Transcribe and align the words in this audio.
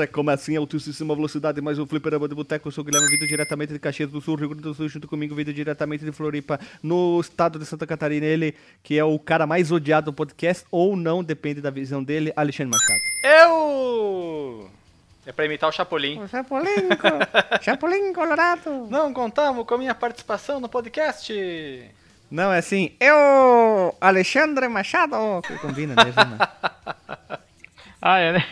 Recomeça 0.00 0.50
em 0.50 0.56
altíssima 0.56 1.14
velocidade, 1.14 1.60
mais 1.60 1.78
um 1.78 1.86
fliperama 1.86 2.26
de 2.26 2.34
boteco. 2.34 2.68
Eu 2.68 2.72
sou 2.72 2.80
o 2.80 2.84
Guilherme, 2.86 3.06
vindo 3.10 3.26
diretamente 3.26 3.70
de 3.74 3.78
Caxias 3.78 4.10
do 4.10 4.18
Sul, 4.18 4.34
Rio 4.34 4.48
Grande 4.48 4.62
do 4.62 4.72
Sul, 4.72 4.88
junto 4.88 5.06
comigo, 5.06 5.34
vindo 5.34 5.52
diretamente 5.52 6.06
de 6.06 6.10
Floripa, 6.10 6.58
no 6.82 7.20
estado 7.20 7.58
de 7.58 7.66
Santa 7.66 7.86
Catarina. 7.86 8.24
Ele, 8.24 8.54
que 8.82 8.98
é 8.98 9.04
o 9.04 9.18
cara 9.18 9.46
mais 9.46 9.70
odiado 9.70 10.06
do 10.06 10.14
podcast, 10.14 10.64
ou 10.70 10.96
não, 10.96 11.22
depende 11.22 11.60
da 11.60 11.68
visão 11.68 12.02
dele, 12.02 12.32
Alexandre 12.34 12.72
Machado. 12.72 13.00
Eu! 13.22 14.70
É 15.26 15.32
pra 15.32 15.44
imitar 15.44 15.68
o 15.68 15.72
Chapolin. 15.72 16.22
O 16.22 16.26
Chapolin, 16.26 16.88
Chapolin 17.60 18.12
Colorado. 18.14 18.88
Não 18.88 19.12
contamos 19.12 19.66
com 19.66 19.74
a 19.74 19.78
minha 19.78 19.94
participação 19.94 20.60
no 20.60 20.68
podcast. 20.68 21.30
Não, 22.30 22.50
é 22.50 22.58
assim, 22.58 22.92
eu, 22.98 23.94
Alexandre 24.00 24.66
Machado. 24.66 25.42
Que 25.46 25.58
combina 25.58 25.94
mesmo, 26.02 26.24
né? 26.24 26.38
Ah, 28.02 28.18
é, 28.18 28.32
né? 28.32 28.44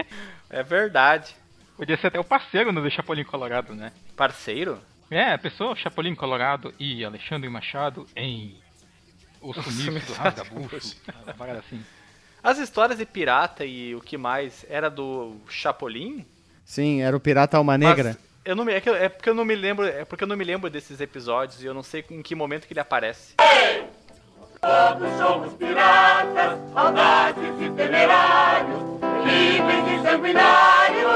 É 0.56 0.62
verdade. 0.62 1.36
Podia 1.76 1.98
ser 1.98 2.06
até 2.06 2.18
o 2.18 2.24
parceiro 2.24 2.72
no 2.72 2.80
do 2.80 2.90
Chapolin 2.90 3.24
Colorado, 3.24 3.74
né? 3.74 3.92
Parceiro? 4.16 4.80
É, 5.10 5.34
a 5.34 5.38
pessoa, 5.38 5.76
Chapolin 5.76 6.14
Colorado 6.14 6.72
e 6.80 7.04
Alexandre 7.04 7.48
Machado 7.50 8.06
em 8.16 8.56
O 9.40 9.52
Sumiço 9.52 10.06
do 10.06 10.12
Rasgabucho. 10.14 10.96
uma 11.24 11.34
parada 11.34 11.58
assim. 11.58 11.84
As 12.42 12.56
histórias 12.58 12.98
de 12.98 13.04
pirata 13.04 13.66
e 13.66 13.94
o 13.94 14.00
que 14.00 14.16
mais 14.16 14.64
era 14.70 14.88
do 14.88 15.36
Chapolin? 15.50 16.24
Sim, 16.64 17.02
era 17.02 17.14
o 17.14 17.20
Pirata 17.20 17.58
Alma 17.58 17.76
Negra. 17.76 18.16
Mas 18.18 18.26
eu 18.42 18.56
não 18.56 18.64
me, 18.64 18.72
é, 18.72 18.80
que, 18.80 18.88
é 18.88 19.08
porque 19.10 19.28
eu 19.28 19.34
não 19.34 19.44
me 19.44 19.54
lembro, 19.54 19.86
é 19.86 20.06
porque 20.06 20.24
eu 20.24 20.28
não 20.28 20.36
me 20.36 20.44
lembro 20.44 20.70
desses 20.70 21.00
episódios 21.02 21.62
e 21.62 21.66
eu 21.66 21.74
não 21.74 21.82
sei 21.82 22.02
em 22.10 22.22
que 22.22 22.34
momento 22.34 22.66
que 22.66 22.72
ele 22.72 22.80
aparece. 22.80 23.34
Todos 24.60 25.18
somos 25.18 25.52
piratas, 25.54 26.58
audazes 26.74 27.60
e 27.60 27.70
temerários, 27.70 29.05
livres 29.26 29.84
e 29.86 30.02
sanguinários. 30.02 31.10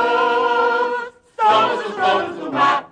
Somos 1.40 1.86
os 1.86 1.96
donos 1.96 2.36
do 2.38 2.52
mar. 2.52 2.90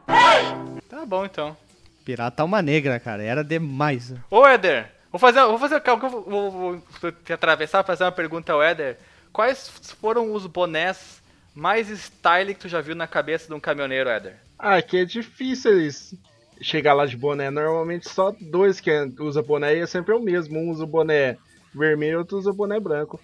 Tá 0.88 1.05
bom 1.05 1.24
então. 1.24 1.56
Pirata 2.05 2.42
Alma 2.42 2.62
Negra, 2.62 2.98
cara, 2.98 3.22
era 3.22 3.44
demais. 3.44 4.14
Ô 4.30 4.46
Éder, 4.46 4.91
vou 5.12 5.19
fazer, 5.19 5.44
vou 5.44 5.58
fazer, 5.58 5.83
vou, 5.84 6.20
vou, 6.22 6.83
vou 7.00 7.12
te 7.12 7.33
atravessar 7.33 7.84
fazer 7.84 8.05
uma 8.05 8.12
pergunta 8.12 8.52
ao 8.52 8.62
Éder. 8.62 8.96
Quais 9.33 9.69
foram 10.00 10.33
os 10.33 10.46
bonés 10.46 11.22
mais 11.55 11.89
style 11.89 12.55
que 12.55 12.61
tu 12.61 12.69
já 12.69 12.80
viu 12.80 12.94
na 12.94 13.06
cabeça 13.06 13.48
de 13.48 13.55
um 13.55 13.61
caminhoneiro, 13.61 14.08
Éder? 14.08 14.36
Ah, 14.58 14.80
que 14.80 14.96
é 14.96 15.05
difícil 15.05 15.72
eles 15.72 16.14
chegar 16.61 16.94
lá 16.94 17.06
de 17.06 17.16
boné. 17.16 17.50
Normalmente 17.50 18.08
só 18.08 18.34
dois 18.41 18.80
que 18.80 18.91
usa 19.20 19.42
boné 19.42 19.77
e 19.77 19.80
é 19.80 19.86
sempre 19.86 20.14
o 20.14 20.20
mesmo. 20.20 20.58
Um 20.58 20.70
usa 20.70 20.84
o 20.84 20.86
boné 20.86 21.36
vermelho, 21.74 22.19
outro 22.19 22.39
usa 22.39 22.50
o 22.50 22.55
boné 22.55 22.80
branco. 22.80 23.20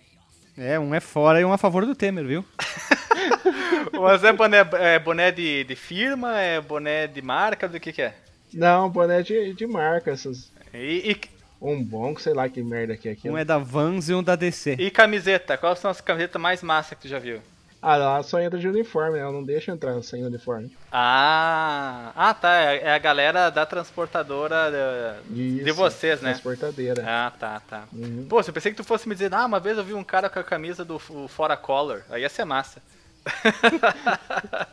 É, 0.57 0.79
um 0.79 0.95
é 0.95 1.01
fora 1.01 1.41
e 1.41 1.45
um 1.45 1.53
a 1.53 1.59
favor 1.59 1.85
do 1.85 1.95
Temer, 1.95 2.25
viu? 2.25 2.45
Mas 3.93 4.23
é 4.23 4.33
boné, 4.33 4.59
é 4.75 4.99
boné 4.99 5.33
de, 5.33 5.65
de 5.65 5.77
firma, 5.77 6.39
é 6.39 6.61
boné 6.61 7.07
de 7.07 7.21
marca, 7.21 7.69
do 7.69 7.81
que 7.81 7.93
que 7.93 8.03
é? 8.03 8.15
Não, 8.53 8.89
boné 8.89 9.23
de, 9.23 9.53
de 9.53 9.67
marca, 9.67 10.13
essas. 10.13 10.53
E, 10.73 11.11
e, 11.11 11.21
Um 11.61 11.83
bom, 11.83 12.17
sei 12.17 12.35
lá 12.35 12.49
que 12.49 12.63
merda 12.63 12.97
que 12.97 13.09
é 13.09 13.13
aquilo. 13.13 13.35
Um 13.35 13.39
é 13.39 13.45
da 13.45 13.59
Vans 13.59 14.09
e 14.09 14.15
um 14.15 14.23
da 14.23 14.37
DC. 14.37 14.77
e 14.79 14.91
camiseta, 14.91 15.57
quais 15.59 15.79
são 15.79 15.91
as 15.91 16.01
camisetas 16.01 16.41
mais 16.41 16.63
massa 16.63 16.95
que 16.95 17.03
tu 17.03 17.09
já 17.09 17.19
viu? 17.19 17.41
Ah, 17.87 17.97
lá 17.97 18.23
só 18.23 18.41
entra 18.41 18.59
de 18.59 18.67
uniforme, 18.67 19.19
né? 19.19 19.21
Ela 19.21 19.31
não 19.31 19.45
deixa 19.45 19.71
entrar 19.71 20.03
sem 20.03 20.25
uniforme. 20.25 20.75
Ah, 20.91 22.13
ah 22.17 22.33
tá, 22.33 22.55
é 22.55 22.79
é 22.79 22.95
a 22.95 22.99
galera 22.99 23.51
da 23.51 23.67
transportadora 23.67 25.21
de, 25.29 25.57
de 25.57 25.69
Isso, 25.69 25.75
vocês, 25.75 26.23
né? 26.23 26.31
Transportadeira. 26.31 27.05
Ah, 27.07 27.31
tá, 27.39 27.61
tá. 27.61 27.85
Uhum. 27.93 28.25
Pô, 28.27 28.41
eu 28.41 28.53
pensei 28.55 28.73
que 28.73 28.79
tu 28.79 28.85
fosse 28.85 29.07
me 29.07 29.15
dizer, 29.15 29.35
ah, 29.35 29.45
uma 29.45 29.61
vez 29.61 29.77
eu 29.77 29.85
vi 29.85 29.93
um 29.93 30.03
cara 30.03 30.31
com 30.31 30.39
a 30.39 30.43
camisa 30.43 30.83
do 30.83 30.99
Fora 30.99 31.59
Color, 31.59 32.05
aí 32.09 32.23
ia 32.23 32.29
ser 32.31 32.47
massa. 32.47 32.81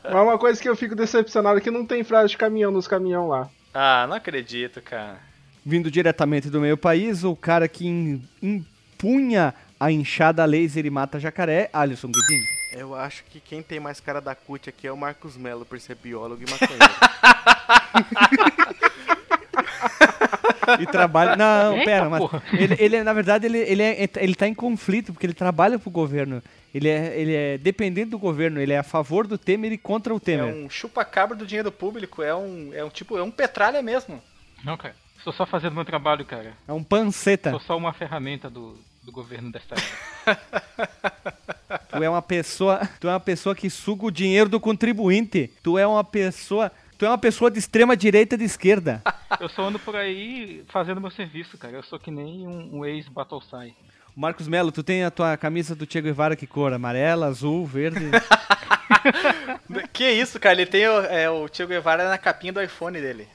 Mas 0.06 0.24
uma 0.24 0.38
coisa 0.38 0.62
que 0.62 0.70
eu 0.70 0.76
fico 0.78 0.96
decepcionado 0.96 1.58
é 1.58 1.62
que 1.62 1.70
não 1.70 1.86
tem 1.86 2.06
frase 2.06 2.30
de 2.30 2.38
caminhão 2.38 2.72
nos 2.72 2.88
caminhão 2.88 3.28
lá. 3.28 3.50
Ah, 3.74 4.06
não 4.08 4.16
acredito, 4.16 4.82
cara. 4.82 5.20
Vindo 5.66 5.92
diretamente 5.92 6.50
do 6.50 6.62
meio 6.62 6.78
país, 6.78 7.26
o 7.26 7.36
cara 7.36 7.68
que 7.68 8.22
empunha 8.42 9.54
a 9.82 9.92
enxada 9.92 10.46
laser 10.46 10.86
e 10.86 10.90
mata 10.92 11.20
jacaré, 11.20 11.68
Alisson 11.74 12.12
Guedin. 12.12 12.44
Eu 12.74 12.94
acho 12.94 13.24
que 13.26 13.40
quem 13.40 13.64
tem 13.64 13.80
mais 13.80 14.00
cara 14.00 14.22
da 14.22 14.36
CUT 14.36 14.70
aqui 14.70 14.86
é 14.86 14.92
o 14.92 14.98
Marcos 14.98 15.36
Melo, 15.36 15.66
por 15.66 15.80
ser 15.80 15.96
biólogo 15.96 16.44
e 16.46 16.50
maconheiro. 16.50 16.86
E 20.80 20.86
trabalha. 20.86 21.36
Não, 21.36 21.74
Eita, 21.74 21.86
pera, 21.86 22.10
mas. 22.10 22.22
Ele, 22.54 22.76
ele, 22.80 22.96
é- 22.98 23.04
na 23.04 23.14
verdade, 23.14 23.46
ele, 23.46 23.58
ele, 23.58 23.84
é, 23.84 24.08
ele 24.18 24.36
tá 24.36 24.48
em 24.48 24.54
conflito, 24.54 25.12
porque 25.12 25.26
ele 25.26 25.34
trabalha 25.34 25.78
pro 25.78 25.90
governo. 25.92 26.42
Ele 26.74 26.88
é, 26.88 27.20
ele 27.20 27.34
é 27.36 27.58
dependente 27.58 28.12
do 28.12 28.20
governo, 28.20 28.62
ele 28.62 28.72
é 28.72 28.78
a 28.78 28.84
favor 28.84 29.28
do 29.28 29.38
Temer 29.38 29.74
e 29.74 29.78
contra 29.78 30.14
o 30.14 30.18
É 30.18 30.20
Temer. 30.20 30.54
um 30.54 30.70
chupa-cabra 30.70 31.36
do 31.36 31.46
dinheiro 31.46 31.72
público, 31.72 32.22
é 32.24 32.34
um, 32.34 32.72
é 32.74 32.84
um 32.86 32.90
tipo, 32.90 33.18
é 33.18 33.24
um 33.24 33.32
petralha 33.32 33.82
mesmo. 33.82 34.22
Não, 34.64 34.78
cara. 34.78 34.96
Estou 35.18 35.34
só 35.34 35.46
fazendo 35.46 35.74
meu 35.76 35.84
trabalho, 35.84 36.24
cara. 36.24 36.54
É 36.68 36.72
um 36.72 36.84
panceta. 36.84 37.50
Sou 37.52 37.60
só 37.60 37.76
uma 37.78 37.92
ferramenta 37.92 38.50
do, 38.50 38.78
do 39.04 39.12
governo 39.12 39.52
desta 39.52 39.76
era. 39.76 40.42
Tu 41.90 42.04
é 42.04 42.10
uma 42.10 42.22
pessoa. 42.22 42.90
Tu 43.00 43.08
é 43.08 43.12
uma 43.12 43.20
pessoa 43.20 43.56
que 43.56 43.70
suga 43.70 44.06
o 44.06 44.12
dinheiro 44.12 44.50
do 44.50 44.60
contribuinte. 44.60 45.52
Tu 45.62 45.78
é 45.78 45.86
uma 45.86 46.04
pessoa. 46.04 46.72
Tu 46.98 47.06
é 47.06 47.10
uma 47.10 47.18
pessoa 47.18 47.50
de 47.50 47.60
extrema 47.60 47.96
direita 47.98 48.36
e 48.36 48.38
de 48.38 48.44
esquerda. 48.44 49.02
Eu 49.40 49.50
só 49.50 49.64
ando 49.64 49.80
por 49.80 49.96
aí 49.96 50.64
fazendo 50.70 51.02
meu 51.02 51.12
serviço, 51.12 51.58
cara. 51.58 51.76
Eu 51.76 51.84
sou 51.84 52.00
que 52.00 52.12
nem 52.12 52.48
um, 52.48 52.80
um 52.80 52.86
ex-Battlesai. 52.86 53.74
Marcos 54.16 54.48
Melo, 54.48 54.72
tu 54.72 54.84
tem 54.84 55.04
a 55.04 55.12
tua 55.12 55.38
camisa 55.38 55.74
do 55.74 55.90
Che 55.90 56.02
Guevara 56.02 56.36
que 56.36 56.46
cor? 56.46 56.74
Amarela, 56.74 57.28
azul, 57.28 57.66
verde? 57.66 58.12
Que 59.94 60.12
isso, 60.12 60.40
cara, 60.40 60.56
ele 60.56 60.66
tem 60.66 60.86
o, 60.86 61.00
é, 61.06 61.30
o 61.30 61.48
Che 61.48 61.66
Guevara 61.66 62.10
na 62.10 62.18
capinha 62.18 62.52
do 62.52 62.62
iPhone 62.62 63.00
dele. 63.00 63.28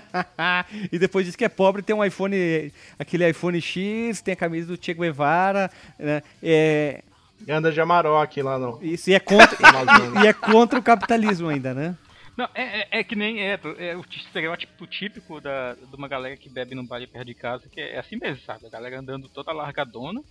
e 0.90 0.98
depois 0.98 1.26
diz 1.26 1.36
que 1.36 1.44
é 1.44 1.48
pobre, 1.48 1.82
tem 1.82 1.94
um 1.94 2.04
iPhone, 2.04 2.72
aquele 2.98 3.28
iPhone 3.28 3.60
X, 3.60 4.20
tem 4.20 4.32
a 4.32 4.36
camisa 4.36 4.74
do 4.74 4.82
Che 4.82 4.94
Guevara, 4.94 5.70
né? 5.98 6.22
É, 6.42 7.02
Anda 7.48 7.72
de 7.72 7.80
Amarok 7.80 8.40
lá 8.40 8.58
não. 8.58 8.82
isso 8.82 9.10
e 9.10 9.14
é 9.14 9.20
contra 9.20 9.56
Amazônia. 9.66 10.24
e 10.24 10.26
é 10.28 10.32
contra 10.32 10.78
o 10.78 10.82
capitalismo 10.82 11.48
ainda, 11.48 11.74
né? 11.74 11.96
Não, 12.36 12.48
é, 12.54 12.80
é, 12.80 12.88
é 13.00 13.04
que 13.04 13.14
nem 13.14 13.42
é, 13.42 13.60
é 13.78 13.96
o 13.96 14.04
estereótipo 14.10 14.86
típico 14.86 15.40
da, 15.40 15.74
de 15.74 15.94
uma 15.94 16.08
galera 16.08 16.36
que 16.36 16.48
bebe 16.48 16.74
num 16.74 16.86
bar 16.86 17.06
perto 17.06 17.26
de 17.26 17.34
casa, 17.34 17.68
que 17.68 17.80
é 17.80 17.98
assim 17.98 18.16
mesmo, 18.16 18.42
sabe? 18.44 18.66
A 18.66 18.70
galera 18.70 18.98
andando 18.98 19.28
toda 19.28 19.52
largadona, 19.52 20.22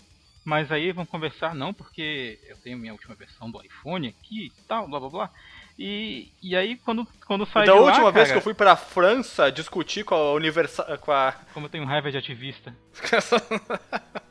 mas 0.44 0.72
aí 0.72 0.92
vão 0.92 1.06
conversar, 1.06 1.54
não, 1.54 1.74
porque 1.74 2.40
eu 2.48 2.58
tenho 2.58 2.78
minha 2.78 2.94
última 2.94 3.14
versão 3.14 3.52
do 3.52 3.64
iPhone 3.64 4.08
aqui 4.08 4.48
e 4.48 4.62
tal, 4.68 4.88
blá 4.88 5.00
blá 5.00 5.10
blá. 5.10 5.32
E, 5.84 6.32
e 6.44 6.56
aí 6.56 6.76
quando, 6.76 7.08
quando 7.26 7.44
sai 7.44 7.66
da 7.66 7.74
lá, 7.74 7.82
última 7.82 8.12
vez 8.12 8.28
cara, 8.28 8.34
que 8.34 8.38
eu 8.38 8.44
fui 8.44 8.54
pra 8.54 8.76
França 8.76 9.52
discutir 9.52 10.06
com 10.06 10.14
a 10.14 10.34
Universal. 10.34 10.86
com 11.00 11.12
a. 11.12 11.34
Como 11.56 11.66
eu 11.66 11.70
tenho 11.72 11.86
raiva 11.86 12.12
de 12.12 12.18
ativista. 12.18 12.76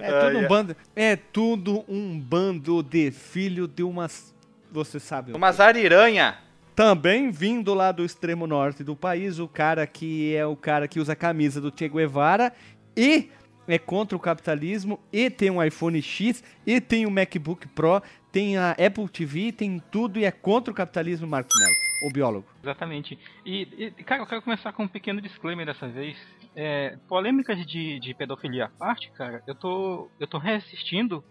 É 0.00 0.12
tudo 0.20 0.38
Ah, 0.38 0.40
um 0.40 0.46
bando, 0.48 0.76
é 0.94 1.16
tudo 1.16 1.84
um 1.88 2.18
bando 2.20 2.84
de 2.84 3.10
filho 3.10 3.66
de 3.66 3.82
umas, 3.82 4.32
você 4.70 5.00
sabe. 5.00 5.32
o 5.32 5.36
Uma 5.36 5.50
zariranha. 5.50 6.38
Também 6.76 7.32
vindo 7.32 7.74
lá 7.74 7.90
do 7.90 8.04
extremo 8.04 8.46
norte 8.46 8.84
do 8.84 8.94
país, 8.94 9.40
o 9.40 9.48
cara 9.48 9.84
que 9.88 10.36
é 10.36 10.46
o 10.46 10.54
cara 10.54 10.86
que 10.86 11.00
usa 11.00 11.14
a 11.14 11.16
camisa 11.16 11.60
do 11.60 11.72
Che 11.76 11.88
Guevara 11.88 12.52
e 12.96 13.28
é 13.66 13.76
contra 13.76 14.16
o 14.16 14.20
capitalismo 14.20 15.00
e 15.12 15.28
tem 15.28 15.50
um 15.50 15.60
iPhone 15.62 16.00
X 16.00 16.44
e 16.64 16.80
tem 16.80 17.04
um 17.04 17.10
MacBook 17.10 17.66
Pro, 17.68 18.00
tem 18.32 18.56
a 18.56 18.72
Apple 18.72 19.08
TV, 19.08 19.52
tem 19.52 19.80
tudo 19.90 20.18
e 20.18 20.24
é 20.24 20.30
contra 20.30 20.72
o 20.72 20.74
capitalismo, 20.76 21.26
Marcos 21.26 21.54
Melo, 21.58 21.74
o 22.10 22.12
biólogo. 22.12 22.46
Exatamente. 22.62 23.18
E, 23.44 23.92
e, 23.98 24.04
cara, 24.04 24.22
eu 24.22 24.26
quero 24.26 24.42
começar 24.42 24.72
com 24.72 24.84
um 24.84 24.88
pequeno 24.88 25.20
disclaimer 25.20 25.66
dessa 25.66 25.88
vez. 25.88 26.16
É, 26.54 26.96
polêmicas 27.08 27.64
de, 27.66 28.00
de 28.00 28.14
pedofilia 28.14 28.66
à 28.66 28.68
parte, 28.68 29.10
cara, 29.12 29.42
eu 29.46 29.54
tô, 29.54 30.10
eu 30.18 30.26
tô 30.26 30.38
reassistindo 30.38 31.22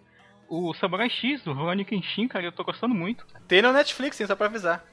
o 0.50 0.74
Samurai 0.76 1.10
X 1.10 1.44
do 1.44 1.52
Rurouni 1.54 1.84
Kenshin, 1.84 2.28
cara, 2.28 2.46
eu 2.46 2.52
tô 2.52 2.64
gostando 2.64 2.96
muito. 2.96 3.26
Tem 3.48 3.62
no 3.62 3.74
Netflix, 3.74 4.20
hein, 4.22 4.28
só 4.28 4.36
pra 4.36 4.46
avisar. 4.48 4.84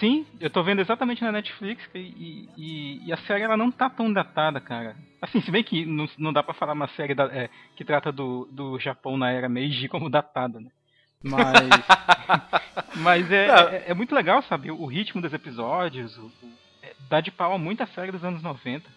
Sim, 0.00 0.26
eu 0.40 0.48
tô 0.48 0.62
vendo 0.62 0.80
exatamente 0.80 1.22
na 1.22 1.30
Netflix 1.30 1.84
e, 1.94 2.48
e, 2.56 3.06
e 3.06 3.12
a 3.12 3.18
série 3.18 3.42
ela 3.44 3.56
não 3.56 3.70
tá 3.70 3.90
tão 3.90 4.10
datada, 4.10 4.58
cara. 4.58 4.96
Assim, 5.20 5.42
se 5.42 5.50
bem 5.50 5.62
que 5.62 5.84
não, 5.84 6.08
não 6.16 6.32
dá 6.32 6.42
pra 6.42 6.54
falar 6.54 6.72
uma 6.72 6.88
série 6.88 7.14
da- 7.14 7.30
é, 7.30 7.50
que 7.76 7.84
trata 7.84 8.10
do, 8.10 8.48
do 8.50 8.78
Japão 8.80 9.18
na 9.18 9.30
era 9.30 9.46
Meiji 9.48 9.86
como 9.88 10.08
datada, 10.08 10.58
né? 10.58 10.70
Mas. 11.24 11.54
mas 12.96 13.30
é, 13.32 13.46
é, 13.46 13.84
é 13.88 13.94
muito 13.94 14.14
legal, 14.14 14.42
sabe? 14.42 14.70
O 14.70 14.86
ritmo 14.86 15.20
dos 15.20 15.32
episódios. 15.32 16.16
O, 16.18 16.26
o- 16.42 16.52
é, 16.82 16.92
dá 17.08 17.20
de 17.20 17.30
pau 17.30 17.52
a 17.54 17.58
muita 17.58 17.86
série 17.86 18.12
dos 18.12 18.22
anos 18.24 18.42
90. 18.42 18.88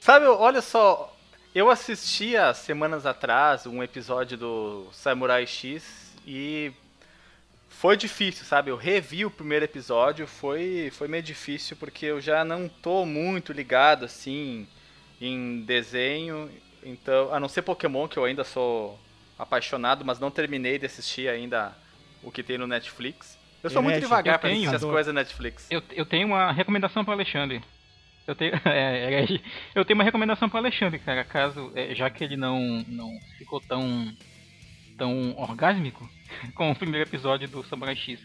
Sabe, 0.00 0.26
olha 0.26 0.62
só, 0.62 1.14
eu 1.54 1.70
assisti 1.70 2.36
há 2.36 2.54
semanas 2.54 3.04
atrás 3.04 3.66
um 3.66 3.82
episódio 3.82 4.38
do 4.38 4.88
Samurai 4.92 5.46
X 5.46 6.14
e 6.26 6.72
foi 7.68 7.96
difícil, 7.96 8.44
sabe? 8.44 8.70
Eu 8.70 8.76
revi 8.76 9.24
o 9.24 9.30
primeiro 9.30 9.64
episódio, 9.64 10.26
foi, 10.26 10.90
foi 10.92 11.08
meio 11.08 11.22
difícil 11.22 11.76
porque 11.76 12.06
eu 12.06 12.20
já 12.20 12.44
não 12.44 12.68
tô 12.68 13.04
muito 13.04 13.52
ligado 13.52 14.04
assim 14.04 14.66
em 15.20 15.62
desenho, 15.62 16.48
então, 16.82 17.34
a 17.34 17.40
não 17.40 17.48
ser 17.48 17.62
Pokémon 17.62 18.06
que 18.06 18.16
eu 18.16 18.24
ainda 18.24 18.44
sou 18.44 18.98
apaixonado, 19.38 20.04
mas 20.04 20.18
não 20.18 20.30
terminei 20.30 20.78
de 20.78 20.86
assistir 20.86 21.28
ainda 21.28 21.76
o 22.22 22.30
que 22.30 22.42
tem 22.42 22.58
no 22.58 22.66
Netflix. 22.66 23.38
Eu 23.62 23.70
sou 23.70 23.82
muito 23.82 23.94
Herege, 23.94 24.06
devagar 24.06 24.38
tenho. 24.38 24.54
assistir 24.68 24.76
as 24.76 24.82
coisas 24.82 25.14
Netflix. 25.14 25.66
Eu, 25.70 25.82
eu 25.92 26.06
tenho 26.06 26.26
uma 26.28 26.52
recomendação 26.52 27.04
para 27.04 27.14
Alexandre. 27.14 27.60
Eu 28.26 28.34
tenho, 28.34 28.52
é, 28.66 29.22
é, 29.24 29.40
eu 29.74 29.84
tenho 29.84 29.98
uma 29.98 30.04
recomendação 30.04 30.48
para 30.48 30.60
Alexandre, 30.60 30.98
cara. 30.98 31.24
Caso, 31.24 31.72
é, 31.74 31.94
já 31.94 32.08
que 32.10 32.22
ele 32.22 32.36
não, 32.36 32.84
não 32.88 33.10
ficou 33.38 33.60
tão, 33.60 34.12
tão 34.96 35.34
orgásmico 35.36 36.08
com 36.54 36.70
o 36.70 36.74
primeiro 36.76 37.08
episódio 37.08 37.48
do 37.48 37.64
Samurai 37.66 37.96
X, 37.96 38.20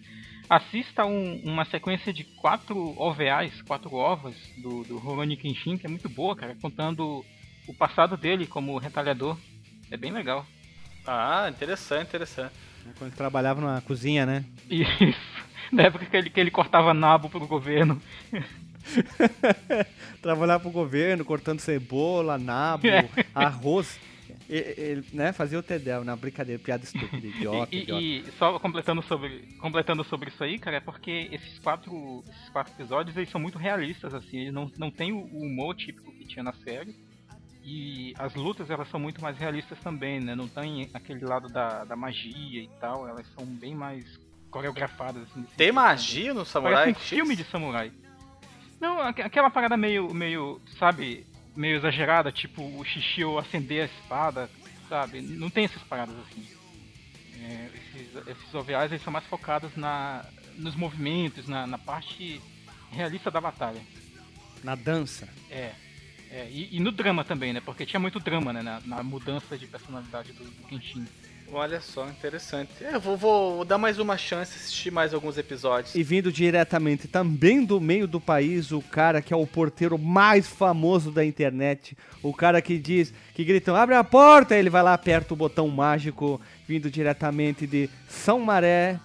assista 0.50 1.06
um- 1.06 1.42
uma 1.46 1.66
sequência 1.66 2.12
de 2.14 2.24
quatro 2.24 2.78
OVAs, 3.00 3.62
quatro 3.64 3.94
ovas 3.96 4.36
do, 4.58 4.84
do 4.84 4.98
Rurouni 4.98 5.38
Kenshin, 5.38 5.78
que 5.78 5.86
é 5.86 5.90
muito 5.90 6.10
boa, 6.10 6.36
cara, 6.36 6.56
contando 6.62 7.24
o 7.68 7.74
passado 7.74 8.18
dele 8.18 8.46
como 8.46 8.78
retalhador. 8.78 9.38
É 9.90 9.98
bem 9.98 10.12
legal. 10.12 10.46
Ah, 11.06 11.48
interessante, 11.50 12.08
interessante. 12.08 12.54
Quando 12.98 13.10
ele 13.10 13.18
trabalhava 13.18 13.62
na 13.62 13.82
cozinha, 13.82 14.26
né? 14.26 14.46
Isso. 14.70 15.18
Na 15.72 15.84
época 15.84 16.06
que 16.06 16.16
ele, 16.16 16.30
que 16.30 16.40
ele 16.40 16.52
cortava 16.52 16.94
nabo 16.94 17.30
pro 17.30 17.48
governo. 17.48 18.00
Trabalhava 20.22 20.62
pro 20.62 20.72
governo, 20.72 21.26
cortando 21.26 21.60
cebola, 21.60 22.38
nabo, 22.38 22.88
É. 22.88 23.08
arroz. 23.34 24.00
E- 24.50 24.74
Ele, 24.78 25.06
né, 25.14 25.32
fazia 25.32 25.58
o 25.58 25.64
Tedel, 25.64 26.04
na 26.04 26.16
brincadeira, 26.16 26.62
piada 26.62 26.84
estúpida, 26.84 27.26
idiota, 27.26 27.74
E, 27.76 27.80
idiota. 27.82 28.02
e- 28.02 28.20
e 28.20 28.32
só 28.38 28.60
completando 28.60 29.02
sobre, 29.02 29.40
completando 29.60 30.04
sobre 30.04 30.30
isso 30.30 30.44
aí, 30.44 30.60
cara, 30.60 30.78
é 30.78 30.80
porque 30.82 31.30
esses 31.32 31.58
quatro, 31.60 32.24
esses 32.30 32.50
quatro 32.50 32.74
episódios 32.74 33.16
eles 33.18 33.30
são 33.30 33.40
muito 33.42 33.58
realistas, 33.58 34.14
assim, 34.14 34.42
eles 34.42 34.54
não, 34.54 34.70
não 34.78 34.92
tem 34.92 35.12
o 35.12 35.22
humor 35.26 35.76
típico 35.76 36.12
que 36.14 36.26
tinha 36.28 36.44
na 36.44 36.54
série. 36.54 36.94
E 37.64 38.14
as 38.20 38.34
lutas 38.36 38.70
elas 38.70 38.90
são 38.90 39.00
muito 39.00 39.22
mais 39.22 39.38
realistas 39.38 39.80
também, 39.80 40.20
né? 40.20 40.36
Não 40.36 40.48
tem 40.48 40.90
aquele 40.94 41.24
lado 41.26 41.48
da, 41.48 41.86
da 41.86 41.96
magia 41.96 42.62
e 42.62 42.70
tal, 42.80 43.08
elas 43.08 43.26
são 43.38 43.46
bem 43.46 43.74
mais 43.74 44.20
coreografadas. 44.52 45.24
Assim, 45.32 45.46
Tem 45.56 45.72
magia 45.72 46.34
no 46.34 46.44
também. 46.46 46.46
Samurai 46.52 46.74
Parece 46.94 47.00
um 47.00 47.02
filme 47.18 47.36
de 47.36 47.44
samurai. 47.46 47.92
Não, 48.82 49.00
aqu- 49.02 49.22
aquela 49.22 49.50
parada 49.50 49.78
meio, 49.78 50.14
meio, 50.14 50.62
sabe, 50.78 51.26
meio 51.56 51.78
exagerada, 51.78 52.32
tipo 52.34 52.62
o 52.62 52.84
Shishio 52.84 53.38
acender 53.40 53.84
a 53.84 53.86
espada, 53.86 54.50
sabe? 54.90 55.22
Não 55.22 55.50
tem 55.50 55.64
essas 55.66 55.82
paradas 55.84 56.16
assim. 56.28 56.46
É, 57.40 57.70
esses, 57.96 58.28
esses 58.28 58.54
OVAs 58.54 58.92
eles 58.92 59.04
são 59.04 59.12
mais 59.14 59.26
focados 59.26 59.74
na, 59.78 60.26
nos 60.58 60.76
movimentos, 60.76 61.48
na, 61.48 61.66
na 61.66 61.78
parte 61.78 62.42
realista 62.92 63.32
da 63.32 63.40
batalha. 63.40 63.82
Na 64.64 64.76
dança. 64.76 65.28
É. 65.50 65.72
é, 66.34 66.48
e, 66.50 66.70
e 66.72 66.80
no 66.80 66.92
drama 66.92 67.24
também, 67.24 67.54
né? 67.54 67.62
Porque 67.64 67.86
tinha 67.86 68.00
muito 68.00 68.20
drama, 68.20 68.52
né? 68.52 68.64
Na, 68.64 68.82
na 68.84 69.04
mudança 69.04 69.56
de 69.56 69.68
personalidade 69.68 70.34
do, 70.34 70.44
do 70.44 70.68
Kenshin. 70.68 71.06
Olha 71.52 71.80
só, 71.80 72.10
interessante. 72.10 72.72
É, 72.82 72.96
eu 72.96 73.00
vou, 73.00 73.16
vou 73.16 73.64
dar 73.64 73.78
mais 73.78 74.00
uma 74.00 74.18
chance, 74.18 74.58
assistir 74.58 74.90
mais 74.90 75.14
alguns 75.14 75.38
episódios. 75.38 75.94
E 75.94 76.02
vindo 76.02 76.32
diretamente 76.32 77.08
também 77.08 77.64
do 77.64 77.80
meio 77.80 78.08
do 78.08 78.20
país, 78.20 78.72
o 78.72 78.82
cara 78.82 79.22
que 79.22 79.32
é 79.32 79.38
o 79.38 79.46
porteiro 79.46 79.96
mais 80.00 80.48
famoso 80.48 81.12
da 81.12 81.24
internet, 81.24 81.96
o 82.24 82.34
cara 82.34 82.60
que 82.64 82.80
diz, 82.80 83.14
que 83.36 83.44
gritam, 83.44 83.76
abre 83.76 83.94
a 83.94 84.04
porta, 84.04 84.58
ele 84.58 84.72
vai 84.72 84.82
lá, 84.82 84.96
aperta 84.96 85.36
o 85.36 85.38
botão 85.38 85.68
mágico, 85.68 86.42
vindo 86.68 86.90
diretamente 86.90 87.68
de 87.68 87.88
São 88.10 88.40
Maré, 88.40 89.00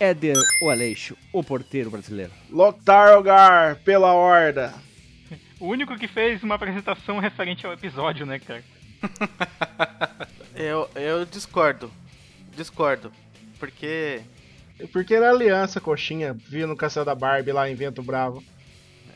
Éder 0.00 0.38
o 0.62 0.70
Aleixo, 0.70 1.14
o 1.30 1.44
porteiro 1.44 1.90
brasileiro. 1.90 2.32
Lotargar, 2.48 3.76
pela 3.84 4.14
horda. 4.14 4.72
O 5.64 5.68
único 5.68 5.96
que 5.96 6.06
fez 6.06 6.42
uma 6.42 6.56
apresentação 6.56 7.18
referente 7.18 7.64
ao 7.66 7.72
episódio, 7.72 8.26
né, 8.26 8.38
cara? 8.38 8.62
Eu, 10.54 10.88
eu 10.94 11.24
discordo. 11.24 11.90
Discordo. 12.54 13.10
Porque. 13.58 14.20
Porque 14.92 15.18
na 15.18 15.30
aliança, 15.30 15.80
coxinha, 15.80 16.32
viu 16.32 16.66
no 16.68 16.76
Castelo 16.76 17.04
da 17.06 17.14
Barbie 17.14 17.50
lá 17.50 17.68
em 17.68 17.74
Vento 17.74 18.02
Bravo. 18.02 18.42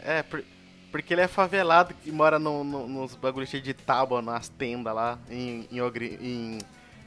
É, 0.05 0.23
por- 0.23 0.43
porque 0.91 1.12
ele 1.15 1.21
é 1.21 1.29
favelado 1.29 1.95
e 2.05 2.11
mora 2.11 2.39
no, 2.39 2.65
no- 2.65 2.89
nos 2.89 3.15
bagulhos 3.15 3.50
cheios 3.50 3.65
de 3.65 3.75
tábua, 3.75 4.21
nas 4.23 4.49
tendas 4.49 4.93
lá, 4.95 5.19
em, 5.31 5.69
em, 5.71 5.81
Ogri- 5.81 6.19
em- 6.21 6.59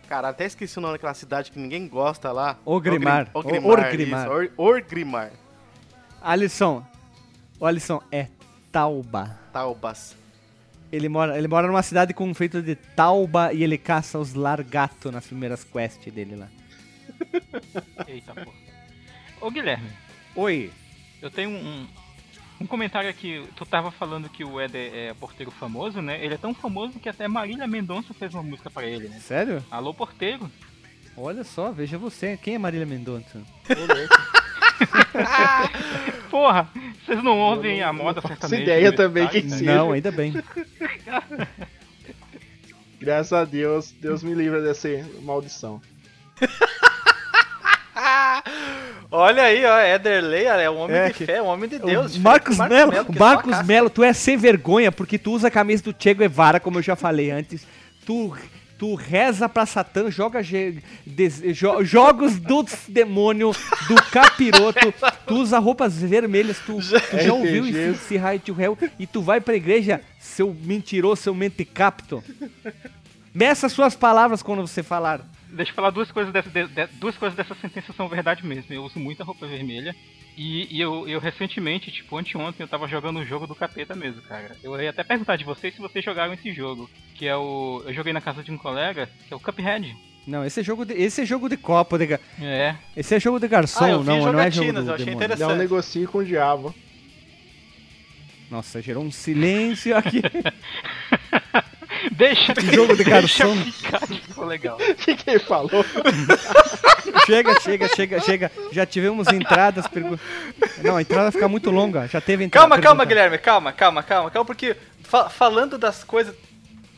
Cara, 0.07 0.29
até 0.29 0.45
esqueci 0.45 0.77
o 0.77 0.81
nome 0.81 0.93
daquela 0.93 1.13
cidade 1.13 1.51
que 1.51 1.59
ninguém 1.59 1.87
gosta 1.87 2.31
lá. 2.31 2.57
Ogrimar. 2.63 3.29
Ogri- 3.33 3.57
O- 3.59 3.67
Orgrimmar. 3.67 4.21
isso, 4.27 4.31
Or- 4.33 4.51
Orgrimmar. 4.55 5.31
Alisson, 6.21 6.85
o 7.59 7.65
Alisson 7.65 8.01
é 8.11 8.27
Tauba. 8.71 9.37
Taubas. 9.51 10.15
Ele 10.91 11.07
mora, 11.07 11.37
ele 11.37 11.47
mora 11.47 11.67
numa 11.67 11.83
cidade 11.83 12.13
com 12.13 12.33
feito 12.33 12.61
de 12.61 12.75
tauba 12.75 13.53
e 13.53 13.63
ele 13.63 13.77
caça 13.77 14.19
os 14.19 14.33
largato 14.33 15.11
nas 15.11 15.25
primeiras 15.25 15.63
quests 15.63 16.13
dele 16.13 16.35
lá. 16.35 16.47
Eita 18.07 18.33
porra. 18.33 18.57
Ô 19.39 19.49
Guilherme, 19.49 19.89
Oi. 20.35 20.71
eu 21.21 21.31
tenho 21.31 21.49
um, 21.49 21.87
um 22.59 22.67
comentário 22.67 23.09
aqui. 23.09 23.45
Tu 23.55 23.65
tava 23.65 23.89
falando 23.89 24.29
que 24.29 24.43
o 24.43 24.59
Eder 24.59 24.91
é 24.93 25.13
porteiro 25.13 25.51
famoso, 25.51 26.01
né? 26.01 26.23
Ele 26.23 26.33
é 26.33 26.37
tão 26.37 26.53
famoso 26.53 26.99
que 26.99 27.09
até 27.09 27.27
Marília 27.27 27.67
Mendonça 27.67 28.13
fez 28.13 28.33
uma 28.33 28.43
música 28.43 28.69
pra 28.69 28.85
ele, 28.85 29.07
né? 29.07 29.19
Sério? 29.19 29.63
Alô, 29.71 29.93
porteiro. 29.93 30.51
Olha 31.15 31.43
só, 31.43 31.71
veja 31.71 31.97
você. 31.97 32.37
Quem 32.37 32.55
é 32.55 32.59
Marília 32.59 32.85
Mendonça? 32.85 33.41
Porra, 36.29 36.69
vocês 37.11 37.23
não 37.23 37.37
ouvem 37.37 37.79
não- 37.81 37.87
a 37.89 37.93
moda 37.93 38.21
sertaneja. 38.21 38.61
ideia 38.61 38.89
universitária, 38.89 39.07
também 39.09 39.27
quem 39.27 39.43
né? 39.43 39.75
Não, 39.75 39.91
ainda 39.91 40.11
bem. 40.11 40.33
Graças 42.99 43.33
a 43.33 43.43
Deus, 43.45 43.91
Deus 43.99 44.21
me 44.23 44.33
livra 44.33 44.61
dessa 44.61 44.87
maldição. 45.21 45.81
Olha 49.11 49.43
aí, 49.43 49.65
ó, 49.65 49.79
Ederley 49.81 50.45
é 50.45 50.69
um 50.69 50.77
homem 50.77 50.95
É, 50.95 51.07
de 51.09 51.13
que- 51.13 51.25
fé, 51.25 51.41
um 51.41 51.47
homem 51.47 51.69
de 51.69 51.77
Deus. 51.79 52.15
O 52.15 52.19
Marcos 52.21 52.57
do 52.57 52.67
Melo, 52.67 52.93
é 52.93 53.03
só 53.03 53.11
Marcos. 53.11 53.61
Melo, 53.65 53.89
tu 53.89 54.03
é 54.03 54.13
sem 54.13 54.37
vergonha 54.37 54.91
porque 54.91 55.17
tu 55.17 55.33
usa 55.33 55.49
a 55.49 55.51
camisa 55.51 55.83
do 55.83 55.93
Che 55.97 56.13
Guevara, 56.13 56.59
como 56.59 56.77
eu 56.79 56.81
já 56.81 56.95
falei 56.95 57.29
antes. 57.29 57.67
Tu, 58.05 58.33
tu 58.81 58.95
reza 58.95 59.47
pra 59.47 59.63
Satã, 59.67 60.09
joga 60.09 60.41
ge- 60.41 60.81
des- 61.05 61.39
jo- 61.55 61.83
jogos 61.83 62.39
do 62.39 62.65
demônio, 62.87 63.51
do 63.87 63.93
capiroto. 64.09 64.91
Tu 65.27 65.35
usa 65.35 65.59
roupas 65.59 66.01
vermelhas, 66.01 66.57
tu, 66.65 66.77
tu 66.79 67.19
já 67.19 67.31
ouviu 67.31 67.67
esse, 67.67 67.77
esse 67.91 68.17
raio 68.17 68.39
to 68.39 68.59
hell 68.59 68.75
e 68.97 69.05
tu 69.05 69.21
vai 69.21 69.39
pra 69.39 69.53
igreja, 69.55 70.01
seu 70.19 70.51
mentiroso, 70.63 71.21
seu 71.21 71.35
mentecapto. 71.35 72.23
Meça 73.31 73.69
suas 73.69 73.95
palavras 73.95 74.41
quando 74.41 74.65
você 74.65 74.81
falar. 74.81 75.21
Deixa 75.51 75.71
eu 75.71 75.75
falar 75.75 75.91
duas 75.91 76.11
coisas 76.11 76.33
dessa, 76.33 76.49
de- 76.49 76.65
de- 76.67 76.87
duas 76.93 77.15
coisas 77.15 77.37
dessa 77.37 77.53
sentença 77.53 77.93
são 77.93 78.09
verdade 78.09 78.43
mesmo. 78.43 78.73
Eu 78.73 78.83
uso 78.83 78.97
muita 78.97 79.23
roupa 79.23 79.45
vermelha. 79.45 79.95
E, 80.37 80.75
e 80.75 80.79
eu, 80.81 81.07
eu 81.07 81.19
recentemente, 81.19 81.91
tipo, 81.91 82.17
anteontem, 82.17 82.63
eu 82.63 82.67
tava 82.67 82.87
jogando 82.87 83.19
um 83.19 83.25
jogo 83.25 83.45
do 83.45 83.53
capeta 83.53 83.93
mesmo, 83.95 84.21
cara. 84.21 84.55
Eu 84.63 84.79
ia 84.81 84.89
até 84.89 85.03
perguntar 85.03 85.35
de 85.35 85.43
vocês 85.43 85.73
se 85.75 85.81
vocês 85.81 86.03
jogaram 86.03 86.33
esse 86.33 86.51
jogo. 86.53 86.89
Que 87.15 87.27
é 87.27 87.35
o. 87.35 87.83
Eu 87.85 87.93
joguei 87.93 88.13
na 88.13 88.21
casa 88.21 88.41
de 88.41 88.51
um 88.51 88.57
colega, 88.57 89.09
que 89.27 89.33
é 89.33 89.35
o 89.35 89.39
Cuphead. 89.39 89.95
Não, 90.25 90.45
esse 90.45 90.59
é 90.59 90.63
jogo 90.63 90.85
de, 90.85 90.93
esse 90.93 91.21
é 91.21 91.25
jogo 91.25 91.49
de 91.49 91.57
copo, 91.57 91.97
de, 91.97 92.13
É. 92.41 92.75
esse 92.95 93.15
é 93.15 93.19
jogo 93.19 93.39
de 93.39 93.47
garçom, 93.47 93.83
Ah, 93.85 93.87
não, 93.89 94.03
não 94.03 94.13
é 94.13 94.19
jogo 94.19 94.31
jogatinas, 94.31 94.85
do 94.85 94.91
eu 94.91 94.95
achei 94.95 95.05
demônio. 95.05 95.25
interessante. 95.25 95.49
Não 95.49 95.57
negocie 95.57 96.07
com 96.07 96.19
o 96.19 96.25
diabo. 96.25 96.73
Nossa, 98.49 98.81
gerou 98.81 99.03
um 99.03 99.11
silêncio 99.11 99.95
aqui. 99.97 100.21
Deixa 102.21 102.53
Jogo 102.71 102.95
de 102.95 103.03
garçom. 103.03 103.55
ficar 103.55 103.99
que 104.01 104.21
ficou 104.21 104.45
legal. 104.45 104.77
O 104.91 104.95
que, 104.95 105.15
que 105.15 105.27
ele 105.29 105.39
falou? 105.39 105.71
chega, 107.25 107.59
chega, 107.61 107.87
chega, 107.95 108.19
chega. 108.19 108.51
Já 108.71 108.85
tivemos 108.85 109.27
entradas. 109.29 109.87
Pergu... 109.87 110.19
Não, 110.83 110.97
a 110.97 111.01
entrada 111.01 111.23
vai 111.23 111.31
ficar 111.31 111.47
muito 111.47 111.71
longa. 111.71 112.07
Já 112.07 112.21
teve 112.21 112.43
entrada. 112.43 112.67
Calma, 112.67 112.81
calma. 112.81 113.05
Guilherme, 113.05 113.39
calma, 113.39 113.73
calma, 113.73 114.03
calma, 114.03 114.29
calma, 114.29 114.45
porque 114.45 114.75
fa- 115.03 115.29
falando 115.29 115.79
das 115.79 116.03
coisas. 116.03 116.35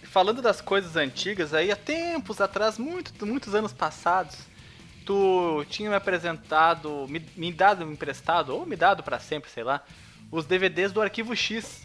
Falando 0.03 0.42
das 0.42 0.60
coisas 0.62 0.96
antigas 0.98 1.53
aí, 1.56 1.72
há 1.72 1.75
tempos 1.75 2.39
atrás, 2.39 2.77
muito, 2.77 3.25
muitos 3.25 3.56
anos 3.56 3.74
passados, 3.74 4.36
tu 5.03 5.65
tinha 5.70 5.89
me 5.89 5.96
apresentado, 5.96 7.08
me, 7.10 7.25
me 7.36 7.51
dado 7.51 7.84
emprestado, 7.84 8.53
ou 8.53 8.63
me 8.63 8.75
dado 8.75 9.01
pra 9.01 9.18
sempre, 9.18 9.50
sei 9.50 9.63
lá, 9.63 9.82
os 10.30 10.46
DVDs 10.46 10.92
do 10.92 11.01
Arquivo 11.01 11.36
X. 11.36 11.82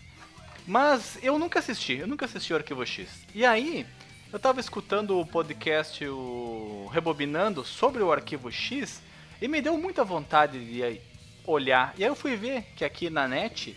Mas 0.69 1.19
eu 1.23 1.39
nunca 1.39 1.61
assisti, 1.61 1.95
eu 1.95 2.07
nunca 2.07 2.27
assisti 2.27 2.53
o 2.53 2.57
Arquivo 2.57 2.85
X. 2.85 3.09
E 3.35 3.43
aí, 3.47 3.87
Eu 4.31 4.39
tava 4.39 4.61
escutando 4.61 5.19
o 5.19 5.25
podcast 5.25 6.05
o 6.07 6.87
Rebobinando 6.93 7.65
sobre 7.65 8.03
o 8.03 8.13
arquivo 8.13 8.53
X 8.53 9.01
e 9.41 9.49
me 9.49 9.63
deu 9.63 9.79
muita 9.79 10.05
vontade 10.05 10.63
de 10.63 11.01
olhar. 11.47 11.95
E 11.97 12.05
aí 12.05 12.11
eu 12.11 12.15
fui 12.15 12.37
ver 12.37 12.65
que 12.77 12.85
aqui 12.85 13.09
na 13.09 13.27
net 13.27 13.75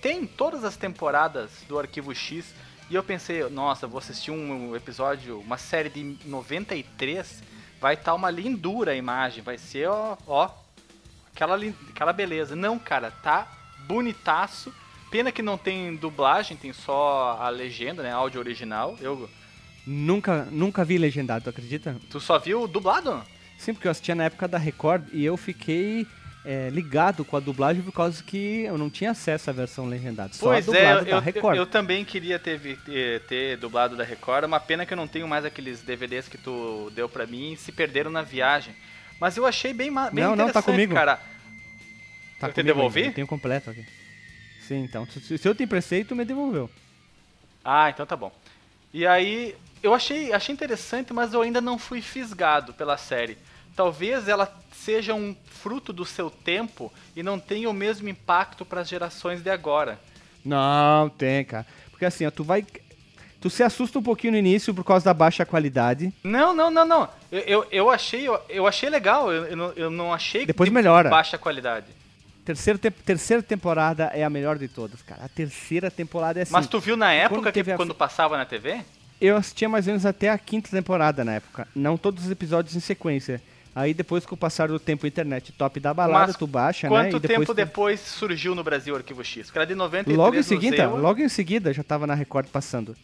tem 0.00 0.24
todas 0.24 0.62
as 0.62 0.76
temporadas 0.76 1.50
do 1.66 1.76
arquivo 1.76 2.14
X 2.14 2.54
e 2.88 2.94
eu 2.94 3.02
pensei, 3.02 3.42
nossa, 3.48 3.88
vou 3.88 3.98
assistir 3.98 4.30
um 4.30 4.76
episódio, 4.76 5.40
uma 5.40 5.58
série 5.58 5.88
de 5.88 6.16
93, 6.24 7.42
vai 7.80 7.94
estar 7.94 8.12
tá 8.12 8.14
uma 8.14 8.30
lindura 8.30 8.92
a 8.92 8.94
imagem, 8.94 9.42
vai 9.42 9.58
ser, 9.58 9.88
ó, 9.88 10.16
ó 10.28 10.48
aquela, 11.34 11.58
aquela 11.90 12.12
beleza. 12.12 12.54
Não, 12.54 12.78
cara, 12.78 13.10
tá 13.10 13.50
bonitaço. 13.88 14.72
Pena 15.10 15.32
que 15.32 15.42
não 15.42 15.56
tem 15.56 15.96
dublagem, 15.96 16.56
tem 16.56 16.72
só 16.72 17.38
a 17.40 17.48
legenda, 17.48 18.02
né, 18.02 18.12
áudio 18.12 18.40
original. 18.40 18.96
Eu 19.00 19.28
nunca 19.86 20.46
nunca 20.50 20.84
vi 20.84 20.98
legendado, 20.98 21.44
tu 21.44 21.50
acredita? 21.50 21.96
Tu 22.10 22.20
só 22.20 22.38
viu 22.38 22.68
dublado? 22.68 23.22
Sim, 23.58 23.74
porque 23.74 23.88
eu 23.88 23.90
assistia 23.90 24.14
na 24.14 24.24
época 24.24 24.46
da 24.46 24.58
Record 24.58 25.04
e 25.12 25.24
eu 25.24 25.36
fiquei 25.36 26.06
é, 26.44 26.70
ligado 26.70 27.24
com 27.24 27.36
a 27.36 27.40
dublagem 27.40 27.82
por 27.82 27.92
causa 27.92 28.22
que 28.22 28.62
eu 28.62 28.78
não 28.78 28.88
tinha 28.88 29.10
acesso 29.10 29.50
à 29.50 29.52
versão 29.52 29.86
legendada. 29.86 30.32
Só 30.32 30.46
pois 30.46 30.68
a 30.68 30.72
dublada 30.72 31.00
é, 31.00 31.04
da 31.04 31.10
eu, 31.10 31.20
Record. 31.20 31.56
Eu, 31.56 31.62
eu, 31.62 31.66
também 31.66 32.04
queria 32.04 32.38
ter, 32.38 32.60
ter, 32.84 33.20
ter, 33.22 33.56
dublado 33.56 33.96
da 33.96 34.04
Record. 34.04 34.44
É 34.44 34.46
uma 34.46 34.60
pena 34.60 34.86
que 34.86 34.92
eu 34.92 34.96
não 34.96 35.08
tenho 35.08 35.26
mais 35.26 35.44
aqueles 35.44 35.82
DVDs 35.82 36.28
que 36.28 36.38
tu 36.38 36.90
deu 36.94 37.08
pra 37.08 37.26
mim 37.26 37.52
e 37.52 37.56
se 37.56 37.72
perderam 37.72 38.10
na 38.10 38.22
viagem. 38.22 38.74
Mas 39.20 39.36
eu 39.36 39.44
achei 39.44 39.72
bem, 39.72 39.92
bem 39.92 39.94
não, 39.94 40.34
interessante, 40.34 40.38
não, 40.38 40.52
tá 40.52 40.62
comigo. 40.62 40.94
cara. 40.94 41.20
Tá 42.38 42.46
eu 42.46 42.52
te 42.52 42.62
devolvi? 42.62 43.06
Eu 43.06 43.12
tenho 43.12 43.26
completo 43.26 43.70
aqui. 43.70 43.84
Sim, 44.68 44.84
então. 44.84 45.06
Se 45.06 45.48
eu 45.48 45.54
te 45.54 45.64
emprestei, 45.64 46.04
tu 46.04 46.14
me 46.14 46.24
devolveu. 46.24 46.70
Ah, 47.64 47.90
então 47.90 48.06
tá 48.06 48.16
bom. 48.16 48.30
E 48.92 49.06
aí, 49.06 49.56
eu 49.82 49.92
achei, 49.94 50.32
achei 50.32 50.52
interessante, 50.52 51.12
mas 51.12 51.34
eu 51.34 51.42
ainda 51.42 51.60
não 51.60 51.78
fui 51.78 52.00
fisgado 52.00 52.72
pela 52.72 52.96
série 52.96 53.36
talvez 53.78 54.26
ela 54.26 54.52
seja 54.72 55.14
um 55.14 55.36
fruto 55.46 55.92
do 55.92 56.04
seu 56.04 56.28
tempo 56.28 56.92
e 57.14 57.22
não 57.22 57.38
tenha 57.38 57.70
o 57.70 57.72
mesmo 57.72 58.08
impacto 58.08 58.64
para 58.64 58.80
as 58.80 58.88
gerações 58.88 59.40
de 59.40 59.48
agora. 59.48 60.00
Não, 60.44 61.08
tem, 61.08 61.44
cara. 61.44 61.64
Porque 61.92 62.04
assim, 62.04 62.26
ó, 62.26 62.30
tu 62.32 62.42
vai. 62.42 62.66
Tu 63.40 63.48
se 63.48 63.62
assusta 63.62 64.00
um 64.00 64.02
pouquinho 64.02 64.32
no 64.32 64.38
início 64.38 64.74
por 64.74 64.82
causa 64.82 65.04
da 65.04 65.14
baixa 65.14 65.46
qualidade. 65.46 66.12
Não, 66.24 66.52
não, 66.52 66.72
não, 66.72 66.84
não. 66.84 67.08
Eu, 67.30 67.40
eu, 67.40 67.66
eu 67.70 67.90
achei, 67.90 68.26
eu, 68.26 68.40
eu, 68.48 68.66
achei 68.66 68.90
legal. 68.90 69.30
Eu, 69.30 69.72
eu, 69.76 69.90
não, 69.90 70.12
achei 70.12 70.44
Depois 70.44 70.68
de 70.68 70.74
melhora. 70.74 71.08
baixa 71.08 71.38
qualidade. 71.38 71.86
Terceira, 72.48 72.78
te 72.78 72.90
terceira 72.90 73.42
temporada 73.42 74.04
é 74.14 74.24
a 74.24 74.30
melhor 74.30 74.56
de 74.56 74.68
todas, 74.68 75.02
cara. 75.02 75.22
A 75.24 75.28
terceira 75.28 75.90
temporada 75.90 76.38
é 76.38 76.44
assim. 76.44 76.52
Mas 76.52 76.66
tu 76.66 76.80
viu 76.80 76.96
na 76.96 77.12
época 77.12 77.42
quando 77.42 77.52
que 77.52 77.70
a- 77.70 77.76
quando 77.76 77.94
passava 77.94 78.38
na 78.38 78.46
TV? 78.46 78.80
Eu 79.20 79.36
assistia 79.36 79.68
mais 79.68 79.86
ou 79.86 79.90
menos 79.92 80.06
até 80.06 80.30
a 80.30 80.38
quinta 80.38 80.70
temporada 80.70 81.22
na 81.26 81.34
época. 81.34 81.68
Não 81.76 81.98
todos 81.98 82.24
os 82.24 82.30
episódios 82.30 82.74
em 82.74 82.80
sequência. 82.80 83.42
Aí 83.76 83.92
depois, 83.92 84.24
com 84.24 84.34
o 84.34 84.38
passar 84.38 84.68
do 84.68 84.78
tempo, 84.80 85.04
a 85.04 85.08
internet 85.08 85.52
top 85.52 85.78
da 85.78 85.92
balada, 85.92 86.28
Mas 86.28 86.36
tu 86.36 86.46
baixa, 86.46 86.88
né? 86.88 86.96
Quanto 86.96 87.16
E 87.18 87.20
depois 87.20 87.38
tempo 87.40 87.52
tu- 87.52 87.54
depois 87.54 88.00
surgiu 88.00 88.54
no 88.54 88.64
Brasil 88.64 88.94
o 88.94 88.96
Arquivo 88.96 89.22
X? 89.22 89.46
Porque 89.48 89.58
era 89.58 89.66
de 89.66 89.74
93 89.74 90.16
Logo 90.16 90.34
em 90.36 90.42
seguida, 90.42 90.88
logo 90.88 91.20
em 91.20 91.28
seguida 91.28 91.70
já 91.74 91.82
tava 91.84 92.06
na 92.06 92.14
Record 92.14 92.46
passando. 92.48 92.96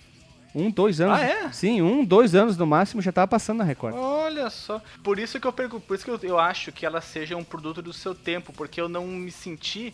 Um, 0.54 0.70
dois 0.70 1.00
anos. 1.00 1.18
Ah, 1.18 1.24
é? 1.24 1.52
Sim, 1.52 1.82
um, 1.82 2.04
dois 2.04 2.34
anos 2.34 2.56
no 2.56 2.66
máximo 2.66 3.02
já 3.02 3.10
tava 3.10 3.26
passando 3.26 3.58
na 3.58 3.64
Record. 3.64 3.94
Olha 3.96 4.48
só. 4.50 4.80
Por 5.02 5.18
isso 5.18 5.40
que 5.40 5.46
eu 5.46 5.52
pergunto, 5.52 5.84
por 5.86 5.94
isso 5.94 6.04
que 6.04 6.10
eu, 6.10 6.18
eu 6.22 6.38
acho 6.38 6.70
que 6.70 6.86
ela 6.86 7.00
seja 7.00 7.36
um 7.36 7.42
produto 7.44 7.82
do 7.82 7.92
seu 7.92 8.14
tempo, 8.14 8.52
porque 8.52 8.80
eu 8.80 8.88
não 8.88 9.06
me 9.06 9.30
senti. 9.32 9.92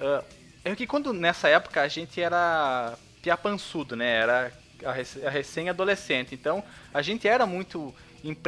ah, 0.00 0.22
é 0.64 0.74
que 0.74 0.86
quando 0.86 1.12
nessa 1.12 1.48
época 1.48 1.82
a 1.82 1.88
gente 1.88 2.20
era 2.20 2.94
piapançudo, 3.22 3.96
né? 3.96 4.06
Era 4.10 4.52
a 4.84 4.92
rec- 4.92 5.24
a 5.24 5.30
recém-adolescente. 5.30 6.34
Então 6.34 6.62
a 6.94 7.02
gente 7.02 7.26
era 7.26 7.44
muito 7.46 7.92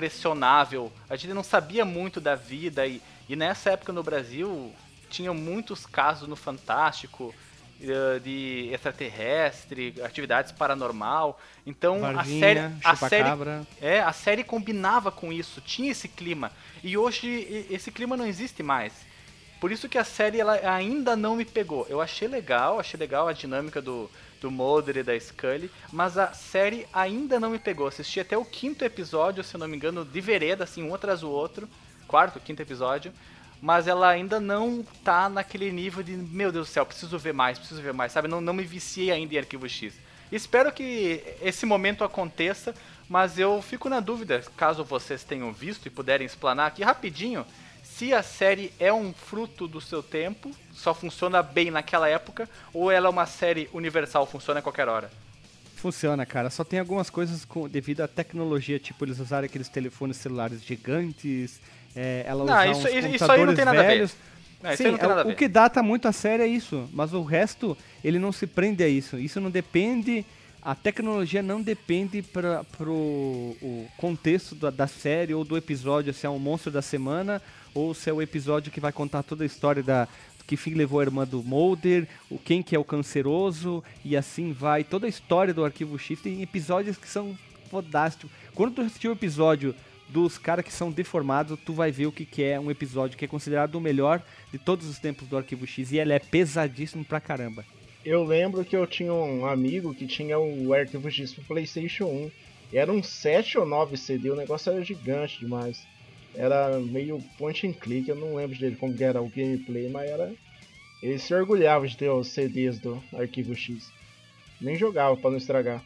impressionável, 0.02 0.92
a 1.10 1.16
gente 1.16 1.34
não 1.34 1.42
sabia 1.42 1.84
muito 1.84 2.20
da 2.20 2.34
vida 2.34 2.86
e, 2.86 3.02
e 3.28 3.34
nessa 3.36 3.70
época 3.70 3.92
no 3.92 4.02
Brasil 4.02 4.72
tinha 5.10 5.32
muitos 5.34 5.86
casos 5.86 6.28
no 6.28 6.36
Fantástico 6.36 7.34
de 8.22 8.70
extraterrestre, 8.72 9.94
atividades 10.02 10.52
paranormal. 10.52 11.40
Então 11.66 12.04
a 12.04 12.12
Varginha, 12.12 12.40
série, 12.40 12.60
a 12.84 12.96
série 12.96 13.28
é, 13.80 14.00
a 14.00 14.12
série 14.12 14.44
combinava 14.44 15.12
com 15.12 15.32
isso, 15.32 15.60
tinha 15.60 15.90
esse 15.90 16.08
clima. 16.08 16.50
E 16.82 16.96
hoje 16.96 17.66
esse 17.70 17.90
clima 17.90 18.16
não 18.16 18.26
existe 18.26 18.62
mais. 18.62 18.92
Por 19.60 19.72
isso 19.72 19.88
que 19.88 19.98
a 19.98 20.04
série 20.04 20.40
ela 20.40 20.54
ainda 20.70 21.16
não 21.16 21.34
me 21.34 21.44
pegou. 21.44 21.86
Eu 21.88 22.00
achei 22.00 22.28
legal, 22.28 22.78
achei 22.78 22.98
legal 22.98 23.26
a 23.26 23.32
dinâmica 23.32 23.82
do, 23.82 24.08
do 24.40 24.50
Mulder 24.50 24.98
e 24.98 25.02
da 25.02 25.18
Scully, 25.18 25.70
mas 25.92 26.16
a 26.16 26.32
série 26.32 26.86
ainda 26.92 27.40
não 27.40 27.50
me 27.50 27.58
pegou. 27.58 27.88
Assisti 27.88 28.20
até 28.20 28.36
o 28.36 28.44
quinto 28.44 28.84
episódio, 28.84 29.42
se 29.42 29.58
não 29.58 29.66
me 29.66 29.76
engano, 29.76 30.04
de 30.04 30.20
vereda, 30.20 30.64
assim, 30.64 30.82
um 30.82 30.94
atrás 30.94 31.20
do 31.20 31.30
outro. 31.30 31.68
Quarto, 32.06 32.40
quinto 32.40 32.62
episódio. 32.62 33.12
Mas 33.60 33.88
ela 33.88 34.08
ainda 34.08 34.38
não 34.38 34.84
tá 35.02 35.28
naquele 35.28 35.72
nível 35.72 36.02
de, 36.02 36.12
meu 36.12 36.52
Deus 36.52 36.68
do 36.68 36.72
céu, 36.72 36.86
preciso 36.86 37.18
ver 37.18 37.34
mais, 37.34 37.58
preciso 37.58 37.82
ver 37.82 37.92
mais, 37.92 38.12
sabe? 38.12 38.28
Não, 38.28 38.40
não 38.40 38.52
me 38.52 38.64
viciei 38.64 39.10
ainda 39.10 39.34
em 39.34 39.38
Arquivo 39.38 39.68
X. 39.68 39.94
Espero 40.30 40.70
que 40.70 41.22
esse 41.42 41.64
momento 41.64 42.04
aconteça, 42.04 42.74
mas 43.08 43.38
eu 43.38 43.60
fico 43.62 43.88
na 43.88 43.98
dúvida, 43.98 44.44
caso 44.56 44.84
vocês 44.84 45.24
tenham 45.24 45.52
visto 45.52 45.86
e 45.86 45.90
puderem 45.90 46.26
explanar 46.26 46.68
aqui 46.68 46.82
rapidinho, 46.82 47.46
se 47.82 48.12
a 48.12 48.22
série 48.22 48.72
é 48.78 48.92
um 48.92 49.12
fruto 49.12 49.66
do 49.66 49.80
seu 49.80 50.02
tempo, 50.02 50.50
só 50.72 50.94
funciona 50.94 51.42
bem 51.42 51.70
naquela 51.70 52.08
época, 52.08 52.48
ou 52.72 52.90
ela 52.90 53.08
é 53.08 53.10
uma 53.10 53.26
série 53.26 53.68
universal, 53.72 54.26
funciona 54.26 54.60
a 54.60 54.62
qualquer 54.62 54.88
hora. 54.88 55.10
Funciona, 55.74 56.26
cara. 56.26 56.50
Só 56.50 56.64
tem 56.64 56.78
algumas 56.78 57.08
coisas 57.08 57.44
com, 57.44 57.68
devido 57.68 58.02
à 58.02 58.08
tecnologia, 58.08 58.78
tipo 58.78 59.04
eles 59.04 59.18
usarem 59.18 59.46
aqueles 59.46 59.68
telefones 59.68 60.16
celulares 60.16 60.62
gigantes, 60.62 61.60
é, 62.00 62.24
ela 62.26 62.44
Não, 62.44 62.52
usar 62.52 62.66
isso- 62.68 62.88
isso 62.88 63.30
aí 63.32 63.44
não 63.44 63.54
tem 63.54 63.64
nada 63.64 63.80
a 63.80 63.82
ver. 63.82 63.88
velhos. 63.88 64.14
Não, 64.62 64.76
Sim, 64.76 64.84
não 64.92 65.10
é, 65.10 65.20
a 65.20 65.24
o 65.24 65.28
ver. 65.28 65.36
que 65.36 65.48
data 65.48 65.82
muito 65.82 66.08
a 66.08 66.12
série 66.12 66.42
é 66.42 66.46
isso, 66.46 66.88
mas 66.92 67.12
o 67.12 67.22
resto 67.22 67.76
ele 68.04 68.18
não 68.18 68.32
se 68.32 68.46
prende 68.46 68.82
a 68.82 68.88
isso. 68.88 69.18
Isso 69.18 69.40
não 69.40 69.50
depende, 69.50 70.24
a 70.62 70.74
tecnologia 70.74 71.42
não 71.42 71.60
depende 71.62 72.22
para 72.22 72.64
pro 72.76 72.92
o 72.92 73.86
contexto 73.96 74.54
da, 74.54 74.70
da 74.70 74.86
série 74.86 75.32
ou 75.34 75.44
do 75.44 75.56
episódio, 75.56 76.12
se 76.12 76.26
é 76.26 76.30
um 76.30 76.38
monstro 76.38 76.70
da 76.72 76.82
semana 76.82 77.40
ou 77.74 77.94
se 77.94 78.10
é 78.10 78.12
o 78.12 78.20
episódio 78.22 78.72
que 78.72 78.80
vai 78.80 78.90
contar 78.92 79.22
toda 79.22 79.44
a 79.44 79.46
história 79.46 79.82
da 79.82 80.08
que 80.46 80.56
fim 80.56 80.72
levou 80.74 80.98
a 81.00 81.02
irmã 81.04 81.26
do 81.26 81.42
Mulder, 81.42 82.08
o 82.30 82.38
quem 82.38 82.62
que 82.62 82.74
é 82.74 82.78
o 82.78 82.84
canceroso 82.84 83.84
e 84.02 84.16
assim 84.16 84.50
vai. 84.50 84.82
Toda 84.82 85.04
a 85.06 85.08
história 85.08 85.52
do 85.52 85.62
Arquivo 85.64 85.98
X 85.98 86.20
tem 86.22 86.40
episódios 86.42 86.96
que 86.96 87.06
são 87.06 87.36
fodásticos. 87.70 88.30
Quando 88.54 88.74
tu 88.76 88.80
assistir 88.80 89.08
o 89.08 89.12
episódio 89.12 89.74
dos 90.08 90.38
caras 90.38 90.64
que 90.64 90.72
são 90.72 90.90
deformados, 90.90 91.58
tu 91.64 91.72
vai 91.72 91.90
ver 91.90 92.06
o 92.06 92.12
que, 92.12 92.24
que 92.24 92.42
é 92.42 92.58
um 92.58 92.70
episódio 92.70 93.16
que 93.16 93.24
é 93.24 93.28
considerado 93.28 93.74
o 93.74 93.80
melhor 93.80 94.22
de 94.50 94.58
todos 94.58 94.86
os 94.86 94.98
tempos 94.98 95.28
do 95.28 95.36
Arquivo 95.36 95.66
X. 95.66 95.92
E 95.92 95.98
ele 95.98 96.12
é 96.12 96.18
pesadíssimo 96.18 97.04
pra 97.04 97.20
caramba. 97.20 97.64
Eu 98.04 98.24
lembro 98.24 98.64
que 98.64 98.76
eu 98.76 98.86
tinha 98.86 99.12
um 99.12 99.44
amigo 99.44 99.94
que 99.94 100.06
tinha 100.06 100.38
o 100.38 100.72
Arquivo 100.72 101.10
X 101.10 101.34
pro 101.34 101.44
PlayStation 101.44 102.06
1. 102.06 102.30
E 102.72 102.78
era 102.78 102.92
um 102.92 103.02
7 103.02 103.58
ou 103.58 103.66
9 103.66 103.96
CD, 103.96 104.30
o 104.30 104.36
negócio 104.36 104.72
era 104.72 104.84
gigante 104.84 105.40
demais. 105.40 105.86
Era 106.34 106.78
meio 106.78 107.22
point 107.36 107.66
and 107.66 107.72
click, 107.72 108.08
eu 108.08 108.16
não 108.16 108.34
lembro 108.34 108.58
dele 108.58 108.76
como 108.76 108.94
era 109.02 109.20
o 109.20 109.28
gameplay, 109.28 109.88
mas 109.88 110.10
era. 110.10 110.32
Ele 111.02 111.18
se 111.18 111.34
orgulhava 111.34 111.86
de 111.86 111.96
ter 111.96 112.10
os 112.10 112.28
CDs 112.28 112.78
do 112.78 113.02
Arquivo 113.14 113.54
X. 113.54 113.90
Nem 114.60 114.76
jogava 114.76 115.16
pra 115.16 115.30
não 115.30 115.38
estragar. 115.38 115.82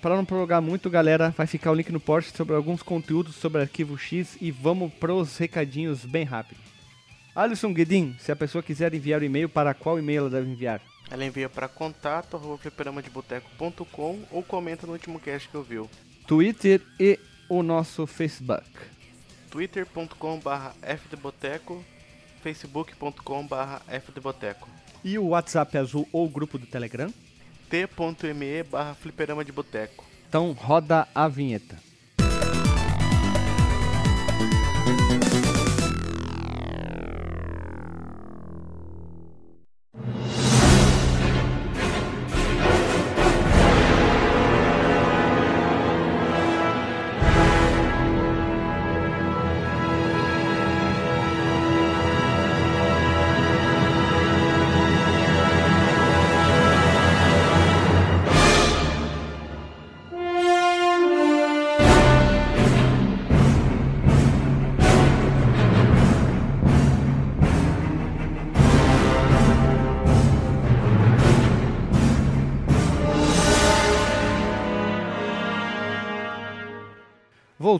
Para 0.00 0.16
não 0.16 0.24
prolongar 0.24 0.62
muito, 0.62 0.88
galera, 0.88 1.34
vai 1.36 1.46
ficar 1.46 1.72
o 1.72 1.74
link 1.74 1.90
no 1.90 1.98
post 1.98 2.36
sobre 2.36 2.54
alguns 2.54 2.82
conteúdos 2.82 3.34
sobre 3.34 3.62
Arquivo 3.62 3.98
X 3.98 4.36
e 4.40 4.50
vamos 4.52 4.92
pros 4.94 5.36
recadinhos 5.36 6.04
bem 6.04 6.24
rápido. 6.24 6.60
Alisson 7.34 7.72
Guedin, 7.72 8.16
se 8.18 8.30
a 8.30 8.36
pessoa 8.36 8.62
quiser 8.62 8.94
enviar 8.94 9.20
o 9.20 9.24
e-mail, 9.24 9.48
para 9.48 9.74
qual 9.74 9.98
e-mail 9.98 10.20
ela 10.22 10.30
deve 10.30 10.50
enviar? 10.50 10.80
Ela 11.10 11.24
envia 11.24 11.48
para 11.48 11.68
contato 11.68 12.36
arroba 12.36 12.58
fliperamadeboteco.com 12.58 14.20
ou 14.30 14.42
comenta 14.42 14.86
no 14.86 14.92
último 14.92 15.18
cast 15.18 15.48
que 15.48 15.54
eu 15.54 15.62
viu. 15.62 15.90
Twitter 16.26 16.80
e 17.00 17.18
o 17.48 17.62
nosso 17.62 18.06
Facebook. 18.06 18.68
twitter.com 19.50 20.38
barra 20.38 20.74
fdboteco 20.82 21.82
facebook.com 22.42 23.46
barra 23.46 23.80
fdboteco 24.00 24.68
E 25.02 25.18
o 25.18 25.28
WhatsApp 25.28 25.76
azul 25.78 26.08
ou 26.12 26.26
o 26.26 26.28
grupo 26.28 26.58
do 26.58 26.66
Telegram? 26.66 27.12
t.me 27.68 28.62
barra 28.64 28.94
fliperama 28.94 29.44
de 29.44 29.52
boteco. 29.52 30.04
Então 30.28 30.52
roda 30.52 31.06
a 31.14 31.28
vinheta. 31.28 31.87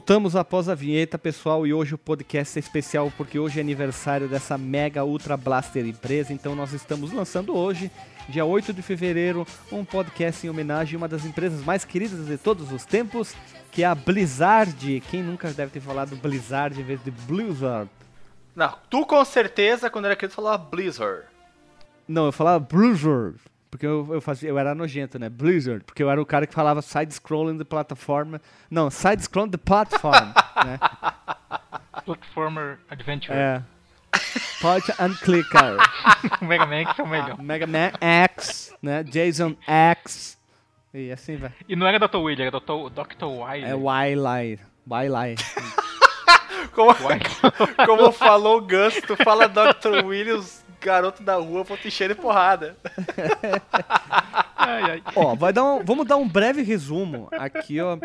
Voltamos 0.09 0.35
após 0.35 0.67
a 0.67 0.73
vinheta, 0.73 1.19
pessoal, 1.19 1.67
e 1.67 1.71
hoje 1.71 1.93
o 1.93 1.97
podcast 1.97 2.57
é 2.57 2.59
especial 2.59 3.13
porque 3.15 3.37
hoje 3.37 3.59
é 3.59 3.61
aniversário 3.61 4.27
dessa 4.27 4.57
Mega 4.57 5.05
Ultra 5.05 5.37
Blaster 5.37 5.85
empresa, 5.85 6.33
então 6.33 6.55
nós 6.55 6.73
estamos 6.73 7.11
lançando 7.11 7.55
hoje, 7.55 7.91
dia 8.27 8.43
8 8.43 8.73
de 8.73 8.81
fevereiro, 8.81 9.45
um 9.71 9.85
podcast 9.85 10.47
em 10.47 10.49
homenagem 10.49 10.95
a 10.95 10.97
uma 10.97 11.07
das 11.07 11.25
empresas 11.25 11.63
mais 11.63 11.85
queridas 11.85 12.25
de 12.25 12.39
todos 12.39 12.71
os 12.71 12.85
tempos, 12.85 13.35
que 13.71 13.83
é 13.83 13.85
a 13.85 13.93
Blizzard. 13.93 14.99
Quem 15.11 15.21
nunca 15.21 15.53
deve 15.53 15.73
ter 15.73 15.79
falado 15.79 16.15
Blizzard 16.15 16.81
em 16.81 16.83
vez 16.83 17.03
de 17.03 17.11
Blizzard? 17.11 17.87
Não, 18.55 18.73
tu 18.89 19.05
com 19.05 19.23
certeza, 19.23 19.91
quando 19.91 20.05
era 20.05 20.15
criança, 20.15 20.37
falava 20.37 20.57
Blizzard. 20.57 21.25
Não, 22.07 22.25
eu 22.25 22.31
falava 22.31 22.59
Blizzard. 22.59 23.37
Porque 23.69 23.85
eu, 23.85 24.07
eu, 24.13 24.21
fazia, 24.21 24.49
eu 24.49 24.57
era 24.57 24.73
nojento, 24.73 25.19
né? 25.19 25.29
Blizzard. 25.29 25.83
Porque 25.83 26.01
eu 26.01 26.09
era 26.09 26.21
o 26.21 26.25
cara 26.25 26.47
que 26.47 26.53
falava 26.53 26.81
side-scrolling 26.81 27.57
de 27.57 27.65
plataforma. 27.65 28.41
Não, 28.69 28.89
side-scrolling 28.89 29.51
de 29.51 29.57
platform. 29.57 30.29
né? 30.65 30.79
Platformer 32.03 32.79
Adventure. 32.89 33.37
É. 33.37 33.61
Point 34.61 34.91
and 34.99 35.13
clicker. 35.21 35.77
o 36.41 36.45
Mega 36.45 36.65
Man 36.65 36.85
que 36.85 37.01
é 37.01 37.03
o 37.03 37.07
melhor. 37.07 37.41
Mega 37.41 37.67
Man 37.67 37.91
X, 38.01 38.75
né? 38.81 39.03
Jason 39.03 39.55
X. 39.65 40.37
E 40.93 41.11
assim 41.11 41.37
vai. 41.37 41.53
E 41.67 41.75
não 41.75 41.85
era 41.85 41.99
Dr. 41.99 42.17
Willy, 42.17 42.41
era 42.41 42.51
Dr. 42.59 42.89
Dr. 42.89 43.25
Wiley. 43.25 43.69
É 43.69 43.75
Wildlife. 43.75 44.63
Wildlife. 44.89 45.43
Como, 46.73 46.93
como 47.85 48.11
falou 48.11 48.59
o 48.59 48.61
Gus, 48.61 49.01
tu 49.05 49.15
fala 49.17 49.47
Dr. 49.47 50.05
Williams, 50.05 50.63
garoto 50.81 51.21
da 51.23 51.35
rua, 51.35 51.63
vou 51.63 51.77
te 51.77 51.87
encher 51.87 52.09
de 52.09 52.15
porrada. 52.15 52.75
Ai, 54.55 54.83
ai. 54.91 55.03
Ó, 55.15 55.35
vai 55.35 55.51
dar 55.53 55.63
um- 55.63 55.83
vamos 55.83 56.05
dar 56.07 56.17
um 56.17 56.27
breve 56.27 56.61
resumo 56.61 57.27
aqui, 57.31 57.79
ó. 57.79 57.97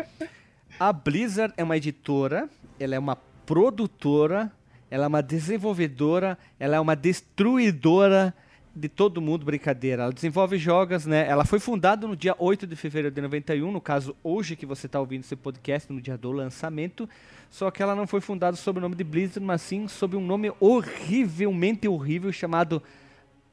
A 0.79 0.91
Blizzard 0.91 1.53
é 1.57 1.63
uma 1.63 1.77
editora, 1.77 2.49
ela 2.79 2.95
é 2.95 2.99
uma 2.99 3.15
produtora, 3.45 4.51
ela 4.89 5.05
é 5.05 5.07
uma 5.07 5.21
desenvolvedora, 5.23 6.37
ela 6.59 6.75
é 6.75 6.79
uma 6.79 6.95
destruidora 6.95 8.33
de 8.75 8.89
todo 8.89 9.21
mundo, 9.21 9.45
brincadeira. 9.45 10.03
Ela 10.03 10.11
desenvolve 10.11 10.57
jogos, 10.57 11.05
né? 11.05 11.25
Ela 11.27 11.45
foi 11.45 11.59
fundada 11.59 12.05
no 12.05 12.15
dia 12.15 12.35
8 12.37 12.67
de 12.67 12.75
fevereiro 12.75 13.15
de 13.15 13.21
91, 13.21 13.71
no 13.71 13.79
caso, 13.79 14.15
hoje 14.23 14.55
que 14.55 14.65
você 14.65 14.85
está 14.85 14.99
ouvindo 14.99 15.21
esse 15.21 15.35
podcast, 15.35 15.91
no 15.91 16.01
dia 16.01 16.17
do 16.17 16.31
lançamento. 16.31 17.07
Só 17.49 17.71
que 17.71 17.81
ela 17.81 17.95
não 17.95 18.05
foi 18.05 18.19
fundada 18.19 18.57
sob 18.57 18.79
o 18.79 18.81
nome 18.81 18.95
de 18.95 19.03
Blizzard, 19.03 19.45
mas 19.45 19.61
sim 19.61 19.87
sob 19.87 20.17
um 20.17 20.25
nome 20.25 20.51
horrivelmente 20.59 21.87
horrível 21.87 22.31
chamado 22.31 22.83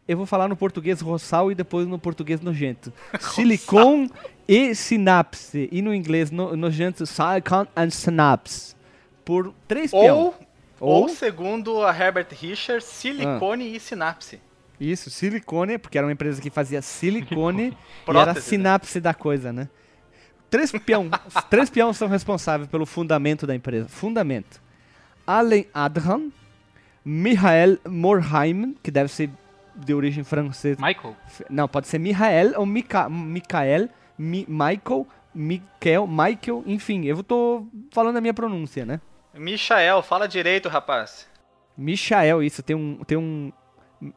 eu 0.06 0.16
vou 0.16 0.26
falar 0.26 0.48
no 0.48 0.56
português 0.56 1.00
roçal 1.00 1.52
e 1.52 1.54
depois 1.54 1.86
no 1.86 1.98
português 1.98 2.40
nojento. 2.40 2.92
Silicon 3.20 4.08
e 4.48 4.74
sinapse. 4.74 5.68
E 5.70 5.80
no 5.80 5.94
inglês 5.94 6.30
no, 6.30 6.56
nojento, 6.56 7.06
silicon 7.06 7.66
and 7.76 7.90
synapse. 7.90 8.74
Por 9.24 9.54
três 9.68 9.92
peão. 9.92 10.34
Ou, 10.80 11.02
ou, 11.02 11.08
segundo 11.08 11.82
a 11.84 11.96
Herbert 11.96 12.26
Richards, 12.32 12.84
silicone 12.84 13.64
Ah. 13.64 13.76
e 13.76 13.80
sinapse. 13.80 14.40
Isso, 14.82 15.10
silicone, 15.10 15.78
porque 15.78 15.96
era 15.96 16.04
uma 16.04 16.12
empresa 16.12 16.42
que 16.42 16.50
fazia 16.50 16.82
silicone 16.82 17.76
e 18.08 18.10
era 18.10 18.32
a 18.32 18.34
né? 18.34 18.40
sinapse 18.40 19.00
da 19.00 19.14
coisa, 19.14 19.52
né? 19.52 19.68
Três 20.50 20.72
peão, 20.72 21.08
três 21.48 21.70
peões 21.70 21.96
são 21.96 22.08
responsáveis 22.08 22.68
pelo 22.68 22.84
fundamento 22.84 23.46
da 23.46 23.54
empresa. 23.54 23.88
Fundamento. 23.88 24.60
Allen 25.24 25.68
Adhan, 25.72 26.30
Michael 27.04 27.78
Morheim, 27.88 28.76
que 28.82 28.90
deve 28.90 29.08
ser 29.08 29.30
de 29.76 29.94
origem 29.94 30.24
francesa. 30.24 30.84
Michael. 30.84 31.16
Não, 31.48 31.68
pode 31.68 31.86
ser 31.86 31.98
Michael 32.00 32.54
ou 32.56 32.66
Mica 32.66 33.08
Michael, 33.08 33.88
Mi 34.18 34.44
Michael, 34.48 35.06
Michael, 35.32 36.06
Michael, 36.08 36.64
enfim, 36.66 37.04
eu 37.04 37.22
tô 37.22 37.68
falando 37.92 38.16
a 38.16 38.20
minha 38.20 38.34
pronúncia, 38.34 38.84
né? 38.84 39.00
Michael, 39.32 40.02
fala 40.02 40.26
direito, 40.26 40.68
rapaz. 40.68 41.28
Michael, 41.78 42.42
isso, 42.42 42.64
tem 42.64 42.76
um. 42.76 42.96
Tem 43.04 43.16
um 43.16 43.52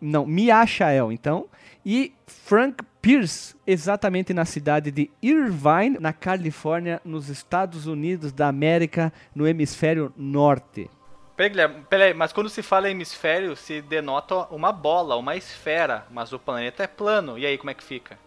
não, 0.02 0.26
Miachael, 0.26 1.12
então. 1.12 1.48
E 1.86 2.14
Frank 2.26 2.84
Pierce, 3.02 3.56
exatamente 3.68 4.34
na 4.34 4.46
cidade 4.46 4.90
de 4.90 5.12
Irvine, 5.22 5.98
na 6.00 6.12
Califórnia, 6.12 7.00
nos 7.06 7.30
Estados 7.30 7.86
Unidos 7.86 8.32
da 8.32 8.48
América, 8.48 9.14
no 9.36 9.48
hemisfério 9.48 10.12
norte. 10.18 10.90
Peraí, 11.36 11.50
Guilherme, 11.50 11.86
peraí, 11.90 12.14
mas 12.14 12.32
quando 12.32 12.50
se 12.50 12.64
fala 12.64 12.90
hemisfério, 12.90 13.56
se 13.56 13.82
denota 13.82 14.46
uma 14.50 14.72
bola, 14.72 15.18
uma 15.18 15.36
esfera, 15.36 16.06
mas 16.10 16.32
o 16.34 16.40
planeta 16.40 16.84
é 16.84 16.88
plano. 16.88 17.38
E 17.38 17.46
aí, 17.46 17.58
como 17.58 17.70
é 17.70 17.74
que 17.74 17.84
fica? 17.84 18.18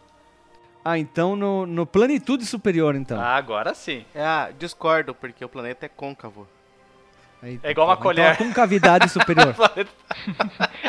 Ah, 0.84 0.98
então 0.98 1.34
no, 1.34 1.66
no 1.66 1.86
planitude 1.86 2.46
superior, 2.46 2.94
então. 2.94 3.20
Ah, 3.20 3.36
agora 3.36 3.74
sim. 3.74 4.04
Ah, 4.14 4.50
discordo, 4.58 5.14
porque 5.14 5.44
o 5.44 5.48
planeta 5.48 5.86
é 5.86 5.88
côncavo. 5.88 6.46
Aí, 7.42 7.61
é 7.62 7.70
igual 7.70 7.87
uma 7.87 7.94
então, 7.94 8.03
colher. 8.03 8.31
a 8.33 8.37
concavidade 8.37 9.09
superior. 9.12 9.55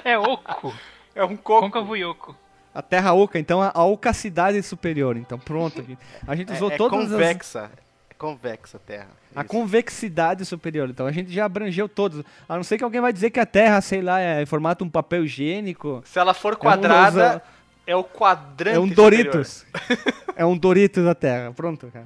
É 0.04 0.18
oco. 0.18 0.74
É 1.16 1.24
um 1.24 1.36
coco. 1.36 1.62
Côncavo 1.62 1.96
e 1.96 2.04
oco. 2.06 2.36
A 2.74 2.82
terra 2.82 3.14
oca, 3.14 3.38
então 3.40 3.62
a, 3.62 3.72
a 3.74 3.84
ocacidade 3.84 4.62
superior. 4.64 5.18
Então 5.18 5.38
pronto. 5.40 5.84
A 6.28 6.36
gente 6.36 6.52
usou 6.54 6.72
É, 6.72 6.76
é 6.76 6.78
todas 6.78 7.00
as... 7.06 7.10
convexa. 7.12 7.72
É 8.10 8.14
convexa 8.14 8.78
a 8.78 8.80
Terra. 8.80 9.08
A 9.36 9.42
Isso. 9.42 9.50
convexidade 9.50 10.46
superior. 10.46 10.90
Então 10.90 11.06
a 11.08 11.12
gente 11.12 11.32
já 11.32 11.46
abrangeu 11.46 11.88
todos. 11.90 12.24
A 12.48 12.56
não 12.56 12.64
ser 12.64 12.78
que 12.78 12.84
alguém 12.84 13.00
vai 13.02 13.14
dizer 13.14 13.30
que 13.32 13.40
a 13.40 13.46
Terra, 13.46 13.80
sei 13.82 14.02
lá, 14.02 14.20
é 14.20 14.42
em 14.42 14.46
formato 14.46 14.84
um 14.84 14.90
papel 14.90 15.24
higiênico. 15.26 16.02
Se 16.06 16.20
ela 16.20 16.34
for 16.34 16.56
quadrada, 16.58 17.10
usa- 17.10 17.42
é 17.88 17.96
o 17.96 18.04
quadrante 18.04 18.76
É 18.78 18.80
um. 18.80 18.88
Doritos. 18.88 19.66
é 20.36 20.46
um 20.46 20.58
Doritos 20.58 21.04
da 21.06 21.16
Terra. 21.16 21.52
Pronto, 21.54 21.88
cara. 21.92 22.06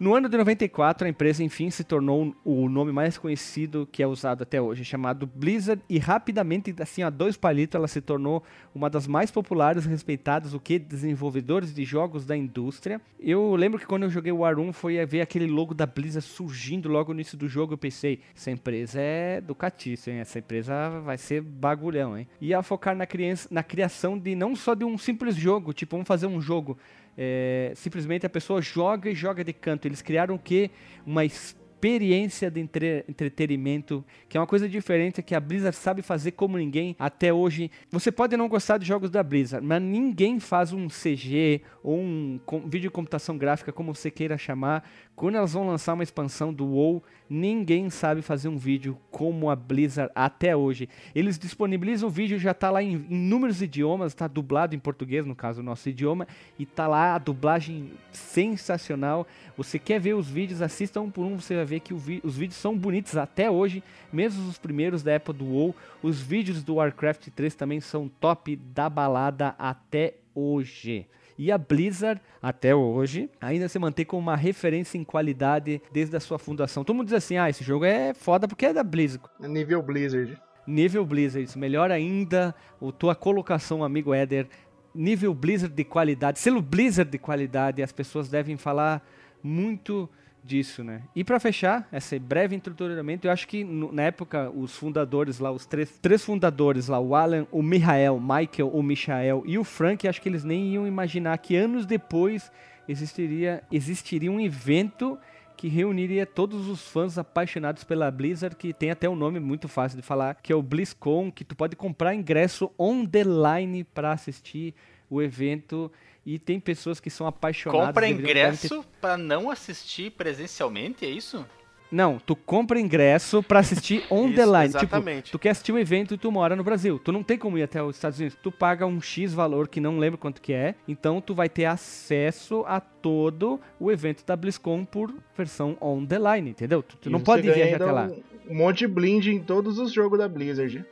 No 0.00 0.14
ano 0.14 0.30
de 0.30 0.36
94, 0.38 1.06
a 1.06 1.10
empresa 1.10 1.44
enfim 1.44 1.68
se 1.68 1.84
tornou 1.84 2.34
o 2.42 2.70
nome 2.70 2.90
mais 2.90 3.18
conhecido 3.18 3.86
que 3.92 4.02
é 4.02 4.06
usado 4.06 4.42
até 4.42 4.58
hoje, 4.58 4.82
chamado 4.82 5.26
Blizzard, 5.26 5.82
e 5.90 5.98
rapidamente, 5.98 6.74
assim, 6.80 7.02
a 7.02 7.10
dois 7.10 7.36
palitos, 7.36 7.74
ela 7.74 7.86
se 7.86 8.00
tornou 8.00 8.42
uma 8.74 8.88
das 8.88 9.06
mais 9.06 9.30
populares 9.30 9.84
e 9.84 9.88
respeitadas, 9.90 10.54
o 10.54 10.58
que? 10.58 10.78
Desenvolvedores 10.78 11.74
de 11.74 11.84
jogos 11.84 12.24
da 12.24 12.34
indústria. 12.34 12.98
Eu 13.20 13.54
lembro 13.54 13.78
que 13.78 13.84
quando 13.84 14.04
eu 14.04 14.08
joguei 14.08 14.32
o 14.32 14.38
War 14.38 14.58
1, 14.58 14.72
foi 14.72 14.98
a 14.98 15.04
ver 15.04 15.20
aquele 15.20 15.46
logo 15.46 15.74
da 15.74 15.84
Blizzard 15.84 16.26
surgindo 16.26 16.88
logo 16.88 17.12
no 17.12 17.18
início 17.18 17.36
do 17.36 17.46
jogo, 17.46 17.74
eu 17.74 17.78
pensei, 17.78 18.20
essa 18.34 18.50
empresa 18.50 18.98
é 18.98 19.38
do 19.42 19.54
catiço, 19.54 20.08
hein? 20.08 20.16
Essa 20.16 20.38
empresa 20.38 20.88
vai 21.00 21.18
ser 21.18 21.42
bagulhão, 21.42 22.16
hein? 22.16 22.26
Ia 22.40 22.62
focar 22.62 22.96
na, 22.96 23.04
criança, 23.04 23.48
na 23.50 23.62
criação 23.62 24.18
de 24.18 24.34
não 24.34 24.56
só 24.56 24.74
de 24.74 24.82
um 24.82 24.96
simples 24.96 25.36
jogo, 25.36 25.74
tipo, 25.74 25.94
vamos 25.94 26.08
fazer 26.08 26.26
um 26.26 26.40
jogo 26.40 26.78
é, 27.22 27.72
simplesmente 27.76 28.24
a 28.24 28.30
pessoa 28.30 28.62
joga 28.62 29.10
e 29.10 29.14
joga 29.14 29.44
de 29.44 29.52
canto. 29.52 29.84
Eles 29.86 30.00
criaram 30.00 30.36
o 30.36 30.38
quê? 30.38 30.70
Uma 31.04 31.22
experiência 31.22 32.50
de 32.50 32.60
entre- 32.60 33.04
entretenimento, 33.08 34.04
que 34.28 34.36
é 34.36 34.40
uma 34.40 34.46
coisa 34.46 34.66
diferente 34.68 35.22
que 35.22 35.34
a 35.34 35.40
Blizzard 35.40 35.76
sabe 35.76 36.00
fazer 36.02 36.32
como 36.32 36.56
ninguém 36.56 36.96
até 36.98 37.32
hoje. 37.32 37.70
Você 37.90 38.10
pode 38.10 38.36
não 38.36 38.48
gostar 38.48 38.78
de 38.78 38.86
jogos 38.86 39.10
da 39.10 39.22
Blizzard, 39.22 39.66
mas 39.66 39.82
ninguém 39.82 40.40
faz 40.40 40.72
um 40.72 40.88
CG 40.88 41.62
ou 41.82 41.98
um 41.98 42.40
com- 42.46 42.60
vídeo 42.60 42.82
de 42.82 42.90
computação 42.90 43.36
gráfica, 43.36 43.70
como 43.72 43.94
você 43.94 44.10
queira 44.10 44.36
chamar. 44.38 44.88
Quando 45.20 45.34
elas 45.34 45.52
vão 45.52 45.66
lançar 45.66 45.92
uma 45.92 46.02
expansão 46.02 46.50
do 46.50 46.64
WoW, 46.64 47.02
ninguém 47.28 47.90
sabe 47.90 48.22
fazer 48.22 48.48
um 48.48 48.56
vídeo 48.56 48.96
como 49.10 49.50
a 49.50 49.54
Blizzard 49.54 50.10
até 50.14 50.56
hoje. 50.56 50.88
Eles 51.14 51.38
disponibilizam 51.38 52.08
o 52.08 52.10
vídeo, 52.10 52.38
já 52.38 52.54
tá 52.54 52.70
lá 52.70 52.82
em 52.82 52.92
inúmeros 53.10 53.60
idiomas, 53.60 54.14
tá 54.14 54.26
dublado 54.26 54.74
em 54.74 54.78
português, 54.78 55.26
no 55.26 55.36
caso, 55.36 55.60
o 55.60 55.62
nosso 55.62 55.90
idioma, 55.90 56.26
e 56.58 56.64
tá 56.64 56.88
lá 56.88 57.14
a 57.14 57.18
dublagem 57.18 57.92
sensacional. 58.10 59.26
Você 59.58 59.78
quer 59.78 60.00
ver 60.00 60.14
os 60.14 60.26
vídeos, 60.26 60.62
assista 60.62 61.02
um 61.02 61.10
por 61.10 61.26
um, 61.26 61.38
você 61.38 61.54
vai 61.54 61.66
ver 61.66 61.80
que 61.80 61.92
os 61.92 62.38
vídeos 62.38 62.56
são 62.56 62.74
bonitos 62.74 63.14
até 63.18 63.50
hoje, 63.50 63.84
mesmo 64.10 64.48
os 64.48 64.56
primeiros 64.56 65.02
da 65.02 65.12
época 65.12 65.34
do 65.34 65.44
WoW. 65.44 65.76
Os 66.02 66.18
vídeos 66.18 66.64
do 66.64 66.76
Warcraft 66.76 67.28
3 67.28 67.54
também 67.54 67.78
são 67.82 68.08
top 68.08 68.56
da 68.56 68.88
balada 68.88 69.54
até 69.58 70.14
hoje. 70.34 71.06
E 71.42 71.50
a 71.50 71.56
Blizzard, 71.56 72.20
até 72.42 72.74
hoje, 72.74 73.30
ainda 73.40 73.66
se 73.66 73.78
mantém 73.78 74.04
como 74.04 74.20
uma 74.20 74.36
referência 74.36 74.98
em 74.98 75.04
qualidade 75.04 75.80
desde 75.90 76.14
a 76.14 76.20
sua 76.20 76.38
fundação. 76.38 76.84
Todo 76.84 76.94
mundo 76.94 77.06
diz 77.06 77.14
assim, 77.14 77.38
ah, 77.38 77.48
esse 77.48 77.64
jogo 77.64 77.86
é 77.86 78.12
foda 78.12 78.46
porque 78.46 78.66
é 78.66 78.74
da 78.74 78.84
Blizzard. 78.84 79.24
É 79.42 79.48
Nível 79.48 79.82
Blizzard. 79.82 80.38
Nível 80.66 81.02
Blizzard, 81.02 81.58
melhor 81.58 81.90
ainda, 81.90 82.54
o 82.78 82.92
tua 82.92 83.14
colocação, 83.14 83.82
amigo 83.82 84.12
Éder, 84.12 84.48
nível 84.94 85.32
Blizzard 85.32 85.74
de 85.74 85.82
qualidade, 85.82 86.38
selo 86.38 86.60
Blizzard 86.60 87.10
de 87.10 87.16
qualidade, 87.16 87.82
as 87.82 87.90
pessoas 87.90 88.28
devem 88.28 88.58
falar 88.58 89.02
muito 89.42 90.10
disso, 90.44 90.82
né? 90.82 91.02
E 91.14 91.22
pra 91.22 91.38
fechar 91.38 91.88
esse 91.92 92.18
breve 92.18 92.56
introdutoramento, 92.56 93.26
eu 93.26 93.32
acho 93.32 93.46
que 93.46 93.62
no- 93.64 93.92
na 93.92 94.02
época 94.02 94.50
os 94.50 94.74
fundadores 94.76 95.38
lá, 95.38 95.50
os 95.52 95.66
três, 95.66 95.98
três 96.00 96.24
fundadores 96.24 96.88
lá, 96.88 96.98
o 96.98 97.14
Alan, 97.14 97.46
o 97.52 97.62
Michael, 97.62 98.18
Michael, 98.20 98.68
o 98.68 98.82
Michael 98.82 99.42
e 99.46 99.58
o 99.58 99.64
Frank, 99.64 100.06
acho 100.08 100.20
que 100.20 100.28
eles 100.28 100.44
nem 100.44 100.72
iam 100.74 100.86
imaginar 100.86 101.36
que 101.38 101.56
anos 101.56 101.86
depois 101.86 102.50
existiria 102.88 103.62
existiria 103.70 104.30
um 104.32 104.40
evento 104.40 105.18
que 105.56 105.68
reuniria 105.68 106.24
todos 106.24 106.68
os 106.68 106.88
fãs 106.88 107.18
apaixonados 107.18 107.84
pela 107.84 108.10
Blizzard, 108.10 108.56
que 108.56 108.72
tem 108.72 108.90
até 108.90 109.06
um 109.08 109.14
nome 109.14 109.38
muito 109.38 109.68
fácil 109.68 109.96
de 109.96 110.02
falar, 110.02 110.36
que 110.36 110.50
é 110.50 110.56
o 110.56 110.62
BlizzCon, 110.62 111.30
que 111.30 111.44
tu 111.44 111.54
pode 111.54 111.76
comprar 111.76 112.14
ingresso 112.14 112.70
on 112.78 113.04
the 113.04 113.22
line 113.22 113.84
para 113.84 114.10
assistir 114.12 114.74
o 115.10 115.20
evento 115.20 115.92
e 116.24 116.38
tem 116.38 116.60
pessoas 116.60 117.00
que 117.00 117.10
são 117.10 117.26
apaixonadas. 117.26 117.86
Compra 117.88 118.02
devem 118.06 118.16
ter- 118.16 118.22
ingresso 118.30 118.84
pra 119.00 119.16
não 119.16 119.50
assistir 119.50 120.10
presencialmente, 120.12 121.04
é 121.04 121.08
isso? 121.08 121.44
Não, 121.92 122.20
tu 122.20 122.36
compra 122.36 122.78
ingresso 122.78 123.42
pra 123.42 123.58
assistir 123.58 124.04
on 124.08 124.26
Isso, 124.30 124.36
the 124.36 124.46
line. 124.46 124.68
Tipo, 124.68 124.78
exatamente. 124.78 125.32
tu 125.32 125.38
quer 125.40 125.50
assistir 125.50 125.72
um 125.72 125.78
evento 125.78 126.14
e 126.14 126.18
tu 126.18 126.30
mora 126.30 126.54
no 126.54 126.62
Brasil. 126.62 127.00
Tu 127.00 127.10
não 127.10 127.20
tem 127.24 127.36
como 127.36 127.58
ir 127.58 127.64
até 127.64 127.82
os 127.82 127.96
Estados 127.96 128.16
Unidos. 128.20 128.38
Tu 128.40 128.52
paga 128.52 128.86
um 128.86 129.00
X 129.00 129.34
valor 129.34 129.66
que 129.66 129.80
não 129.80 129.98
lembro 129.98 130.16
quanto 130.16 130.40
que 130.40 130.52
é. 130.52 130.76
Então 130.86 131.20
tu 131.20 131.34
vai 131.34 131.48
ter 131.48 131.64
acesso 131.64 132.62
a 132.68 132.78
todo 132.78 133.60
o 133.80 133.90
evento 133.90 134.24
da 134.24 134.36
BlizzCon 134.36 134.84
por 134.84 135.12
versão 135.36 135.76
on 135.80 136.06
the 136.06 136.16
line, 136.16 136.50
entendeu? 136.50 136.80
Tu, 136.80 136.96
tu 136.96 137.10
não 137.10 137.18
pode 137.20 137.42
ganha 137.42 137.54
viajar 137.56 137.72
ainda 137.72 137.84
até 137.84 137.92
lá. 137.92 138.06
Um, 138.48 138.52
um 138.52 138.56
monte 138.56 138.78
de 138.78 138.86
blind 138.86 139.26
em 139.26 139.40
todos 139.42 139.76
os 139.80 139.92
jogos 139.92 140.16
da 140.16 140.28
Blizzard 140.28 140.84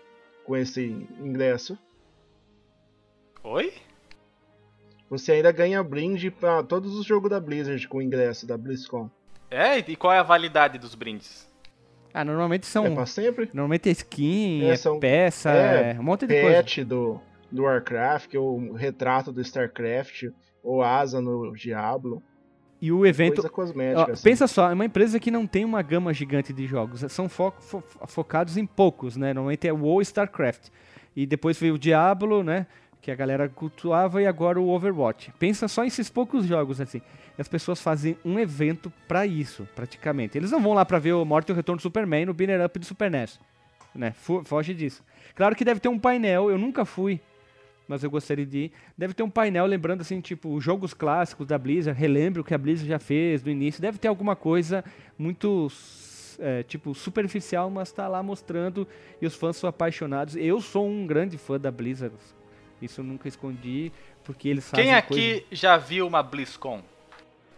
com 0.45 0.57
esse 0.57 0.83
ingresso. 1.21 1.79
Oi? 3.45 3.73
Você 5.11 5.33
ainda 5.33 5.51
ganha 5.53 5.83
blind 5.83 6.31
pra 6.39 6.63
todos 6.63 6.95
os 6.95 7.07
jogos 7.07 7.31
da 7.31 7.41
Blizzard 7.41 7.87
com 7.89 7.99
o 7.99 8.03
ingresso 8.03 8.47
da 8.47 8.57
BlizzCon. 8.59 9.11
É, 9.51 9.79
e 9.79 9.97
qual 9.97 10.13
é 10.13 10.19
a 10.19 10.23
validade 10.23 10.79
dos 10.79 10.95
brindes? 10.95 11.49
Ah, 12.13 12.25
normalmente 12.25 12.67
são. 12.67 12.85
É 12.87 12.91
pra 12.91 13.07
sempre? 13.07 13.47
Normalmente 13.47 13.89
é 13.89 13.93
skin, 13.93 14.65
É, 14.65 14.71
é, 14.71 14.77
são- 14.77 14.99
peça, 15.01 15.51
é, 15.53 15.93
é, 15.97 16.01
um 16.01 16.03
monte 16.03 16.27
de 16.27 16.39
coisa. 16.41 16.57
Pet 16.59 16.85
do, 16.85 17.21
do 17.51 17.63
Warcraft, 17.63 18.35
ou 18.35 18.73
retrato 18.75 19.33
do 19.33 19.41
StarCraft, 19.41 20.25
ou 20.63 20.83
asa 20.83 21.21
no 21.21 21.53
Diablo. 21.55 22.23
E 22.81 22.93
o 22.93 23.05
evento. 23.07 23.37
Coisa 23.37 23.49
Ó, 23.49 23.51
cosmética. 23.51 24.13
assim. 24.13 24.23
pensa 24.23 24.47
só, 24.47 24.71
é 24.71 24.75
uma 24.75 24.85
empresa 24.85 25.19
que 25.19 25.31
não 25.31 25.47
tem 25.47 25.65
uma 25.65 25.83
gama 25.83 26.13
gigante 26.15 26.53
de 26.53 26.67
jogos. 26.67 27.01
São 27.11 27.29
fo- 27.29 27.53
fo- 27.59 27.83
focados 28.07 28.57
em 28.57 28.67
poucos, 28.67 29.17
né? 29.17 29.33
Normalmente 29.35 29.67
é 29.67 29.73
WoW 29.73 30.01
e 30.01 30.05
StarCraft. 30.05 30.69
E 31.17 31.27
depois 31.27 31.59
veio 31.59 31.75
o 31.75 31.79
Diablo, 31.79 32.45
né? 32.45 32.67
Que 33.01 33.11
a 33.11 33.15
galera 33.15 33.49
cultuava 33.49 34.21
e 34.21 34.27
agora 34.27 34.61
o 34.61 34.69
Overwatch. 34.69 35.33
Pensa 35.39 35.69
só 35.69 35.83
nesses 35.83 36.11
poucos 36.11 36.45
jogos, 36.45 36.81
assim. 36.81 37.01
E 37.37 37.41
as 37.41 37.49
pessoas 37.49 37.81
fazem 37.81 38.17
um 38.25 38.39
evento 38.39 38.93
pra 39.07 39.27
isso, 39.27 39.67
praticamente. 39.75 40.37
Eles 40.37 40.51
não 40.51 40.61
vão 40.61 40.75
lá 40.75 40.85
pra 40.85 40.99
ver 40.99 41.13
o 41.13 41.25
Morte 41.25 41.49
e 41.49 41.53
o 41.53 41.55
Retorno 41.55 41.79
do 41.79 41.83
Superman 41.83 42.27
no 42.27 42.35
Banner 42.35 42.65
Up 42.65 42.79
do 42.79 42.85
Super 42.85 43.11
NES. 43.11 43.39
Né? 43.95 44.13
Foge 44.45 44.75
disso. 44.75 45.03
Claro 45.35 45.55
que 45.57 45.65
deve 45.65 45.81
ter 45.81 45.89
um 45.89 45.99
painel, 45.99 46.51
eu 46.51 46.59
nunca 46.59 46.85
fui, 46.85 47.21
mas 47.87 48.03
eu 48.03 48.11
gostaria 48.11 48.45
de 48.45 48.59
ir. 48.59 48.73
Deve 48.97 49.15
ter 49.15 49.23
um 49.23 49.31
painel 49.31 49.65
lembrando, 49.67 50.03
assim, 50.03 50.21
tipo, 50.21 50.53
os 50.55 50.63
jogos 50.63 50.93
clássicos 50.93 51.47
da 51.47 51.57
Blizzard, 51.57 51.99
relembre 51.99 52.41
o 52.41 52.45
que 52.45 52.53
a 52.53 52.59
Blizzard 52.59 52.89
já 52.89 52.99
fez 52.99 53.43
no 53.43 53.51
início. 53.51 53.81
Deve 53.81 53.99
ter 53.99 54.09
alguma 54.09 54.37
coisa 54.37 54.85
muito, 55.17 55.69
é, 56.39 56.65
tipo, 56.65 56.95
superficial, 56.95 57.71
mas 57.71 57.91
tá 57.91 58.07
lá 58.09 58.23
mostrando 58.23 58.87
e 59.23 59.27
os 59.27 59.35
fãs 59.35 59.57
são 59.57 59.71
apaixonados. 59.71 60.37
Eu 60.37 60.61
sou 60.61 60.87
um 60.87 61.07
grande 61.07 61.39
fã 61.39 61.59
da 61.59 61.71
Blizzard, 61.71 62.15
isso 62.81 63.01
eu 63.01 63.05
nunca 63.05 63.29
escondi, 63.29 63.93
porque 64.25 64.49
eles 64.49 64.69
fazem 64.69 64.87
Quem 64.87 64.95
aqui 64.95 65.41
coisa- 65.41 65.45
já 65.53 65.77
viu 65.77 66.07
uma 66.07 66.23
BlizzCon? 66.23 66.83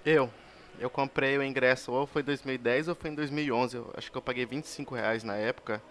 Eu. 0.04 0.30
Eu 0.78 0.88
comprei 0.88 1.37
o 1.37 1.42
ingresso 1.42 1.92
ou 1.92 2.06
foi 2.06 2.22
em 2.22 2.24
2010 2.24 2.88
ou 2.88 2.94
foi 2.94 3.11
em 3.11 3.14
2011. 3.14 3.76
Eu 3.76 3.92
acho 3.96 4.11
que 4.11 4.16
eu 4.16 4.22
paguei 4.22 4.46
25 4.46 4.94
reais 4.94 5.22
na 5.22 5.37
época. 5.37 5.83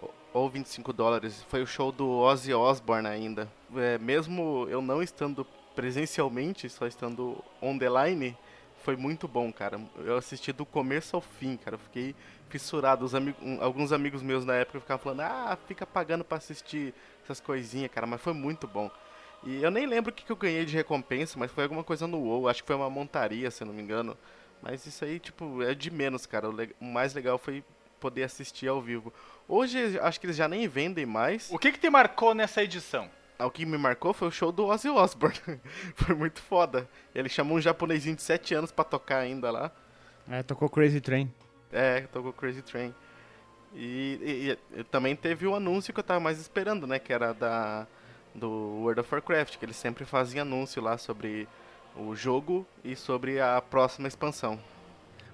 ou- 0.00 0.12
Ou 0.34 0.48
25 0.50 0.92
dólares. 0.92 1.44
Foi 1.48 1.62
o 1.62 1.66
show 1.66 1.92
do 1.92 2.08
Ozzy 2.08 2.52
Osbourne 2.52 3.06
ainda. 3.06 3.48
É, 3.76 3.98
mesmo 3.98 4.66
eu 4.68 4.82
não 4.82 5.00
estando 5.02 5.46
presencialmente, 5.76 6.68
só 6.68 6.86
estando 6.86 7.36
on 7.60 7.78
the 7.78 7.86
line, 7.88 8.36
foi 8.82 8.96
muito 8.96 9.28
bom, 9.28 9.52
cara. 9.52 9.80
Eu 9.98 10.16
assisti 10.16 10.50
do 10.52 10.64
começo 10.66 11.14
ao 11.14 11.20
fim, 11.22 11.56
cara. 11.56 11.76
Eu 11.76 11.78
fiquei 11.80 12.14
fissurado. 12.48 13.04
Os 13.04 13.14
ami- 13.14 13.34
um- 13.40 13.62
alguns 13.62 13.92
amigos 13.92 14.22
meus 14.22 14.44
na 14.44 14.54
época 14.54 14.80
ficavam 14.80 15.02
falando, 15.02 15.20
ah, 15.20 15.56
fica 15.68 15.86
pagando 15.86 16.24
pra 16.24 16.38
assistir 16.38 16.92
essas 17.24 17.40
coisinhas, 17.40 17.90
cara. 17.90 18.06
Mas 18.06 18.20
foi 18.20 18.32
muito 18.32 18.66
bom. 18.66 18.90
E 19.44 19.62
eu 19.62 19.70
nem 19.70 19.86
lembro 19.86 20.12
o 20.12 20.14
que, 20.14 20.24
que 20.24 20.30
eu 20.32 20.36
ganhei 20.36 20.64
de 20.64 20.74
recompensa, 20.76 21.38
mas 21.38 21.50
foi 21.50 21.64
alguma 21.64 21.82
coisa 21.82 22.06
no 22.06 22.18
WoW. 22.18 22.48
Acho 22.48 22.62
que 22.62 22.66
foi 22.66 22.76
uma 22.76 22.88
montaria, 22.90 23.50
se 23.50 23.62
eu 23.62 23.66
não 23.66 23.74
me 23.74 23.82
engano. 23.82 24.16
Mas 24.62 24.86
isso 24.86 25.04
aí, 25.04 25.18
tipo, 25.18 25.62
é 25.62 25.74
de 25.74 25.90
menos, 25.90 26.26
cara. 26.26 26.48
O, 26.48 26.52
le- 26.52 26.74
o 26.80 26.84
mais 26.84 27.12
legal 27.14 27.36
foi 27.38 27.64
poder 27.98 28.22
assistir 28.24 28.68
ao 28.68 28.80
vivo. 28.80 29.12
Hoje, 29.48 29.98
acho 30.00 30.20
que 30.20 30.26
eles 30.26 30.36
já 30.36 30.46
nem 30.46 30.68
vendem 30.68 31.04
mais. 31.06 31.50
O 31.50 31.58
que, 31.58 31.72
que 31.72 31.78
te 31.80 31.90
marcou 31.90 32.34
nessa 32.34 32.62
edição? 32.62 33.10
O 33.40 33.50
que 33.50 33.66
me 33.66 33.76
marcou 33.76 34.12
foi 34.14 34.28
o 34.28 34.30
show 34.30 34.52
do 34.52 34.66
Ozzy 34.66 34.88
Osbourne. 34.88 35.36
foi 35.96 36.14
muito 36.14 36.40
foda. 36.40 36.88
Ele 37.12 37.28
chamou 37.28 37.58
um 37.58 37.60
japonesinho 37.60 38.14
de 38.14 38.22
7 38.22 38.54
anos 38.54 38.70
pra 38.70 38.84
tocar 38.84 39.18
ainda 39.18 39.50
lá. 39.50 39.72
É, 40.30 40.44
tocou 40.44 40.68
Crazy 40.70 41.00
Train. 41.00 41.32
É, 41.72 42.02
tocou 42.02 42.32
Crazy 42.32 42.62
Train. 42.62 42.94
E, 43.74 44.56
e- 44.74 44.80
e 44.80 44.84
também 44.84 45.16
teve 45.16 45.46
o 45.46 45.54
anúncio 45.54 45.92
que 45.94 46.00
eu 46.00 46.04
tava 46.04 46.20
mais 46.20 46.38
esperando, 46.40 46.86
né? 46.86 46.98
Que 46.98 47.12
era 47.12 47.32
da 47.32 47.86
do 48.34 48.48
World 48.48 49.00
of 49.00 49.14
Warcraft, 49.14 49.58
que 49.58 49.64
eles 49.64 49.76
sempre 49.76 50.06
fazem 50.06 50.40
anúncio 50.40 50.80
lá 50.82 50.96
sobre 50.96 51.46
o 51.94 52.14
jogo 52.14 52.66
e 52.82 52.96
sobre 52.96 53.38
a 53.40 53.60
próxima 53.60 54.08
expansão. 54.08 54.58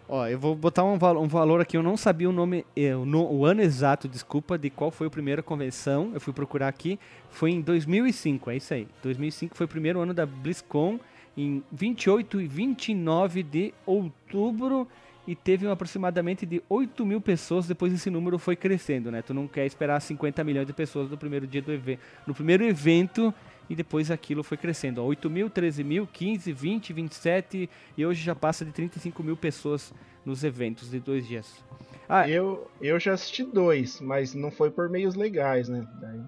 Ó, 0.09 0.27
eu 0.27 0.37
vou 0.39 0.57
botar 0.57 0.83
um, 0.85 0.95
um 0.95 1.29
valor 1.29 1.61
aqui, 1.61 1.77
eu 1.77 1.83
não 1.83 1.97
sabia 1.97 2.29
o 2.29 2.33
nome, 2.33 2.67
eh, 2.75 2.97
o, 2.97 3.05
no- 3.05 3.31
o 3.31 3.45
ano 3.45 3.61
exato, 3.61 4.09
desculpa, 4.09 4.59
de 4.59 4.69
qual 4.69 4.91
foi 4.91 5.07
a 5.07 5.11
primeira 5.11 5.43
convenção, 5.45 6.11
eu 6.15 6.21
fui 6.21 6.33
procurar 6.33 6.67
aqui, 6.67 6.99
foi 7.31 7.51
em 7.53 7.61
2005, 7.61 8.51
é 8.51 8.57
isso 8.57 8.75
aí. 8.75 8.89
2005 9.03 9.55
foi 9.57 9.67
o 9.67 9.69
primeiro 9.69 10.01
ano 10.01 10.13
da 10.15 10.27
BlizzCon, 10.27 10.99
em 11.37 11.63
28 11.71 12.41
e 12.41 12.49
29 12.49 13.43
de 13.45 13.73
outubro, 13.87 14.89
e 15.29 15.37
teve 15.37 15.67
um 15.67 15.71
aproximadamente 15.71 16.47
de 16.47 16.63
8 16.71 17.05
mil 17.05 17.21
pessoas, 17.21 17.67
depois 17.67 17.93
esse 17.93 18.09
número 18.09 18.39
foi 18.39 18.57
crescendo, 18.57 19.11
né? 19.13 19.21
Tu 19.21 19.35
não 19.35 19.47
quer 19.47 19.67
esperar 19.67 20.01
50 20.01 20.43
milhões 20.43 20.67
de 20.67 20.73
pessoas 20.73 21.11
no 21.11 21.19
primeiro 21.19 21.47
dia 21.47 21.61
do 21.61 21.71
evento, 21.71 22.01
no 22.27 22.35
primeiro 22.35 22.65
evento, 22.65 23.35
e 23.69 23.77
depois 23.77 24.11
aquilo 24.11 24.43
foi 24.43 24.57
crescendo. 24.57 25.03
ó, 25.03 25.05
8 25.05 25.29
mil, 25.29 25.51
13 25.51 25.85
mil, 25.85 26.07
15, 26.07 26.51
20, 26.51 26.93
27 26.95 27.69
e 27.95 28.07
hoje 28.07 28.23
já 28.23 28.35
passa 28.35 28.65
de 28.65 28.73
35 28.73 29.23
mil 29.23 29.37
pessoas 29.37 29.93
nos 30.25 30.43
eventos 30.45 30.91
de 30.91 30.99
dois 30.99 31.29
dias. 31.29 31.63
Ah, 32.09 32.27
Eu, 32.27 32.67
eu 32.81 32.99
já 32.99 33.13
assisti 33.13 33.45
dois, 33.45 34.01
mas 34.01 34.33
não 34.33 34.51
foi 34.51 34.71
por 34.71 34.89
meios 34.89 35.15
legais, 35.15 35.69
né? 35.69 35.87
Daí 36.01 36.23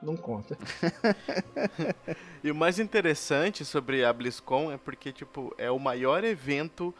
não 0.00 0.16
conta. 0.16 0.56
E 2.44 2.50
o 2.50 2.54
mais 2.54 2.78
interessante 2.78 3.64
sobre 3.64 4.04
a 4.04 4.12
BlizzCon 4.12 4.70
é 4.70 4.76
porque, 4.76 5.10
tipo, 5.10 5.54
é 5.56 5.70
o 5.70 5.78
maior 5.78 6.22
evento 6.22 6.94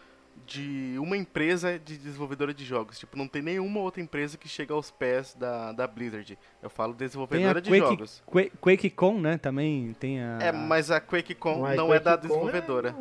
de 0.46 0.96
uma 0.98 1.16
empresa 1.16 1.78
de 1.78 1.96
desenvolvedora 1.96 2.52
de 2.52 2.64
jogos. 2.64 2.98
Tipo, 2.98 3.16
não 3.16 3.26
tem 3.26 3.40
nenhuma 3.42 3.80
outra 3.80 4.02
empresa 4.02 4.36
que 4.36 4.48
chega 4.48 4.74
aos 4.74 4.90
pés 4.90 5.34
da, 5.34 5.72
da 5.72 5.86
Blizzard. 5.86 6.38
Eu 6.62 6.68
falo 6.68 6.92
tem 6.94 7.04
a 7.04 7.08
desenvolvedora 7.08 7.60
de 7.60 7.70
Quake, 7.70 7.86
jogos. 7.86 8.22
Qua- 8.26 8.50
QuakeCon, 8.60 9.20
né? 9.20 9.38
Também 9.38 9.94
tem 9.98 10.22
a. 10.22 10.38
É, 10.40 10.52
mas 10.52 10.90
a 10.90 11.00
QuakeCon 11.00 11.60
Mas 11.60 11.76
não 11.76 11.92
é 11.94 11.98
da 11.98 12.12
QuakeCon 12.12 12.28
desenvolvedora. 12.28 12.94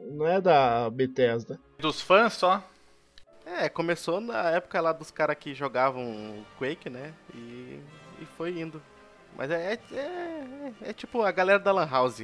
Não 0.00 0.26
é 0.26 0.40
da 0.40 0.90
Bethesda. 0.90 1.58
Dos 1.78 2.00
fãs 2.00 2.34
só? 2.34 2.62
É, 3.46 3.68
começou 3.68 4.20
na 4.20 4.50
época 4.50 4.80
lá 4.80 4.92
dos 4.92 5.10
caras 5.10 5.36
que 5.38 5.54
jogavam 5.54 6.44
Quake, 6.58 6.88
né? 6.88 7.12
E, 7.34 7.80
e 8.20 8.26
foi 8.36 8.58
indo. 8.58 8.80
Mas 9.36 9.50
é, 9.50 9.74
é, 9.92 9.96
é, 9.98 10.72
é 10.82 10.92
tipo 10.92 11.22
a 11.22 11.32
galera 11.32 11.58
da 11.58 11.72
Lan 11.72 11.88
House. 11.88 12.22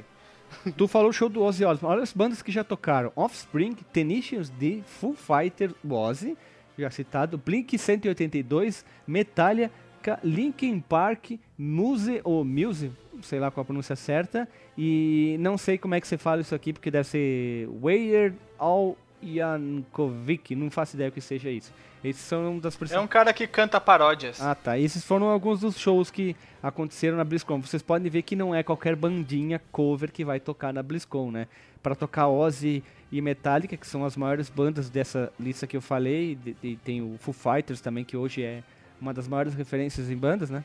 Tu 0.77 0.89
falou 0.89 1.11
o 1.11 1.13
show 1.13 1.29
do 1.29 1.43
Ozzy 1.43 1.65
Osbourne. 1.65 1.97
Olha 1.97 2.03
as 2.03 2.13
bandas 2.13 2.43
que 2.43 2.53
já 2.53 2.65
tocaram: 2.65 3.13
Offspring, 3.17 3.75
Tenacious 3.93 4.51
D, 4.51 4.83
Full 4.85 5.15
Fighter, 5.15 5.75
Ozzy, 5.89 6.37
já 6.79 6.91
citado, 6.91 7.39
Blink 7.39 7.77
182, 7.77 8.85
Metallica, 9.07 10.19
Linkin 10.25 10.81
Park, 10.81 11.33
Muse 11.57 12.21
ou 12.25 12.45
Muse, 12.45 12.91
sei 13.23 13.39
lá 13.39 13.51
qual 13.51 13.63
a 13.63 13.65
pronúncia 13.65 13.97
certa, 13.97 14.49
e 14.77 15.37
não 15.41 15.59
sei 15.59 15.79
como 15.79 15.95
é 15.95 16.01
que 16.01 16.09
você 16.09 16.17
fala 16.17 16.41
isso 16.41 16.55
aqui 16.55 16.73
porque 16.73 16.91
deve 16.91 17.09
ser 17.09 17.69
Weird 17.83 18.37
Al 18.59 18.97
Yankovic, 19.23 20.55
não 20.55 20.71
faço 20.71 20.97
ideia 20.97 21.11
o 21.11 21.13
que 21.13 21.21
seja 21.21 21.51
isso. 21.51 21.73
Esses 22.03 22.23
são 22.23 22.59
das 22.59 22.75
É 22.75 22.79
principais. 22.79 23.05
um 23.05 23.07
cara 23.07 23.33
que 23.33 23.47
canta 23.47 23.79
paródias. 23.81 24.41
Ah, 24.41 24.55
tá. 24.55 24.79
Esses 24.79 25.05
foram 25.05 25.27
alguns 25.29 25.61
dos 25.61 25.79
shows 25.79 26.11
que 26.11 26.35
aconteceram 26.63 27.17
na 27.19 27.25
BlizzCon. 27.25 27.61
Vocês 27.61 27.83
podem 27.83 28.11
ver 28.11 28.23
que 28.23 28.35
não 28.35 28.55
é 28.55 28.63
qualquer 28.63 28.97
bandinha 28.97 29.61
cover 29.71 30.11
que 30.11 30.25
vai 30.25 30.41
tocar 30.41 30.73
na 30.73 30.83
BlizzCon, 30.83 31.31
né? 31.31 31.47
Pra 31.83 31.95
tocar 31.95 32.29
Ozzy 32.29 32.83
e 33.13 33.21
Metallica, 33.21 33.77
que 33.77 33.87
são 33.87 34.05
as 34.05 34.17
maiores 34.17 34.49
bandas 34.49 34.89
dessa 34.89 35.31
lista 35.39 35.67
que 35.67 35.77
eu 35.77 35.83
falei, 35.83 36.37
de- 36.37 36.77
tem 36.77 37.03
o 37.03 37.17
Foo 37.19 37.35
Fighters 37.35 37.81
também, 37.83 38.05
que 38.05 38.17
hoje 38.17 38.43
é 38.43 38.63
uma 39.01 39.13
das 39.13 39.29
maiores 39.29 39.53
referências 39.55 40.11
em 40.11 40.17
bandas, 40.17 40.49
né? 40.49 40.65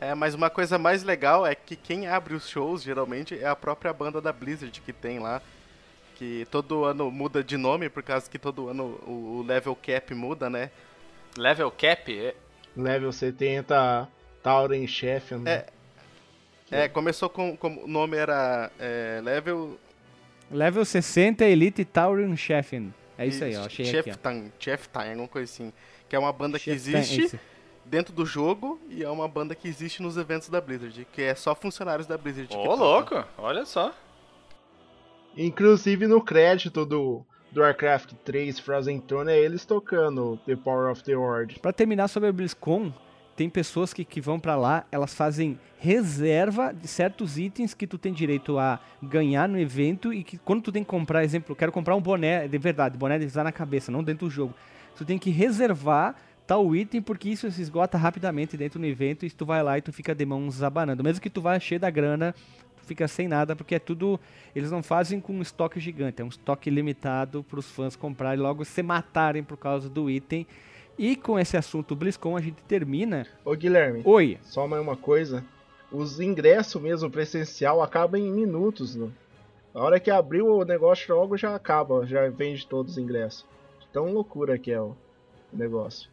É, 0.00 0.14
mas 0.14 0.34
uma 0.34 0.48
coisa 0.50 0.78
mais 0.78 1.02
legal 1.02 1.44
é 1.44 1.54
que 1.56 1.74
quem 1.74 2.06
abre 2.06 2.34
os 2.34 2.48
shows, 2.48 2.82
geralmente, 2.82 3.36
é 3.36 3.46
a 3.48 3.56
própria 3.56 3.92
banda 3.92 4.20
da 4.20 4.32
Blizzard 4.32 4.80
que 4.80 4.92
tem 4.92 5.18
lá. 5.18 5.42
Que 6.18 6.46
todo 6.50 6.84
ano 6.84 7.10
muda 7.10 7.44
de 7.44 7.56
nome, 7.56 7.88
por 7.88 8.02
causa 8.02 8.28
que 8.28 8.38
todo 8.38 8.68
ano 8.68 9.00
o, 9.06 9.38
o 9.38 9.44
level 9.46 9.76
cap 9.76 10.12
muda, 10.14 10.50
né? 10.50 10.70
Level 11.36 11.70
cap? 11.70 12.12
é- 12.12 12.34
Level 12.76 13.12
70, 13.12 14.08
Tauren 14.42 14.86
Chef. 14.86 15.32
É. 15.46 15.66
É, 16.70 16.88
começou 16.88 17.30
com, 17.30 17.56
com 17.56 17.84
o 17.84 17.88
nome 17.88 18.16
era 18.16 18.70
é, 18.78 19.20
level 19.22 19.78
Level 20.50 20.84
60 20.84 21.44
Elite 21.44 21.84
Tauren 21.84 22.36
Chefin. 22.36 22.92
É 23.16 23.26
isso 23.26 23.42
aí, 23.44 23.56
ó. 23.56 23.64
Achei 23.66 23.86
aqui, 23.86 23.98
ó. 23.98 24.02
Cheftain, 24.02 24.52
Cheftain, 24.58 25.08
alguma 25.10 25.28
coisa 25.28 25.50
assim. 25.50 25.72
Que 26.08 26.16
é 26.16 26.18
uma 26.18 26.32
banda 26.32 26.58
que 26.58 26.70
é 26.70 26.74
existe 26.74 27.38
dentro 27.84 28.12
do 28.12 28.24
jogo 28.24 28.80
e 28.88 29.02
é 29.02 29.08
uma 29.08 29.26
banda 29.26 29.54
que 29.54 29.66
existe 29.66 30.02
nos 30.02 30.16
eventos 30.16 30.48
da 30.48 30.60
Blizzard, 30.60 31.06
que 31.12 31.22
é 31.22 31.34
só 31.34 31.54
funcionários 31.54 32.06
da 32.06 32.16
Blizzard. 32.18 32.48
que 32.48 32.56
Ô, 32.56 32.62
tocam. 32.64 32.78
louco, 32.78 33.24
olha 33.38 33.64
só. 33.64 33.94
Inclusive 35.40 36.08
no 36.08 36.20
crédito 36.20 36.84
do, 36.84 37.24
do 37.52 37.60
Warcraft 37.60 38.12
3 38.24 38.58
Frozen 38.58 38.98
Throne 38.98 39.30
é 39.30 39.38
eles 39.38 39.64
tocando 39.64 40.36
The 40.44 40.56
Power 40.56 40.90
of 40.90 41.04
the 41.04 41.14
Horde. 41.14 41.60
Pra 41.60 41.72
terminar 41.72 42.08
sobre 42.08 42.28
a 42.28 42.32
BlizzCon, 42.32 42.92
tem 43.36 43.48
pessoas 43.48 43.94
que, 43.94 44.04
que 44.04 44.20
vão 44.20 44.40
pra 44.40 44.56
lá, 44.56 44.84
elas 44.90 45.14
fazem 45.14 45.56
reserva 45.78 46.72
de 46.72 46.88
certos 46.88 47.38
itens 47.38 47.72
que 47.72 47.86
tu 47.86 47.96
tem 47.96 48.12
direito 48.12 48.58
a 48.58 48.80
ganhar 49.00 49.48
no 49.48 49.60
evento 49.60 50.12
e 50.12 50.24
que 50.24 50.38
quando 50.38 50.60
tu 50.60 50.72
tem 50.72 50.82
que 50.82 50.90
comprar, 50.90 51.22
exemplo, 51.22 51.54
quero 51.54 51.70
comprar 51.70 51.94
um 51.94 52.02
boné, 52.02 52.48
de 52.48 52.58
verdade, 52.58 52.98
boné 52.98 53.16
de 53.16 53.26
usar 53.26 53.44
na 53.44 53.52
cabeça, 53.52 53.92
não 53.92 54.02
dentro 54.02 54.26
do 54.26 54.30
jogo. 54.30 54.52
Tu 54.96 55.04
tem 55.04 55.20
que 55.20 55.30
reservar 55.30 56.16
tal 56.48 56.74
item 56.74 57.00
porque 57.00 57.28
isso 57.28 57.48
se 57.52 57.62
esgota 57.62 57.96
rapidamente 57.96 58.56
dentro 58.56 58.80
do 58.80 58.86
evento 58.86 59.24
e 59.24 59.30
tu 59.30 59.46
vai 59.46 59.62
lá 59.62 59.78
e 59.78 59.82
tu 59.82 59.92
fica 59.92 60.16
de 60.16 60.26
mãos 60.26 60.64
abanando. 60.64 61.04
Mesmo 61.04 61.20
que 61.20 61.30
tu 61.30 61.40
vá 61.40 61.60
cheio 61.60 61.78
da 61.78 61.90
grana, 61.90 62.34
fica 62.88 63.06
sem 63.06 63.28
nada 63.28 63.54
porque 63.54 63.74
é 63.74 63.78
tudo, 63.78 64.18
eles 64.56 64.70
não 64.70 64.82
fazem 64.82 65.20
com 65.20 65.34
um 65.34 65.42
estoque 65.42 65.78
gigante, 65.78 66.22
é 66.22 66.24
um 66.24 66.28
estoque 66.28 66.70
limitado 66.70 67.44
para 67.44 67.58
os 67.60 67.70
fãs 67.70 67.94
comprarem 67.94 68.40
e 68.40 68.42
logo 68.42 68.64
se 68.64 68.82
matarem 68.82 69.44
por 69.44 69.56
causa 69.56 69.88
do 69.88 70.10
item. 70.10 70.46
E 70.98 71.14
com 71.14 71.38
esse 71.38 71.56
assunto 71.56 71.94
BlizzCon 71.94 72.36
a 72.36 72.40
gente 72.40 72.60
termina. 72.64 73.24
Ô 73.44 73.54
Guilherme, 73.54 74.02
Oi, 74.04 74.38
só 74.42 74.66
mais 74.66 74.82
uma 74.82 74.96
coisa. 74.96 75.44
Os 75.92 76.18
ingressos 76.18 76.82
mesmo 76.82 77.08
presencial 77.08 77.80
acabam 77.80 78.20
em 78.20 78.32
minutos. 78.32 78.96
Né? 78.96 79.08
A 79.72 79.80
hora 79.80 80.00
que 80.00 80.10
abriu 80.10 80.46
o 80.46 80.64
negócio 80.64 81.14
logo 81.14 81.36
já 81.36 81.54
acaba, 81.54 82.04
já 82.04 82.28
vende 82.28 82.66
todos 82.66 82.92
os 82.92 82.98
ingressos. 82.98 83.46
Tão 83.92 84.12
loucura 84.12 84.58
que 84.58 84.72
é 84.72 84.80
negócio. 85.52 86.08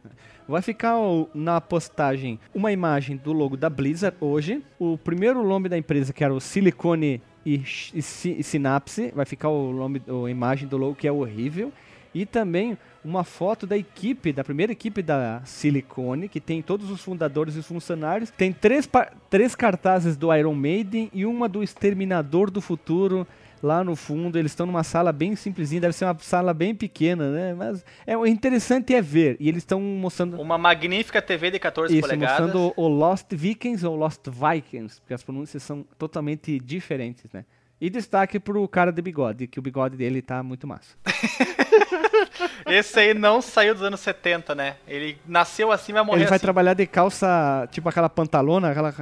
Vai 0.47 0.61
ficar 0.61 0.95
na 1.33 1.59
postagem 1.59 2.39
uma 2.53 2.71
imagem 2.71 3.17
do 3.17 3.33
logo 3.33 3.57
da 3.57 3.69
Blizzard 3.69 4.15
hoje. 4.19 4.63
O 4.79 4.97
primeiro 4.97 5.43
nome 5.43 5.69
da 5.69 5.77
empresa, 5.77 6.13
que 6.13 6.23
era 6.23 6.33
o 6.33 6.39
Silicone 6.39 7.21
e, 7.45 7.55
e 7.93 7.99
e 7.99 8.43
Synapse, 8.43 9.11
vai 9.15 9.25
ficar 9.25 9.49
o 9.49 9.73
nome, 9.73 10.01
a 10.07 10.29
imagem 10.29 10.67
do 10.67 10.77
logo 10.77 10.95
que 10.95 11.07
é 11.07 11.11
horrível. 11.11 11.71
E 12.13 12.25
também 12.25 12.77
uma 13.03 13.23
foto 13.23 13.67
da 13.67 13.77
equipe, 13.77 14.31
da 14.31 14.43
primeira 14.43 14.71
equipe 14.71 15.01
da 15.01 15.41
Silicone, 15.43 16.29
que 16.29 16.39
tem 16.39 16.61
todos 16.61 16.89
os 16.89 17.01
fundadores 17.01 17.55
e 17.55 17.59
os 17.59 17.67
funcionários. 17.67 18.31
Tem 18.31 18.53
três, 18.53 18.89
três 19.29 19.53
cartazes 19.53 20.15
do 20.15 20.33
Iron 20.33 20.55
Maiden 20.55 21.09
e 21.13 21.25
uma 21.25 21.49
do 21.49 21.61
Exterminador 21.61 22.49
do 22.49 22.61
Futuro 22.61 23.27
lá 23.61 23.83
no 23.83 23.95
fundo. 23.95 24.37
Eles 24.37 24.51
estão 24.51 24.65
numa 24.65 24.83
sala 24.83 25.11
bem 25.11 25.35
simplesinha, 25.35 25.81
deve 25.81 25.93
ser 25.93 26.05
uma 26.05 26.17
sala 26.19 26.53
bem 26.53 26.73
pequena, 26.75 27.31
né? 27.31 27.53
Mas 27.53 27.83
é 28.05 28.17
o 28.17 28.25
interessante 28.25 28.93
é 28.93 29.01
ver. 29.01 29.37
E 29.39 29.47
eles 29.49 29.63
estão 29.63 29.79
mostrando 29.81 30.39
Uma 30.39 30.57
magnífica 30.57 31.21
TV 31.21 31.51
de 31.51 31.59
14 31.59 31.93
isso, 31.93 32.01
polegadas. 32.07 32.45
mostrando 32.47 32.73
o 32.75 32.87
Lost 32.87 33.27
Vikings 33.31 33.85
ou 33.85 33.95
Lost 33.95 34.21
Vikings, 34.27 35.01
porque 35.01 35.13
as 35.13 35.23
pronúncias 35.23 35.63
são 35.63 35.85
totalmente 35.97 36.59
diferentes, 36.59 37.31
né? 37.33 37.45
E 37.79 37.89
destaque 37.89 38.39
pro 38.39 38.67
cara 38.67 38.91
de 38.91 39.01
bigode, 39.01 39.47
que 39.47 39.59
o 39.59 39.61
bigode 39.61 39.97
dele 39.97 40.21
tá 40.21 40.41
muito 40.41 40.65
massa. 40.65 40.95
Esse 42.65 42.99
aí 42.99 43.13
não 43.13 43.41
saiu 43.41 43.73
dos 43.73 43.83
anos 43.83 43.99
70, 43.99 44.55
né? 44.55 44.77
Ele 44.87 45.17
nasceu 45.27 45.71
assim, 45.71 45.93
vai 45.93 46.03
morrer 46.03 46.19
Ele 46.19 46.25
vai 46.25 46.37
assim. 46.37 46.43
trabalhar 46.43 46.73
de 46.73 46.87
calça, 46.87 47.67
tipo 47.71 47.87
aquela 47.87 48.09
pantalona, 48.09 48.71
aquela 48.71 48.93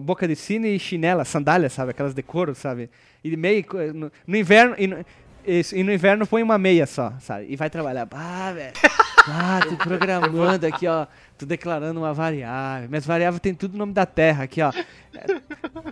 boca 0.00 0.26
de 0.26 0.36
sino 0.36 0.66
e 0.66 0.78
chinela, 0.78 1.24
sandália, 1.24 1.68
sabe? 1.68 1.90
Aquelas 1.90 2.14
de 2.14 2.22
couro, 2.22 2.54
sabe? 2.54 2.90
E 3.22 3.36
meio 3.36 3.64
no, 3.94 4.10
no 4.26 4.36
inverno 4.36 4.74
e 4.78 4.86
no, 4.86 5.04
e 5.44 5.82
no 5.82 5.92
inverno 5.92 6.26
põe 6.26 6.42
uma 6.42 6.58
meia 6.58 6.86
só, 6.86 7.12
sabe? 7.20 7.46
E 7.48 7.56
vai 7.56 7.68
trabalhar. 7.68 8.08
Ah, 8.12 8.52
velho. 8.52 8.72
Ah, 9.28 9.60
tô 9.68 9.76
programando 9.76 10.66
aqui, 10.66 10.86
ó. 10.86 11.06
Tô 11.38 11.46
declarando 11.46 12.00
uma 12.00 12.12
variável. 12.12 12.88
Minhas 12.88 13.06
variáveis 13.06 13.40
tem 13.40 13.54
tudo 13.54 13.74
o 13.74 13.78
nome 13.78 13.92
da 13.92 14.04
terra 14.06 14.44
aqui, 14.44 14.60
ó. 14.62 14.72
É, 15.14 15.40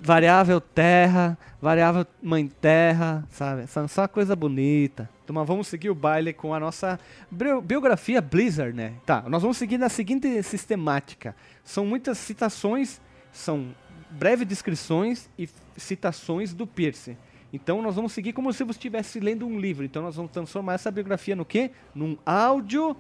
Variável 0.03 0.61
terra, 0.61 1.38
variável 1.61 2.07
mãe 2.23 2.49
terra, 2.49 3.25
sabe? 3.31 3.66
São 3.66 3.87
só 3.87 4.09
coisa 4.09 4.35
bonita. 4.35 5.09
Então, 5.25 5.35
mas 5.35 5.47
vamos 5.47 5.69
seguir 5.69 5.90
o 5.90 5.95
baile 5.95 6.33
com 6.33 6.55
a 6.55 6.61
nossa 6.61 6.99
bio- 7.31 7.61
biografia 7.61 8.21
Blizzard, 8.21 8.75
né? 8.77 8.95
Tá, 9.07 9.23
nós 9.29 9.43
vamos 9.43 9.57
seguir 9.57 9.79
na 9.79 9.88
seguinte 9.88 10.43
sistemática. 10.43 11.37
São 11.62 11.85
muitas 11.87 12.19
citações, 12.19 13.01
são 13.33 13.69
breves 14.11 14.47
descrições 14.47 15.29
e 15.38 15.49
citações 15.77 16.53
do 16.53 16.66
Pierce. 16.66 17.16
Então 17.53 17.83
nós 17.83 17.95
vamos 17.95 18.12
seguir 18.12 18.33
como 18.33 18.53
se 18.53 18.64
você 18.64 18.71
estivesse 18.73 19.21
lendo 19.21 19.47
um 19.47 19.59
livro. 19.59 19.85
Então 19.85 20.03
nós 20.03 20.16
vamos 20.16 20.33
transformar 20.33 20.75
essa 20.75 20.90
biografia 20.90 21.37
no 21.37 21.45
quê? 21.45 21.71
Num 21.95 22.16
áudio... 22.25 22.97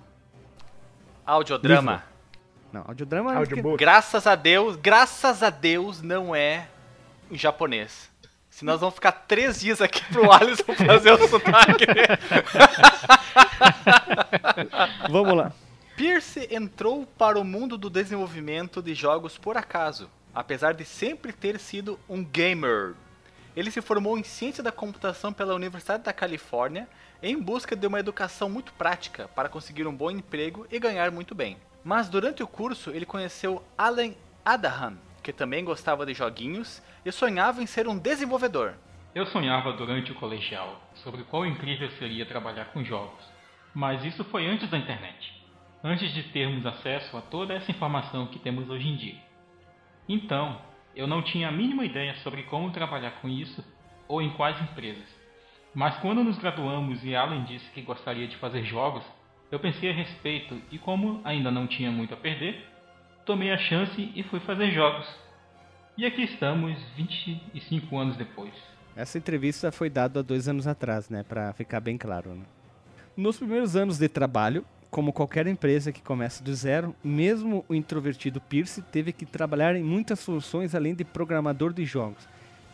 Audiodrama. 1.24 2.04
Não, 2.72 2.84
audiodrama... 2.86 3.34
Audiobook. 3.34 3.78
Graças 3.78 4.26
a 4.26 4.34
Deus, 4.34 4.76
graças 4.76 5.42
a 5.42 5.50
Deus 5.50 6.00
não 6.00 6.34
é 6.34 6.68
em 7.30 7.36
japonês. 7.36 8.10
Senão 8.48 8.74
nós 8.74 8.80
vamos 8.80 8.96
ficar 8.96 9.12
três 9.12 9.60
dias 9.60 9.80
aqui 9.80 10.04
pro 10.12 10.30
Alisson 10.30 10.74
fazer 10.74 11.12
o 11.12 11.28
sotaque. 11.28 11.86
Vamos 15.08 15.36
lá. 15.36 15.52
Pierce 15.96 16.48
entrou 16.50 17.06
para 17.06 17.38
o 17.38 17.44
mundo 17.44 17.78
do 17.78 17.88
desenvolvimento 17.88 18.82
de 18.82 18.94
jogos 18.94 19.38
por 19.38 19.56
acaso, 19.56 20.10
apesar 20.34 20.74
de 20.74 20.84
sempre 20.84 21.32
ter 21.32 21.58
sido 21.58 21.98
um 22.08 22.24
gamer. 22.24 22.94
Ele 23.56 23.70
se 23.70 23.80
formou 23.80 24.18
em 24.18 24.24
ciência 24.24 24.62
da 24.62 24.72
computação 24.72 25.32
pela 25.32 25.54
Universidade 25.54 26.02
da 26.02 26.12
Califórnia 26.12 26.88
em 27.22 27.40
busca 27.40 27.76
de 27.76 27.86
uma 27.86 28.00
educação 28.00 28.48
muito 28.48 28.72
prática 28.72 29.28
para 29.28 29.48
conseguir 29.48 29.86
um 29.86 29.94
bom 29.94 30.10
emprego 30.10 30.66
e 30.70 30.78
ganhar 30.78 31.10
muito 31.10 31.34
bem. 31.34 31.56
Mas 31.84 32.08
durante 32.08 32.42
o 32.42 32.48
curso 32.48 32.90
ele 32.90 33.06
conheceu 33.06 33.62
Alan 33.76 34.12
Adahan, 34.44 34.96
que 35.22 35.32
também 35.32 35.64
gostava 35.64 36.06
de 36.06 36.14
joguinhos 36.14 36.82
e 37.04 37.12
sonhava 37.12 37.62
em 37.62 37.66
ser 37.66 37.86
um 37.88 37.98
desenvolvedor. 37.98 38.74
Eu 39.14 39.26
sonhava 39.26 39.72
durante 39.72 40.12
o 40.12 40.14
colegial 40.14 40.80
sobre 40.94 41.24
quão 41.24 41.44
incrível 41.44 41.90
seria 41.92 42.24
trabalhar 42.24 42.66
com 42.66 42.84
jogos, 42.84 43.24
mas 43.74 44.04
isso 44.04 44.24
foi 44.24 44.46
antes 44.46 44.70
da 44.70 44.78
internet, 44.78 45.44
antes 45.82 46.12
de 46.12 46.22
termos 46.24 46.64
acesso 46.64 47.16
a 47.16 47.20
toda 47.20 47.54
essa 47.54 47.70
informação 47.70 48.28
que 48.28 48.38
temos 48.38 48.68
hoje 48.70 48.88
em 48.88 48.96
dia. 48.96 49.18
Então, 50.08 50.60
eu 50.94 51.06
não 51.06 51.22
tinha 51.22 51.48
a 51.48 51.52
mínima 51.52 51.84
ideia 51.84 52.14
sobre 52.16 52.44
como 52.44 52.70
trabalhar 52.70 53.12
com 53.20 53.28
isso 53.28 53.64
ou 54.08 54.22
em 54.22 54.30
quais 54.30 54.60
empresas. 54.60 55.19
Mas 55.74 55.96
quando 55.98 56.24
nos 56.24 56.38
graduamos 56.38 57.04
e 57.04 57.14
Alan 57.14 57.44
disse 57.44 57.70
que 57.70 57.82
gostaria 57.82 58.26
de 58.26 58.36
fazer 58.36 58.64
jogos, 58.64 59.04
eu 59.50 59.58
pensei 59.58 59.90
a 59.90 59.94
respeito 59.94 60.60
e 60.70 60.78
como 60.78 61.20
ainda 61.24 61.50
não 61.50 61.66
tinha 61.66 61.90
muito 61.90 62.14
a 62.14 62.16
perder, 62.16 62.64
tomei 63.24 63.52
a 63.52 63.58
chance 63.58 64.10
e 64.14 64.22
fui 64.24 64.40
fazer 64.40 64.72
jogos. 64.72 65.06
E 65.96 66.04
aqui 66.06 66.22
estamos 66.22 66.76
25 66.96 67.96
anos 67.96 68.16
depois. 68.16 68.52
Essa 68.96 69.18
entrevista 69.18 69.70
foi 69.70 69.88
dada 69.88 70.20
há 70.20 70.22
dois 70.22 70.48
anos 70.48 70.66
atrás, 70.66 71.08
né? 71.08 71.22
Pra 71.22 71.52
ficar 71.52 71.80
bem 71.80 71.96
claro. 71.96 72.30
Né? 72.34 72.42
Nos 73.16 73.36
primeiros 73.36 73.76
anos 73.76 73.98
de 73.98 74.08
trabalho, 74.08 74.64
como 74.90 75.12
qualquer 75.12 75.46
empresa 75.46 75.92
que 75.92 76.02
começa 76.02 76.42
do 76.42 76.52
zero, 76.54 76.94
mesmo 77.02 77.64
o 77.68 77.74
introvertido 77.74 78.40
Pierce 78.40 78.82
teve 78.82 79.12
que 79.12 79.24
trabalhar 79.24 79.76
em 79.76 79.82
muitas 79.82 80.24
funções 80.24 80.74
além 80.74 80.94
de 80.94 81.04
programador 81.04 81.72
de 81.72 81.84
jogos. 81.84 82.28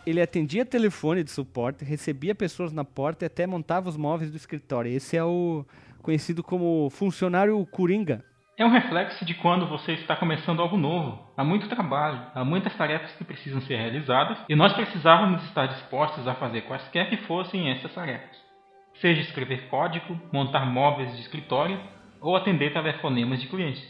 Ele 0.07 0.23
atendia 0.23 0.65
telefone 0.65 1.25
de 1.25 1.33
suporte, 1.33 1.85
recebia 1.85 2.33
pessoas 2.33 2.73
na 2.73 2.85
porta 2.85 3.25
e 3.25 3.27
até 3.27 3.45
montava 3.45 3.89
os 3.89 3.97
móveis 3.97 4.31
do 4.31 4.37
escritório. 4.37 4.93
Esse 4.93 5.17
é 5.17 5.25
o 5.25 5.67
conhecido 6.01 6.45
como 6.45 6.89
funcionário 6.91 7.67
coringa. 7.67 8.25
É 8.57 8.65
um 8.65 8.71
reflexo 8.71 9.25
de 9.25 9.35
quando 9.35 9.67
você 9.69 9.95
está 9.95 10.15
começando 10.15 10.63
algo 10.63 10.77
novo. 10.77 11.19
Há 11.37 11.43
muito 11.43 11.69
trabalho, 11.69 12.25
há 12.33 12.45
muitas 12.45 12.73
tarefas 12.77 13.13
que 13.17 13.25
precisam 13.25 13.61
ser 13.63 13.77
realizadas 13.77 14.39
e 14.49 14.55
nós 14.55 14.73
precisávamos 14.75 15.43
estar 15.43 15.67
dispostos 15.67 16.27
a 16.29 16.37
fazer 16.37 16.63
quaisquer 16.63 17.11
que 17.11 17.17
fossem 17.27 17.69
essas 17.73 17.93
tarefas. 17.93 18.37
Seja 19.01 19.21
escrever 19.23 19.69
código, 19.69 20.19
montar 20.33 20.65
móveis 20.67 21.17
de 21.17 21.23
escritório 21.23 21.81
ou 22.21 22.37
atender 22.37 22.73
telefonemas 22.73 23.41
de 23.41 23.49
clientes. 23.49 23.83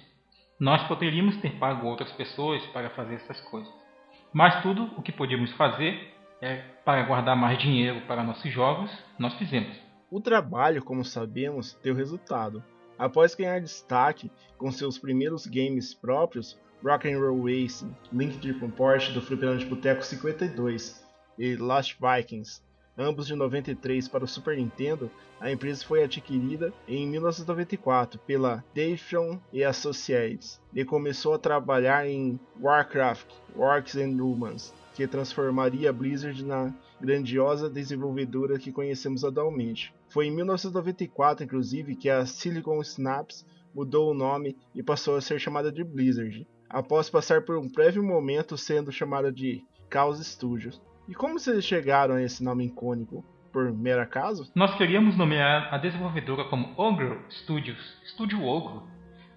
Nós 0.59 0.83
poderíamos 0.89 1.37
ter 1.37 1.59
pago 1.59 1.87
outras 1.87 2.11
pessoas 2.13 2.65
para 2.69 2.89
fazer 2.89 3.17
essas 3.17 3.41
coisas. 3.43 3.86
Mas 4.33 4.63
tudo 4.63 4.91
o 4.97 5.03
que 5.03 5.13
podíamos 5.13 5.53
fazer 5.53 6.15
é 6.41 6.57
para 6.85 7.03
guardar 7.03 7.37
mais 7.37 7.59
dinheiro 7.59 8.03
para 8.03 8.23
nossos 8.23 8.53
jogos, 8.53 8.91
nós 9.19 9.35
fizemos. 9.35 9.77
O 10.11 10.21
trabalho, 10.21 10.83
como 10.83 11.05
sabemos, 11.05 11.79
deu 11.83 11.95
resultado. 11.95 12.63
Após 12.99 13.35
ganhar 13.35 13.61
destaque 13.61 14.31
com 14.57 14.71
seus 14.71 14.99
primeiros 14.99 15.47
games 15.47 15.93
próprios, 15.93 16.59
Rock 16.85 17.11
and 17.11 17.19
Roll 17.19 17.43
Racing, 17.45 17.95
Link 18.13 18.39
Triple 18.39 18.69
Porsche 18.69 19.13
do 19.13 19.21
Fliperama 19.21 19.59
de 19.59 19.67
Boteco 19.67 20.03
52 20.03 21.05
e 21.39 21.57
Lost 21.57 21.97
Vikings, 22.01 22.63
ambos 22.97 23.27
de 23.27 23.35
93 23.35 24.09
para 24.09 24.25
o 24.25 24.29
Super 24.29 24.57
Nintendo, 24.57 25.11
a 25.41 25.51
empresa 25.51 25.85
foi 25.85 26.03
adquirida 26.03 26.73
em 26.89 27.07
1994 27.07 28.19
pela 28.21 28.65
Dayton 28.75 29.39
e 29.53 29.63
Associates 29.63 30.61
e 30.75 30.85
começou 30.85 31.35
a 31.35 31.39
trabalhar 31.39 32.09
em 32.09 32.41
Warcraft, 32.61 33.29
Orcs 33.55 33.97
and 33.97 34.23
Humans, 34.23 34.73
que 34.95 35.07
transformaria 35.07 35.91
a 35.91 35.93
Blizzard 35.93 36.43
na 36.43 36.75
grandiosa 37.01 37.69
desenvolvedora 37.69 38.59
que 38.59 38.73
conhecemos 38.73 39.25
atualmente. 39.25 39.93
Foi 40.09 40.27
em 40.27 40.31
1994, 40.31 41.45
inclusive, 41.45 41.97
que 41.97 42.09
a 42.09 42.25
Silicon 42.25 42.81
Snaps 42.81 43.45
mudou 43.75 44.11
o 44.11 44.15
nome 44.15 44.57
e 44.75 44.83
passou 44.83 45.17
a 45.17 45.21
ser 45.21 45.39
chamada 45.39 45.71
de 45.71 45.85
Blizzard, 45.85 46.49
após 46.69 47.11
passar 47.11 47.43
por 47.43 47.59
um 47.59 47.69
breve 47.69 48.01
momento 48.01 48.57
sendo 48.57 48.91
chamada 48.91 49.31
de 49.31 49.63
Chaos 49.93 50.19
Studios. 50.27 50.81
E 51.09 51.15
como 51.15 51.39
vocês 51.39 51.65
chegaram 51.65 52.17
a 52.17 52.23
esse 52.23 52.43
nome 52.43 52.67
icônico? 52.67 53.25
por 53.57 53.73
mero 53.73 54.03
acaso? 54.03 54.53
Nós 54.55 54.75
queríamos 54.75 55.17
nomear 55.17 55.73
a 55.73 55.79
desenvolvedora 55.79 56.45
como 56.45 56.75
Ogre 56.77 57.19
Studios, 57.31 57.79
Estúdio 58.05 58.45
Ogro, 58.45 58.87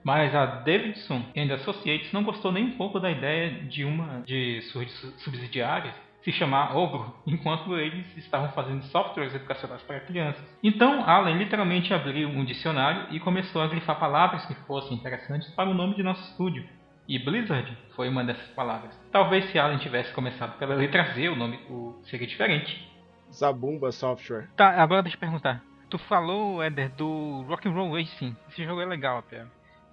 mas 0.03 0.35
a 0.35 0.45
Davidson 0.45 1.23
and 1.37 1.53
Associates 1.53 2.11
não 2.11 2.25
gostou 2.25 2.51
nem 2.51 2.65
um 2.65 2.71
pouco 2.75 2.99
da 2.99 3.09
ideia 3.09 3.63
de 3.63 3.85
uma 3.85 4.21
de 4.25 4.61
suas 4.73 4.91
subsidiárias 5.19 5.95
se 6.21 6.33
chamar 6.33 6.75
Ogro, 6.75 7.15
enquanto 7.25 7.77
eles 7.77 8.05
estavam 8.17 8.49
fazendo 8.49 8.83
softwares 8.87 9.33
educacionais 9.33 9.81
para 9.83 10.01
crianças. 10.01 10.43
Então, 10.61 11.01
Allen 11.09 11.37
literalmente 11.37 11.93
abriu 11.93 12.27
um 12.27 12.43
dicionário 12.43 13.15
e 13.15 13.21
começou 13.21 13.61
a 13.61 13.67
grifar 13.67 13.97
palavras 13.97 14.45
que 14.45 14.53
fossem 14.65 14.97
interessantes 14.97 15.49
para 15.51 15.69
o 15.69 15.73
nome 15.73 15.95
de 15.95 16.03
nosso 16.03 16.21
estúdio. 16.29 16.67
E 17.09 17.17
Blizzard 17.17 17.75
foi 17.95 18.07
uma 18.07 18.23
dessas 18.23 18.47
palavras. 18.49 18.93
Talvez 19.11 19.49
se 19.51 19.57
Allen 19.57 19.79
tivesse 19.79 20.13
começado 20.13 20.59
pela 20.59 20.75
letra 20.75 21.11
Z, 21.15 21.29
o 21.29 21.35
nome 21.35 21.59
o, 21.67 21.99
seria 22.03 22.27
diferente. 22.27 22.87
Zabumba 23.33 23.91
Software. 23.91 24.47
Tá, 24.55 24.81
agora 24.81 25.01
deixa 25.01 25.17
eu 25.17 25.19
perguntar. 25.19 25.63
Tu 25.89 25.97
falou, 25.97 26.63
Eder, 26.63 26.91
do 26.91 27.43
Rock'n'Roll 27.47 27.93
Racing. 27.95 28.35
Esse 28.51 28.63
jogo 28.63 28.79
é 28.79 28.85
legal, 28.85 29.23
Pia. 29.23 29.47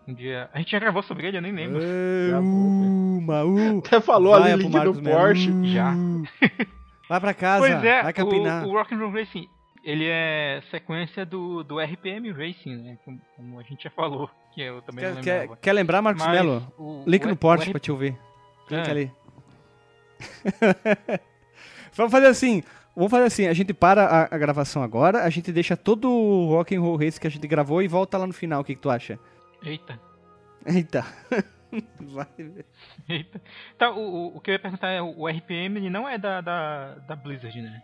Um 0.07 0.13
dia. 0.13 0.51
A 0.53 0.59
gente 0.59 0.71
já 0.71 0.79
gravou 0.79 1.03
sobre 1.03 1.27
ele, 1.27 1.39
eu 1.39 1.43
nem 1.43 1.53
lembro. 1.53 1.81
É, 1.83 2.39
uma, 2.39 3.45
uh, 3.45 3.79
Até 3.85 3.99
falou 3.99 4.35
ali 4.35 4.55
link 4.55 4.79
do. 4.79 5.03
Porsche. 5.03 5.51
Uh, 5.51 5.65
Já. 5.65 5.95
Vai 7.09 7.21
pra 7.21 7.33
casa, 7.33 7.61
Pois 7.61 7.85
é, 7.85 8.03
vai 8.03 8.13
capinar. 8.13 8.65
o, 8.67 8.71
o 8.71 8.73
Rock'n'Roll 8.73 9.13
Racing, 9.13 9.49
ele 9.87 10.07
é 10.07 10.61
sequência 10.71 11.25
do, 11.25 11.63
do 11.65 11.79
RPM 11.81 12.31
Racing, 12.33 12.77
né? 12.77 12.99
Como, 13.05 13.59
a 13.59 13.63
gente 13.63 13.85
já 13.85 13.91
falou, 13.91 14.29
que 14.53 14.61
eu 14.61 14.83
também 14.83 15.05
não 15.07 15.15
Quer, 15.17 15.23
quer, 15.23 15.39
lembrava. 15.41 15.57
quer 15.63 15.73
lembrar, 15.73 16.03
Marcos 16.03 16.25
Mas 16.27 16.33
Melo? 16.35 16.73
o- 16.77 17.05
Link 17.07 17.25
o- 17.25 17.29
no 17.29 17.37
Porsche 17.37 17.65
R- 17.67 17.71
pra 17.73 17.81
te 17.81 17.91
ouvir. 17.93 18.19
Link 18.71 18.87
É. 18.87 18.91
ali. 18.91 19.13
Vamos 21.95 22.13
fazer 22.13 22.27
assim. 22.27 22.63
Vamos 22.95 23.11
fazer 23.11 23.25
assim, 23.25 23.47
a 23.47 23.53
gente 23.53 23.75
para 23.75 24.05
a, 24.07 24.35
a 24.35 24.39
gravação 24.39 24.83
agora, 24.83 25.23
a 25.25 25.29
gente 25.29 25.53
deixa 25.53 25.77
todo 25.77 26.11
o 26.11 26.49
Rock 26.49 26.75
and 26.75 26.81
Roll 26.81 26.97
Race 26.97 27.21
que 27.21 27.27
a 27.27 27.31
gente 27.31 27.47
gravou 27.47 27.83
e 27.83 27.89
volta 27.89 28.17
lá 28.17 28.27
no 28.27 28.33
final, 28.33 28.63
o 28.63 28.65
que, 28.65 28.75
que 28.75 28.81
tu 28.81 28.89
acha? 28.89 29.19
Eita, 29.63 30.01
Eita. 30.65 31.05
Vai 32.01 32.27
ver. 32.39 32.65
eita. 33.07 33.43
Tá, 33.77 33.91
o, 33.91 33.99
o- 33.99 34.37
o 34.37 34.41
que 34.41 34.51
eu 34.51 34.53
ia 34.55 34.59
perguntar 34.59 34.89
é, 34.89 35.03
o 35.03 35.29
RPM 35.29 35.77
ele 35.79 35.91
não 35.91 36.09
é 36.09 36.17
da, 36.17 36.41
da, 36.41 36.95
da 37.07 37.15
Blizzard, 37.15 37.61
né? 37.61 37.83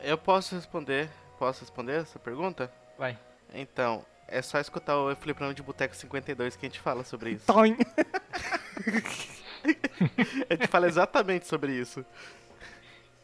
Eu 0.00 0.16
posso 0.16 0.54
responder? 0.54 1.08
Posso 1.38 1.60
responder 1.60 2.00
essa 2.00 2.18
pergunta? 2.18 2.72
Vai. 2.98 3.18
Então, 3.54 4.04
é 4.26 4.40
só 4.42 4.58
escutar 4.58 4.96
o 4.96 5.14
Fliperama 5.16 5.54
de 5.54 5.62
Boteco 5.62 5.94
52 5.94 6.56
que 6.56 6.66
a 6.66 6.68
gente 6.68 6.80
fala 6.80 7.04
sobre 7.04 7.30
isso. 7.32 7.46
Toim. 7.46 7.76
A 10.48 10.54
gente 10.54 10.68
fala 10.68 10.86
exatamente 10.86 11.46
sobre 11.46 11.72
isso. 11.72 12.04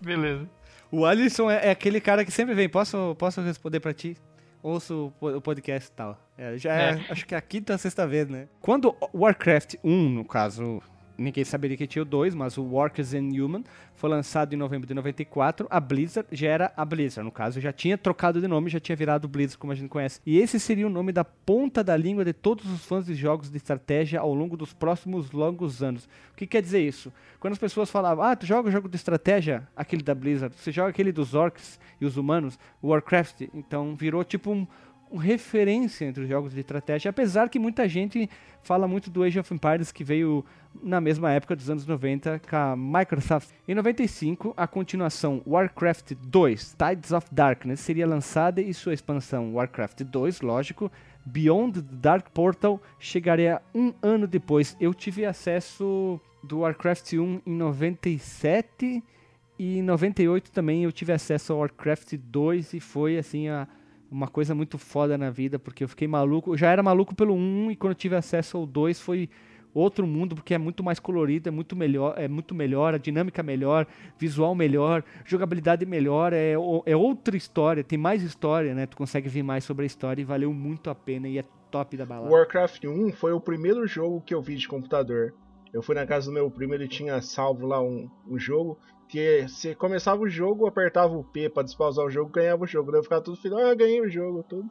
Beleza. 0.01 0.48
O 0.90 1.07
Alisson 1.07 1.51
é, 1.51 1.68
é 1.68 1.70
aquele 1.70 2.01
cara 2.01 2.25
que 2.25 2.31
sempre 2.33 2.55
vem. 2.55 2.68
Posso, 2.68 3.14
posso 3.18 3.40
responder 3.40 3.81
pra 3.81 3.94
ti? 3.94 4.16
Ouço 4.62 5.07
o 5.07 5.11
po- 5.12 5.31
o 5.37 5.40
podcast 5.40 5.88
e 5.88 5.92
tal. 5.92 6.18
É, 6.37 6.57
já 6.59 6.75
é, 6.75 6.90
É. 6.90 7.12
acho 7.12 7.27
que 7.27 7.35
é 7.35 7.38
a 7.38 7.40
quinta 7.42 7.72
ou 7.72 7.79
sexta 7.79 8.07
vez, 8.07 8.29
né? 8.29 8.48
Quando 8.61 8.94
Warcraft 9.14 9.77
1, 9.85 10.09
no 10.11 10.25
caso, 10.25 10.83
ninguém 11.22 11.44
saberia 11.44 11.76
que 11.76 11.87
tinha 11.87 12.02
o 12.02 12.04
2, 12.04 12.35
mas 12.35 12.58
o 12.58 12.62
Workers 12.62 13.14
and 13.14 13.28
Human 13.28 13.64
foi 13.94 14.11
lançado 14.11 14.52
em 14.52 14.56
novembro 14.56 14.87
de 14.87 14.94
94, 14.94 15.66
a 15.70 15.78
Blizzard 15.78 16.28
já 16.32 16.48
era 16.48 16.72
a 16.76 16.85
Blizzard, 16.85 17.24
no 17.24 17.30
caso, 17.30 17.61
já 17.61 17.72
tinha 17.72 17.96
trocado 17.96 18.40
de 18.40 18.48
nome, 18.48 18.68
já 18.68 18.80
tinha 18.80 18.96
virado 18.96 19.28
Blizzard 19.28 19.58
como 19.58 19.72
a 19.72 19.76
gente 19.76 19.88
conhece. 19.88 20.20
E 20.26 20.38
esse 20.38 20.58
seria 20.58 20.87
o 20.87 20.90
nome 20.90 21.12
da 21.12 21.24
ponta 21.24 21.85
da 21.85 21.96
língua 21.96 22.24
de 22.24 22.32
todos 22.32 22.70
os 22.70 22.85
fãs 22.85 23.06
de 23.06 23.14
jogos 23.14 23.50
de 23.50 23.56
estratégia 23.56 24.20
ao 24.20 24.35
longo 24.35 24.56
dos 24.56 24.72
próximos 24.72 25.30
longos 25.30 25.82
anos. 25.82 26.08
O 26.32 26.37
que 26.37 26.46
quer 26.46 26.61
dizer 26.61 26.80
isso? 26.80 27.12
Quando 27.38 27.52
as 27.52 27.58
pessoas 27.58 27.90
falavam, 27.90 28.24
ah, 28.24 28.35
tu 28.35 28.44
joga 28.44 28.68
o 28.68 28.72
jogo 28.72 28.88
de 28.88 28.96
estratégia, 28.96 29.68
aquele 29.76 30.02
da 30.02 30.14
Blizzard, 30.14 30.54
você 30.56 30.72
joga 30.72 30.90
aquele 30.90 31.12
dos 31.12 31.35
orcs 31.35 31.78
e 32.00 32.04
os 32.04 32.16
humanos, 32.16 32.58
Warcraft, 32.82 33.42
então 33.54 33.94
virou 33.94 34.24
tipo 34.24 34.50
um 34.50 34.66
referência 35.16 36.05
entre 36.05 36.22
os 36.22 36.29
jogos 36.29 36.53
de 36.53 36.61
estratégia, 36.61 37.11
apesar 37.11 37.48
que 37.48 37.59
muita 37.59 37.88
gente 37.88 38.29
fala 38.62 38.87
muito 38.87 39.11
do 39.11 39.22
Age 39.22 39.38
of 39.38 39.53
Empires 39.53 39.92
que 39.92 40.05
veio 40.05 40.44
na 40.83 41.01
mesma 41.01 41.33
época 41.33 41.55
dos 41.55 41.68
anos 41.68 41.87
90 41.87 42.40
com 42.48 42.57
a 42.57 42.77
Microsoft. 42.77 43.51
Em 43.66 43.75
95, 43.75 44.55
a 44.57 44.66
continuação 44.66 45.42
Warcraft 45.46 46.12
2, 46.14 46.77
Tides 46.77 47.12
of 47.12 47.27
Darkness, 47.31 47.81
seria 47.81 48.07
lançada 48.07 48.61
e 48.61 48.72
sua 48.72 48.94
expansão 48.94 49.55
Warcraft 49.55 50.03
2, 50.03 50.40
lógico, 50.40 50.90
Beyond 51.25 51.83
the 51.83 51.96
Dark 52.01 52.31
Portal 52.31 52.81
chegaria 52.98 53.61
um 53.75 53.92
ano 54.03 54.27
depois. 54.27 54.77
Eu 54.81 54.92
tive 54.92 55.25
acesso 55.25 56.20
do 56.42 56.61
Warcraft 56.61 57.12
1 57.12 57.42
em 57.46 57.53
97 57.53 59.03
e 59.59 59.79
em 59.79 59.83
98 59.83 60.51
também 60.51 60.85
eu 60.85 60.90
tive 60.90 61.12
acesso 61.12 61.53
ao 61.53 61.61
Warcraft 61.61 62.14
2 62.16 62.75
e 62.75 62.81
foi 62.81 63.16
assim 63.16 63.48
a 63.48 63.68
uma 64.12 64.29
coisa 64.29 64.55
muito 64.55 64.77
foda 64.77 65.16
na 65.16 65.31
vida, 65.31 65.59
porque 65.59 65.83
eu 65.83 65.88
fiquei 65.88 66.07
maluco. 66.07 66.53
Eu 66.53 66.57
já 66.59 66.70
era 66.70 66.83
maluco 66.83 67.14
pelo 67.14 67.35
1 67.35 67.70
e 67.70 67.77
quando 67.77 67.94
tive 67.94 68.14
acesso 68.14 68.59
ao 68.59 68.66
2 68.66 69.01
foi 69.01 69.29
outro 69.75 70.07
mundo, 70.07 70.35
porque 70.35 70.53
é 70.53 70.59
muito 70.59 70.85
mais 70.85 71.01
colorido, 71.01 71.48
é 71.48 71.53
muito 71.53 71.75
melhor, 71.75 72.14
é 72.18 72.29
muito 72.29 72.55
melhor, 72.55 72.94
a 72.94 72.98
dinâmica 72.98 73.42
melhor, 73.42 73.87
visual 74.18 74.55
melhor, 74.55 75.03
jogabilidade 75.25 75.87
melhor, 75.87 76.35
é, 76.35 76.53
é 76.85 76.96
outra 76.96 77.37
história, 77.37 77.83
tem 77.83 77.98
mais 77.98 78.22
história, 78.22 78.75
né? 78.75 78.85
Tu 78.85 78.96
consegue 78.96 79.31
ver 79.31 79.42
mais 79.42 79.64
sobre 79.64 79.85
a 79.85 79.87
história 79.87 80.20
e 80.20 80.25
valeu 80.25 80.53
muito 80.53 80.90
a 80.90 80.94
pena 80.94 81.27
e 81.27 81.38
é 81.38 81.44
top 81.70 81.96
da 81.96 82.05
balada. 82.05 82.31
Warcraft 82.31 82.85
1 82.85 83.12
foi 83.12 83.33
o 83.33 83.40
primeiro 83.40 83.87
jogo 83.87 84.20
que 84.20 84.35
eu 84.35 84.42
vi 84.42 84.57
de 84.57 84.68
computador. 84.68 85.33
Eu 85.72 85.83
fui 85.83 85.94
na 85.94 86.07
casa 86.07 86.27
do 86.27 86.35
meu 86.35 86.51
primo, 86.51 86.75
ele 86.75 86.87
tinha 86.87 87.22
salvo 87.22 87.66
lá 87.66 87.81
um, 87.81 88.11
um 88.29 88.38
jogo 88.38 88.79
que 89.12 89.46
você 89.46 89.75
começava 89.75 90.22
o 90.22 90.29
jogo, 90.29 90.66
apertava 90.66 91.12
o 91.12 91.22
P 91.22 91.51
pra 91.51 91.62
despausar 91.62 92.07
o 92.07 92.11
jogo, 92.11 92.33
ganhava 92.33 92.64
o 92.64 92.66
jogo. 92.66 92.90
Daí 92.90 93.03
ficava 93.03 93.20
tudo 93.20 93.37
feliz, 93.37 93.59
ah, 93.59 93.75
ganhei 93.75 94.01
o 94.01 94.09
jogo, 94.09 94.42
tudo. 94.42 94.70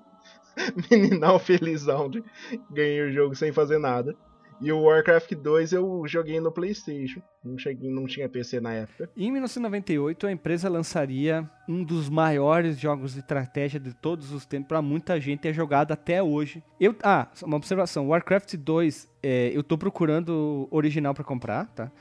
Meninão 0.89 1.37
felizão 1.37 2.09
de 2.09 2.23
ganhei 2.71 3.03
o 3.03 3.11
jogo 3.11 3.35
sem 3.35 3.51
fazer 3.51 3.77
nada. 3.77 4.15
E 4.59 4.71
o 4.71 4.81
Warcraft 4.81 5.33
2 5.33 5.73
eu 5.73 6.03
joguei 6.07 6.39
no 6.39 6.51
Playstation. 6.51 7.21
Não, 7.43 7.57
cheguei, 7.57 7.89
não 7.89 8.05
tinha 8.05 8.27
PC 8.27 8.59
na 8.59 8.73
época. 8.73 9.09
Em 9.15 9.31
1998, 9.31 10.27
a 10.27 10.31
empresa 10.31 10.69
lançaria 10.69 11.47
um 11.67 11.83
dos 11.83 12.09
maiores 12.09 12.79
jogos 12.79 13.13
de 13.13 13.19
estratégia 13.19 13.79
de 13.79 13.93
todos 13.93 14.31
os 14.31 14.45
tempos 14.45 14.67
para 14.67 14.81
muita 14.81 15.19
gente 15.19 15.47
é 15.47 15.53
jogado 15.53 15.91
até 15.91 16.21
hoje. 16.21 16.63
Eu, 16.79 16.95
ah, 17.03 17.27
uma 17.43 17.57
observação, 17.57 18.09
Warcraft 18.09 18.55
2, 18.55 19.07
é, 19.23 19.51
eu 19.53 19.63
tô 19.63 19.77
procurando 19.77 20.67
original 20.71 21.13
para 21.13 21.23
comprar, 21.23 21.65
tá? 21.67 21.91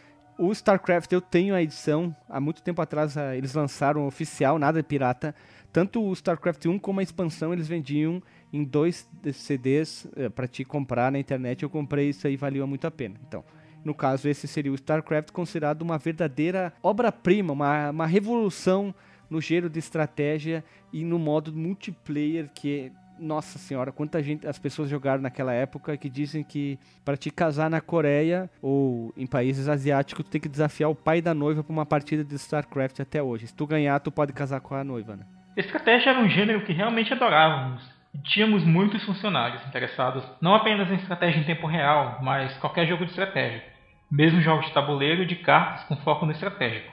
O 0.42 0.50
StarCraft 0.52 1.12
eu 1.12 1.20
tenho 1.20 1.54
a 1.54 1.62
edição, 1.62 2.16
há 2.26 2.40
muito 2.40 2.62
tempo 2.62 2.80
atrás 2.80 3.14
ah, 3.14 3.36
eles 3.36 3.52
lançaram 3.52 4.06
oficial, 4.06 4.58
nada 4.58 4.80
de 4.80 4.88
pirata. 4.88 5.34
Tanto 5.70 6.02
o 6.02 6.10
StarCraft 6.14 6.64
1 6.64 6.78
como 6.78 6.98
a 6.98 7.02
expansão 7.02 7.52
eles 7.52 7.68
vendiam 7.68 8.22
em 8.50 8.64
dois 8.64 9.06
CDs 9.34 10.08
para 10.34 10.48
te 10.48 10.64
comprar 10.64 11.12
na 11.12 11.18
internet. 11.18 11.62
Eu 11.62 11.68
comprei 11.68 12.08
isso 12.08 12.26
aí, 12.26 12.38
valia 12.38 12.66
muito 12.66 12.86
a 12.86 12.90
pena. 12.90 13.16
Então, 13.28 13.44
no 13.84 13.94
caso, 13.94 14.30
esse 14.30 14.48
seria 14.48 14.72
o 14.72 14.74
StarCraft, 14.74 15.30
considerado 15.30 15.82
uma 15.82 15.98
verdadeira 15.98 16.72
obra-prima, 16.82 17.52
uma, 17.52 17.90
uma 17.90 18.06
revolução 18.06 18.94
no 19.28 19.42
gênero 19.42 19.68
de 19.68 19.78
estratégia 19.78 20.64
e 20.90 21.04
no 21.04 21.18
modo 21.18 21.52
multiplayer 21.52 22.48
que 22.54 22.90
nossa 23.20 23.58
senhora, 23.58 23.92
quanta 23.92 24.22
gente 24.22 24.46
as 24.46 24.58
pessoas 24.58 24.88
jogaram 24.88 25.22
naquela 25.22 25.52
época 25.52 25.96
que 25.96 26.08
dizem 26.08 26.42
que 26.42 26.78
para 27.04 27.16
te 27.16 27.30
casar 27.30 27.68
na 27.68 27.80
Coreia 27.80 28.50
ou 28.62 29.12
em 29.16 29.26
países 29.26 29.68
asiáticos 29.68 30.24
tu 30.24 30.30
tem 30.30 30.40
que 30.40 30.48
desafiar 30.48 30.90
o 30.90 30.94
pai 30.94 31.20
da 31.20 31.34
noiva 31.34 31.62
para 31.62 31.72
uma 31.72 31.86
partida 31.86 32.24
de 32.24 32.34
StarCraft 32.34 33.00
até 33.00 33.22
hoje. 33.22 33.46
Se 33.46 33.54
tu 33.54 33.66
ganhar, 33.66 34.00
tu 34.00 34.10
pode 34.10 34.32
casar 34.32 34.60
com 34.60 34.74
a 34.74 34.82
noiva, 34.82 35.16
né? 35.16 35.24
Estratégia 35.56 36.10
era 36.10 36.20
um 36.20 36.28
gênero 36.28 36.64
que 36.64 36.72
realmente 36.72 37.12
adorávamos. 37.12 37.82
Tínhamos 38.24 38.64
muitos 38.64 39.04
funcionários 39.04 39.64
interessados 39.66 40.24
não 40.40 40.54
apenas 40.54 40.90
em 40.90 40.94
estratégia 40.94 41.40
em 41.40 41.44
tempo 41.44 41.66
real, 41.66 42.18
mas 42.22 42.56
qualquer 42.58 42.86
jogo 42.86 43.04
de 43.04 43.10
estratégia. 43.10 43.62
Mesmo 44.10 44.40
jogos 44.40 44.66
de 44.66 44.72
tabuleiro 44.72 45.22
e 45.22 45.26
de 45.26 45.36
cartas 45.36 45.84
com 45.84 45.96
foco 45.98 46.26
no 46.26 46.32
estratégico. 46.32 46.90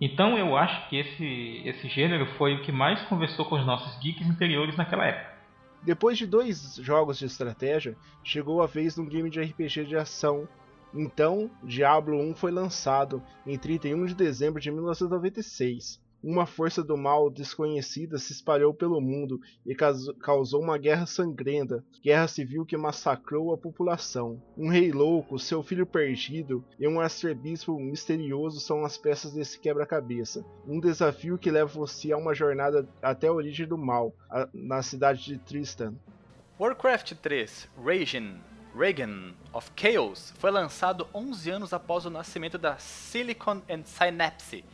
Então 0.00 0.38
eu 0.38 0.56
acho 0.56 0.88
que 0.88 0.96
esse, 0.96 1.62
esse 1.64 1.88
gênero 1.88 2.26
foi 2.38 2.54
o 2.54 2.62
que 2.62 2.72
mais 2.72 3.02
conversou 3.02 3.44
com 3.44 3.56
os 3.56 3.66
nossos 3.66 4.00
geeks 4.00 4.26
interiores 4.26 4.76
naquela 4.76 5.04
época. 5.04 5.39
Depois 5.82 6.18
de 6.18 6.26
dois 6.26 6.76
jogos 6.76 7.18
de 7.18 7.24
estratégia, 7.24 7.96
chegou 8.22 8.62
a 8.62 8.66
vez 8.66 8.94
de 8.94 9.00
um 9.00 9.06
game 9.06 9.30
de 9.30 9.40
RPG 9.40 9.86
de 9.86 9.96
ação. 9.96 10.46
Então, 10.92 11.50
Diablo 11.62 12.20
1 12.20 12.34
foi 12.34 12.50
lançado 12.50 13.22
em 13.46 13.56
31 13.56 14.04
de 14.06 14.14
dezembro 14.14 14.60
de 14.60 14.70
1996. 14.70 16.00
Uma 16.22 16.44
força 16.44 16.82
do 16.84 16.96
mal 16.98 17.30
desconhecida 17.30 18.18
se 18.18 18.32
espalhou 18.32 18.74
pelo 18.74 19.00
mundo 19.00 19.40
e 19.64 19.74
caus- 19.74 20.12
causou 20.20 20.60
uma 20.62 20.76
guerra 20.76 21.06
sangrenta, 21.06 21.82
guerra 22.04 22.28
civil 22.28 22.66
que 22.66 22.76
massacrou 22.76 23.52
a 23.54 23.58
população. 23.58 24.40
Um 24.56 24.68
rei 24.68 24.92
louco, 24.92 25.38
seu 25.38 25.62
filho 25.62 25.86
perdido 25.86 26.62
e 26.78 26.86
um 26.86 27.00
arcebispo 27.00 27.78
misterioso 27.80 28.60
são 28.60 28.84
as 28.84 28.98
peças 28.98 29.32
desse 29.32 29.58
quebra-cabeça. 29.58 30.44
Um 30.66 30.78
desafio 30.78 31.38
que 31.38 31.50
leva 31.50 31.72
você 31.72 32.12
a 32.12 32.18
uma 32.18 32.34
jornada 32.34 32.86
até 33.00 33.28
a 33.28 33.32
origem 33.32 33.66
do 33.66 33.78
mal, 33.78 34.14
a- 34.30 34.48
na 34.52 34.82
cidade 34.82 35.24
de 35.24 35.38
Tristan. 35.38 35.94
Warcraft 36.58 37.14
3 37.22 37.68
Raging 37.82 38.36
Reagan 38.76 39.32
of 39.52 39.70
Chaos 39.74 40.32
foi 40.38 40.50
lançado 40.50 41.08
11 41.14 41.50
anos 41.50 41.72
após 41.72 42.04
o 42.04 42.10
nascimento 42.10 42.58
da 42.58 42.76
Silicon 42.76 43.62
and 43.68 43.84
Synapse, 43.84 44.64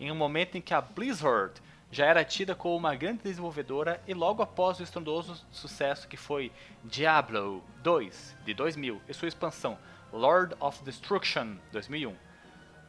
em 0.00 0.10
um 0.10 0.16
momento 0.16 0.56
em 0.56 0.60
que 0.60 0.72
a 0.72 0.80
Blizzard 0.80 1.60
já 1.92 2.06
era 2.06 2.24
tida 2.24 2.54
como 2.54 2.76
uma 2.76 2.94
grande 2.94 3.22
desenvolvedora 3.22 4.00
e 4.08 4.14
logo 4.14 4.42
após 4.42 4.80
o 4.80 4.82
estrondoso 4.82 5.44
sucesso 5.50 6.08
que 6.08 6.16
foi 6.16 6.50
Diablo 6.84 7.62
2 7.82 8.38
de 8.44 8.54
2000 8.54 9.02
e 9.08 9.12
sua 9.12 9.28
expansão 9.28 9.76
Lord 10.12 10.54
of 10.58 10.82
Destruction 10.84 11.56
2001, 11.72 12.14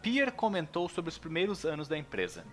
Pierre 0.02 0.32
comentou 0.32 0.88
sobre 0.90 1.10
os 1.10 1.18
primeiros 1.18 1.66
anos 1.66 1.88
da 1.88 1.98
empresa. 1.98 2.44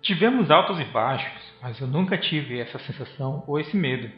Tivemos 0.00 0.50
altos 0.50 0.78
e 0.78 0.84
baixos, 0.84 1.42
mas 1.60 1.78
eu 1.80 1.86
nunca 1.86 2.16
tive 2.16 2.60
essa 2.60 2.78
sensação 2.78 3.42
ou 3.46 3.58
esse 3.58 3.76
medo. 3.76 4.10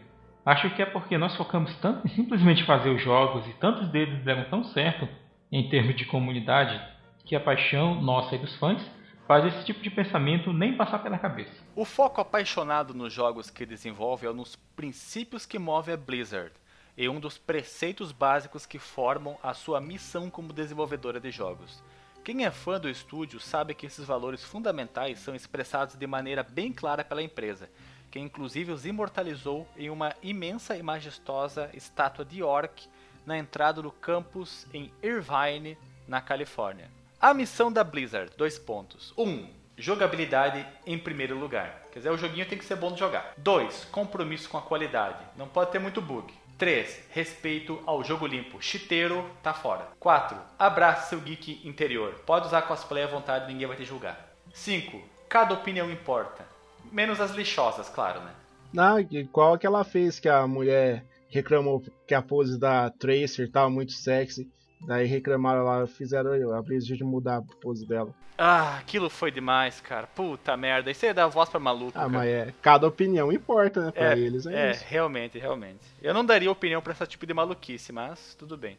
Acho 0.45 0.71
que 0.75 0.83
é 0.83 0.87
porque 0.87 1.19
nós 1.19 1.37
focamos 1.37 1.75
tanto 1.77 2.07
em 2.07 2.11
simplesmente 2.11 2.65
fazer 2.65 2.91
os 2.91 3.03
jogos 3.03 3.47
e 3.47 3.53
tantos 3.55 3.89
deles 3.89 4.23
deram 4.25 4.45
tão 4.51 4.65
certo 4.65 5.09
em 5.51 5.69
termos 5.69 5.97
de 5.97 6.05
comunidade 6.05 6.81
que 7.25 7.35
a 7.35 7.41
paixão 7.41 8.01
nossa 8.01 8.35
e 8.35 8.39
dos 8.39 8.55
fãs 8.57 8.81
faz 9.29 9.45
esse 9.45 9.63
tipo 9.63 9.83
de 9.83 9.91
pensamento 9.91 10.55
nem 10.55 10.75
passar 10.75 11.01
pela 11.01 11.19
cabeça. 11.19 11.53
O 11.77 11.85
foco 11.85 12.19
apaixonado 12.19 12.95
nos 12.95 13.13
jogos 13.13 13.51
que 13.51 13.67
desenvolve 13.67 14.27
é 14.27 14.33
nos 14.33 14.57
princípios 14.75 15.45
que 15.45 15.59
movem 15.59 15.93
a 15.93 15.99
Blizzard 15.99 16.51
e 16.97 17.07
um 17.11 17.21
dos 17.21 17.37
preceitos 17.37 18.11
básicos 18.11 18.65
que 18.65 18.79
formam 18.79 19.37
a 19.43 19.53
sua 19.53 19.83
missão 19.83 20.31
como 20.31 20.51
desenvolvedora 20.51 21.21
de 21.21 21.31
jogos. 21.31 21.85
Quem 22.25 22.47
é 22.47 22.51
fã 22.51 22.81
do 22.81 22.89
estúdio 22.89 23.39
sabe 23.39 23.75
que 23.75 23.85
esses 23.85 24.07
valores 24.07 24.43
fundamentais 24.43 25.19
são 25.19 25.35
expressados 25.35 25.95
de 25.95 26.07
maneira 26.07 26.43
bem 26.43 26.73
clara 26.73 27.05
pela 27.05 27.23
empresa, 27.23 27.69
que 28.11 28.19
inclusive 28.19 28.73
os 28.73 28.87
imortalizou 28.87 29.69
em 29.77 29.91
uma 29.91 30.15
imensa 30.23 30.75
e 30.75 30.83
majestosa 30.83 31.71
estátua 31.75 32.25
de 32.25 32.43
Orc 32.43 32.89
na 33.27 33.37
entrada 33.37 33.83
do 33.83 33.93
campus 33.93 34.67
em 34.73 34.91
Irvine, 35.03 35.77
na 36.09 36.23
Califórnia. 36.23 36.98
A 37.21 37.35
missão 37.35 37.73
da 37.73 37.83
Blizzard, 37.83 38.31
dois 38.37 38.61
pontos. 38.61 39.13
1. 39.19 39.29
Um, 39.29 39.49
jogabilidade 39.77 40.65
em 40.87 40.97
primeiro 40.97 41.37
lugar. 41.37 41.83
Quer 41.91 41.99
dizer, 41.99 42.11
o 42.11 42.17
joguinho 42.17 42.47
tem 42.47 42.57
que 42.57 42.65
ser 42.65 42.77
bom 42.77 42.93
de 42.93 43.01
jogar. 43.01 43.35
2. 43.39 43.87
Compromisso 43.87 44.49
com 44.49 44.57
a 44.57 44.63
qualidade. 44.63 45.25
Não 45.37 45.49
pode 45.49 45.73
ter 45.73 45.81
muito 45.81 46.01
bug. 46.01 46.33
3. 46.57 47.07
Respeito 47.11 47.83
ao 47.85 48.05
jogo 48.05 48.25
limpo. 48.25 48.63
Chiteiro 48.63 49.29
tá 49.43 49.53
fora. 49.53 49.89
4. 49.99 50.39
Abraça 50.57 51.09
seu 51.09 51.21
geek 51.21 51.61
interior. 51.67 52.15
Pode 52.25 52.47
usar 52.47 52.63
cosplay 52.63 53.03
à 53.03 53.09
vontade, 53.09 53.53
ninguém 53.53 53.67
vai 53.67 53.77
te 53.77 53.85
julgar. 53.85 54.33
5. 54.55 55.03
Cada 55.29 55.55
opinião 55.55 55.91
importa. 55.91 56.47
Menos 56.93 57.21
as 57.21 57.33
lixosas, 57.33 57.89
claro, 57.89 58.21
né? 58.21 58.31
Não, 58.73 59.01
igual 59.01 59.59
que 59.59 59.67
ela 59.67 59.83
fez 59.83 60.21
que 60.21 60.29
a 60.29 60.47
mulher 60.47 61.05
reclamou 61.29 61.83
que 62.07 62.15
a 62.15 62.23
pose 62.23 62.57
da 62.61 62.91
Tracer 62.91 63.51
tava 63.51 63.69
muito 63.69 63.91
sexy. 63.91 64.49
Daí 64.87 65.07
reclamaram 65.07 65.65
lá, 65.65 65.87
fizeram 65.87 66.31
a 66.55 66.63
Blizzard 66.63 67.03
mudar 67.05 67.39
a 67.39 67.43
pose 67.61 67.87
dela. 67.87 68.15
Ah, 68.41 68.79
aquilo 68.79 69.11
foi 69.11 69.33
demais, 69.33 69.81
cara. 69.81 70.07
Puta 70.07 70.57
merda. 70.57 70.91
Isso 70.91 71.05
aí 71.05 71.13
dá 71.13 71.27
voz 71.27 71.49
pra 71.49 71.59
maluco. 71.59 71.91
Ah, 71.99 72.03
cara. 72.03 72.09
mas 72.09 72.29
é, 72.29 72.55
cada 72.63 72.87
opinião 72.87 73.33
importa, 73.33 73.87
né? 73.87 73.91
Pra 73.91 74.13
É, 74.13 74.19
eles 74.19 74.47
é, 74.47 74.69
É, 74.69 74.71
isso. 74.71 74.85
realmente, 74.87 75.39
realmente. 75.39 75.81
Eu 76.01 76.15
não 76.15 76.25
daria 76.25 76.51
opinião 76.51 76.81
pra 76.81 76.93
esse 76.93 77.07
tipo 77.09 77.27
de 77.27 77.35
maluquice, 77.35 77.93
mas 77.93 78.37
tudo 78.37 78.57
bem. 78.57 78.79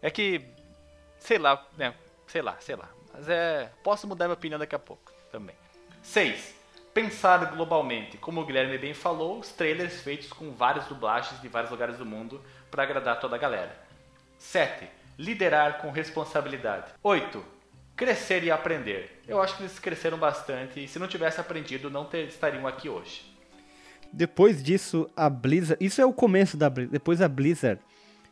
É 0.00 0.10
que, 0.10 0.40
sei 1.18 1.36
lá, 1.36 1.62
né? 1.76 1.92
Sei 2.26 2.40
lá, 2.40 2.56
sei 2.60 2.74
lá. 2.76 2.88
Mas 3.12 3.28
é. 3.28 3.70
Posso 3.84 4.06
mudar 4.06 4.24
minha 4.24 4.34
opinião 4.34 4.58
daqui 4.58 4.74
a 4.74 4.78
pouco 4.78 5.12
também. 5.30 5.54
6. 6.02 6.54
Pensar 6.94 7.54
globalmente. 7.54 8.16
Como 8.16 8.40
o 8.40 8.46
Guilherme 8.46 8.78
bem 8.78 8.94
falou, 8.94 9.38
os 9.40 9.50
trailers 9.52 10.00
feitos 10.00 10.28
com 10.32 10.50
várias 10.52 10.86
dublagens 10.86 11.38
de 11.42 11.48
vários 11.48 11.70
lugares 11.70 11.98
do 11.98 12.06
mundo 12.06 12.40
para 12.70 12.82
agradar 12.82 13.20
toda 13.20 13.36
a 13.36 13.38
galera. 13.38 13.76
7. 14.38 14.88
Liderar 15.18 15.78
com 15.78 15.90
responsabilidade. 15.90 16.86
8. 17.02 17.42
Crescer 17.96 18.44
e 18.44 18.50
aprender. 18.50 19.22
Eu 19.26 19.40
acho 19.40 19.56
que 19.56 19.62
eles 19.62 19.78
cresceram 19.78 20.18
bastante 20.18 20.84
e 20.84 20.88
se 20.88 20.98
não 20.98 21.08
tivesse 21.08 21.40
aprendido, 21.40 21.88
não 21.90 22.04
ter- 22.04 22.26
estariam 22.28 22.66
aqui 22.66 22.88
hoje. 22.88 23.22
Depois 24.12 24.62
disso, 24.62 25.08
a 25.16 25.28
Blizzard. 25.30 25.82
Isso 25.84 26.00
é 26.00 26.04
o 26.06 26.12
começo 26.12 26.56
da 26.56 26.68
Blizzard. 26.68 26.92
Depois 26.92 27.20
a 27.22 27.28
Blizzard 27.28 27.80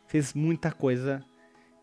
fez 0.07 0.33
muita 0.33 0.71
coisa. 0.71 1.23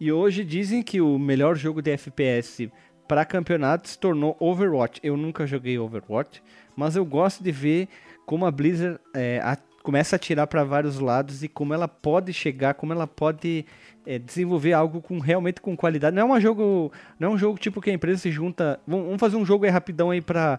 E 0.01 0.11
hoje 0.13 0.45
dizem 0.45 0.83
que 0.83 1.01
o 1.01 1.19
melhor 1.19 1.57
jogo 1.57 1.83
de 1.83 1.91
FPS 1.91 2.71
para 3.07 3.25
campeonato 3.25 3.89
se 3.89 3.99
tornou 3.99 4.37
Overwatch. 4.41 5.01
Eu 5.03 5.17
nunca 5.17 5.47
joguei 5.47 5.79
Overwatch, 5.79 6.43
mas 6.77 6.97
eu 6.97 7.05
gosto 7.05 7.43
de 7.43 7.53
ver 7.53 7.89
como 8.25 8.47
a 8.47 8.51
Blizzard 8.51 8.99
é, 9.15 9.41
começa 9.83 10.17
a 10.17 10.19
tirar 10.19 10.47
para 10.47 10.65
vários 10.65 10.99
lados 10.99 11.43
e 11.43 11.49
como 11.49 11.75
ela 11.75 11.89
pode 11.89 12.33
chegar, 12.33 12.75
como 12.75 12.93
ela 12.93 13.07
pode 13.07 13.67
é, 14.07 14.19
desenvolver 14.19 14.73
algo 14.73 15.01
com 15.01 15.19
realmente 15.19 15.61
com 15.61 15.77
qualidade. 15.77 16.15
Não 16.15 16.35
é 16.35 16.39
um 16.39 16.41
jogo, 16.41 16.93
não 17.19 17.33
é 17.33 17.35
um 17.35 17.39
jogo 17.39 17.59
tipo 17.59 17.81
que 17.81 17.91
a 17.91 17.93
empresa 17.93 18.19
se 18.21 18.31
junta, 18.31 18.81
vamos 18.87 19.19
fazer 19.19 19.37
um 19.37 19.45
jogo 19.45 19.65
aí 19.65 19.71
rapidão 19.71 20.11
aí 20.11 20.21
para 20.21 20.59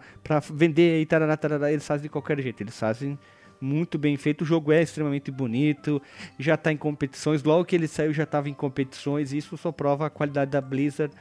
vender 0.52 1.02
e 1.02 1.06
tarará, 1.06 1.38
tarará, 1.38 1.72
eles 1.72 1.86
fazem 1.86 2.04
de 2.04 2.10
qualquer 2.10 2.40
jeito, 2.42 2.62
eles 2.62 2.78
fazem 2.78 3.18
muito 3.62 3.98
bem 3.98 4.18
feito, 4.18 4.42
o 4.42 4.46
jogo 4.46 4.74
é 4.74 4.82
extremamente 4.82 5.32
bonito, 5.32 6.02
já 6.38 6.56
está 6.56 6.72
em 6.72 6.78
competições, 6.78 7.44
logo 7.44 7.64
que 7.64 7.76
ele 7.76 7.88
saiu 7.88 8.12
já 8.12 8.24
estava 8.24 8.50
em 8.50 8.54
competições, 8.54 9.32
e 9.32 9.38
isso 9.38 9.58
só 9.58 9.72
prova 9.72 10.08
a 10.08 10.10
qualidade 10.10 10.52
da 10.52 10.60
Blizzard 10.60 11.14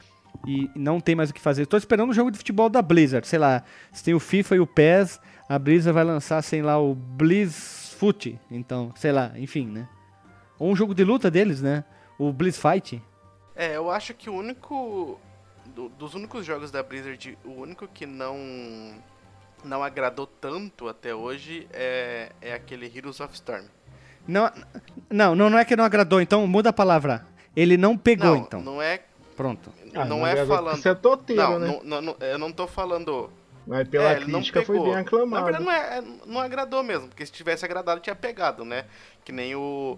e 0.45 0.69
não 0.75 0.99
tem 0.99 1.15
mais 1.15 1.29
o 1.29 1.33
que 1.33 1.39
fazer. 1.39 1.63
Estou 1.63 1.77
esperando 1.77 2.09
o 2.09 2.13
jogo 2.13 2.31
de 2.31 2.37
futebol 2.37 2.69
da 2.69 2.81
Blizzard, 2.81 3.25
sei 3.25 3.39
lá, 3.39 3.63
se 3.93 4.03
tem 4.03 4.13
o 4.13 4.19
FIFA 4.19 4.55
e 4.57 4.59
o 4.59 4.67
PES, 4.67 5.21
a 5.47 5.57
Blizzard 5.57 5.93
vai 5.93 6.03
lançar, 6.03 6.41
sei 6.41 6.61
lá, 6.61 6.77
o 6.77 6.93
Blizz 6.93 7.82
Foot, 8.03 8.37
então, 8.51 8.91
sei 8.97 9.13
lá, 9.13 9.31
enfim, 9.37 9.65
né? 9.65 9.87
Ou 10.59 10.69
um 10.69 10.75
jogo 10.75 10.93
de 10.93 11.05
luta 11.05 11.31
deles, 11.31 11.61
né? 11.61 11.85
O 12.19 12.33
Blizz 12.33 12.57
Fight. 12.61 13.01
É, 13.55 13.77
eu 13.77 13.89
acho 13.89 14.13
que 14.13 14.29
o 14.29 14.33
único. 14.33 15.17
do- 15.73 15.87
dos 15.87 16.13
únicos 16.13 16.45
jogos 16.45 16.69
da 16.69 16.83
Blizzard, 16.83 17.37
o 17.45 17.51
único 17.61 17.87
que 17.87 18.05
não. 18.05 18.35
não 19.63 19.81
agradou 19.81 20.27
tanto 20.27 20.89
até 20.89 21.15
hoje 21.15 21.65
é, 21.71 22.33
é 22.41 22.53
aquele 22.53 22.91
Heroes 22.93 23.21
of 23.21 23.33
Storm. 23.33 23.63
Não, 24.27 24.51
não, 25.09 25.33
não, 25.33 25.49
não 25.49 25.57
é 25.57 25.63
que 25.63 25.73
não 25.77 25.85
agradou, 25.85 26.19
então 26.19 26.45
muda 26.45 26.71
a 26.71 26.73
palavra. 26.73 27.25
Ele 27.55 27.77
não 27.77 27.97
pegou, 27.97 28.35
não, 28.35 28.37
então. 28.37 28.61
não 28.61 28.81
é. 28.81 29.01
Pronto. 29.37 29.71
Ah, 29.95 30.03
não 30.03 30.19
na 30.23 30.29
é 30.29 30.45
falando. 30.45 30.75
Você 30.75 30.89
é 30.89 30.95
toteiro, 30.95 31.41
não, 31.41 31.59
né? 31.59 31.67
não, 31.67 31.83
não, 31.83 32.01
não, 32.01 32.15
eu 32.19 32.37
não 32.37 32.51
tô 32.51 32.67
falando. 32.67 33.29
Mas 33.65 33.87
pela 33.87 34.11
é, 34.11 34.19
crítica 34.19 34.61
foi 34.63 34.79
bem 34.79 34.91
Na 34.91 34.99
aclamado. 34.99 35.43
verdade, 35.45 35.65
não, 35.65 35.71
é, 35.71 35.97
é- 35.97 36.03
não 36.25 36.39
agradou 36.39 36.83
mesmo, 36.83 37.07
porque 37.07 37.25
se 37.25 37.31
tivesse 37.31 37.63
agradado, 37.63 38.01
tinha 38.01 38.15
pegado, 38.15 38.65
né? 38.65 38.85
Que 39.23 39.31
nem 39.31 39.55
o. 39.55 39.97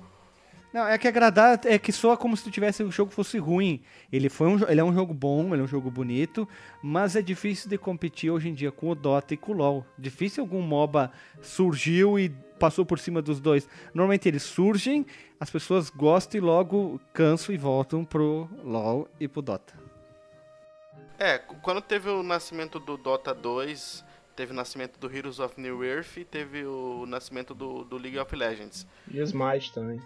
Não, 0.74 0.86
é 0.86 0.98
que 0.98 1.08
agradar 1.08 1.62
é 1.64 1.80
que 1.80 1.92
soa 1.94 2.18
como 2.18 2.36
se 2.36 2.44
tu 2.44 2.52
tivesse 2.52 2.84
o 2.84 2.92
jogo 2.92 3.10
fosse 3.10 3.38
ruim. 3.38 3.82
Ele 4.12 4.28
foi 4.28 4.48
um, 4.48 4.60
ele 4.68 4.82
é 4.82 4.84
um 4.84 4.94
jogo 4.94 5.14
bom, 5.14 5.54
ele 5.54 5.62
é 5.62 5.64
um 5.64 5.68
jogo 5.68 5.90
bonito, 5.90 6.46
mas 6.84 7.16
é 7.16 7.22
difícil 7.22 7.70
de 7.70 7.78
competir 7.78 8.30
hoje 8.30 8.50
em 8.50 8.54
dia 8.54 8.74
com 8.74 8.90
o 8.90 8.96
Dota 8.96 9.34
e 9.34 9.38
com 9.38 9.54
o 9.54 9.56
LoL. 9.56 9.86
Difícil 9.98 10.44
algum 10.44 10.62
MOBA 10.62 11.12
surgiu 11.42 12.20
e 12.20 12.28
passou 12.60 12.86
por 12.86 13.00
cima 13.00 13.22
dos 13.22 13.40
dois. 13.40 13.70
Normalmente 13.94 14.28
eles 14.28 14.44
surgem, 14.44 15.06
as 15.40 15.50
pessoas 15.50 15.90
gostam 15.90 16.40
e 16.40 16.42
logo 16.42 17.00
cansam 17.14 17.56
e 17.56 17.58
voltam 17.58 18.04
pro 18.04 18.50
LoL 18.62 19.08
e 19.18 19.30
pro 19.30 19.42
Dota. 19.42 19.85
É, 21.18 21.38
quando 21.38 21.82
teve 21.82 22.10
o 22.10 22.22
nascimento 22.24 22.80
do 22.80 22.98
Dota 22.98 23.34
2, 23.34 24.04
teve 24.36 24.52
o 24.52 24.56
nascimento 24.56 25.00
do 25.00 25.14
Heroes 25.14 25.40
of 25.40 25.60
New 25.60 25.84
Earth 25.84 26.18
e 26.18 26.26
teve 26.26 26.66
o 26.66 27.06
nascimento 27.08 27.54
do, 27.54 27.84
do 27.86 27.98
League 27.98 28.20
of 28.20 28.36
Legends. 28.36 28.86
E 29.12 29.20
o 29.20 29.24
Smite 29.24 29.72
também. 29.74 30.02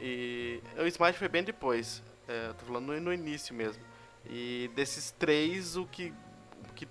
E 0.00 0.60
o 0.78 0.86
Smite 0.86 1.18
foi 1.18 1.28
bem 1.28 1.44
depois. 1.44 2.02
É, 2.26 2.48
tô 2.58 2.64
falando 2.66 2.86
no, 2.86 3.00
no 3.00 3.12
início 3.12 3.54
mesmo. 3.54 3.82
E 4.28 4.70
desses 4.74 5.10
três, 5.10 5.76
o 5.76 5.84
que, 5.86 6.12
o 6.70 6.72
que 6.74 6.88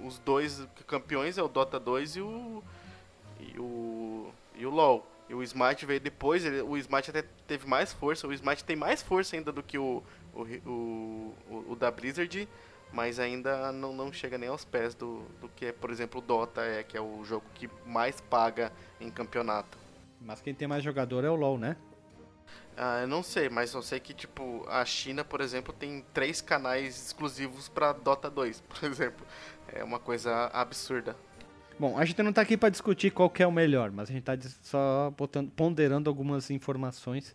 os 0.00 0.18
dois 0.20 0.66
campeões 0.86 1.36
é 1.36 1.42
o 1.42 1.48
Dota 1.48 1.80
2 1.80 2.16
e 2.16 2.20
o 2.20 2.62
e 3.40 3.58
o 3.58 4.30
e 4.56 4.64
o 4.64 4.70
LoL. 4.70 5.04
E 5.28 5.34
o 5.34 5.42
Smite 5.42 5.84
veio 5.84 5.98
depois, 5.98 6.44
ele- 6.44 6.62
o 6.62 6.76
Smite 6.78 7.10
até 7.10 7.22
teve 7.48 7.66
mais 7.66 7.92
força, 7.92 8.28
o 8.28 8.32
Smite 8.32 8.62
tem 8.64 8.76
mais 8.76 9.02
força 9.02 9.34
ainda 9.34 9.50
do 9.50 9.60
que 9.62 9.76
o, 9.76 10.00
o, 10.32 10.40
o- 10.64 11.64
o 11.72 11.76
da 11.76 11.90
Blizzard, 11.90 12.48
mas 12.92 13.18
ainda 13.18 13.70
não, 13.72 13.92
não 13.92 14.12
chega 14.12 14.38
nem 14.38 14.48
aos 14.48 14.64
pés 14.64 14.94
do, 14.94 15.22
do 15.40 15.48
que, 15.48 15.66
é, 15.66 15.72
por 15.72 15.90
exemplo, 15.90 16.20
o 16.20 16.24
Dota 16.24 16.62
é, 16.62 16.82
que 16.82 16.96
é 16.96 17.00
o 17.00 17.24
jogo 17.24 17.44
que 17.54 17.68
mais 17.84 18.20
paga 18.20 18.72
em 19.00 19.10
campeonato. 19.10 19.78
Mas 20.20 20.40
quem 20.40 20.54
tem 20.54 20.66
mais 20.66 20.82
jogador 20.82 21.24
é 21.24 21.30
o 21.30 21.34
LoL, 21.34 21.58
né? 21.58 21.76
Ah, 22.76 23.00
eu 23.00 23.06
não 23.08 23.22
sei, 23.22 23.48
mas 23.48 23.72
eu 23.72 23.80
sei 23.82 23.98
que, 23.98 24.12
tipo, 24.12 24.64
a 24.68 24.84
China, 24.84 25.24
por 25.24 25.40
exemplo, 25.40 25.72
tem 25.72 26.04
três 26.12 26.40
canais 26.42 27.06
exclusivos 27.06 27.68
pra 27.68 27.92
Dota 27.92 28.28
2, 28.30 28.60
por 28.68 28.84
exemplo. 28.84 29.26
É 29.72 29.82
uma 29.82 29.98
coisa 29.98 30.46
absurda. 30.52 31.16
Bom, 31.78 31.98
a 31.98 32.04
gente 32.04 32.22
não 32.22 32.32
tá 32.32 32.40
aqui 32.42 32.56
para 32.56 32.68
discutir 32.70 33.10
qual 33.10 33.28
que 33.28 33.42
é 33.42 33.46
o 33.46 33.52
melhor, 33.52 33.90
mas 33.90 34.08
a 34.08 34.12
gente 34.12 34.22
tá 34.24 34.32
só 34.62 35.12
botando, 35.16 35.50
ponderando 35.50 36.08
algumas 36.08 36.50
informações. 36.50 37.34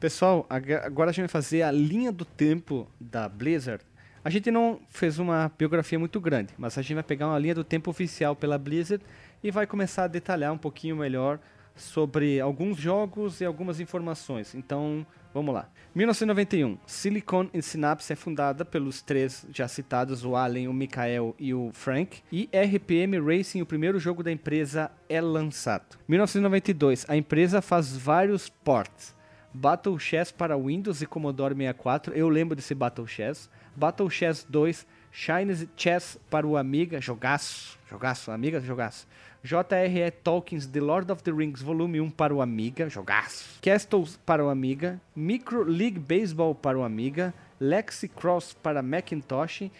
Pessoal, 0.00 0.44
ag- 0.48 0.74
agora 0.74 1.10
a 1.10 1.12
gente 1.12 1.22
vai 1.22 1.28
fazer 1.28 1.62
a 1.62 1.70
linha 1.70 2.10
do 2.12 2.24
tempo 2.24 2.86
da 3.00 3.28
Blizzard. 3.28 3.84
A 4.24 4.30
gente 4.30 4.50
não 4.50 4.80
fez 4.88 5.18
uma 5.18 5.50
biografia 5.56 5.98
muito 5.98 6.20
grande, 6.20 6.52
mas 6.58 6.76
a 6.76 6.82
gente 6.82 6.94
vai 6.94 7.02
pegar 7.02 7.28
uma 7.28 7.38
linha 7.38 7.54
do 7.54 7.64
tempo 7.64 7.90
oficial 7.90 8.34
pela 8.34 8.58
Blizzard 8.58 9.04
e 9.42 9.50
vai 9.50 9.66
começar 9.66 10.04
a 10.04 10.08
detalhar 10.08 10.52
um 10.52 10.58
pouquinho 10.58 10.96
melhor 10.96 11.38
sobre 11.78 12.40
alguns 12.40 12.76
jogos 12.76 13.40
e 13.40 13.44
algumas 13.44 13.80
informações. 13.80 14.54
Então, 14.54 15.06
vamos 15.32 15.54
lá. 15.54 15.68
1991, 15.94 16.78
Silicon 16.86 17.48
Synapse 17.60 18.12
é 18.12 18.16
fundada 18.16 18.64
pelos 18.64 19.00
três 19.00 19.46
já 19.52 19.68
citados, 19.68 20.24
o 20.24 20.36
Allen, 20.36 20.68
o 20.68 20.72
Michael 20.72 21.34
e 21.38 21.54
o 21.54 21.70
Frank. 21.72 22.20
E 22.30 22.48
RPM 22.52 23.20
Racing, 23.20 23.62
o 23.62 23.66
primeiro 23.66 23.98
jogo 23.98 24.22
da 24.22 24.32
empresa, 24.32 24.90
é 25.08 25.20
lançado. 25.20 25.98
1992, 26.08 27.06
a 27.08 27.16
empresa 27.16 27.62
faz 27.62 27.96
vários 27.96 28.48
ports. 28.48 29.16
Battle 29.52 29.98
Chess 29.98 30.30
para 30.30 30.56
Windows 30.56 31.00
e 31.00 31.06
Commodore 31.06 31.54
64, 31.54 32.14
eu 32.14 32.28
lembro 32.28 32.54
desse 32.54 32.74
Battle 32.74 33.06
Chess. 33.06 33.48
Battle 33.78 34.10
Chess 34.10 34.44
2, 34.48 34.84
Shines 35.12 35.68
Chess 35.76 36.18
para 36.28 36.44
o 36.44 36.56
Amiga, 36.56 37.00
jogaço, 37.00 37.78
jogaço, 37.88 38.32
Amiga, 38.32 38.60
jogaço. 38.60 39.06
J.R.E. 39.40 40.10
Tolkien's 40.10 40.66
The 40.66 40.80
Lord 40.80 41.12
of 41.12 41.22
the 41.22 41.30
Rings 41.30 41.62
Volume 41.62 42.00
1 42.00 42.10
para 42.10 42.34
o 42.34 42.42
Amiga, 42.42 42.88
jogaço. 42.88 43.60
Castles 43.62 44.18
para 44.26 44.44
o 44.44 44.48
Amiga, 44.48 45.00
Micro 45.14 45.62
League 45.62 46.00
Baseball 46.00 46.56
para 46.56 46.76
o 46.76 46.82
Amiga, 46.82 47.32
Lexi 47.60 48.08
Cross 48.08 48.52
para 48.60 48.82
Macintosh, 48.82 49.70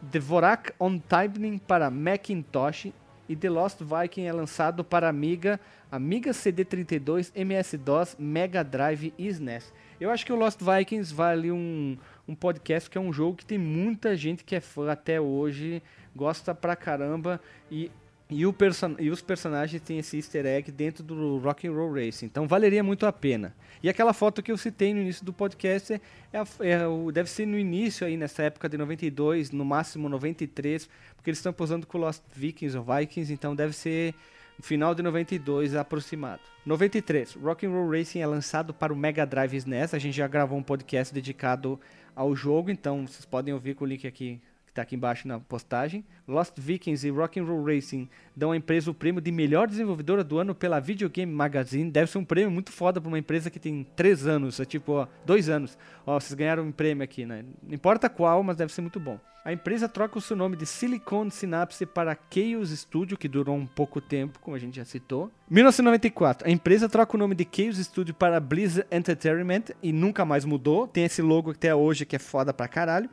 Devorak 0.00 0.72
on 0.80 0.98
Tightening 0.98 1.58
para 1.58 1.90
Macintosh 1.90 2.86
e 3.28 3.36
The 3.36 3.50
Lost 3.50 3.80
Viking 3.82 4.24
é 4.24 4.32
lançado 4.32 4.82
para 4.82 5.08
Amiga, 5.08 5.60
Amiga 5.92 6.30
CD32, 6.30 7.30
MS-DOS, 7.34 8.16
Mega 8.18 8.64
Drive 8.64 9.12
e 9.18 9.28
SNES. 9.28 9.72
Eu 10.00 10.10
acho 10.10 10.24
que 10.24 10.32
o 10.32 10.36
Lost 10.36 10.60
Vikings 10.60 11.12
vale 11.12 11.52
um, 11.52 11.98
um 12.28 12.34
podcast 12.34 12.90
que 12.90 12.98
é 12.98 13.00
um 13.00 13.12
jogo 13.12 13.38
que 13.38 13.46
tem 13.46 13.58
muita 13.58 14.14
gente 14.16 14.44
que 14.44 14.54
é 14.54 14.60
fã 14.60 14.92
até 14.92 15.20
hoje, 15.20 15.82
gosta 16.14 16.54
pra 16.54 16.76
caramba 16.76 17.40
e 17.70 17.90
e, 18.30 18.44
o 18.44 18.52
person 18.52 18.94
e 18.98 19.10
os 19.10 19.22
personagens 19.22 19.80
têm 19.80 19.98
esse 19.98 20.16
easter 20.16 20.44
egg 20.44 20.70
dentro 20.70 21.02
do 21.02 21.38
Rock 21.38 21.66
and 21.66 21.72
Roll 21.72 21.94
Racing. 21.94 22.26
Então 22.26 22.46
valeria 22.46 22.84
muito 22.84 23.06
a 23.06 23.12
pena. 23.12 23.54
E 23.82 23.88
aquela 23.88 24.12
foto 24.12 24.42
que 24.42 24.52
eu 24.52 24.58
citei 24.58 24.92
no 24.92 25.00
início 25.00 25.24
do 25.24 25.32
podcast 25.32 25.94
é, 25.94 26.00
é, 26.32 26.42
é 26.60 27.12
deve 27.12 27.30
ser 27.30 27.46
no 27.46 27.58
início 27.58 28.06
aí, 28.06 28.16
nessa 28.16 28.42
época 28.42 28.68
de 28.68 28.76
92, 28.76 29.50
no 29.50 29.64
máximo 29.64 30.08
93, 30.08 30.88
porque 31.16 31.30
eles 31.30 31.38
estão 31.38 31.52
posando 31.52 31.86
com 31.86 31.96
Lost 31.96 32.22
Vikings 32.34 32.76
ou 32.76 32.84
Vikings, 32.84 33.32
então 33.32 33.56
deve 33.56 33.72
ser 33.74 34.14
final 34.60 34.94
de 34.94 35.02
92 35.02 35.74
aproximado. 35.74 36.42
93, 36.64 37.34
Rock 37.34 37.66
and 37.66 37.70
Roll 37.70 37.90
Racing 37.90 38.20
é 38.20 38.26
lançado 38.26 38.74
para 38.74 38.92
o 38.92 38.96
Mega 38.96 39.24
Drive 39.24 39.54
SNES. 39.54 39.94
A 39.94 39.98
gente 39.98 40.16
já 40.16 40.26
gravou 40.26 40.58
um 40.58 40.62
podcast 40.62 41.12
dedicado 41.12 41.80
ao 42.14 42.34
jogo, 42.34 42.70
então 42.70 43.06
vocês 43.06 43.24
podem 43.24 43.54
ouvir 43.54 43.74
com 43.74 43.84
o 43.84 43.88
link 43.88 44.06
aqui 44.06 44.40
está 44.78 44.82
aqui 44.82 44.94
embaixo 44.94 45.26
na 45.26 45.40
postagem. 45.40 46.04
Lost 46.26 46.54
Vikings 46.58 47.06
e 47.06 47.10
Rock'n'Roll 47.10 47.64
Racing 47.64 48.08
dão 48.36 48.52
à 48.52 48.56
empresa 48.56 48.90
o 48.90 48.94
prêmio 48.94 49.20
de 49.20 49.32
melhor 49.32 49.66
desenvolvedora 49.66 50.22
do 50.22 50.38
ano 50.38 50.54
pela 50.54 50.78
Video 50.78 51.08
Game 51.10 51.32
Magazine. 51.32 51.90
Deve 51.90 52.10
ser 52.10 52.18
um 52.18 52.24
prêmio 52.24 52.50
muito 52.50 52.70
foda 52.70 53.00
para 53.00 53.08
uma 53.08 53.18
empresa 53.18 53.50
que 53.50 53.58
tem 53.58 53.86
três 53.96 54.26
anos, 54.26 54.60
é 54.60 54.64
tipo, 54.64 54.92
ó, 54.92 55.08
dois 55.26 55.48
anos. 55.48 55.76
Ó, 56.06 56.18
vocês 56.18 56.34
ganharam 56.34 56.62
um 56.64 56.72
prêmio 56.72 57.02
aqui, 57.02 57.26
né? 57.26 57.44
Não 57.62 57.74
importa 57.74 58.08
qual, 58.08 58.42
mas 58.42 58.56
deve 58.56 58.72
ser 58.72 58.80
muito 58.80 59.00
bom. 59.00 59.18
A 59.48 59.52
empresa 59.54 59.88
troca 59.88 60.18
o 60.18 60.20
seu 60.20 60.36
nome 60.36 60.56
de 60.56 60.66
Silicon 60.66 61.30
Synapse 61.30 61.86
para 61.86 62.14
Chaos 62.30 62.68
Studio, 62.68 63.16
que 63.16 63.26
durou 63.26 63.56
um 63.56 63.64
pouco 63.64 63.98
tempo, 63.98 64.38
como 64.40 64.54
a 64.54 64.58
gente 64.58 64.76
já 64.76 64.84
citou. 64.84 65.30
1994, 65.48 66.46
a 66.46 66.50
empresa 66.50 66.86
troca 66.86 67.16
o 67.16 67.18
nome 67.18 67.34
de 67.34 67.48
Chaos 67.50 67.78
Studio 67.78 68.12
para 68.12 68.38
Blizzard 68.40 68.86
Entertainment 68.92 69.72
e 69.82 69.90
nunca 69.90 70.22
mais 70.22 70.44
mudou. 70.44 70.86
Tem 70.86 71.04
esse 71.04 71.22
logo 71.22 71.52
até 71.52 71.74
hoje 71.74 72.04
que 72.04 72.14
é 72.14 72.18
foda 72.18 72.52
pra 72.52 72.68
caralho. 72.68 73.08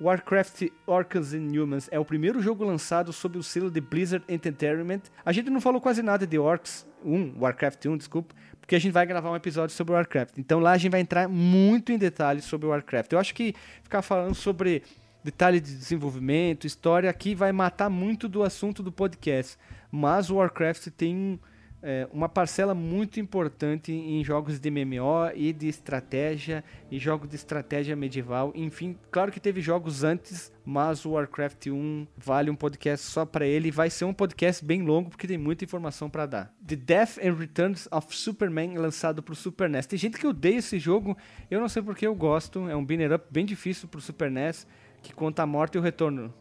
Warcraft 0.00 0.70
Orcs 0.86 1.34
and 1.34 1.52
Humans 1.52 1.90
é 1.92 1.98
o 1.98 2.04
primeiro 2.04 2.40
jogo 2.40 2.64
lançado 2.64 3.12
sob 3.12 3.36
o 3.36 3.42
selo 3.42 3.70
de 3.70 3.82
Blizzard 3.82 4.24
Entertainment. 4.26 5.02
A 5.22 5.32
gente 5.32 5.50
não 5.50 5.60
falou 5.60 5.82
quase 5.82 6.02
nada 6.02 6.26
de 6.26 6.38
Orcs 6.38 6.86
1, 7.04 7.34
Warcraft 7.38 7.84
1, 7.84 7.96
desculpa, 7.98 8.34
porque 8.58 8.74
a 8.74 8.78
gente 8.78 8.92
vai 8.92 9.04
gravar 9.04 9.30
um 9.30 9.36
episódio 9.36 9.76
sobre 9.76 9.92
Warcraft. 9.92 10.38
Então 10.38 10.60
lá 10.60 10.72
a 10.72 10.78
gente 10.78 10.92
vai 10.92 11.00
entrar 11.00 11.28
muito 11.28 11.92
em 11.92 11.98
detalhes 11.98 12.46
sobre 12.46 12.66
Warcraft. 12.66 13.12
Eu 13.12 13.18
acho 13.18 13.34
que 13.34 13.54
ficar 13.82 14.00
falando 14.00 14.34
sobre 14.34 14.82
detalhe 15.24 15.58
de 15.58 15.74
desenvolvimento, 15.74 16.66
história 16.66 17.08
aqui 17.08 17.34
vai 17.34 17.50
matar 17.50 17.88
muito 17.88 18.28
do 18.28 18.42
assunto 18.42 18.82
do 18.82 18.92
podcast. 18.92 19.56
Mas 19.90 20.28
o 20.28 20.36
Warcraft 20.36 20.88
tem 20.88 21.40
é, 21.86 22.08
uma 22.12 22.28
parcela 22.28 22.74
muito 22.74 23.20
importante 23.20 23.92
em 23.92 24.24
jogos 24.24 24.58
de 24.58 24.70
MMO 24.70 25.30
e 25.34 25.52
de 25.52 25.68
estratégia, 25.68 26.64
e 26.90 26.98
jogos 26.98 27.28
de 27.28 27.36
estratégia 27.36 27.94
medieval. 27.94 28.52
Enfim, 28.54 28.98
claro 29.10 29.30
que 29.30 29.38
teve 29.38 29.60
jogos 29.60 30.02
antes, 30.02 30.50
mas 30.64 31.04
o 31.04 31.10
Warcraft 31.10 31.66
1 31.66 32.06
vale 32.16 32.50
um 32.50 32.56
podcast 32.56 33.06
só 33.06 33.26
para 33.26 33.46
ele. 33.46 33.70
Vai 33.70 33.88
ser 33.90 34.06
um 34.06 34.14
podcast 34.14 34.64
bem 34.64 34.82
longo 34.82 35.10
porque 35.10 35.26
tem 35.26 35.38
muita 35.38 35.64
informação 35.64 36.08
para 36.08 36.24
dar. 36.24 36.54
The 36.66 36.76
Death 36.76 37.18
and 37.22 37.34
Returns 37.34 37.88
of 37.92 38.16
Superman, 38.16 38.78
lançado 38.78 39.22
para 39.22 39.32
o 39.32 39.36
Super 39.36 39.68
NES. 39.68 39.86
Tem 39.86 39.98
gente 39.98 40.18
que 40.18 40.26
odeia 40.26 40.56
esse 40.56 40.78
jogo, 40.78 41.16
eu 41.50 41.60
não 41.60 41.68
sei 41.68 41.82
porque 41.82 42.06
eu 42.06 42.14
gosto. 42.14 42.68
É 42.68 42.74
um 42.76 42.84
binner 42.84 43.12
up 43.12 43.26
bem 43.30 43.44
difícil 43.44 43.88
para 43.88 43.98
o 43.98 44.02
Super 44.02 44.30
NES 44.30 44.66
que 45.04 45.14
conta 45.14 45.42
a 45.42 45.46
morte 45.46 45.76
e 45.76 45.78
o 45.78 45.82
retorno. 45.82 46.32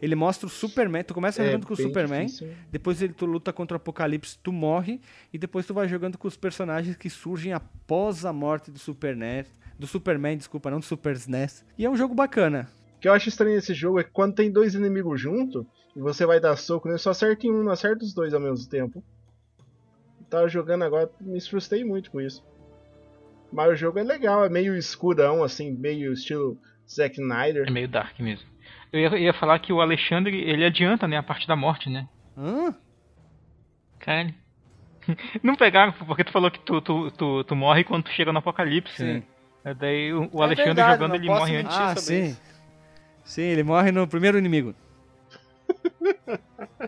Ele 0.00 0.14
mostra 0.14 0.46
o 0.46 0.50
Superman, 0.50 1.02
tu 1.02 1.12
começa 1.12 1.42
é, 1.42 1.46
jogando 1.46 1.66
com 1.66 1.72
o 1.72 1.76
Superman, 1.76 2.26
difícil. 2.26 2.54
depois 2.70 3.02
ele 3.02 3.12
tu 3.12 3.26
luta 3.26 3.52
contra 3.52 3.76
o 3.76 3.78
Apocalipse, 3.78 4.38
tu 4.40 4.52
morre, 4.52 5.00
e 5.32 5.38
depois 5.38 5.66
tu 5.66 5.74
vai 5.74 5.88
jogando 5.88 6.16
com 6.16 6.28
os 6.28 6.36
personagens 6.36 6.96
que 6.96 7.10
surgem 7.10 7.52
após 7.52 8.24
a 8.24 8.32
morte 8.32 8.70
do 8.70 8.78
Super 8.78 9.16
NES, 9.16 9.48
do 9.78 9.86
Superman, 9.86 10.36
desculpa, 10.36 10.70
não 10.70 10.78
do 10.78 10.84
Super 10.84 11.16
SNES. 11.16 11.64
E 11.76 11.84
é 11.84 11.90
um 11.90 11.96
jogo 11.96 12.14
bacana. 12.14 12.68
O 12.96 13.00
que 13.00 13.08
eu 13.08 13.12
acho 13.12 13.28
estranho 13.28 13.56
nesse 13.56 13.74
jogo 13.74 13.98
é 13.98 14.04
que 14.04 14.10
quando 14.10 14.34
tem 14.34 14.50
dois 14.50 14.74
inimigos 14.74 15.20
junto, 15.20 15.66
e 15.96 16.00
você 16.00 16.24
vai 16.24 16.38
dar 16.38 16.56
soco, 16.56 16.88
ele 16.88 16.98
só 16.98 17.10
acerta 17.10 17.46
em 17.46 17.50
um, 17.50 17.62
não 17.62 17.72
acerta 17.72 18.04
os 18.04 18.12
dois 18.12 18.32
ao 18.32 18.40
mesmo 18.40 18.68
tempo. 18.68 19.02
Tava 20.30 20.48
jogando 20.48 20.84
agora, 20.84 21.10
me 21.20 21.40
frustrei 21.40 21.84
muito 21.84 22.10
com 22.10 22.20
isso. 22.20 22.44
Mas 23.50 23.72
o 23.72 23.76
jogo 23.76 23.98
é 23.98 24.04
legal, 24.04 24.44
é 24.44 24.48
meio 24.48 24.76
escurão, 24.76 25.42
assim, 25.42 25.72
meio 25.72 26.12
estilo 26.12 26.58
Zack 26.88 27.20
Snyder. 27.20 27.66
É 27.66 27.70
meio 27.70 27.88
dark 27.88 28.18
mesmo. 28.18 28.48
Eu 28.92 29.00
ia, 29.00 29.18
ia, 29.18 29.32
falar 29.34 29.58
que 29.58 29.72
o 29.72 29.80
Alexandre, 29.80 30.36
ele 30.36 30.64
adianta, 30.64 31.06
né, 31.06 31.18
a 31.18 31.22
parte 31.22 31.46
da 31.46 31.54
morte, 31.54 31.90
né? 31.90 32.08
Hã? 32.36 32.74
Cara. 33.98 34.34
Não 35.42 35.54
pegaram, 35.54 35.92
porque 35.92 36.24
tu 36.24 36.32
falou 36.32 36.50
que 36.50 36.60
tu, 36.60 36.80
tu, 36.80 37.10
tu, 37.10 37.44
tu 37.44 37.56
morre 37.56 37.84
quando 37.84 38.04
tu 38.04 38.10
chega 38.12 38.32
no 38.32 38.38
apocalipse, 38.38 38.96
sim. 38.96 39.04
né? 39.04 39.22
É, 39.64 39.74
daí 39.74 40.12
o, 40.12 40.30
o 40.32 40.40
é 40.40 40.44
Alexandre 40.44 40.74
verdade, 40.74 40.92
jogando, 40.92 41.14
ele 41.14 41.26
morre 41.26 41.56
antes. 41.56 41.76
Ah, 41.76 41.96
sim. 41.96 42.26
Isso. 42.26 42.42
Sim, 43.24 43.42
ele 43.42 43.62
morre 43.62 43.92
no 43.92 44.08
primeiro 44.08 44.38
inimigo. 44.38 44.74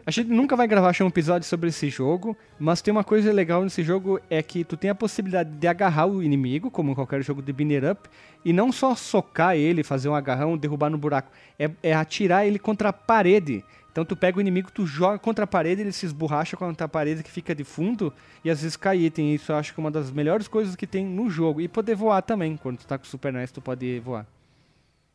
A 0.06 0.10
gente 0.10 0.28
nunca 0.30 0.56
vai 0.56 0.66
gravar 0.66 0.94
um 1.02 1.06
episódio 1.06 1.46
sobre 1.46 1.68
esse 1.68 1.88
jogo, 1.88 2.36
mas 2.58 2.80
tem 2.80 2.92
uma 2.92 3.04
coisa 3.04 3.32
legal 3.32 3.62
nesse 3.62 3.82
jogo 3.82 4.20
é 4.28 4.42
que 4.42 4.64
tu 4.64 4.76
tem 4.76 4.90
a 4.90 4.94
possibilidade 4.94 5.50
de 5.50 5.66
agarrar 5.66 6.06
o 6.06 6.22
inimigo, 6.22 6.70
como 6.70 6.92
em 6.92 6.94
qualquer 6.94 7.22
jogo 7.22 7.42
de 7.42 7.52
binner 7.52 7.90
up, 7.90 8.08
e 8.44 8.52
não 8.52 8.72
só 8.72 8.94
socar 8.94 9.56
ele, 9.56 9.82
fazer 9.82 10.08
um 10.08 10.14
agarrão, 10.14 10.56
derrubar 10.56 10.90
no 10.90 10.98
buraco, 10.98 11.30
é, 11.58 11.70
é 11.82 11.94
atirar 11.94 12.46
ele 12.46 12.58
contra 12.58 12.88
a 12.88 12.92
parede. 12.92 13.64
Então 13.90 14.04
tu 14.04 14.14
pega 14.14 14.38
o 14.38 14.40
inimigo, 14.40 14.70
tu 14.70 14.86
joga 14.86 15.18
contra 15.18 15.44
a 15.44 15.46
parede, 15.46 15.82
ele 15.82 15.92
se 15.92 16.06
esborracha 16.06 16.56
contra 16.56 16.86
a 16.86 16.88
parede 16.88 17.22
que 17.22 17.30
fica 17.30 17.54
de 17.54 17.64
fundo 17.64 18.12
e 18.44 18.50
às 18.50 18.62
vezes 18.62 18.76
cai 18.76 18.98
item. 18.98 19.34
Isso 19.34 19.50
eu 19.50 19.56
acho 19.56 19.74
que 19.74 19.80
é 19.80 19.82
uma 19.82 19.90
das 19.90 20.10
melhores 20.12 20.46
coisas 20.46 20.76
que 20.76 20.86
tem 20.86 21.04
no 21.04 21.28
jogo. 21.28 21.60
E 21.60 21.66
poder 21.66 21.96
voar 21.96 22.22
também. 22.22 22.56
Quando 22.56 22.78
tu 22.78 22.86
tá 22.86 22.96
com 22.96 23.04
o 23.04 23.06
Super 23.06 23.32
NES, 23.32 23.50
tu 23.50 23.60
pode 23.60 23.98
voar. 24.00 24.26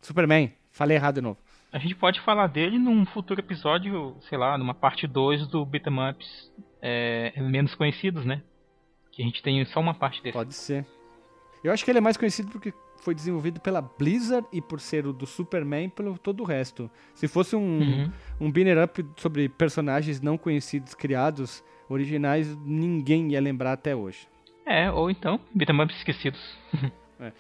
Superman, 0.01 0.51
falei 0.72 0.97
errado 0.97 1.16
de 1.16 1.22
novo. 1.22 1.38
A 1.76 1.78
gente 1.78 1.94
pode 1.94 2.22
falar 2.22 2.48
dele 2.48 2.80
num 2.80 3.06
futuro 3.06 3.42
episódio, 3.42 4.16
sei 4.30 4.38
lá, 4.38 4.58
numa 4.58 4.74
parte 4.74 5.06
2 5.06 5.46
do 5.46 5.66
Beat'em 5.66 6.10
Ups 6.10 6.50
é, 6.82 7.34
menos 7.42 7.76
conhecidos, 7.76 8.24
né? 8.24 8.42
Que 9.12 9.22
a 9.22 9.26
gente 9.26 9.44
tem 9.44 9.66
só 9.66 9.82
uma 9.82 9.94
parte 9.94 10.24
dele. 10.24 10.32
Pode 10.32 10.54
ser. 10.54 10.86
Eu 11.62 11.74
acho 11.74 11.84
que 11.84 11.92
ele 11.92 11.98
é 11.98 12.02
mais 12.02 12.16
conhecido 12.16 12.50
porque 12.50 12.74
foi 13.02 13.14
desenvolvido 13.14 13.60
pela 13.60 13.82
Blizzard 13.82 14.48
e 14.54 14.62
por 14.62 14.80
ser 14.80 15.06
o 15.06 15.12
do 15.12 15.26
Superman 15.26 15.90
pelo 15.90 16.18
todo 16.18 16.44
o 16.44 16.46
resto. 16.46 16.90
Se 17.14 17.28
fosse 17.28 17.58
um, 17.58 17.80
uhum. 17.80 18.12
um 18.40 18.50
binner 18.50 18.82
up 18.82 19.06
sobre 19.18 19.50
personagens 19.50 20.22
não 20.22 20.38
conhecidos, 20.38 20.96
criados, 20.96 21.62
originais, 21.90 22.56
ninguém 22.60 23.34
ia 23.34 23.42
lembrar 23.42 23.74
até 23.74 23.94
hoje. 23.94 24.30
É, 24.66 24.90
ou 24.90 25.12
então, 25.12 25.42
beat'em 25.54 25.82
ups 25.82 25.98
esquecidos. 25.98 26.40
É. 27.20 27.32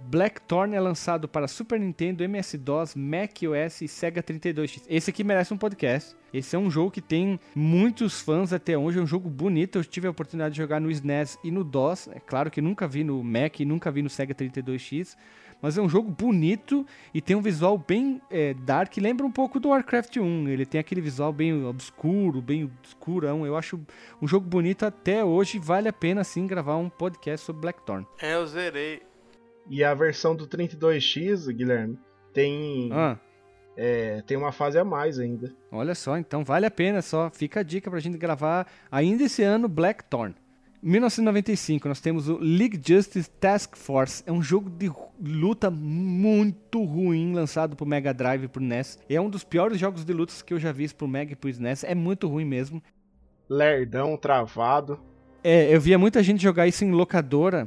Blackthorn 0.00 0.74
é 0.74 0.80
lançado 0.80 1.26
para 1.26 1.48
Super 1.48 1.80
Nintendo, 1.80 2.22
MS-DOS, 2.22 2.94
Mac 2.94 3.30
OS 3.42 3.80
e 3.82 3.88
Sega 3.88 4.22
32X. 4.22 4.82
Esse 4.88 5.10
aqui 5.10 5.24
merece 5.24 5.54
um 5.54 5.56
podcast. 5.56 6.14
Esse 6.32 6.56
é 6.56 6.58
um 6.58 6.70
jogo 6.70 6.90
que 6.90 7.00
tem 7.00 7.38
muitos 7.54 8.20
fãs 8.20 8.52
até 8.52 8.76
hoje. 8.76 8.98
É 8.98 9.02
um 9.02 9.06
jogo 9.06 9.30
bonito. 9.30 9.78
Eu 9.78 9.84
tive 9.84 10.06
a 10.06 10.10
oportunidade 10.10 10.54
de 10.54 10.60
jogar 10.60 10.80
no 10.80 10.90
SNES 10.90 11.38
e 11.42 11.50
no 11.50 11.64
DOS. 11.64 12.08
É 12.08 12.20
claro 12.20 12.50
que 12.50 12.60
nunca 12.60 12.86
vi 12.86 13.04
no 13.04 13.22
Mac 13.22 13.60
e 13.60 13.64
nunca 13.64 13.90
vi 13.90 14.02
no 14.02 14.10
Sega 14.10 14.34
32X. 14.34 15.16
Mas 15.62 15.78
é 15.78 15.80
um 15.80 15.88
jogo 15.88 16.10
bonito 16.10 16.84
e 17.14 17.22
tem 17.22 17.34
um 17.34 17.40
visual 17.40 17.78
bem 17.78 18.20
é, 18.30 18.52
dark. 18.52 18.94
Lembra 18.98 19.24
um 19.24 19.30
pouco 19.30 19.58
do 19.58 19.70
Warcraft 19.70 20.18
1. 20.18 20.48
Ele 20.48 20.66
tem 20.66 20.78
aquele 20.78 21.00
visual 21.00 21.32
bem 21.32 21.64
obscuro, 21.64 22.42
bem 22.42 22.70
escurão. 22.82 23.46
Eu 23.46 23.56
acho 23.56 23.80
um 24.20 24.28
jogo 24.28 24.46
bonito 24.46 24.84
até 24.84 25.24
hoje. 25.24 25.58
Vale 25.58 25.88
a 25.88 25.92
pena 25.92 26.22
sim 26.22 26.46
gravar 26.46 26.76
um 26.76 26.90
podcast 26.90 27.46
sobre 27.46 27.62
Blackthorn. 27.62 28.06
É, 28.20 28.34
eu 28.34 28.46
zerei. 28.46 29.13
E 29.68 29.82
a 29.82 29.94
versão 29.94 30.36
do 30.36 30.46
32X, 30.46 31.50
Guilherme, 31.52 31.98
tem. 32.32 32.90
Ah. 32.92 33.18
É, 33.76 34.22
tem 34.22 34.36
uma 34.36 34.52
fase 34.52 34.78
a 34.78 34.84
mais 34.84 35.18
ainda. 35.18 35.52
Olha 35.72 35.94
só, 35.94 36.16
então 36.16 36.44
vale 36.44 36.64
a 36.64 36.70
pena 36.70 37.02
só. 37.02 37.28
Fica 37.30 37.60
a 37.60 37.62
dica 37.62 37.90
pra 37.90 37.98
gente 37.98 38.16
gravar 38.16 38.66
ainda 38.90 39.24
esse 39.24 39.42
ano 39.42 39.68
Blackthorn. 39.68 40.34
1995, 40.84 41.88
nós 41.88 41.98
temos 41.98 42.28
o 42.28 42.36
League 42.36 42.78
Justice 42.86 43.30
Task 43.40 43.74
Force. 43.74 44.22
É 44.26 44.30
um 44.30 44.42
jogo 44.42 44.68
de 44.68 44.92
luta 45.18 45.70
muito 45.70 46.84
ruim, 46.84 47.32
lançado 47.32 47.74
pro 47.74 47.86
Mega 47.86 48.12
Drive 48.12 48.44
e 48.44 48.48
pro 48.48 48.62
NES. 48.62 48.98
É 49.08 49.18
um 49.18 49.30
dos 49.30 49.42
piores 49.42 49.78
jogos 49.78 50.04
de 50.04 50.12
lutas 50.12 50.42
que 50.42 50.52
eu 50.52 50.58
já 50.58 50.72
vi 50.72 50.86
pro 50.92 51.08
Mega 51.08 51.32
e 51.32 51.36
pro 51.36 51.48
SNES. 51.48 51.84
É 51.84 51.94
muito 51.94 52.28
ruim 52.28 52.44
mesmo. 52.44 52.82
Lerdão, 53.48 54.14
travado. 54.18 55.00
É, 55.42 55.74
eu 55.74 55.80
via 55.80 55.98
muita 55.98 56.22
gente 56.22 56.42
jogar 56.42 56.66
isso 56.66 56.84
em 56.84 56.90
locadora. 56.90 57.66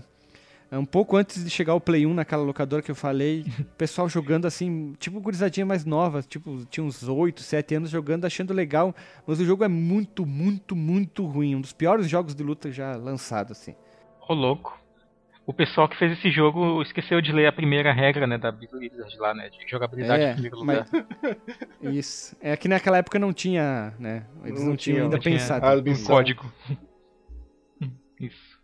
Um 0.69 0.85
pouco 0.85 1.15
antes 1.15 1.43
de 1.43 1.49
chegar 1.49 1.73
o 1.75 1.79
Play 1.79 2.05
1 2.05 2.13
naquela 2.13 2.43
locadora 2.43 2.81
que 2.81 2.91
eu 2.91 2.95
falei, 2.95 3.45
o 3.59 3.63
pessoal 3.77 4.09
jogando 4.09 4.45
assim, 4.45 4.93
tipo 4.99 5.19
gurizadinha 5.21 5.65
mais 5.65 5.85
nova, 5.85 6.21
tipo, 6.21 6.65
tinha 6.65 6.83
uns 6.83 7.07
8, 7.07 7.41
7 7.41 7.75
anos 7.75 7.89
jogando, 7.89 8.25
achando 8.25 8.53
legal, 8.53 8.93
mas 9.25 9.39
o 9.39 9.45
jogo 9.45 9.63
é 9.63 9.67
muito, 9.69 10.25
muito, 10.25 10.75
muito 10.75 11.25
ruim, 11.25 11.55
um 11.55 11.61
dos 11.61 11.71
piores 11.71 12.09
jogos 12.09 12.35
de 12.35 12.43
luta 12.43 12.69
já 12.71 12.95
lançados, 12.97 13.53
assim. 13.53 13.75
Ô 14.27 14.33
louco. 14.33 14.77
O 15.45 15.53
pessoal 15.53 15.87
que 15.87 15.97
fez 15.97 16.11
esse 16.11 16.29
jogo 16.29 16.81
esqueceu 16.81 17.21
de 17.21 17.31
ler 17.31 17.47
a 17.47 17.53
primeira 17.53 17.93
regra, 17.93 18.27
né, 18.27 18.37
da 18.37 18.51
Blizzard 18.51 19.17
lá, 19.17 19.33
né, 19.33 19.49
de 19.49 19.65
jogabilidade 19.71 20.21
É, 20.21 20.31
em 20.31 20.33
primeiro 20.33 20.65
mas- 20.65 20.91
lugar. 20.91 21.07
Isso. 21.95 22.35
É 22.41 22.57
que 22.57 22.67
naquela 22.67 22.97
época 22.97 23.17
não 23.17 23.31
tinha, 23.31 23.93
né, 23.97 24.25
eles 24.43 24.59
não, 24.59 24.71
Não 24.71 24.75
tinham 24.75 24.95
tinha, 24.95 25.03
ainda 25.05 25.15
não 25.15 25.21
tinha 25.21 25.37
pensado. 25.37 25.65
a 25.65 25.75
Um 25.77 25.81
Missão. 25.81 26.13
código. 26.13 26.43
Isso. 28.19 28.56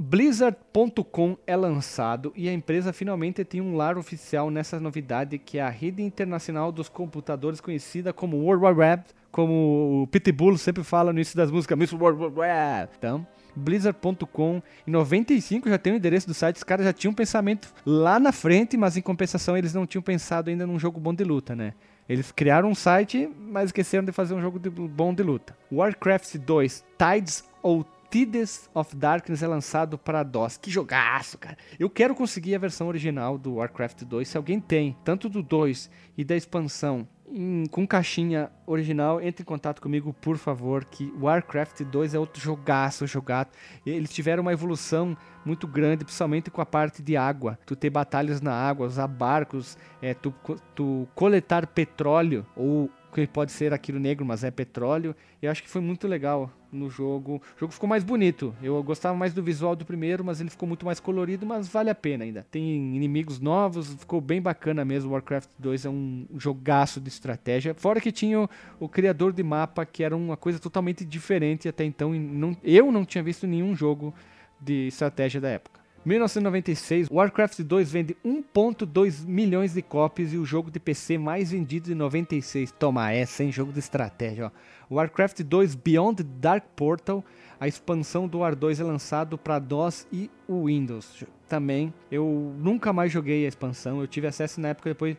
Blizzard.com 0.00 1.36
é 1.46 1.54
lançado 1.54 2.32
e 2.34 2.48
a 2.48 2.52
empresa 2.54 2.90
finalmente 2.90 3.44
tem 3.44 3.60
um 3.60 3.76
lar 3.76 3.98
oficial 3.98 4.50
nessa 4.50 4.80
novidade 4.80 5.36
que 5.38 5.58
é 5.58 5.62
a 5.62 5.68
rede 5.68 6.02
internacional 6.02 6.72
dos 6.72 6.88
computadores 6.88 7.60
conhecida 7.60 8.10
como 8.10 8.38
World 8.38 8.64
Wide 8.64 8.78
Web, 8.80 9.02
como 9.30 10.02
o 10.02 10.06
Pitbull 10.06 10.56
sempre 10.56 10.82
fala 10.82 11.12
no 11.12 11.18
início 11.18 11.36
das 11.36 11.50
músicas, 11.50 11.76
Miss 11.76 11.92
World 11.92 12.18
Wide 12.24 12.38
Web. 12.40 12.90
Então, 12.98 13.26
Blizzard.com 13.54 14.62
em 14.86 14.90
95 14.90 15.68
já 15.68 15.76
tem 15.76 15.92
o 15.92 15.96
endereço 15.96 16.26
do 16.26 16.32
site, 16.32 16.56
os 16.56 16.64
caras 16.64 16.86
já 16.86 16.94
tinham 16.94 17.12
um 17.12 17.14
pensamento 17.14 17.68
lá 17.84 18.18
na 18.18 18.32
frente, 18.32 18.78
mas 18.78 18.96
em 18.96 19.02
compensação 19.02 19.54
eles 19.54 19.74
não 19.74 19.86
tinham 19.86 20.02
pensado 20.02 20.48
ainda 20.48 20.66
num 20.66 20.78
jogo 20.78 20.98
bom 20.98 21.12
de 21.12 21.24
luta, 21.24 21.54
né? 21.54 21.74
Eles 22.08 22.32
criaram 22.32 22.70
um 22.70 22.74
site, 22.74 23.30
mas 23.38 23.66
esqueceram 23.66 24.02
de 24.04 24.12
fazer 24.12 24.32
um 24.32 24.40
jogo 24.40 24.58
de- 24.58 24.70
bom 24.70 25.12
de 25.12 25.22
luta. 25.22 25.54
Warcraft 25.70 26.36
2 26.38 26.84
Tides 26.98 27.44
ou 27.62 27.84
Tides 28.10 28.68
of 28.74 28.96
Darkness 28.96 29.42
é 29.42 29.46
lançado 29.46 29.96
para 29.96 30.22
DOS. 30.22 30.56
Que 30.56 30.70
jogaço, 30.70 31.38
cara. 31.38 31.56
Eu 31.78 31.88
quero 31.88 32.14
conseguir 32.14 32.54
a 32.54 32.58
versão 32.58 32.88
original 32.88 33.38
do 33.38 33.54
Warcraft 33.54 34.02
2. 34.04 34.26
Se 34.28 34.36
alguém 34.36 34.58
tem, 34.60 34.96
tanto 35.04 35.28
do 35.28 35.42
2 35.42 35.88
e 36.18 36.24
da 36.24 36.34
expansão, 36.36 37.06
em- 37.32 37.66
com 37.70 37.86
caixinha 37.86 38.50
original, 38.66 39.20
entre 39.20 39.42
em 39.42 39.46
contato 39.46 39.80
comigo, 39.80 40.12
por 40.20 40.36
favor, 40.36 40.84
que 40.84 41.12
Warcraft 41.20 41.82
2 41.84 42.12
é 42.12 42.18
outro 42.18 42.42
jogaço, 42.42 43.06
jogado. 43.06 43.50
Eles 43.86 44.10
tiveram 44.12 44.42
uma 44.42 44.52
evolução 44.52 45.16
muito 45.46 45.68
grande, 45.68 46.04
principalmente 46.04 46.50
com 46.50 46.60
a 46.60 46.66
parte 46.66 47.00
de 47.02 47.16
água. 47.16 47.56
Tu 47.64 47.76
ter 47.76 47.90
batalhas 47.90 48.40
na 48.40 48.52
água, 48.52 48.88
usar 48.88 49.06
barcos, 49.06 49.78
é, 50.02 50.12
tu, 50.14 50.34
tu 50.74 51.06
coletar 51.14 51.64
petróleo, 51.68 52.44
ou 52.56 52.90
que 53.12 53.26
pode 53.26 53.52
ser 53.52 53.72
aquilo 53.72 53.98
negro, 53.98 54.24
mas 54.24 54.44
é 54.44 54.50
petróleo. 54.50 55.14
Eu 55.42 55.50
acho 55.50 55.62
que 55.62 55.68
foi 55.68 55.80
muito 55.80 56.06
legal 56.06 56.50
no 56.72 56.88
jogo. 56.88 57.42
O 57.56 57.60
jogo 57.60 57.72
ficou 57.72 57.88
mais 57.88 58.04
bonito. 58.04 58.54
Eu 58.62 58.82
gostava 58.82 59.16
mais 59.16 59.34
do 59.34 59.42
visual 59.42 59.74
do 59.74 59.84
primeiro, 59.84 60.24
mas 60.24 60.40
ele 60.40 60.50
ficou 60.50 60.68
muito 60.68 60.86
mais 60.86 61.00
colorido, 61.00 61.44
mas 61.44 61.66
vale 61.68 61.90
a 61.90 61.94
pena 61.94 62.24
ainda. 62.24 62.46
Tem 62.50 62.62
inimigos 62.96 63.40
novos, 63.40 63.92
ficou 63.94 64.20
bem 64.20 64.40
bacana 64.40 64.84
mesmo. 64.84 65.10
Warcraft 65.12 65.50
2 65.58 65.84
é 65.86 65.90
um 65.90 66.26
jogaço 66.36 67.00
de 67.00 67.08
estratégia. 67.08 67.74
Fora 67.74 68.00
que 68.00 68.12
tinha 68.12 68.40
o, 68.40 68.48
o 68.78 68.88
criador 68.88 69.32
de 69.32 69.42
mapa, 69.42 69.84
que 69.84 70.04
era 70.04 70.16
uma 70.16 70.36
coisa 70.36 70.58
totalmente 70.58 71.04
diferente 71.04 71.68
até 71.68 71.84
então. 71.84 72.12
não- 72.14 72.56
eu 72.62 72.92
não 72.92 73.04
tinha 73.04 73.24
visto 73.24 73.46
nenhum 73.46 73.74
jogo 73.74 74.14
de 74.60 74.86
estratégia 74.88 75.40
da 75.40 75.48
época. 75.48 75.79
1996, 76.04 77.08
Warcraft 77.10 77.60
2 77.60 77.92
vende 77.92 78.16
1.2 78.24 79.26
milhões 79.26 79.74
de 79.74 79.82
cópias 79.82 80.32
e 80.32 80.38
o 80.38 80.46
jogo 80.46 80.70
de 80.70 80.80
PC 80.80 81.18
mais 81.18 81.50
vendido 81.50 81.88
de 81.88 81.94
96. 81.94 82.72
Toma 82.72 83.12
essa, 83.12 83.44
hein? 83.44 83.52
Jogo 83.52 83.70
de 83.70 83.80
estratégia, 83.80 84.46
ó. 84.46 84.94
Warcraft 84.94 85.42
2 85.42 85.74
Beyond 85.74 86.22
Dark 86.22 86.64
Portal, 86.74 87.22
a 87.60 87.68
expansão 87.68 88.26
do 88.26 88.38
War 88.38 88.56
2 88.56 88.80
é 88.80 88.84
lançado 88.84 89.36
para 89.36 89.58
DOS 89.58 90.06
e 90.10 90.30
Windows. 90.48 91.22
Também, 91.46 91.92
eu 92.10 92.54
nunca 92.58 92.92
mais 92.92 93.12
joguei 93.12 93.44
a 93.44 93.48
expansão, 93.48 94.00
eu 94.00 94.06
tive 94.06 94.26
acesso 94.26 94.60
na 94.60 94.68
época 94.68 94.90
depois 94.90 95.16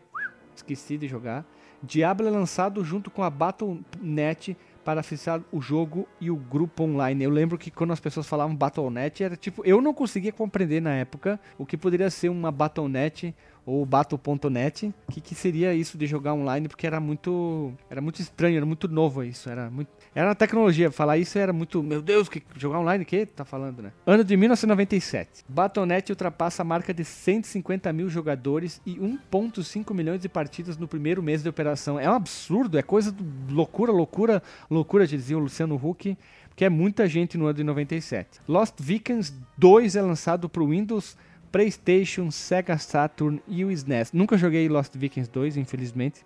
esqueci 0.55 0.97
de 0.97 1.07
jogar. 1.07 1.45
Diablo 1.83 2.27
é 2.27 2.31
lançado 2.31 2.83
junto 2.83 3.09
com 3.09 3.23
a 3.23 3.29
Battle.net 3.29 4.57
para 4.83 4.99
acessar 4.99 5.41
o 5.51 5.61
jogo 5.61 6.07
e 6.19 6.31
o 6.31 6.35
grupo 6.35 6.83
online. 6.83 7.23
Eu 7.23 7.29
lembro 7.29 7.57
que 7.57 7.71
quando 7.71 7.93
as 7.93 7.99
pessoas 7.99 8.27
falavam 8.27 8.55
Battle.net, 8.55 9.23
era 9.23 9.35
tipo, 9.35 9.65
eu 9.65 9.81
não 9.81 9.93
conseguia 9.93 10.31
compreender 10.31 10.81
na 10.81 10.93
época 10.95 11.39
o 11.57 11.65
que 11.65 11.77
poderia 11.77 12.09
ser 12.09 12.29
uma 12.29 12.51
Battle.net 12.51 13.35
ou 13.65 13.85
Battle.net, 13.85 14.93
o 15.07 15.11
que, 15.11 15.21
que 15.21 15.35
seria 15.35 15.73
isso 15.73 15.97
de 15.97 16.07
jogar 16.07 16.33
online, 16.33 16.67
porque 16.67 16.87
era 16.87 16.99
muito, 16.99 17.71
era 17.89 18.01
muito 18.01 18.19
estranho, 18.19 18.57
era 18.57 18.65
muito 18.65 18.87
novo 18.87 19.23
isso, 19.23 19.49
era 19.49 19.69
muito, 19.69 19.89
era 20.15 20.29
uma 20.29 20.35
tecnologia, 20.35 20.91
falar 20.91 21.17
isso 21.17 21.37
era 21.37 21.53
muito, 21.53 21.81
meu 21.83 22.01
Deus, 22.01 22.27
que 22.27 22.41
jogar 22.57 22.79
online, 22.79 23.05
que 23.05 23.25
tá 23.25 23.45
falando, 23.45 23.81
né? 23.81 23.91
Ano 24.05 24.23
de 24.23 24.35
1997, 24.35 25.45
Battle.net 25.47 26.11
ultrapassa 26.11 26.63
a 26.63 26.65
marca 26.65 26.93
de 26.93 27.05
150 27.05 27.91
mil 27.93 28.09
jogadores 28.09 28.81
e 28.85 28.95
1.5 28.95 29.93
milhões 29.93 30.21
de 30.21 30.29
partidas 30.29 30.77
no 30.77 30.87
primeiro 30.87 31.21
mês 31.21 31.43
de 31.43 31.49
operação. 31.49 31.99
É 31.99 32.09
um 32.09 32.13
absurdo, 32.13 32.77
é 32.77 32.81
coisa 32.81 33.15
loucura, 33.49 33.91
loucura, 33.91 34.41
loucura, 34.69 35.05
dizia 35.05 35.37
o 35.37 35.41
Luciano 35.41 35.75
Huck, 35.75 36.17
porque 36.49 36.65
é 36.65 36.69
muita 36.69 37.07
gente 37.07 37.37
no 37.37 37.45
ano 37.45 37.53
de 37.53 37.63
97. 37.63 38.41
Lost 38.47 38.75
Vikings 38.79 39.33
2 39.57 39.95
é 39.95 40.01
lançado 40.01 40.49
para 40.49 40.61
o 40.61 40.67
Windows, 40.67 41.15
PlayStation, 41.51 42.31
Sega 42.31 42.77
Saturn 42.77 43.41
e 43.47 43.65
o 43.65 43.71
SNES. 43.71 44.13
Nunca 44.13 44.37
joguei 44.37 44.67
Lost 44.69 44.95
Vikings 44.95 45.29
2, 45.29 45.57
infelizmente. 45.57 46.25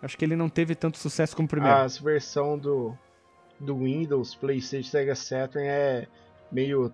Acho 0.00 0.16
que 0.16 0.24
ele 0.24 0.36
não 0.36 0.48
teve 0.48 0.74
tanto 0.74 0.98
sucesso 0.98 1.34
como 1.36 1.46
o 1.46 1.48
primeiro. 1.48 1.76
As 1.76 1.98
versão 1.98 2.58
do, 2.58 2.96
do 3.60 3.78
Windows, 3.78 4.34
PlayStation, 4.34 4.90
Sega 4.90 5.14
Saturn 5.14 5.66
é 5.66 6.06
meio 6.50 6.92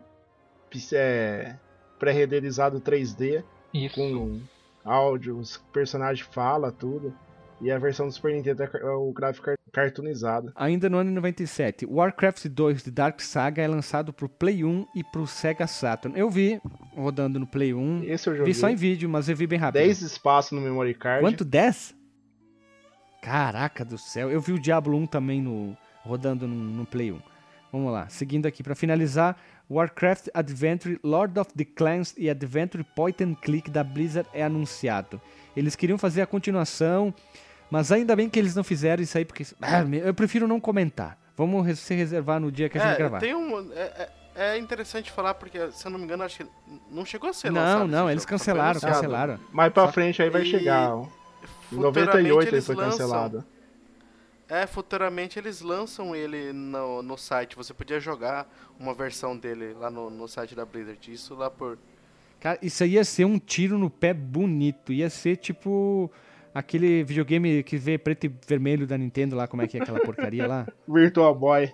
é, 0.93 1.57
pré-renderizado 1.99 2.81
3D 2.81 3.45
Isso. 3.75 3.95
com 3.95 4.41
áudio, 4.85 5.39
os 5.39 5.57
personagens 5.73 6.27
fala 6.33 6.73
tudo. 6.73 7.15
E 7.61 7.71
a 7.71 7.79
versão 7.79 8.07
do 8.07 8.13
Super 8.13 8.33
Nintendo 8.35 8.63
é 8.63 8.71
é 8.75 8.85
o 8.91 9.13
gráfico 9.13 9.45
car- 9.47 9.59
cartoonizado. 9.73 10.51
Ainda 10.57 10.89
no 10.89 10.97
ano 10.99 11.11
de 11.11 11.15
97, 11.17 11.85
Warcraft 11.87 12.47
2 12.47 12.83
de 12.83 12.91
Dark 12.91 13.21
Saga 13.21 13.61
é 13.63 13.69
lançado 13.69 14.13
pro 14.13 14.29
Play 14.29 14.65
1 14.65 14.87
e 14.95 15.05
pro 15.05 15.27
Sega 15.27 15.67
Saturn. 15.67 16.19
Eu 16.19 16.31
vi 16.31 16.61
rodando 16.97 17.39
no 17.39 17.47
Play 17.47 17.75
1, 17.75 18.05
Esse 18.05 18.29
eu 18.31 18.37
joguei. 18.37 18.53
vi 18.53 18.59
só 18.59 18.69
em 18.71 18.77
vídeo, 18.77 19.09
mas 19.09 19.29
eu 19.29 19.37
vi 19.37 19.47
bem 19.47 19.59
rápido. 19.59 19.83
10 19.83 20.01
espaços 20.03 20.53
no 20.53 20.61
memory 20.61 20.95
card. 20.95 21.23
Quanto? 21.23 21.45
10? 21.45 21.95
Caraca 23.23 23.85
do 23.85 23.99
céu. 23.99 24.31
Eu 24.31 24.41
vi 24.41 24.53
o 24.53 24.59
Diablo 24.59 24.97
1 24.97 25.07
também 25.07 25.43
no 25.43 25.77
rodando 26.03 26.49
no, 26.49 26.55
no 26.55 26.87
Play 26.87 27.13
1. 27.13 27.21
Vamos 27.73 27.93
lá, 27.93 28.09
seguindo 28.09 28.47
aqui 28.47 28.63
para 28.65 28.75
finalizar, 28.75 29.37
Warcraft 29.71 30.29
Adventure 30.35 30.99
Lord 31.05 31.39
of 31.39 31.53
the 31.55 31.65
Clans 31.65 32.15
e 32.19 32.29
Adventure 32.29 32.83
Point 32.97 33.23
and 33.23 33.35
Click 33.35 33.71
da 33.71 33.85
Blizzard 33.85 34.29
é 34.33 34.43
anunciado. 34.43 35.21
Eles 35.57 35.77
queriam 35.77 35.97
fazer 35.99 36.23
a 36.23 36.27
continuação, 36.27 37.15
mas 37.71 37.91
ainda 37.93 38.15
bem 38.17 38.29
que 38.29 38.39
eles 38.39 38.55
não 38.55 38.65
fizeram 38.65 39.03
isso 39.03 39.17
aí 39.17 39.25
porque 39.25 39.47
Ah, 39.61 39.83
eu 40.05 40.13
prefiro 40.15 40.47
não 40.49 40.59
comentar. 40.61 41.19
Vamos 41.37 41.79
se 41.79 41.95
reservar 41.95 42.39
no 42.41 42.51
dia 42.53 42.69
que 42.69 42.77
a 42.77 42.81
gente 42.83 42.95
É, 42.95 42.99
gravar. 42.99 43.19
tem 43.21 43.35
um, 43.35 43.73
é, 43.73 43.81
é- 44.37 44.53
é 44.53 44.59
interessante 44.59 45.11
falar, 45.11 45.35
porque, 45.35 45.71
se 45.73 45.87
eu 45.87 45.91
não 45.91 45.99
me 45.99 46.05
engano, 46.05 46.23
acho 46.23 46.39
que 46.39 46.47
não 46.91 47.05
chegou 47.05 47.31
a 47.31 47.33
ser 47.33 47.51
Não, 47.51 47.61
lançado 47.61 47.89
não, 47.89 48.11
eles 48.11 48.23
jogo, 48.23 48.31
cancelaram, 48.31 48.81
cancelaram. 48.81 49.41
Mais 49.53 49.73
pra 49.73 49.87
Só- 49.87 49.93
frente 49.93 50.23
aí 50.23 50.29
vai 50.31 50.43
E 50.43 50.47
chegar. 50.47 50.91
Em 50.93 51.77
Futuramente 51.77 52.07
98 52.07 52.55
ele 52.55 52.61
foi 52.63 52.75
lançam- 52.75 52.99
cancelado. 53.09 53.45
É, 54.49 54.67
futuramente 54.67 55.39
eles 55.39 55.61
lançam 55.61 56.15
ele 56.15 56.53
no, 56.53 57.03
no 57.03 57.17
site. 57.17 57.55
Você 57.57 57.73
podia 57.73 58.01
jogar 58.01 58.49
uma 58.79 58.93
versão 58.93 59.37
dele 59.37 59.75
lá 59.75 59.89
no, 59.91 60.11
no 60.11 60.27
site 60.27 60.55
da 60.57 60.65
Blizzard. 60.65 60.99
Isso 61.13 61.35
lá 61.37 61.49
por. 61.49 61.79
Cara, 62.41 62.59
isso 62.61 62.83
aí 62.83 62.93
ia 62.95 63.05
ser 63.05 63.25
um 63.25 63.39
tiro 63.39 63.79
no 63.79 63.89
pé 63.89 64.13
bonito. 64.13 64.93
Ia 64.93 65.09
ser 65.09 65.37
tipo 65.37 66.11
aquele 66.55 67.03
videogame 67.05 67.63
que 67.63 67.77
vê 67.77 67.99
preto 67.99 68.25
e 68.27 68.33
vermelho 68.47 68.87
da 68.87 68.99
Nintendo 68.99 69.37
lá, 69.37 69.47
como 69.47 69.63
é 69.63 69.67
que 69.67 69.79
é 69.79 69.83
aquela 69.83 70.01
porcaria 70.01 70.47
lá? 70.47 70.67
Virtual 70.89 71.35
Boy. 71.35 71.73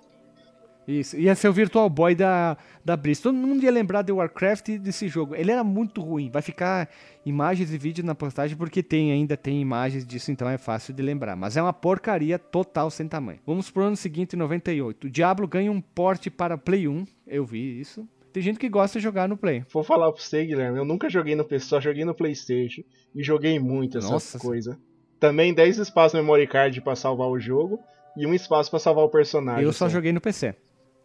Isso, 0.87 1.16
ia 1.16 1.35
ser 1.35 1.49
o 1.49 1.53
Virtual 1.53 1.91
Boy 1.91 2.14
da, 2.14 2.57
da 2.85 2.97
Blizzard. 2.97 3.24
Todo 3.24 3.35
mundo 3.35 3.64
ia 3.64 3.72
lembrar 3.72 4.03
de 4.03 4.12
Warcraft 4.12 4.68
e 4.68 4.79
desse 4.79 5.09
jogo. 5.09 5.35
Ele 5.35 5.51
era 5.51 5.64
muito 5.64 6.01
ruim. 6.01 6.31
Vai 6.31 6.43
ficar 6.43 6.89
imagens 7.24 7.72
e 7.72 7.79
vídeos 7.79 8.07
na 8.07 8.14
postagem 8.14 8.57
porque 8.57 8.85
tem 8.85 9.11
ainda 9.11 9.37
tem 9.37 9.61
imagens 9.61 10.07
disso, 10.07 10.31
então 10.31 10.49
é 10.49 10.57
fácil 10.57 10.95
de 10.95 11.03
lembrar. 11.03 11.35
Mas 11.35 11.57
é 11.57 11.62
uma 11.62 11.72
porcaria 11.72 12.39
total 12.39 12.89
sem 12.89 13.09
tamanho. 13.09 13.41
Vamos 13.45 13.68
pro 13.68 13.83
ano 13.83 13.97
seguinte, 13.97 14.37
98. 14.37 15.09
O 15.09 15.11
Diablo 15.11 15.49
ganha 15.49 15.72
um 15.72 15.81
porte 15.81 16.31
para 16.31 16.57
Play 16.57 16.87
1. 16.87 17.05
Eu 17.27 17.45
vi 17.45 17.81
isso. 17.81 18.09
Tem 18.37 18.43
gente 18.43 18.59
que 18.59 18.68
gosta 18.68 18.99
de 18.99 19.03
jogar 19.03 19.26
no 19.26 19.34
Play. 19.34 19.64
Vou 19.72 19.82
falar 19.82 20.12
pra 20.12 20.20
você, 20.20 20.45
Guilherme, 20.45 20.76
eu 20.76 20.84
nunca 20.84 21.09
joguei 21.09 21.34
no 21.34 21.43
PC, 21.43 21.68
só 21.68 21.80
joguei 21.80 22.05
no 22.05 22.14
Playstation. 22.14 22.82
E 23.14 23.24
joguei 23.24 23.59
muito 23.59 23.97
essas 23.97 24.11
Nossa. 24.11 24.39
coisas. 24.39 24.76
Também 25.18 25.55
10 25.55 25.78
espaços 25.78 26.12
no 26.12 26.22
memory 26.22 26.47
card 26.47 26.78
pra 26.82 26.95
salvar 26.95 27.28
o 27.28 27.41
jogo. 27.41 27.80
E 28.14 28.26
um 28.26 28.34
espaço 28.34 28.68
pra 28.68 28.78
salvar 28.78 29.07
o 29.07 29.09
personagem. 29.09 29.64
Eu 29.64 29.72
só 29.72 29.87
só. 29.87 29.89
joguei 29.89 30.12
no 30.12 30.20
PC. 30.20 30.55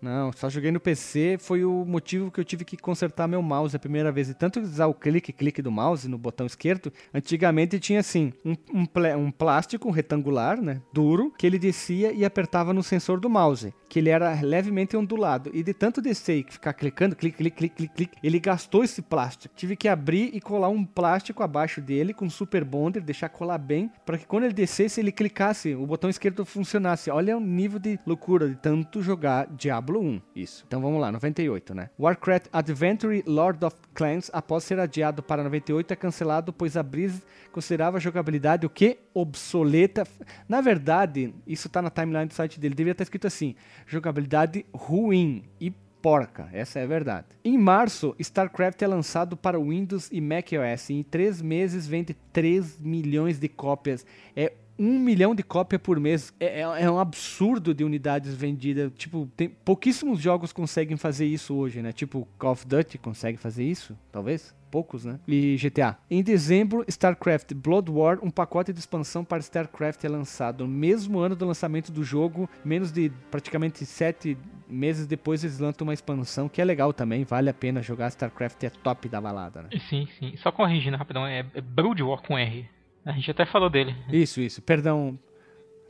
Não, 0.01 0.31
só 0.33 0.49
joguei 0.49 0.71
no 0.71 0.79
PC, 0.79 1.37
foi 1.39 1.63
o 1.63 1.85
motivo 1.85 2.31
que 2.31 2.39
eu 2.39 2.43
tive 2.43 2.65
que 2.65 2.75
consertar 2.75 3.27
meu 3.27 3.41
mouse 3.41 3.75
a 3.75 3.79
primeira 3.79 4.11
vez. 4.11 4.29
E 4.29 4.33
tanto 4.33 4.59
usar 4.59 4.87
o 4.87 4.95
clique, 4.95 5.31
clique 5.31 5.61
do 5.61 5.71
mouse 5.71 6.07
no 6.07 6.17
botão 6.17 6.47
esquerdo, 6.47 6.91
antigamente 7.13 7.79
tinha 7.79 7.99
assim, 7.99 8.33
um, 8.43 8.55
um, 8.73 8.87
um 9.17 9.31
plástico 9.31 9.91
retangular, 9.91 10.59
né, 10.59 10.81
duro, 10.91 11.31
que 11.37 11.45
ele 11.45 11.59
descia 11.59 12.11
e 12.11 12.25
apertava 12.25 12.73
no 12.73 12.81
sensor 12.81 13.19
do 13.19 13.29
mouse, 13.29 13.71
que 13.87 13.99
ele 13.99 14.09
era 14.09 14.41
levemente 14.41 14.97
ondulado. 14.97 15.51
E 15.53 15.61
de 15.61 15.73
tanto 15.73 16.01
descer 16.01 16.39
e 16.39 16.51
ficar 16.51 16.73
clicando, 16.73 17.15
clique, 17.15 17.37
clique, 17.37 17.57
clique, 17.57 17.75
clique, 17.75 17.93
clique, 17.93 18.17
ele 18.23 18.39
gastou 18.39 18.83
esse 18.83 19.03
plástico. 19.03 19.53
Tive 19.55 19.75
que 19.75 19.87
abrir 19.87 20.31
e 20.33 20.41
colar 20.41 20.69
um 20.69 20.83
plástico 20.83 21.43
abaixo 21.43 21.79
dele 21.79 22.11
com 22.11 22.27
super 22.27 22.63
bonder, 22.63 23.03
deixar 23.03 23.29
colar 23.29 23.59
bem, 23.59 23.91
para 24.03 24.17
que 24.17 24.25
quando 24.25 24.45
ele 24.45 24.53
descesse, 24.53 24.99
ele 24.99 25.11
clicasse, 25.11 25.75
o 25.75 25.85
botão 25.85 26.09
esquerdo 26.09 26.43
funcionasse. 26.43 27.11
Olha 27.11 27.37
o 27.37 27.39
nível 27.39 27.77
de 27.77 27.99
loucura 28.03 28.49
de 28.49 28.55
tanto 28.55 29.03
jogar 29.03 29.45
Diablo 29.45 29.90
1. 29.99 30.21
Isso. 30.35 30.63
Então 30.67 30.81
vamos 30.81 31.01
lá, 31.01 31.11
98, 31.11 31.73
né? 31.73 31.89
Warcraft 31.99 32.47
Adventure 32.53 33.23
Lord 33.25 33.63
of 33.65 33.75
Clans, 33.93 34.29
após 34.33 34.63
ser 34.63 34.79
adiado 34.79 35.21
para 35.21 35.43
98, 35.43 35.91
é 35.91 35.95
cancelado, 35.95 36.53
pois 36.53 36.77
a 36.77 36.83
Breeze 36.83 37.21
considerava 37.51 37.97
a 37.97 37.99
jogabilidade 37.99 38.65
o 38.65 38.69
que? 38.69 38.99
Obsoleta. 39.13 40.07
Na 40.47 40.61
verdade, 40.61 41.33
isso 41.45 41.69
tá 41.69 41.81
na 41.81 41.89
timeline 41.89 42.27
do 42.27 42.33
site 42.33 42.59
dele. 42.59 42.75
Deveria 42.75 42.93
estar 42.93 43.03
escrito 43.03 43.27
assim: 43.27 43.55
jogabilidade 43.85 44.65
ruim 44.73 45.43
e 45.59 45.73
porca, 46.01 46.49
essa 46.51 46.79
é 46.79 46.83
a 46.83 46.87
verdade. 46.87 47.27
Em 47.45 47.57
março, 47.57 48.15
StarCraft 48.17 48.81
é 48.81 48.87
lançado 48.87 49.37
para 49.37 49.59
Windows 49.59 50.09
e 50.11 50.19
macOS. 50.19 50.89
Em 50.89 51.03
três 51.03 51.41
meses 51.41 51.87
vende 51.87 52.15
3 52.33 52.81
milhões 52.81 53.39
de 53.39 53.47
cópias. 53.47 54.05
É 54.35 54.53
um 54.77 54.97
milhão 54.99 55.35
de 55.35 55.43
cópias 55.43 55.81
por 55.81 55.99
mês. 55.99 56.33
É, 56.39 56.61
é- 56.61 56.83
é 56.83 56.91
um 56.91 56.99
absurdo 56.99 57.73
de 57.73 57.83
unidades 57.83 58.33
vendidas. 58.33 58.91
Tipo, 58.95 59.29
tem, 59.37 59.49
pouquíssimos 59.49 60.19
jogos 60.19 60.51
conseguem 60.53 60.97
fazer 60.97 61.25
isso 61.25 61.53
hoje, 61.55 61.81
né? 61.81 61.91
Tipo, 61.91 62.27
Call 62.37 62.51
of 62.53 62.65
Duty 62.67 62.97
consegue 62.97 63.37
fazer 63.37 63.63
isso, 63.63 63.97
talvez. 64.11 64.55
Poucos, 64.71 65.03
né? 65.03 65.19
E 65.27 65.57
GTA. 65.57 65.97
Em 66.09 66.23
dezembro, 66.23 66.85
StarCraft 66.87 67.53
Blood 67.53 67.91
War, 67.91 68.19
um 68.23 68.29
pacote 68.31 68.71
de 68.71 68.79
expansão 68.79 69.21
para 69.21 69.39
StarCraft 69.39 70.01
é 70.05 70.07
lançado. 70.07 70.65
No 70.65 70.69
mesmo 70.73 71.19
ano 71.19 71.35
do 71.35 71.45
lançamento 71.45 71.91
do 71.91 72.05
jogo, 72.05 72.49
menos 72.63 72.89
de 72.89 73.11
praticamente 73.29 73.85
sete 73.85 74.37
meses 74.69 75.05
depois, 75.05 75.43
eles 75.43 75.59
lançam 75.59 75.85
uma 75.85 75.93
expansão 75.93 76.47
que 76.47 76.61
é 76.61 76.63
legal 76.63 76.93
também. 76.93 77.25
Vale 77.25 77.49
a 77.49 77.53
pena 77.53 77.81
jogar. 77.81 78.07
StarCraft 78.07 78.63
é 78.63 78.69
top 78.69 79.09
da 79.09 79.19
balada, 79.19 79.63
né? 79.63 79.69
Sim, 79.89 80.07
sim. 80.17 80.33
Só 80.37 80.53
corrigindo 80.53 80.95
rapidão, 80.95 81.27
é, 81.27 81.45
é 81.53 81.59
Brood 81.59 82.01
War 82.01 82.21
com 82.21 82.37
R. 82.37 82.65
A 83.05 83.11
gente 83.11 83.31
até 83.31 83.45
falou 83.45 83.69
dele. 83.69 83.95
Isso, 84.11 84.39
isso. 84.41 84.61
Perdão. 84.61 85.17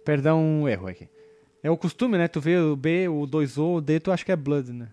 Perdão, 0.05 0.41
um 0.41 0.67
erro 0.67 0.87
aqui. 0.87 1.07
É 1.63 1.69
o 1.69 1.77
costume, 1.77 2.17
né? 2.17 2.27
Tu 2.27 2.41
vê 2.41 2.57
o 2.57 2.75
B, 2.75 3.07
o 3.07 3.27
2O, 3.27 3.77
o 3.77 3.81
D, 3.81 3.99
tu 3.99 4.11
acha 4.11 4.25
que 4.25 4.31
é 4.31 4.35
Blood, 4.35 4.71
né? 4.73 4.87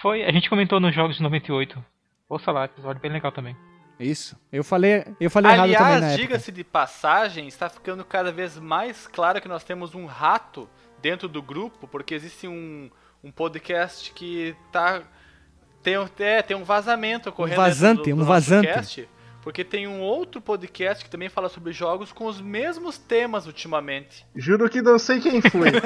Foi, 0.00 0.24
a 0.24 0.32
gente 0.32 0.48
comentou 0.48 0.80
nos 0.80 0.94
jogos 0.94 1.16
de 1.16 1.22
98. 1.22 1.84
Ouça 2.28 2.50
lá, 2.50 2.64
episódio 2.64 3.00
bem 3.02 3.10
legal 3.12 3.30
também. 3.30 3.54
Isso. 4.00 4.36
Eu 4.50 4.64
falei, 4.64 5.04
eu 5.20 5.30
falei 5.30 5.52
errado 5.52 5.70
também 5.70 5.86
na 5.88 5.96
Aliás, 5.96 6.16
diga-se 6.16 6.50
de 6.50 6.64
passagem, 6.64 7.46
está 7.46 7.68
ficando 7.68 8.04
cada 8.04 8.32
vez 8.32 8.58
mais 8.58 9.06
claro 9.06 9.40
que 9.40 9.46
nós 9.48 9.62
temos 9.62 9.94
um 9.94 10.06
rato 10.06 10.68
dentro 11.00 11.28
do 11.28 11.40
grupo, 11.42 11.86
porque 11.86 12.14
existe 12.14 12.48
um, 12.48 12.90
um 13.22 13.30
podcast 13.30 14.12
que 14.12 14.56
tá. 14.72 15.02
Tem, 15.82 15.98
um- 15.98 16.08
é, 16.18 16.40
tem 16.42 16.56
um 16.56 16.64
vazamento 16.64 17.28
ocorrendo. 17.28 17.56
dentro 17.60 17.70
vazante, 17.70 18.12
um 18.12 18.16
nosso 18.16 18.28
vazante. 18.28 18.66
cast, 18.68 19.08
porque 19.44 19.62
tem 19.62 19.86
um 19.86 20.00
outro 20.00 20.40
podcast 20.40 21.04
que 21.04 21.10
também 21.10 21.28
fala 21.28 21.50
sobre 21.50 21.70
jogos 21.70 22.10
com 22.10 22.24
os 22.24 22.40
mesmos 22.40 22.96
temas 22.96 23.46
ultimamente. 23.46 24.24
Juro 24.34 24.70
que 24.70 24.80
não 24.80 24.98
sei 24.98 25.20
quem 25.20 25.42
foi. 25.42 25.68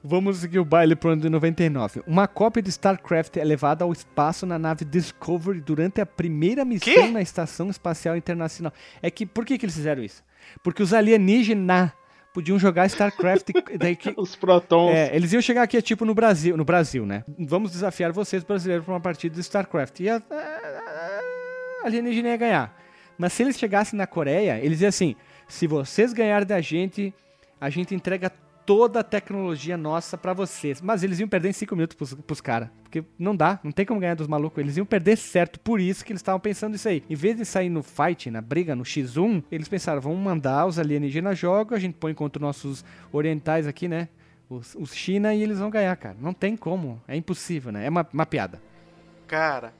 Vamos 0.00 0.36
seguir 0.36 0.60
o 0.60 0.64
baile 0.64 0.94
pro 0.94 1.10
ano 1.10 1.22
de 1.22 1.28
99. 1.28 2.04
Uma 2.06 2.28
cópia 2.28 2.62
de 2.62 2.70
StarCraft 2.70 3.36
é 3.36 3.42
levada 3.42 3.82
ao 3.82 3.90
espaço 3.90 4.46
na 4.46 4.60
nave 4.60 4.84
Discovery 4.84 5.60
durante 5.60 6.00
a 6.00 6.06
primeira 6.06 6.64
missão 6.64 6.94
Quê? 6.94 7.08
na 7.08 7.20
Estação 7.20 7.68
Espacial 7.68 8.16
Internacional. 8.16 8.72
É 9.02 9.10
que, 9.10 9.26
por 9.26 9.44
que, 9.44 9.58
que 9.58 9.64
eles 9.64 9.74
fizeram 9.74 10.04
isso? 10.04 10.22
Porque 10.62 10.84
os 10.84 10.92
alienígenas 10.94 11.90
podiam 12.34 12.58
jogar 12.58 12.86
StarCraft. 12.86 13.50
daí 13.78 13.94
que, 13.94 14.12
Os 14.16 14.34
protons. 14.34 14.90
É, 14.92 15.14
eles 15.14 15.32
iam 15.32 15.40
chegar 15.40 15.62
aqui, 15.62 15.80
tipo, 15.80 16.04
no 16.04 16.14
Brasil, 16.14 16.56
no 16.56 16.64
Brasil, 16.64 17.06
né? 17.06 17.24
Vamos 17.38 17.70
desafiar 17.70 18.12
vocês, 18.12 18.42
brasileiros, 18.42 18.84
para 18.84 18.92
uma 18.92 19.00
partida 19.00 19.34
de 19.34 19.40
StarCraft. 19.40 20.00
E 20.00 20.10
a, 20.10 20.16
a, 20.16 20.34
a 21.84 21.86
alienígena 21.86 22.28
ia 22.30 22.36
ganhar. 22.36 22.76
Mas 23.16 23.32
se 23.32 23.44
eles 23.44 23.56
chegassem 23.56 23.96
na 23.96 24.06
Coreia, 24.06 24.58
eles 24.60 24.80
iam 24.80 24.88
assim: 24.88 25.14
se 25.48 25.68
vocês 25.68 26.12
ganharem 26.12 26.46
da 26.46 26.60
gente, 26.60 27.14
a 27.60 27.70
gente 27.70 27.94
entrega 27.94 28.30
toda 28.66 29.00
a 29.00 29.04
tecnologia 29.04 29.76
nossa 29.76 30.16
pra 30.16 30.32
vocês. 30.32 30.80
Mas 30.80 31.02
eles 31.02 31.20
iam 31.20 31.28
perder 31.28 31.50
em 31.50 31.52
5 31.52 31.74
minutos 31.76 31.96
pros, 31.96 32.14
pros 32.14 32.40
caras. 32.40 32.68
Porque 32.82 33.04
não 33.18 33.34
dá, 33.34 33.60
não 33.62 33.72
tem 33.72 33.84
como 33.84 34.00
ganhar 34.00 34.14
dos 34.14 34.26
malucos. 34.26 34.58
Eles 34.58 34.76
iam 34.76 34.86
perder 34.86 35.16
certo. 35.16 35.60
Por 35.60 35.80
isso 35.80 36.04
que 36.04 36.12
eles 36.12 36.20
estavam 36.20 36.40
pensando 36.40 36.74
isso 36.74 36.88
aí. 36.88 37.02
Em 37.08 37.14
vez 37.14 37.36
de 37.36 37.44
sair 37.44 37.68
no 37.68 37.82
fight, 37.82 38.30
na 38.30 38.40
briga, 38.40 38.74
no 38.74 38.84
X1, 38.84 39.44
eles 39.50 39.68
pensaram: 39.68 40.00
vamos 40.00 40.18
mandar 40.18 40.66
os 40.66 40.78
alienígenas 40.78 41.38
jogam, 41.38 41.76
a 41.76 41.80
gente 41.80 41.94
põe 41.94 42.14
contra 42.14 42.38
os 42.38 42.42
nossos 42.42 42.84
orientais 43.12 43.66
aqui, 43.66 43.88
né? 43.88 44.08
Os, 44.48 44.74
os 44.74 44.94
China 44.94 45.34
e 45.34 45.42
eles 45.42 45.58
vão 45.58 45.70
ganhar, 45.70 45.96
cara. 45.96 46.16
Não 46.20 46.32
tem 46.32 46.56
como. 46.56 47.02
É 47.08 47.16
impossível, 47.16 47.72
né? 47.72 47.86
É 47.86 47.88
uma, 47.88 48.06
uma 48.12 48.26
piada. 48.26 48.60
Cara, 49.26 49.72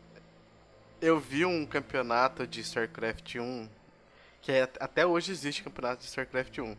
eu 1.00 1.20
vi 1.20 1.44
um 1.44 1.66
campeonato 1.66 2.46
de 2.46 2.60
StarCraft 2.60 3.36
1, 3.36 3.68
que 4.40 4.50
é, 4.50 4.62
até 4.80 5.06
hoje 5.06 5.32
existe 5.32 5.62
campeonato 5.62 6.00
de 6.00 6.08
StarCraft 6.08 6.58
1. 6.58 6.76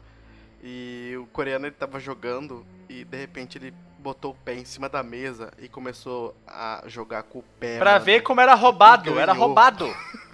E 0.64 1.16
o 1.18 1.26
coreano 1.28 1.66
ele 1.66 1.76
tava 1.76 2.00
jogando 2.00 2.66
e 2.90 3.04
de 3.04 3.18
repente 3.18 3.58
ele 3.58 3.74
botou 4.00 4.32
o 4.32 4.36
pé 4.36 4.54
em 4.54 4.66
cima 4.66 4.88
da 4.88 5.02
mesa 5.02 5.52
e 5.60 5.68
começou 5.68 6.36
a 6.48 6.84
jogar 6.88 7.24
com 7.24 7.40
o 7.40 7.44
pé. 7.60 7.80
Pra 7.80 7.94
mano. 7.94 8.06
ver 8.06 8.22
como 8.22 8.42
era 8.42 8.54
roubado, 8.54 9.20
era 9.20 9.34
roubado. 9.34 9.86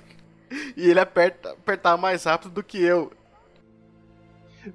E 0.75 0.89
ele 0.89 0.99
aperta, 0.99 1.51
apertava 1.51 1.95
mais 1.95 2.25
rápido 2.25 2.51
do 2.51 2.61
que 2.61 2.83
eu. 2.83 3.09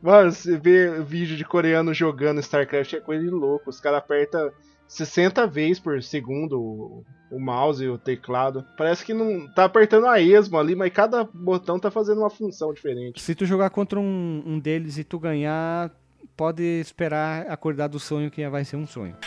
Mano, 0.03 0.33
você 0.33 0.57
vê 0.57 1.03
vídeo 1.03 1.37
de 1.37 1.45
coreano 1.45 1.93
jogando 1.93 2.41
StarCraft 2.41 2.95
é 2.95 3.01
coisa 3.01 3.23
de 3.23 3.31
louco. 3.31 3.69
Os 3.69 3.79
caras 3.79 3.99
apertam 3.99 4.51
60 4.89 5.47
vezes 5.47 5.78
por 5.78 6.03
segundo 6.03 6.61
o, 6.61 7.05
o 7.30 7.41
mouse 7.41 7.84
e 7.84 7.89
o 7.89 7.99
teclado. 7.99 8.64
Parece 8.76 9.05
que 9.05 9.12
não 9.12 9.53
tá 9.53 9.64
apertando 9.64 10.07
a 10.07 10.20
esmo 10.20 10.59
ali, 10.59 10.74
mas 10.74 10.93
cada 10.93 11.24
botão 11.24 11.78
tá 11.78 11.91
fazendo 11.91 12.20
uma 12.20 12.30
função 12.30 12.72
diferente. 12.72 13.20
Se 13.20 13.34
tu 13.34 13.45
jogar 13.45 13.70
contra 13.70 13.99
um, 13.99 14.43
um 14.47 14.59
deles 14.59 14.99
e 14.99 15.05
tu 15.05 15.18
ganhar, 15.18 15.91
pode 16.37 16.62
esperar 16.62 17.47
acordar 17.49 17.89
do 17.89 17.99
sonho 17.99 18.30
que 18.30 18.49
vai 18.49 18.64
ser 18.64 18.76
um 18.76 18.87
sonho. 18.87 19.16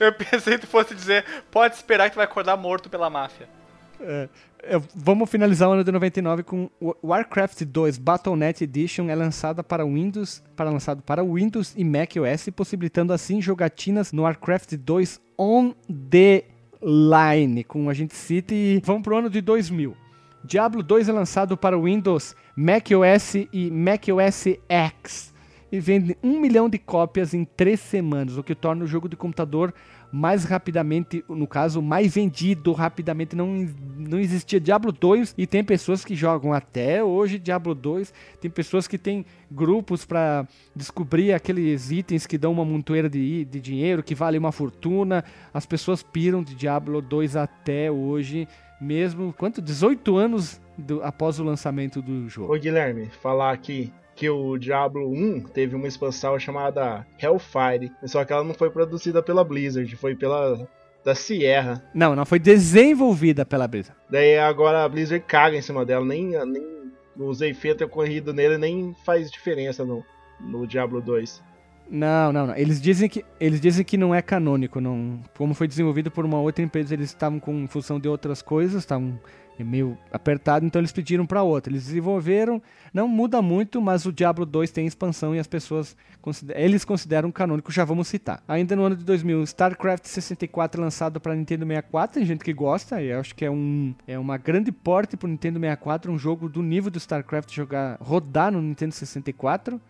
Eu 0.00 0.12
pensei 0.12 0.54
que 0.54 0.66
tu 0.66 0.66
fosse 0.66 0.94
dizer, 0.94 1.24
pode 1.50 1.74
esperar 1.76 2.08
que 2.08 2.14
tu 2.14 2.16
vai 2.16 2.24
acordar 2.24 2.56
morto 2.56 2.90
pela 2.90 3.08
máfia. 3.08 3.48
É, 4.00 4.28
vamos 4.94 5.28
finalizar 5.30 5.68
o 5.68 5.72
ano 5.72 5.84
de 5.84 5.92
99 5.92 6.42
com 6.42 6.70
Warcraft 7.02 7.62
2 7.64 7.98
Battle.net 7.98 8.64
Edition 8.64 9.08
é 9.08 9.14
lançada 9.14 9.62
para 9.62 9.84
Windows, 9.84 10.42
para 10.56 10.70
lançado 10.70 11.02
para 11.02 11.22
Windows 11.22 11.74
e 11.76 11.84
macOS, 11.84 12.48
possibilitando 12.54 13.12
assim 13.12 13.40
jogatinas 13.40 14.12
no 14.12 14.22
Warcraft 14.22 14.74
2 14.74 15.20
on 15.38 15.74
the 16.10 16.44
line 16.82 17.64
com 17.64 17.88
a 17.88 17.94
gente 17.94 18.14
City. 18.14 18.54
E 18.54 18.82
vamos 18.84 19.02
pro 19.02 19.16
ano 19.16 19.30
de 19.30 19.40
2000. 19.40 19.96
Diablo 20.44 20.82
2 20.82 21.08
é 21.08 21.12
lançado 21.12 21.56
para 21.56 21.78
Windows, 21.78 22.36
macOS 22.56 23.34
e 23.52 23.70
macOS 23.70 24.58
X 24.68 25.34
e 25.74 25.80
vende 25.80 26.16
um 26.22 26.38
milhão 26.40 26.68
de 26.68 26.78
cópias 26.78 27.34
em 27.34 27.44
três 27.44 27.80
semanas, 27.80 28.36
o 28.36 28.44
que 28.44 28.54
torna 28.54 28.84
o 28.84 28.86
jogo 28.86 29.08
de 29.08 29.16
computador 29.16 29.74
mais 30.14 30.44
rapidamente, 30.44 31.24
no 31.28 31.44
caso, 31.44 31.82
mais 31.82 32.14
vendido 32.14 32.70
rapidamente. 32.70 33.34
Não, 33.34 33.68
não 33.98 34.20
existia 34.20 34.60
Diablo 34.60 34.92
2 34.92 35.34
e 35.36 35.44
tem 35.44 35.64
pessoas 35.64 36.04
que 36.04 36.14
jogam 36.14 36.52
até 36.52 37.02
hoje 37.02 37.36
Diablo 37.36 37.74
2. 37.74 38.14
Tem 38.40 38.48
pessoas 38.48 38.86
que 38.86 38.96
têm 38.96 39.26
grupos 39.50 40.04
para 40.04 40.46
descobrir 40.74 41.32
aqueles 41.32 41.90
itens 41.90 42.28
que 42.28 42.38
dão 42.38 42.52
uma 42.52 42.64
montoeira 42.64 43.10
de, 43.10 43.44
de 43.44 43.60
dinheiro, 43.60 44.04
que 44.04 44.14
vale 44.14 44.38
uma 44.38 44.52
fortuna. 44.52 45.24
As 45.52 45.66
pessoas 45.66 46.00
piram 46.00 46.44
de 46.44 46.54
Diablo 46.54 47.02
2 47.02 47.34
até 47.34 47.90
hoje, 47.90 48.46
mesmo 48.80 49.34
quanto 49.36 49.60
18 49.60 50.16
anos 50.16 50.60
do, 50.78 51.02
após 51.02 51.40
o 51.40 51.44
lançamento 51.44 52.00
do 52.00 52.28
jogo. 52.28 52.54
Ô 52.54 52.56
Guilherme, 52.56 53.06
falar 53.20 53.50
aqui 53.50 53.92
que 54.14 54.28
o 54.30 54.56
Diablo 54.56 55.10
1 55.10 55.44
teve 55.52 55.74
uma 55.74 55.88
expansão 55.88 56.38
chamada 56.38 57.06
Hellfire, 57.20 57.90
só 58.04 58.24
que 58.24 58.32
ela 58.32 58.44
não 58.44 58.54
foi 58.54 58.70
produzida 58.70 59.22
pela 59.22 59.44
Blizzard, 59.44 59.94
foi 59.96 60.14
pela 60.14 60.68
da 61.04 61.14
Sierra. 61.14 61.84
Não, 61.94 62.16
não 62.16 62.24
foi 62.24 62.38
desenvolvida 62.38 63.44
pela 63.44 63.68
Blizzard. 63.68 63.98
Daí 64.08 64.38
agora 64.38 64.84
a 64.84 64.88
Blizzard 64.88 65.24
caga 65.26 65.56
em 65.56 65.62
cima 65.62 65.84
dela, 65.84 66.04
nem, 66.04 66.30
nem 66.46 66.92
os 67.16 67.40
efeitos 67.40 67.86
ocorridos 67.86 68.34
nele 68.34 68.56
nem 68.56 68.94
faz 69.04 69.30
diferença 69.30 69.84
no, 69.84 70.02
no 70.40 70.66
Diablo 70.66 71.00
2. 71.00 71.42
Não, 71.90 72.32
não, 72.32 72.46
não. 72.46 72.56
Eles 72.56 72.80
dizem 72.80 73.08
que 73.08 73.22
eles 73.38 73.60
dizem 73.60 73.84
que 73.84 73.98
não 73.98 74.14
é 74.14 74.22
canônico, 74.22 74.80
não. 74.80 75.20
Como 75.36 75.52
foi 75.52 75.68
desenvolvido 75.68 76.10
por 76.10 76.24
uma 76.24 76.40
outra 76.40 76.64
empresa, 76.64 76.94
eles 76.94 77.10
estavam 77.10 77.38
com 77.38 77.66
função 77.68 78.00
de 78.00 78.08
outras 78.08 78.40
coisas, 78.40 78.82
estavam 78.82 79.20
meio 79.62 79.96
apertado, 80.10 80.66
então 80.66 80.80
eles 80.80 80.90
pediram 80.90 81.24
para 81.24 81.42
outra. 81.42 81.72
Eles 81.72 81.84
desenvolveram, 81.84 82.60
não 82.92 83.06
muda 83.06 83.40
muito, 83.40 83.80
mas 83.80 84.06
o 84.06 84.12
Diablo 84.12 84.44
2 84.44 84.70
tem 84.70 84.86
expansão 84.86 85.34
e 85.34 85.38
as 85.38 85.46
pessoas 85.46 85.96
consider- 86.20 86.58
eles 86.58 86.84
consideram 86.84 87.30
canônico, 87.30 87.70
já 87.70 87.84
vamos 87.84 88.08
citar. 88.08 88.42
Ainda 88.48 88.74
no 88.74 88.82
ano 88.82 88.96
de 88.96 89.04
2000, 89.04 89.42
StarCraft 89.44 90.06
64 90.06 90.80
lançado 90.80 91.20
para 91.20 91.34
Nintendo 91.36 91.64
64, 91.64 92.14
tem 92.14 92.26
gente 92.26 92.42
que 92.42 92.52
gosta, 92.52 93.00
e 93.00 93.08
eu 93.10 93.20
acho 93.20 93.34
que 93.34 93.44
é 93.44 93.50
um 93.50 93.94
é 94.06 94.18
uma 94.18 94.36
grande 94.36 94.72
porte 94.72 95.16
pro 95.16 95.28
Nintendo 95.28 95.60
64, 95.60 96.10
um 96.10 96.18
jogo 96.18 96.48
do 96.48 96.62
nível 96.62 96.90
do 96.90 96.98
StarCraft 96.98 97.52
jogar 97.54 97.98
rodar 98.00 98.50
no 98.50 98.60
Nintendo 98.60 98.92
64 98.94 99.80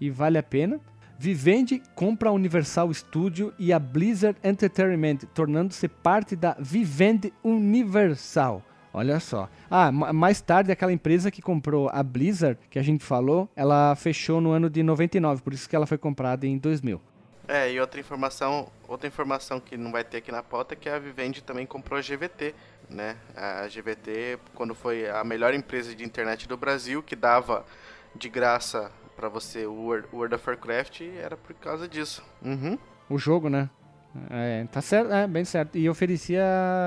e 0.00 0.10
vale 0.10 0.36
a 0.36 0.42
pena. 0.42 0.80
Vivendi 1.16 1.80
compra 1.94 2.28
a 2.28 2.32
Universal 2.32 2.92
Studio 2.92 3.52
e 3.58 3.72
a 3.72 3.78
Blizzard 3.78 4.36
Entertainment, 4.42 5.18
tornando-se 5.32 5.86
parte 5.86 6.34
da 6.34 6.56
Vivendi 6.58 7.32
Universal. 7.42 8.62
Olha 8.94 9.18
só. 9.18 9.48
Ah, 9.68 9.90
ma- 9.90 10.12
mais 10.12 10.40
tarde 10.40 10.70
aquela 10.70 10.92
empresa 10.92 11.28
que 11.28 11.42
comprou 11.42 11.90
a 11.92 12.00
Blizzard, 12.00 12.58
que 12.70 12.78
a 12.78 12.82
gente 12.82 13.02
falou, 13.04 13.48
ela 13.56 13.94
fechou 13.96 14.40
no 14.40 14.52
ano 14.52 14.70
de 14.70 14.84
99, 14.84 15.42
por 15.42 15.52
isso 15.52 15.68
que 15.68 15.74
ela 15.74 15.84
foi 15.84 15.98
comprada 15.98 16.46
em 16.46 16.56
2000. 16.56 17.00
É, 17.48 17.70
e 17.72 17.80
outra 17.80 17.98
informação, 18.00 18.68
outra 18.88 19.08
informação 19.08 19.58
que 19.58 19.76
não 19.76 19.90
vai 19.90 20.04
ter 20.04 20.18
aqui 20.18 20.30
na 20.30 20.42
pauta 20.44 20.74
é 20.74 20.76
que 20.76 20.88
a 20.88 20.98
Vivendi 20.98 21.42
também 21.42 21.66
comprou 21.66 21.98
a 21.98 22.00
GVT, 22.02 22.54
né? 22.88 23.16
A 23.36 23.66
GVT, 23.68 24.38
quando 24.54 24.74
foi 24.76 25.10
a 25.10 25.24
melhor 25.24 25.52
empresa 25.52 25.92
de 25.94 26.04
internet 26.04 26.46
do 26.48 26.56
Brasil, 26.56 27.02
que 27.02 27.16
dava 27.16 27.66
de 28.14 28.28
graça 28.28 28.90
pra 29.16 29.28
você 29.28 29.66
o 29.66 29.72
World, 29.74 30.06
World 30.12 30.36
of 30.36 30.48
Warcraft, 30.48 31.02
era 31.20 31.36
por 31.36 31.52
causa 31.56 31.88
disso. 31.88 32.24
Uhum. 32.42 32.78
O 33.10 33.18
jogo, 33.18 33.50
né? 33.50 33.68
É, 34.30 34.64
tá 34.70 34.80
certo, 34.80 35.12
é, 35.12 35.26
bem 35.26 35.44
certo. 35.44 35.76
E 35.76 35.88
oferecia 35.88 36.44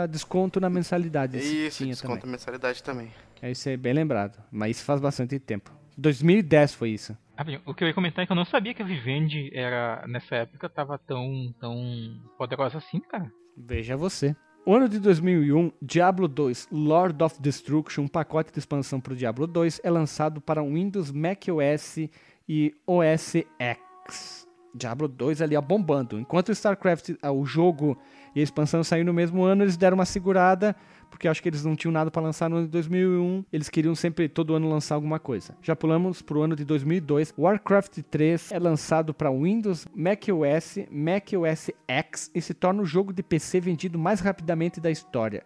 desconto 0.09 0.59
na 0.59 0.69
mensalidade. 0.69 1.37
Isso, 1.37 1.77
tinha 1.77 1.89
desconto 1.89 2.13
a 2.13 2.17
também. 2.19 2.31
mensalidade 2.31 2.83
também. 2.83 3.11
É 3.41 3.51
isso 3.51 3.67
aí, 3.69 3.77
bem 3.77 3.93
lembrado. 3.93 4.41
Mas 4.51 4.77
isso 4.77 4.85
faz 4.85 4.99
bastante 4.99 5.39
tempo. 5.39 5.71
2010 5.97 6.73
foi 6.73 6.89
isso. 6.91 7.17
O 7.65 7.73
que 7.73 7.83
eu 7.83 7.87
ia 7.87 7.93
comentar 7.93 8.23
é 8.23 8.25
que 8.25 8.31
eu 8.31 8.35
não 8.35 8.45
sabia 8.45 8.73
que 8.73 8.81
a 8.81 8.85
Vivendi 8.85 9.51
era, 9.53 10.03
nessa 10.07 10.37
época, 10.37 10.67
tava 10.67 10.97
tão, 10.97 11.53
tão 11.59 12.19
poderosa 12.37 12.79
assim, 12.79 12.99
cara. 12.99 13.31
Veja 13.55 13.95
você. 13.95 14.35
O 14.65 14.73
ano 14.75 14.89
de 14.89 14.99
2001, 14.99 15.71
Diablo 15.81 16.27
2 16.27 16.67
Lord 16.71 17.23
of 17.23 17.41
Destruction, 17.41 18.03
um 18.03 18.07
pacote 18.07 18.51
de 18.51 18.59
expansão 18.59 18.99
para 18.99 19.13
o 19.13 19.15
Diablo 19.15 19.47
2, 19.47 19.81
é 19.83 19.89
lançado 19.89 20.41
para 20.41 20.61
Windows, 20.61 21.11
macOS 21.11 22.09
e 22.49 22.75
OS 22.85 23.35
X. 23.59 24.46
Diablo 24.77 25.07
2 25.07 25.41
ali 25.41 25.55
ó, 25.57 25.61
bombando. 25.61 26.19
Enquanto 26.19 26.49
o 26.49 26.51
StarCraft, 26.51 27.11
ah, 27.21 27.31
o 27.31 27.45
jogo 27.45 27.97
e 28.35 28.39
a 28.39 28.43
expansão 28.43 28.83
saíram 28.83 29.07
no 29.07 29.13
mesmo 29.13 29.43
ano, 29.43 29.63
eles 29.63 29.75
deram 29.75 29.95
uma 29.95 30.05
segurada, 30.05 30.75
porque 31.09 31.27
acho 31.27 31.41
que 31.41 31.49
eles 31.49 31.65
não 31.65 31.75
tinham 31.75 31.91
nada 31.91 32.11
para 32.11 32.21
lançar 32.21 32.49
no 32.49 32.57
ano 32.57 32.65
de 32.65 32.71
2001. 32.71 33.43
Eles 33.51 33.69
queriam 33.69 33.95
sempre 33.95 34.29
todo 34.29 34.53
ano 34.53 34.69
lançar 34.69 34.95
alguma 34.95 35.19
coisa. 35.19 35.57
Já 35.61 35.75
pulamos 35.75 36.21
para 36.21 36.37
o 36.37 36.41
ano 36.41 36.55
de 36.55 36.63
2002. 36.63 37.33
Warcraft 37.37 37.99
3 38.09 38.51
é 38.51 38.59
lançado 38.59 39.13
para 39.13 39.31
Windows, 39.31 39.87
macOS, 39.95 40.77
macOS 40.91 41.71
X 41.87 42.31
e 42.33 42.41
se 42.41 42.53
torna 42.53 42.81
o 42.81 42.85
jogo 42.85 43.11
de 43.11 43.23
PC 43.23 43.59
vendido 43.59 43.97
mais 43.97 44.19
rapidamente 44.19 44.79
da 44.79 44.91
história. 44.91 45.43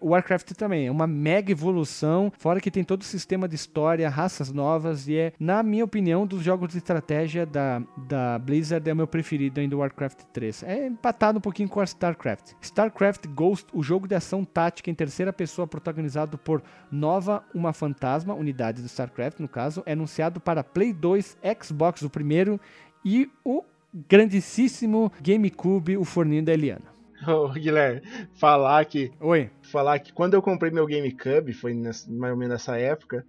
O 0.00 0.10
Warcraft 0.10 0.52
também 0.52 0.86
é 0.86 0.90
uma 0.90 1.06
mega 1.06 1.52
evolução, 1.52 2.32
fora 2.36 2.60
que 2.60 2.70
tem 2.70 2.84
todo 2.84 3.02
o 3.02 3.04
sistema 3.04 3.48
de 3.48 3.54
história, 3.54 4.08
raças 4.08 4.52
novas, 4.52 5.08
e 5.08 5.16
é, 5.16 5.32
na 5.38 5.62
minha 5.62 5.84
opinião, 5.84 6.26
dos 6.26 6.42
jogos 6.42 6.72
de 6.72 6.78
estratégia 6.78 7.46
da, 7.46 7.82
da 7.96 8.38
Blizzard, 8.38 8.88
é 8.88 8.92
o 8.92 8.96
meu 8.96 9.06
preferido 9.06 9.60
ainda 9.60 9.76
o 9.76 9.78
Warcraft 9.78 10.22
3. 10.32 10.62
É 10.64 10.86
empatado 10.86 11.38
um 11.38 11.40
pouquinho 11.40 11.68
com 11.68 11.80
o 11.80 11.82
StarCraft. 11.82 12.52
StarCraft 12.60 13.26
Ghost, 13.28 13.66
o 13.72 13.82
jogo 13.82 14.08
de 14.08 14.14
ação 14.14 14.44
tática 14.44 14.90
em 14.90 14.94
terceira 14.94 15.32
pessoa 15.32 15.66
protagonizado 15.66 16.36
por 16.36 16.62
Nova, 16.90 17.44
uma 17.54 17.72
fantasma, 17.72 18.34
unidade 18.34 18.82
do 18.82 18.86
StarCraft, 18.86 19.40
no 19.40 19.48
caso, 19.48 19.82
é 19.86 19.92
anunciado 19.92 20.40
para 20.40 20.64
Play 20.64 20.92
2, 20.92 21.38
Xbox, 21.62 22.02
o 22.02 22.10
primeiro, 22.10 22.60
e 23.04 23.30
o 23.44 23.64
grandíssimo 24.08 25.10
GameCube, 25.20 25.96
o 25.96 26.04
forninho 26.04 26.44
da 26.44 26.52
Eliana. 26.52 26.97
Ô, 27.26 27.48
Guilherme, 27.50 28.02
falar 28.38 28.84
que, 28.84 29.10
Oi. 29.20 29.50
falar 29.72 29.98
que 29.98 30.12
quando 30.12 30.34
eu 30.34 30.42
comprei 30.42 30.70
meu 30.70 30.86
GameCube, 30.86 31.52
foi 31.52 31.74
nessa- 31.74 32.10
mais 32.10 32.32
ou 32.32 32.38
menos 32.38 32.52
nessa 32.54 32.76
época, 32.78 33.24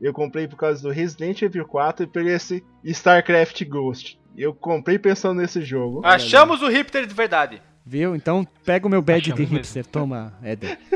eu 0.00 0.12
comprei 0.12 0.46
por 0.48 0.56
causa 0.56 0.82
do 0.82 0.90
Resident 0.90 1.42
Evil 1.42 1.66
4 1.66 2.04
e 2.04 2.06
por 2.06 2.26
esse 2.26 2.64
StarCraft 2.84 3.64
Ghost. 3.64 4.18
Eu 4.36 4.54
comprei 4.54 4.98
pensando 4.98 5.40
nesse 5.40 5.60
jogo. 5.62 6.00
Achamos 6.04 6.62
o 6.62 6.68
hipster 6.68 7.06
de 7.06 7.14
verdade. 7.14 7.60
Viu? 7.84 8.14
Então 8.14 8.46
pega 8.64 8.86
o 8.86 8.90
meu 8.90 9.02
badge 9.02 9.24
de 9.26 9.32
Achamos 9.32 9.50
mesmo. 9.50 9.56
hipster. 9.56 9.86
Toma, 9.86 10.32
Éder. 10.42 10.78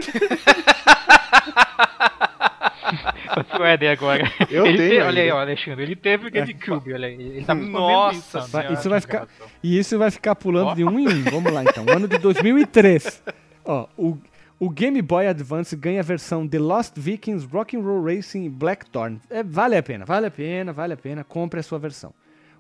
O 3.61 3.65
Eden 3.65 3.89
agora. 3.91 4.31
Eu 4.51 4.67
ele 4.67 4.79
tenho 4.79 4.91
te- 4.91 5.01
olha 5.07 5.23
aí, 5.23 5.31
ó, 5.31 5.41
Alexandre. 5.41 5.83
Ele 5.85 5.97
teve 5.97 6.29
o 6.29 6.31
GameCube, 6.31 6.93
olha 6.93 7.09
aí. 7.09 7.15
Ele 7.15 7.45
tá 7.45 7.55
escondendo 7.55 7.71
Nossa 7.73 8.39
isso, 8.39 8.59
Minha 8.59 8.73
isso 8.73 8.91
vai 8.91 9.01
ficar-. 9.01 9.29
E 9.63 9.79
isso 9.79 9.99
vai 9.99 10.11
ficar 10.11 10.35
pulando 10.35 10.75
de 10.75 10.85
um 10.85 10.99
em 10.99 11.09
um. 11.09 11.23
Vamos 11.25 11.53
lá 11.53 11.63
então. 11.63 11.85
Ano 11.89 12.07
de 12.09 12.19
2003. 12.19 13.23
Ó, 13.65 13.87
o, 13.97 14.19
o 14.59 14.69
Game 14.71 15.01
Boy 15.01 15.27
Advance 15.27 15.75
ganha 15.77 16.01
a 16.01 16.05
versão 16.05 16.47
The 16.47 16.59
Lost 16.59 16.95
Vikings, 16.97 17.47
Rock'n'Roll 17.51 18.05
Racing 18.05 18.45
e 18.45 18.49
Blackthorn. 18.49 19.21
É, 19.31 19.43
vale 19.43 19.77
a 19.77 19.83
pena, 19.83 20.05
vale 20.05 20.27
a 20.27 20.31
pena, 20.31 20.73
vale 20.73 20.93
a 20.93 20.97
pena. 20.97 21.25
Compre 21.25 21.61
a 21.61 21.63
sua 21.63 21.79
versão. 21.79 22.13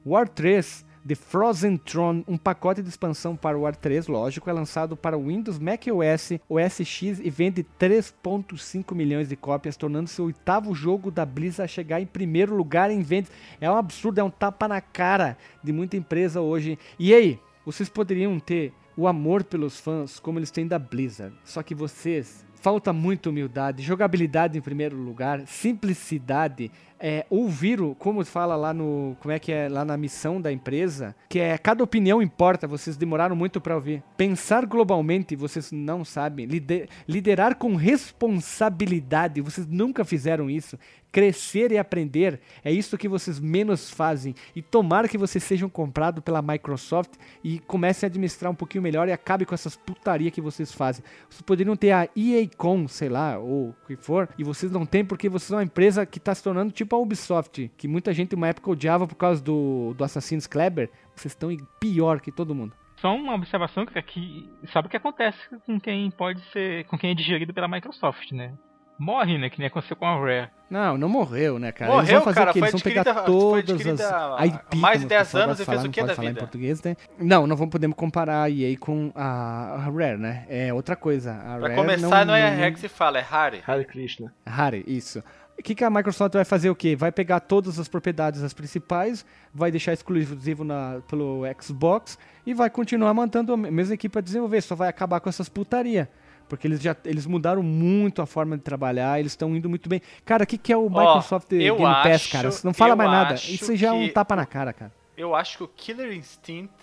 War 0.04 0.28
3, 0.28 0.84
The 1.06 1.14
Frozen 1.14 1.76
Throne, 1.76 2.24
um 2.26 2.38
pacote 2.38 2.80
de 2.80 2.88
expansão 2.88 3.36
para 3.36 3.58
o 3.58 3.62
War 3.62 3.76
3, 3.76 4.06
lógico, 4.06 4.48
é 4.48 4.52
lançado 4.54 4.96
para 4.96 5.18
Windows, 5.18 5.58
macOS, 5.58 6.32
OS 6.48 6.80
X 6.82 7.20
e 7.22 7.28
vende 7.28 7.62
3.5 7.78 8.94
milhões 8.94 9.28
de 9.28 9.36
cópias, 9.36 9.76
tornando-se 9.76 10.22
o 10.22 10.24
oitavo 10.24 10.74
jogo 10.74 11.10
da 11.10 11.26
Blizzard 11.26 11.64
a 11.64 11.68
chegar 11.68 12.00
em 12.00 12.06
primeiro 12.06 12.56
lugar 12.56 12.90
em 12.90 13.02
vendas. 13.02 13.30
É 13.60 13.70
um 13.70 13.76
absurdo, 13.76 14.18
é 14.18 14.24
um 14.24 14.30
tapa 14.30 14.66
na 14.66 14.80
cara 14.80 15.36
de 15.62 15.74
muita 15.74 15.94
empresa 15.98 16.40
hoje. 16.40 16.78
E 16.98 17.12
aí, 17.12 17.38
vocês 17.66 17.90
poderiam 17.90 18.40
ter 18.40 18.72
o 18.96 19.06
amor 19.06 19.44
pelos 19.44 19.78
fãs 19.78 20.18
como 20.18 20.38
eles 20.38 20.50
têm 20.50 20.66
da 20.66 20.78
Blizzard, 20.78 21.36
só 21.44 21.62
que 21.62 21.74
vocês 21.74 22.46
falta 22.64 22.94
muita 22.94 23.28
humildade, 23.28 23.82
jogabilidade 23.82 24.56
em 24.56 24.62
primeiro 24.62 24.96
lugar, 24.96 25.46
simplicidade, 25.46 26.70
é, 27.06 27.26
ouvir, 27.28 27.82
o- 27.82 27.94
como 27.94 28.24
fala 28.24 28.56
lá 28.56 28.72
no, 28.72 29.14
como 29.20 29.30
é 29.30 29.38
que 29.38 29.52
é 29.52 29.68
lá 29.68 29.84
na 29.84 29.94
missão 29.94 30.40
da 30.40 30.50
empresa, 30.50 31.14
que 31.28 31.38
é 31.38 31.58
cada 31.58 31.84
opinião 31.84 32.22
importa, 32.22 32.66
vocês 32.66 32.96
demoraram 32.96 33.36
muito 33.36 33.60
para 33.60 33.74
ouvir. 33.74 34.02
Pensar 34.16 34.64
globalmente, 34.64 35.36
vocês 35.36 35.70
não 35.70 36.02
sabem. 36.02 36.46
Lide- 36.46 36.88
liderar 37.06 37.56
com 37.56 37.74
responsabilidade, 37.76 39.40
vocês 39.40 39.66
nunca 39.66 40.04
fizeram 40.04 40.48
isso. 40.48 40.78
Crescer 41.12 41.70
e 41.70 41.78
aprender 41.78 42.40
é 42.64 42.72
isso 42.72 42.98
que 42.98 43.08
vocês 43.08 43.38
menos 43.38 43.88
fazem. 43.88 44.34
E 44.56 44.60
tomara 44.60 45.06
que 45.06 45.16
vocês 45.16 45.44
sejam 45.44 45.68
comprados 45.68 46.24
pela 46.24 46.42
Microsoft 46.42 47.12
e 47.44 47.60
comecem 47.60 48.04
a 48.04 48.08
administrar 48.08 48.50
um 48.50 48.54
pouquinho 48.54 48.82
melhor 48.82 49.06
e 49.06 49.12
acabe 49.12 49.44
com 49.46 49.54
essas 49.54 49.76
putaria 49.76 50.28
que 50.32 50.40
vocês 50.40 50.72
fazem. 50.72 51.04
Vocês 51.30 51.42
poderiam 51.42 51.76
ter 51.76 51.92
a 51.92 52.08
EA 52.16 52.48
Com, 52.56 52.88
sei 52.88 53.08
lá, 53.08 53.38
ou 53.38 53.68
o 53.68 53.74
que 53.86 53.94
for, 53.94 54.28
e 54.36 54.42
vocês 54.42 54.72
não 54.72 54.84
têm 54.84 55.04
porque 55.04 55.28
vocês 55.28 55.46
são 55.46 55.58
uma 55.58 55.62
empresa 55.64 56.04
que 56.04 56.18
está 56.18 56.34
se 56.34 56.42
tornando 56.42 56.72
tipo 56.72 56.93
a 56.94 56.98
Ubisoft, 56.98 57.70
que 57.76 57.86
muita 57.88 58.12
gente 58.12 58.34
uma 58.34 58.48
época 58.48 58.70
odiava 58.70 59.06
por 59.06 59.14
causa 59.16 59.42
do, 59.42 59.94
do 59.96 60.04
Assassin's 60.04 60.46
Kleber. 60.46 60.90
Vocês 61.14 61.32
estão 61.32 61.50
em 61.50 61.58
pior 61.80 62.20
que 62.20 62.32
todo 62.32 62.54
mundo. 62.54 62.72
Só 63.00 63.14
uma 63.14 63.34
observação 63.34 63.84
que 63.84 63.98
aqui 63.98 64.48
sabe 64.72 64.86
o 64.86 64.90
que 64.90 64.96
acontece 64.96 65.38
com 65.66 65.78
quem 65.78 66.10
pode 66.10 66.40
ser, 66.52 66.84
com 66.86 66.96
quem 66.96 67.10
é 67.10 67.14
digerido 67.14 67.52
pela 67.52 67.68
Microsoft, 67.68 68.32
né? 68.32 68.52
Morre, 68.96 69.36
né? 69.38 69.50
Que 69.50 69.58
nem 69.58 69.66
aconteceu 69.66 69.96
com 69.96 70.06
a 70.06 70.16
Rare. 70.16 70.48
Não, 70.70 70.96
não 70.96 71.08
morreu, 71.08 71.58
né, 71.58 71.72
cara? 71.72 71.90
eles 71.90 72.02
Morreu, 72.02 72.14
vão 72.20 72.24
fazer 72.24 72.38
cara, 72.38 72.50
o 72.50 72.52
quê? 72.52 72.58
Eles 72.60 72.70
foi 72.70 72.80
vão 72.80 72.84
pegar 73.04 73.24
todas 73.24 74.00
as 74.00 74.46
IP, 74.46 74.76
mais 74.76 75.00
de 75.00 75.06
como 75.06 75.08
10 75.08 75.20
o 75.20 75.24
pessoal 75.26 75.42
anos 75.44 75.60
e 75.60 75.64
fez 75.64 75.80
o 75.80 75.84
não 75.84 75.90
que 75.90 76.00
pode 76.00 76.08
da 76.08 76.14
falar 76.14 76.26
em 76.26 76.30
vida? 76.30 76.40
português, 76.40 76.82
né? 76.82 76.96
Não, 77.18 77.46
não 77.46 77.56
vamos 77.56 77.72
podemos 77.72 77.96
comparar 77.96 78.42
a 78.44 78.50
EA 78.50 78.76
com 78.78 79.10
a 79.16 79.90
Rare, 79.92 80.16
né? 80.16 80.46
É 80.48 80.72
outra 80.72 80.94
coisa. 80.94 81.32
A 81.32 81.58
Pra 81.58 81.68
Rare 81.68 81.74
começar, 81.74 82.24
não, 82.24 82.34
é 82.36 82.50
não- 82.52 82.58
Rare 82.58 82.72
que 82.72 82.80
se 82.80 82.88
fala, 82.88 83.18
é 83.18 83.22
Harry. 83.22 83.62
Hare 83.66 83.84
Krishna. 83.84 84.32
Rare, 84.46 84.84
isso. 84.86 85.22
O 85.58 85.62
que, 85.62 85.74
que 85.74 85.84
a 85.84 85.90
Microsoft 85.90 86.34
vai 86.34 86.44
fazer 86.44 86.68
o 86.68 86.74
quê? 86.74 86.96
Vai 86.96 87.12
pegar 87.12 87.40
todas 87.40 87.78
as 87.78 87.88
propriedades 87.88 88.42
as 88.42 88.52
principais, 88.52 89.24
vai 89.52 89.70
deixar 89.70 89.92
exclusivo 89.92 90.64
na, 90.64 91.00
pelo 91.08 91.42
Xbox 91.60 92.18
e 92.44 92.52
vai 92.52 92.68
continuar 92.68 93.14
mantendo 93.14 93.52
a 93.54 93.56
mesma 93.56 93.94
equipe 93.94 94.18
a 94.18 94.20
desenvolver, 94.20 94.60
só 94.62 94.74
vai 94.74 94.88
acabar 94.88 95.20
com 95.20 95.28
essas 95.28 95.48
putaria. 95.48 96.10
Porque 96.48 96.66
eles 96.66 96.80
já 96.82 96.94
eles 97.06 97.24
mudaram 97.24 97.62
muito 97.62 98.20
a 98.20 98.26
forma 98.26 98.56
de 98.56 98.62
trabalhar, 98.62 99.18
eles 99.18 99.32
estão 99.32 99.56
indo 99.56 99.68
muito 99.70 99.88
bem. 99.88 100.02
Cara, 100.26 100.44
o 100.44 100.46
que, 100.46 100.58
que 100.58 100.72
é 100.72 100.76
o 100.76 100.90
Microsoft 100.90 101.50
eu 101.52 101.76
Game 101.76 101.94
Pass, 101.94 102.06
acho- 102.14 102.32
cara? 102.32 102.50
Você 102.50 102.66
não 102.66 102.74
fala 102.74 102.94
mais 102.96 103.10
nada. 103.10 103.34
Isso 103.34 103.74
já 103.76 103.88
é 103.88 103.92
um 103.92 104.08
tapa 104.12 104.36
na 104.36 104.44
cara, 104.44 104.72
cara. 104.72 104.92
Eu 105.16 105.34
acho 105.34 105.56
que 105.56 105.64
o 105.64 105.68
Killer 105.68 106.12
Instinct, 106.12 106.74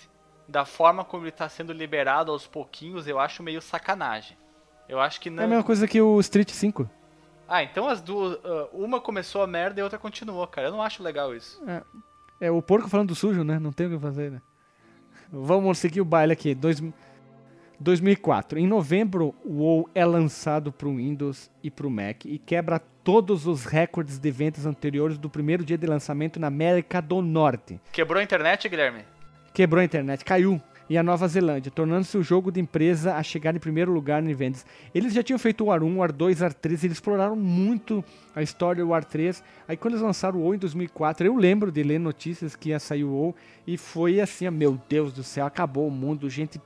da 0.47 0.65
forma 0.65 1.03
como 1.05 1.25
ele 1.25 1.31
tá 1.31 1.47
sendo 1.47 1.73
liberado 1.73 2.31
aos 2.31 2.47
pouquinhos, 2.47 3.05
eu 3.07 3.19
acho 3.19 3.43
meio 3.43 3.61
sacanagem. 3.61 4.35
Eu 4.89 4.99
acho 4.99 5.21
que 5.21 5.29
É 5.29 5.31
não. 5.31 5.43
a 5.43 5.47
mesma 5.47 5.63
coisa 5.63 5.87
que 5.87 6.01
o 6.01 6.19
Street 6.21 6.49
5. 6.49 6.89
Ah, 7.53 7.63
então 7.63 7.89
as 7.89 8.01
duas. 8.01 8.39
ah, 8.45 8.69
uma 8.71 9.01
começou 9.01 9.43
a 9.43 9.47
merda 9.47 9.77
e 9.77 9.81
a 9.81 9.83
outra 9.83 9.99
continuou, 9.99 10.47
cara. 10.47 10.69
Eu 10.69 10.71
não 10.71 10.81
acho 10.81 11.03
legal 11.03 11.35
isso. 11.35 11.61
É 12.39 12.49
o 12.49 12.61
porco 12.61 12.87
falando 12.87 13.09
do 13.09 13.15
sujo, 13.15 13.43
né? 13.43 13.59
Não 13.59 13.73
tem 13.73 13.87
o 13.87 13.89
que 13.89 13.99
fazer, 13.99 14.31
né? 14.31 14.41
Vamos 15.29 15.77
seguir 15.77 15.99
o 15.99 16.05
baile 16.05 16.31
aqui. 16.31 16.55
Dois, 16.55 16.81
2004. 17.77 18.57
Em 18.57 18.65
novembro, 18.65 19.35
o 19.43 19.63
WoW 19.63 19.89
é 19.93 20.05
lançado 20.05 20.71
para 20.71 20.87
o 20.87 20.95
Windows 20.95 21.51
e 21.61 21.69
para 21.69 21.85
o 21.85 21.91
Mac 21.91 22.23
e 22.25 22.37
quebra 22.37 22.79
todos 23.03 23.45
os 23.45 23.65
recordes 23.65 24.17
de 24.17 24.31
vendas 24.31 24.65
anteriores 24.65 25.17
do 25.17 25.29
primeiro 25.29 25.65
dia 25.65 25.77
de 25.77 25.85
lançamento 25.85 26.39
na 26.39 26.47
América 26.47 27.01
do 27.01 27.21
Norte. 27.21 27.81
Quebrou 27.91 28.19
a 28.21 28.23
internet, 28.23 28.69
Guilherme? 28.69 29.03
Quebrou 29.53 29.81
a 29.81 29.83
internet, 29.83 30.23
caiu. 30.23 30.61
E 30.91 30.97
a 30.97 31.03
Nova 31.03 31.25
Zelândia, 31.25 31.71
tornando-se 31.71 32.17
o 32.17 32.21
jogo 32.21 32.51
de 32.51 32.59
empresa 32.59 33.15
a 33.15 33.23
chegar 33.23 33.55
em 33.55 33.59
primeiro 33.59 33.93
lugar 33.93 34.21
em 34.21 34.33
vendas. 34.33 34.65
Eles 34.93 35.13
já 35.13 35.23
tinham 35.23 35.39
feito 35.39 35.63
o 35.63 35.67
War 35.67 35.81
1, 35.81 35.97
War 35.99 36.11
2, 36.11 36.41
War 36.41 36.53
3, 36.53 36.83
eles 36.83 36.97
exploraram 36.97 37.33
muito 37.33 38.03
a 38.35 38.41
história 38.41 38.83
do 38.83 38.89
War 38.89 39.05
3. 39.05 39.41
Aí 39.69 39.77
quando 39.77 39.93
eles 39.93 40.03
lançaram 40.03 40.37
o 40.37 40.41
WoW 40.41 40.55
em 40.55 40.57
2004, 40.57 41.25
eu 41.25 41.37
lembro 41.37 41.71
de 41.71 41.81
ler 41.81 41.97
notícias 41.97 42.57
que 42.57 42.71
ia 42.71 42.77
sair 42.77 43.05
o 43.05 43.11
WoW 43.13 43.33
e 43.65 43.77
foi 43.77 44.19
assim, 44.19 44.49
meu 44.49 44.77
Deus 44.89 45.13
do 45.13 45.23
céu, 45.23 45.45
acabou 45.45 45.87
o 45.87 45.91
mundo, 45.91 46.29
gente 46.29 46.59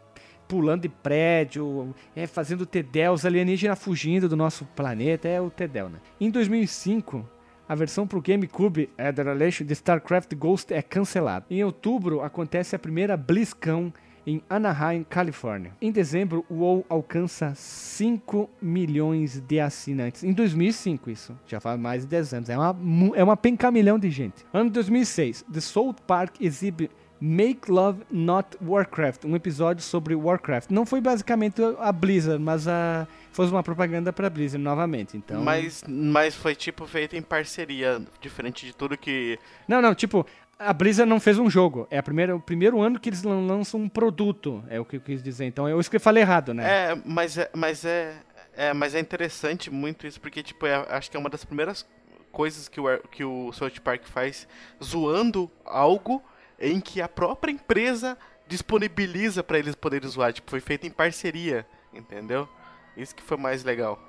pulando 0.48 0.82
de 0.82 0.90
prédio, 0.90 1.94
é, 2.16 2.26
fazendo 2.26 2.66
Tedel, 2.66 3.14
os 3.14 3.28
alienígenas 3.28 3.78
fugindo 3.78 4.28
do 4.28 4.36
nosso 4.36 4.66
planeta, 4.76 5.28
é 5.28 5.40
o 5.40 5.52
Tedel, 5.52 5.88
né? 5.88 6.00
Em 6.20 6.32
2005, 6.32 7.24
a 7.70 7.76
versão 7.76 8.08
para 8.08 8.18
o 8.18 8.22
GameCube 8.24 8.90
é, 8.98 9.12
de 9.12 9.74
StarCraft 9.74 10.34
Ghost 10.34 10.74
é 10.74 10.82
cancelada. 10.82 11.46
Em 11.48 11.64
outubro, 11.64 12.22
acontece 12.22 12.76
a 12.76 12.80
primeira 12.80 13.16
BlizzCon 13.16 13.94
em 14.26 14.42
Anaheim, 14.50 15.04
Califórnia. 15.04 15.72
Em 15.82 15.92
dezembro, 15.92 16.46
o 16.50 16.56
WoW 16.56 16.86
alcança 16.90 17.54
5 17.56 18.50
milhões 18.62 19.40
de 19.40 19.60
assinantes. 19.60 20.24
Em 20.24 20.34
2005, 20.34 21.10
isso. 21.10 21.38
Já 21.46 21.60
faz 21.60 21.80
mais 21.80 22.02
de 22.02 22.08
10 22.08 22.34
anos. 22.34 22.50
É 22.50 22.58
uma, 22.58 22.76
é 23.16 23.24
uma 23.24 23.38
pencamilhão 23.38 24.00
de 24.00 24.10
gente. 24.10 24.46
Ano 24.54 24.70
2006, 24.70 25.46
The 25.52 25.62
South 25.62 25.96
Park 26.08 26.42
exibe 26.42 26.90
Make 27.20 27.72
Love 27.72 28.04
Not 28.12 28.58
Warcraft, 28.62 29.26
um 29.26 29.36
episódio 29.36 29.82
sobre 29.82 30.14
Warcraft. 30.16 30.70
Não 30.70 30.86
foi 30.86 31.00
basicamente 31.00 31.62
a 31.80 31.92
Blizzard, 31.92 32.44
mas 32.44 32.68
a 32.68 33.08
foi 33.32 33.48
uma 33.48 33.64
propaganda 33.64 34.14
para 34.14 34.30
Blizzard 34.30 34.64
novamente. 34.64 35.18
Então, 35.18 35.44
mas 35.44 35.84
mas 35.88 36.36
foi 36.36 36.56
tipo 36.56 36.86
feito 36.86 37.16
em 37.16 37.22
parceria, 37.22 38.02
diferente 38.22 38.66
de 38.66 38.76
tudo 38.76 38.98
que 38.98 39.40
Não, 39.68 39.82
não, 39.82 39.96
tipo, 39.96 40.26
a 40.58 40.74
Blizzard 40.74 41.10
não 41.10 41.20
fez 41.20 41.38
um 41.38 41.50
jogo. 41.50 41.88
É 41.90 41.98
a 41.98 42.04
primeira, 42.04 42.36
o 42.36 42.40
primeiro 42.40 42.82
ano 42.82 43.00
que 43.00 43.10
eles 43.10 43.24
lançam 43.24 43.80
um 43.80 43.90
produto. 43.90 44.64
É 44.70 44.80
o 44.80 44.86
que 44.86 44.98
eu 44.98 45.02
quis 45.02 45.22
dizer. 45.22 45.46
Então 45.46 45.68
eu 45.68 45.80
que 45.80 46.00
falei 46.00 46.24
errado, 46.24 46.54
né? 46.54 46.92
É, 46.92 47.02
mas 47.06 47.38
é, 47.38 47.50
mas 47.54 47.86
é, 47.86 48.16
é, 48.56 48.74
mas 48.74 48.96
é 48.96 49.00
interessante 49.00 49.70
muito 49.70 50.08
isso 50.08 50.20
porque 50.20 50.42
tipo, 50.42 50.66
é, 50.66 50.76
acho 50.90 51.12
que 51.12 51.18
é 51.18 51.20
uma 51.20 51.30
das 51.30 51.44
primeiras 51.44 51.86
coisas 52.32 52.68
que 52.68 52.80
o 52.80 52.98
que 53.12 53.24
o 53.24 53.52
South 53.52 53.82
Park 53.84 54.06
faz 54.06 54.48
zoando 54.84 55.50
algo 55.64 56.24
em 56.60 56.80
que 56.80 57.02
a 57.02 57.08
própria 57.08 57.52
empresa 57.52 58.18
disponibiliza 58.48 59.44
para 59.44 59.60
eles 59.60 59.76
poderem 59.76 60.08
usar. 60.08 60.32
Tipo, 60.32 60.50
foi 60.50 60.60
feito 60.60 60.88
em 60.88 60.92
parceria, 60.92 61.66
entendeu? 61.94 62.48
Isso 62.96 63.16
que 63.16 63.24
foi 63.24 63.38
mais 63.38 63.64
legal. 63.64 64.00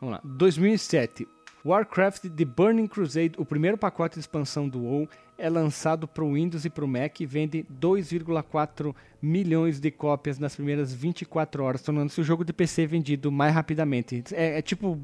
Vamos 0.00 0.14
lá. 0.14 0.20
2007. 0.24 1.26
Warcraft 1.68 2.30
The 2.30 2.46
Burning 2.46 2.86
Crusade, 2.86 3.32
o 3.36 3.44
primeiro 3.44 3.76
pacote 3.76 4.14
de 4.14 4.20
expansão 4.20 4.66
do 4.66 4.84
WoW, 4.84 5.06
é 5.36 5.50
lançado 5.50 6.08
para 6.08 6.24
o 6.24 6.32
Windows 6.32 6.64
e 6.64 6.70
para 6.70 6.82
o 6.82 6.88
Mac 6.88 7.20
e 7.20 7.26
vende 7.26 7.66
2,4 7.70 8.94
milhões 9.20 9.78
de 9.78 9.90
cópias 9.90 10.38
nas 10.38 10.56
primeiras 10.56 10.94
24 10.94 11.62
horas, 11.62 11.82
tornando-se 11.82 12.18
o 12.22 12.24
jogo 12.24 12.42
de 12.42 12.54
PC 12.54 12.86
vendido 12.86 13.30
mais 13.30 13.52
rapidamente. 13.52 14.24
É, 14.32 14.58
é 14.58 14.62
tipo 14.62 14.98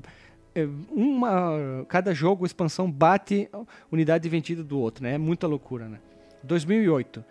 é, 0.54 0.66
uma 0.90 1.84
cada 1.86 2.14
jogo 2.14 2.46
expansão 2.46 2.90
bate 2.90 3.46
unidade 3.92 4.26
vendida 4.30 4.64
do 4.64 4.78
outro, 4.78 5.04
né? 5.04 5.16
É 5.16 5.18
muita 5.18 5.46
loucura, 5.46 5.86
né? 5.86 6.00
2008. 6.42 7.22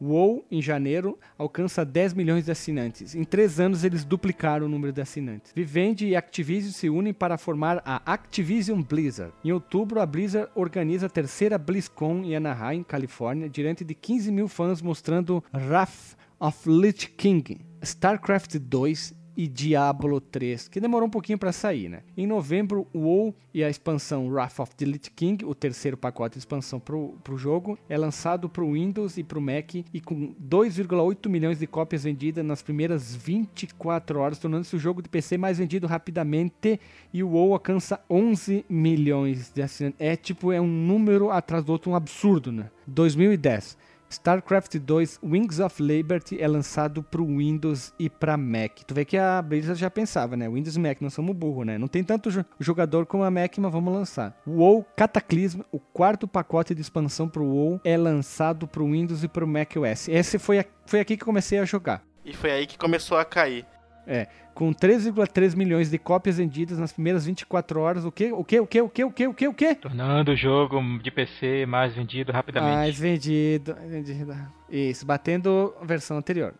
WoW, 0.00 0.44
em 0.50 0.62
janeiro, 0.62 1.18
alcança 1.36 1.84
10 1.84 2.14
milhões 2.14 2.44
de 2.44 2.50
assinantes. 2.50 3.14
Em 3.14 3.24
três 3.24 3.60
anos, 3.60 3.84
eles 3.84 4.04
duplicaram 4.04 4.66
o 4.66 4.68
número 4.68 4.92
de 4.92 5.00
assinantes. 5.00 5.52
Vivendi 5.54 6.08
e 6.08 6.16
Activision 6.16 6.72
se 6.72 6.88
unem 6.88 7.12
para 7.12 7.36
formar 7.36 7.82
a 7.84 8.00
Activision 8.12 8.82
Blizzard. 8.82 9.32
Em 9.44 9.52
outubro, 9.52 10.00
a 10.00 10.06
Blizzard 10.06 10.50
organiza 10.54 11.06
a 11.06 11.10
terceira 11.10 11.58
BlizzCon 11.58 12.22
em 12.24 12.36
Anaheim, 12.36 12.82
Califórnia, 12.82 13.48
diante 13.48 13.84
de 13.84 13.94
15 13.94 14.32
mil 14.32 14.48
fãs 14.48 14.80
mostrando 14.80 15.44
Wrath 15.52 16.16
of 16.38 16.68
Lich 16.68 17.10
King, 17.10 17.60
StarCraft 17.82 18.56
2 18.58 19.19
e 19.36 19.46
Diablo 19.46 20.20
3, 20.20 20.68
que 20.68 20.80
demorou 20.80 21.06
um 21.06 21.10
pouquinho 21.10 21.38
para 21.38 21.52
sair, 21.52 21.88
né? 21.88 22.02
Em 22.16 22.26
novembro, 22.26 22.86
o 22.92 23.00
WoW 23.00 23.34
e 23.52 23.64
a 23.64 23.70
expansão 23.70 24.28
Wrath 24.28 24.58
of 24.60 24.74
the 24.76 24.84
Lich 24.84 25.10
King, 25.10 25.44
o 25.44 25.54
terceiro 25.54 25.96
pacote 25.96 26.34
de 26.34 26.40
expansão 26.40 26.78
para 26.78 26.94
o 26.96 27.36
jogo, 27.36 27.78
é 27.88 27.96
lançado 27.96 28.48
para 28.48 28.62
o 28.62 28.72
Windows 28.72 29.16
e 29.16 29.24
para 29.24 29.38
o 29.38 29.42
Mac 29.42 29.74
e 29.74 30.00
com 30.00 30.34
2,8 30.34 31.28
milhões 31.28 31.58
de 31.58 31.66
cópias 31.66 32.04
vendidas 32.04 32.44
nas 32.44 32.62
primeiras 32.62 33.14
24 33.14 34.18
horas, 34.18 34.38
tornando-se 34.38 34.76
o 34.76 34.78
jogo 34.78 35.02
de 35.02 35.08
PC 35.08 35.38
mais 35.38 35.58
vendido 35.58 35.86
rapidamente 35.86 36.80
e 37.12 37.22
o 37.22 37.30
WoW 37.30 37.54
alcança 37.54 38.00
11 38.08 38.64
milhões 38.68 39.50
de 39.52 39.62
assinantes. 39.62 40.00
É 40.00 40.16
tipo, 40.16 40.52
é 40.52 40.60
um 40.60 40.68
número 40.68 41.30
atrás 41.30 41.64
do 41.64 41.72
outro, 41.72 41.90
um 41.90 41.96
absurdo, 41.96 42.52
né? 42.52 42.70
2010. 42.86 43.76
StarCraft 44.10 44.76
2 44.76 45.20
Wings 45.22 45.60
of 45.60 45.80
Liberty 45.80 46.42
é 46.42 46.48
lançado 46.48 47.02
para 47.02 47.22
o 47.22 47.38
Windows 47.38 47.94
e 47.98 48.10
para 48.10 48.36
Mac. 48.36 48.80
Tu 48.86 48.92
vê 48.92 49.04
que 49.04 49.16
a 49.16 49.40
Blizzard 49.40 49.80
já 49.80 49.88
pensava, 49.88 50.36
né? 50.36 50.48
Windows 50.48 50.74
e 50.74 50.80
Mac, 50.80 51.00
não 51.00 51.10
somos 51.10 51.34
burro, 51.34 51.64
né? 51.64 51.78
Não 51.78 51.86
tem 51.86 52.02
tanto 52.02 52.28
jogador 52.58 53.06
como 53.06 53.22
a 53.22 53.30
Mac, 53.30 53.56
mas 53.58 53.72
vamos 53.72 53.94
lançar. 53.94 54.36
WoW 54.46 54.84
Cataclysm, 54.96 55.60
o 55.70 55.78
quarto 55.78 56.26
pacote 56.26 56.74
de 56.74 56.80
expansão 56.80 57.28
para 57.28 57.42
o 57.42 57.48
WoW, 57.48 57.80
é 57.84 57.96
lançado 57.96 58.66
para 58.66 58.82
o 58.82 58.90
Windows 58.90 59.22
e 59.22 59.28
para 59.28 59.44
o 59.44 59.48
Mac 59.48 59.76
OS. 59.76 60.08
Esse 60.08 60.38
foi, 60.38 60.58
a, 60.58 60.64
foi 60.84 61.00
aqui 61.00 61.16
que 61.16 61.24
comecei 61.24 61.58
a 61.58 61.64
jogar. 61.64 62.02
E 62.24 62.34
foi 62.34 62.50
aí 62.50 62.66
que 62.66 62.76
começou 62.76 63.16
a 63.16 63.24
cair. 63.24 63.64
É, 64.06 64.26
com 64.60 64.74
3,3 64.74 65.56
milhões 65.56 65.90
de 65.90 65.96
cópias 65.96 66.36
vendidas 66.36 66.78
nas 66.78 66.92
primeiras 66.92 67.24
24 67.24 67.80
horas. 67.80 68.04
O 68.04 68.12
que? 68.12 68.30
O 68.30 68.44
que? 68.44 68.60
O 68.60 68.66
que? 68.66 68.82
O 68.82 68.90
que? 68.90 69.04
O 69.04 69.10
que? 69.10 69.26
O 69.26 69.34
que? 69.34 69.48
O 69.48 69.54
que? 69.54 69.74
Tornando 69.74 70.32
o 70.32 70.36
jogo 70.36 70.82
de 71.02 71.10
PC 71.10 71.64
mais 71.64 71.94
vendido 71.94 72.30
rapidamente. 72.30 72.74
Mais 72.74 72.98
vendido, 72.98 73.74
vendido. 73.86 74.36
Isso, 74.68 75.06
batendo 75.06 75.74
a 75.80 75.86
versão 75.86 76.18
anterior. 76.18 76.52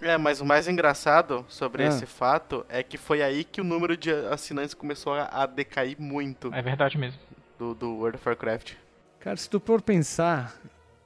É, 0.00 0.16
mas 0.16 0.40
o 0.40 0.44
mais 0.44 0.68
engraçado 0.68 1.44
sobre 1.48 1.82
ah. 1.82 1.88
esse 1.88 2.06
fato 2.06 2.64
é 2.68 2.84
que 2.84 2.96
foi 2.96 3.20
aí 3.20 3.42
que 3.42 3.60
o 3.60 3.64
número 3.64 3.96
de 3.96 4.12
assinantes 4.12 4.72
começou 4.72 5.14
a, 5.14 5.44
decair 5.44 5.96
muito. 5.98 6.54
É 6.54 6.62
verdade 6.62 6.96
mesmo. 6.96 7.18
Do, 7.58 7.74
do 7.74 7.96
World 7.96 8.16
of 8.16 8.28
Warcraft. 8.28 8.74
Cara, 9.18 9.36
se 9.36 9.50
tu 9.50 9.58
for 9.58 9.82
pensar, 9.82 10.54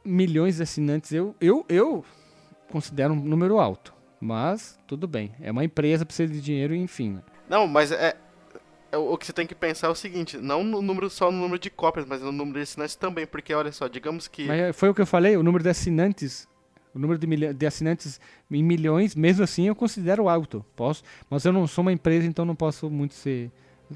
milhões 0.04 0.56
de 0.56 0.62
assinantes, 0.62 1.10
eu, 1.10 1.34
eu, 1.40 1.64
eu 1.70 2.04
considero 2.70 3.14
um 3.14 3.16
número 3.16 3.58
alto. 3.58 3.96
Mas, 4.20 4.78
tudo 4.86 5.06
bem. 5.06 5.32
É 5.40 5.50
uma 5.50 5.64
empresa, 5.64 6.04
precisa 6.04 6.32
de 6.32 6.40
dinheiro, 6.40 6.74
enfim. 6.74 7.20
Não, 7.48 7.66
mas 7.66 7.92
é, 7.92 8.16
é, 8.90 8.96
o 8.96 9.16
que 9.16 9.26
você 9.26 9.32
tem 9.32 9.46
que 9.46 9.54
pensar 9.54 9.88
é 9.88 9.90
o 9.90 9.94
seguinte, 9.94 10.38
não 10.38 10.64
no 10.64 10.80
número 10.80 11.10
só 11.10 11.30
no 11.30 11.38
número 11.38 11.58
de 11.58 11.70
cópias, 11.70 12.06
mas 12.06 12.22
no 12.22 12.32
número 12.32 12.58
de 12.58 12.62
assinantes 12.62 12.96
também, 12.96 13.26
porque 13.26 13.54
olha 13.54 13.70
só, 13.70 13.86
digamos 13.86 14.26
que 14.26 14.46
Mas 14.46 14.74
foi 14.74 14.88
o 14.88 14.94
que 14.94 15.00
eu 15.00 15.06
falei, 15.06 15.36
o 15.36 15.42
número 15.42 15.62
de 15.62 15.70
assinantes, 15.70 16.48
o 16.94 16.98
número 16.98 17.18
de, 17.18 17.54
de 17.54 17.66
assinantes 17.66 18.20
em 18.50 18.62
milhões, 18.62 19.14
mesmo 19.14 19.44
assim 19.44 19.68
eu 19.68 19.74
considero 19.74 20.28
alto. 20.28 20.64
Posso, 20.74 21.02
mas 21.28 21.44
eu 21.44 21.52
não 21.52 21.66
sou 21.66 21.82
uma 21.82 21.92
empresa, 21.92 22.26
então 22.26 22.44
não 22.44 22.56
posso 22.56 22.90
muito 22.90 23.14
ser 23.14 23.50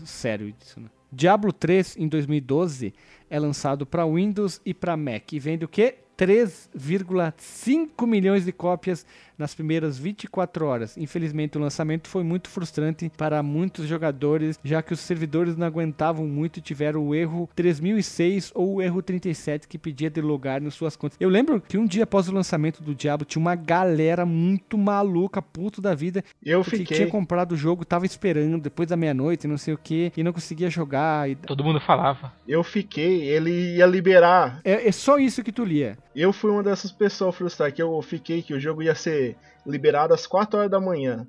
sério 0.05 0.53
disso, 0.53 0.81
né? 0.81 0.89
Diablo 1.15 1.53
3 1.53 1.97
em 1.99 2.09
2012 2.09 2.95
é 3.29 3.39
lançado 3.39 3.85
para 3.85 4.07
Windows 4.07 4.63
e 4.65 4.73
para 4.73 4.97
Mac 4.97 5.31
e 5.33 5.39
vende 5.39 5.63
o 5.63 5.69
quê? 5.69 5.97
3,5 6.17 8.07
milhões 8.07 8.45
de 8.45 8.53
cópias 8.53 9.05
nas 9.39 9.55
primeiras 9.55 9.99
24 9.99 10.67
horas. 10.67 10.97
Infelizmente, 10.97 11.57
o 11.59 11.61
lançamento 11.61 12.09
foi 12.09 12.23
muito 12.23 12.49
frustrante 12.49 13.11
para 13.17 13.43
muitos 13.43 13.87
jogadores, 13.87 14.59
já 14.65 14.83
que 14.83 14.93
os 14.93 15.01
servidores 15.01 15.57
não 15.57 15.67
aguentavam 15.67 16.27
muito 16.27 16.59
e 16.59 16.63
tiveram 16.63 17.07
o 17.07 17.15
erro 17.15 17.49
3006 17.55 18.53
ou 18.55 18.75
o 18.75 18.83
erro 18.83 19.03
37 19.03 19.69
que 19.69 19.79
pedia 19.79 20.11
de 20.11 20.21
logar 20.21 20.63
em 20.63 20.71
suas 20.71 20.97
contas. 20.97 21.17
Eu 21.21 21.29
lembro 21.29 21.61
que 21.61 21.79
um 21.79 21.87
dia 21.87 22.05
após 22.05 22.29
o 22.29 22.33
lançamento 22.33 22.83
do 22.83 22.95
Diablo 22.95 23.25
tinha 23.25 23.41
uma 23.41 23.55
galera 23.55 24.25
muito 24.25 24.77
maluca, 24.77 25.41
puto 25.41 25.81
da 25.81 25.95
vida, 25.95 26.25
eu 26.45 26.63
que 26.63 26.71
fiquei. 26.71 26.97
tinha 26.97 27.09
comprado 27.09 27.53
o 27.53 27.57
jogo, 27.57 27.85
tava 27.85 28.07
esperando 28.07 28.59
depois 28.59 28.89
da 28.89 28.97
meia-noite, 28.97 29.47
não 29.47 29.59
sei 29.59 29.75
o 29.75 29.79
que, 29.79 30.13
e 30.17 30.23
não 30.23 30.33
conseguia 30.33 30.71
jogar. 30.71 31.29
E... 31.29 31.37
Todo 31.37 31.65
mundo 31.65 31.81
falava. 31.81 32.33
Eu 32.47 32.63
fiquei, 32.63 33.23
ele 33.23 33.77
ia 33.77 33.87
liberar. 33.87 34.61
É, 34.65 34.89
é 34.89 34.93
só 34.93 35.19
isso 35.19 35.43
que 35.43 35.53
tu 35.53 35.65
lia. 35.65 35.97
Eu 36.15 36.33
fui 36.33 36.51
uma 36.51 36.63
dessas 36.63 36.93
pessoas 36.93 37.35
frustradas 37.35 37.75
que 37.75 37.83
eu 37.83 38.01
fiquei 38.03 38.43
que 38.43 38.53
o 38.53 38.61
jogo 38.61 38.83
ia 38.83 38.95
ser 38.95 39.37
liberado 39.67 40.13
às 40.13 40.27
4 40.27 40.59
horas 40.59 40.71
da 40.71 40.81
manhã. 40.81 41.27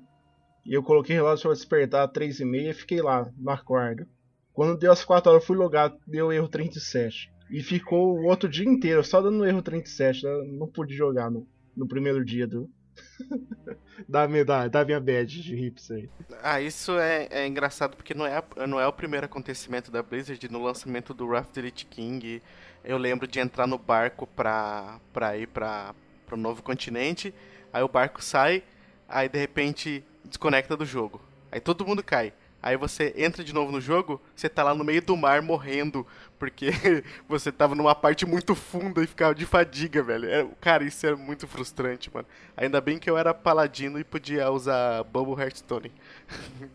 E 0.64 0.74
eu 0.74 0.82
coloquei 0.82 1.14
relógio 1.14 1.44
para 1.44 1.54
despertar 1.54 2.04
às 2.04 2.12
3 2.12 2.40
e 2.40 2.44
meia 2.44 2.70
e 2.70 2.74
fiquei 2.74 3.00
lá 3.00 3.30
no 3.36 3.50
acordo. 3.50 4.06
Quando 4.52 4.78
deu 4.78 4.92
as 4.92 5.04
4 5.04 5.30
horas 5.30 5.42
eu 5.42 5.46
fui 5.46 5.56
logar, 5.56 5.94
deu 6.06 6.32
erro 6.32 6.48
37. 6.48 7.32
E 7.50 7.62
ficou 7.62 8.18
o 8.18 8.24
outro 8.24 8.48
dia 8.48 8.68
inteiro 8.68 9.02
só 9.04 9.20
dando 9.20 9.44
erro 9.44 9.62
37. 9.62 10.24
Eu 10.24 10.44
não 10.46 10.66
pude 10.66 10.94
jogar 10.94 11.30
no, 11.30 11.46
no 11.76 11.86
primeiro 11.86 12.24
dia 12.24 12.46
do. 12.46 12.70
da, 14.08 14.28
minha, 14.28 14.44
da, 14.44 14.68
da 14.68 14.84
minha 14.84 15.00
badge 15.00 15.42
de 15.42 15.54
hips 15.54 15.90
aí. 15.90 16.08
Ah, 16.42 16.60
isso 16.60 16.98
é, 16.98 17.26
é 17.30 17.46
engraçado 17.46 17.96
porque 17.96 18.14
não 18.14 18.24
é, 18.24 18.42
não 18.68 18.80
é 18.80 18.86
o 18.86 18.92
primeiro 18.92 19.26
acontecimento 19.26 19.90
da 19.90 20.02
Blizzard 20.02 20.48
no 20.50 20.62
lançamento 20.62 21.12
do 21.12 21.26
Raft 21.26 21.56
Elite 21.56 21.86
King 21.86 22.40
eu 22.84 22.98
lembro 22.98 23.26
de 23.26 23.40
entrar 23.40 23.66
no 23.66 23.78
barco 23.78 24.26
pra, 24.26 25.00
pra 25.12 25.36
ir 25.36 25.48
pra, 25.48 25.94
pro 26.26 26.36
novo 26.36 26.62
continente. 26.62 27.34
Aí 27.72 27.82
o 27.82 27.88
barco 27.88 28.22
sai, 28.22 28.62
aí 29.08 29.28
de 29.28 29.38
repente 29.38 30.04
desconecta 30.24 30.76
do 30.76 30.84
jogo. 30.84 31.20
Aí 31.50 31.60
todo 31.60 31.86
mundo 31.86 32.02
cai. 32.02 32.32
Aí 32.62 32.78
você 32.78 33.12
entra 33.16 33.44
de 33.44 33.52
novo 33.52 33.70
no 33.70 33.78
jogo, 33.78 34.18
você 34.34 34.48
tá 34.48 34.62
lá 34.62 34.74
no 34.74 34.82
meio 34.82 35.02
do 35.02 35.14
mar 35.14 35.42
morrendo, 35.42 36.06
porque 36.38 36.70
você 37.28 37.52
tava 37.52 37.74
numa 37.74 37.94
parte 37.94 38.24
muito 38.24 38.54
funda 38.54 39.04
e 39.04 39.06
ficava 39.06 39.34
de 39.34 39.44
fadiga, 39.44 40.02
velho. 40.02 40.26
É, 40.30 40.46
cara, 40.62 40.82
isso 40.82 41.06
é 41.06 41.14
muito 41.14 41.46
frustrante, 41.46 42.10
mano. 42.12 42.26
Ainda 42.56 42.80
bem 42.80 42.98
que 42.98 43.10
eu 43.10 43.18
era 43.18 43.34
paladino 43.34 43.98
e 43.98 44.04
podia 44.04 44.50
usar 44.50 45.04
Bubble 45.04 45.38
Hearthstone. 45.38 45.92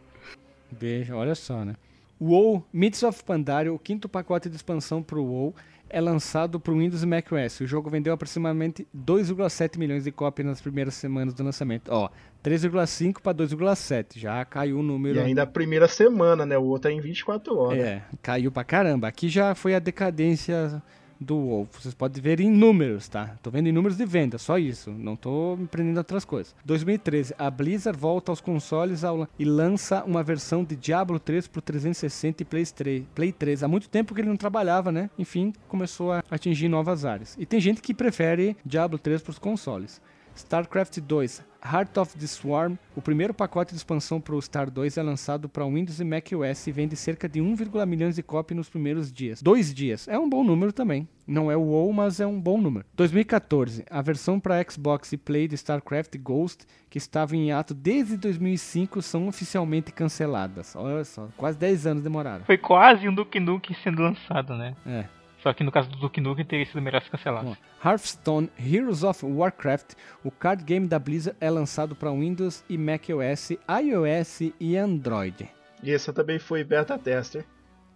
Veja, 0.71 1.15
olha 1.15 1.33
só, 1.33 1.65
né? 1.65 1.75
WoW 2.21 2.63
Myths 2.71 3.01
of 3.01 3.23
Pandaria, 3.23 3.73
o 3.73 3.79
quinto 3.79 4.07
pacote 4.07 4.47
de 4.47 4.55
expansão 4.55 5.01
pro 5.01 5.23
WoW, 5.23 5.55
é 5.89 5.99
lançado 5.99 6.59
para 6.59 6.73
o 6.73 6.77
Windows 6.77 7.03
e 7.03 7.05
macOS. 7.05 7.61
O 7.61 7.67
jogo 7.67 7.89
vendeu 7.89 8.13
aproximadamente 8.13 8.87
2,7 8.95 9.77
milhões 9.77 10.03
de 10.03 10.11
cópias 10.11 10.47
nas 10.47 10.61
primeiras 10.61 10.93
semanas 10.93 11.33
do 11.33 11.43
lançamento. 11.43 11.89
Ó, 11.89 12.09
3,5 12.43 13.21
para 13.21 13.37
2,7. 13.37 14.17
Já 14.17 14.43
caiu 14.45 14.79
o 14.79 14.83
número. 14.83 15.17
E 15.17 15.19
ainda 15.19 15.43
a 15.43 15.47
primeira 15.47 15.87
semana, 15.87 16.45
né? 16.45 16.57
O 16.57 16.63
outro 16.63 16.91
é 16.91 16.93
em 16.93 17.01
24 17.01 17.57
horas. 17.57 17.79
É, 17.79 18.03
caiu 18.21 18.51
pra 18.51 18.63
caramba. 18.63 19.07
Aqui 19.07 19.27
já 19.27 19.55
foi 19.55 19.75
a 19.75 19.79
decadência 19.79 20.81
do 21.19 21.35
WoW. 21.35 21.67
Vocês 21.71 21.93
podem 21.93 22.21
ver 22.21 22.39
em 22.39 22.49
números, 22.49 23.07
tá? 23.07 23.35
Tô 23.41 23.51
vendo 23.51 23.67
em 23.67 23.71
números 23.71 23.97
de 23.97 24.05
venda, 24.05 24.37
só 24.37 24.57
isso. 24.57 24.91
Não 24.91 25.15
tô 25.15 25.57
a 25.59 25.97
outras 25.99 26.25
coisas. 26.25 26.55
2013, 26.65 27.35
a 27.37 27.49
Blizzard 27.49 27.99
volta 27.99 28.31
aos 28.31 28.41
consoles 28.41 29.03
ao, 29.03 29.27
e 29.37 29.45
lança 29.45 30.03
uma 30.03 30.23
versão 30.23 30.63
de 30.63 30.75
Diablo 30.75 31.19
3 31.19 31.47
pro 31.47 31.61
360 31.61 32.43
e 32.43 32.45
Play 32.45 32.65
3, 32.65 33.03
Play 33.13 33.31
3. 33.31 33.63
Há 33.63 33.67
muito 33.67 33.89
tempo 33.89 34.13
que 34.13 34.21
ele 34.21 34.29
não 34.29 34.37
trabalhava, 34.37 34.91
né? 34.91 35.09
Enfim, 35.17 35.53
começou 35.67 36.11
a 36.11 36.23
atingir 36.29 36.69
novas 36.69 37.05
áreas. 37.05 37.35
E 37.39 37.45
tem 37.45 37.59
gente 37.59 37.81
que 37.81 37.93
prefere 37.93 38.55
Diablo 38.65 38.97
3 38.97 39.21
pros 39.21 39.39
consoles. 39.39 40.01
StarCraft 40.35 40.99
2 40.99 41.48
Heart 41.63 41.97
of 41.97 42.17
the 42.17 42.27
Swarm, 42.27 42.75
o 42.95 43.01
primeiro 43.01 43.33
pacote 43.33 43.71
de 43.71 43.77
expansão 43.77 44.19
para 44.19 44.35
o 44.35 44.41
Star 44.41 44.69
2 44.69 44.97
é 44.97 45.03
lançado 45.03 45.49
para 45.49 45.65
Windows 45.65 45.99
e 45.99 46.03
macOS 46.03 46.67
e 46.67 46.71
vende 46.71 46.95
cerca 46.95 47.27
de 47.27 47.39
1,1 47.39 47.85
milhões 47.85 48.15
de 48.15 48.23
cópias 48.23 48.57
nos 48.57 48.69
primeiros 48.69 49.11
dias. 49.11 49.41
Dois 49.41 49.73
dias. 49.73 50.07
É 50.07 50.17
um 50.17 50.29
bom 50.29 50.43
número 50.43 50.71
também. 50.71 51.07
Não 51.27 51.51
é 51.51 51.55
o 51.55 51.61
WoW, 51.61 51.93
mas 51.93 52.19
é 52.19 52.25
um 52.25 52.39
bom 52.39 52.59
número. 52.59 52.85
2014, 52.95 53.85
a 53.89 54.01
versão 54.01 54.39
para 54.39 54.63
Xbox 54.67 55.13
e 55.13 55.17
Play 55.17 55.47
de 55.47 55.55
StarCraft 55.55 56.17
Ghost, 56.17 56.65
que 56.89 56.97
estava 56.97 57.35
em 57.35 57.51
ato 57.51 57.73
desde 57.73 58.17
2005, 58.17 59.01
são 59.01 59.27
oficialmente 59.27 59.91
canceladas. 59.91 60.75
Olha 60.75 61.03
só, 61.03 61.27
quase 61.37 61.57
10 61.57 61.85
anos 61.85 62.03
demoraram. 62.03 62.45
Foi 62.45 62.57
quase 62.57 63.07
um 63.07 63.13
Duke 63.13 63.39
Nukem 63.39 63.75
sendo 63.83 64.01
lançado, 64.01 64.55
né? 64.55 64.75
É. 64.85 65.18
Só 65.41 65.53
que 65.53 65.63
no 65.63 65.71
caso 65.71 65.89
do 65.89 65.97
Duke 65.97 66.19
Nukem 66.19 66.45
teria 66.45 66.65
sido 66.65 66.81
melhor 66.81 67.01
se 67.01 67.09
cancelado. 67.09 67.57
Hearthstone 67.83 68.49
Heroes 68.59 69.03
of 69.03 69.25
Warcraft, 69.25 69.93
o 70.23 70.29
card 70.29 70.63
game 70.63 70.87
da 70.87 70.99
Blizzard, 70.99 71.37
é 71.39 71.49
lançado 71.49 71.95
para 71.95 72.11
Windows 72.11 72.63
e 72.69 72.77
macOS, 72.77 73.51
iOS 73.51 74.53
e 74.59 74.75
Android. 74.75 75.49
E 75.81 75.91
essa 75.91 76.11
também 76.11 76.39
foi 76.39 76.63
beta 76.63 76.97
tester. 76.97 77.45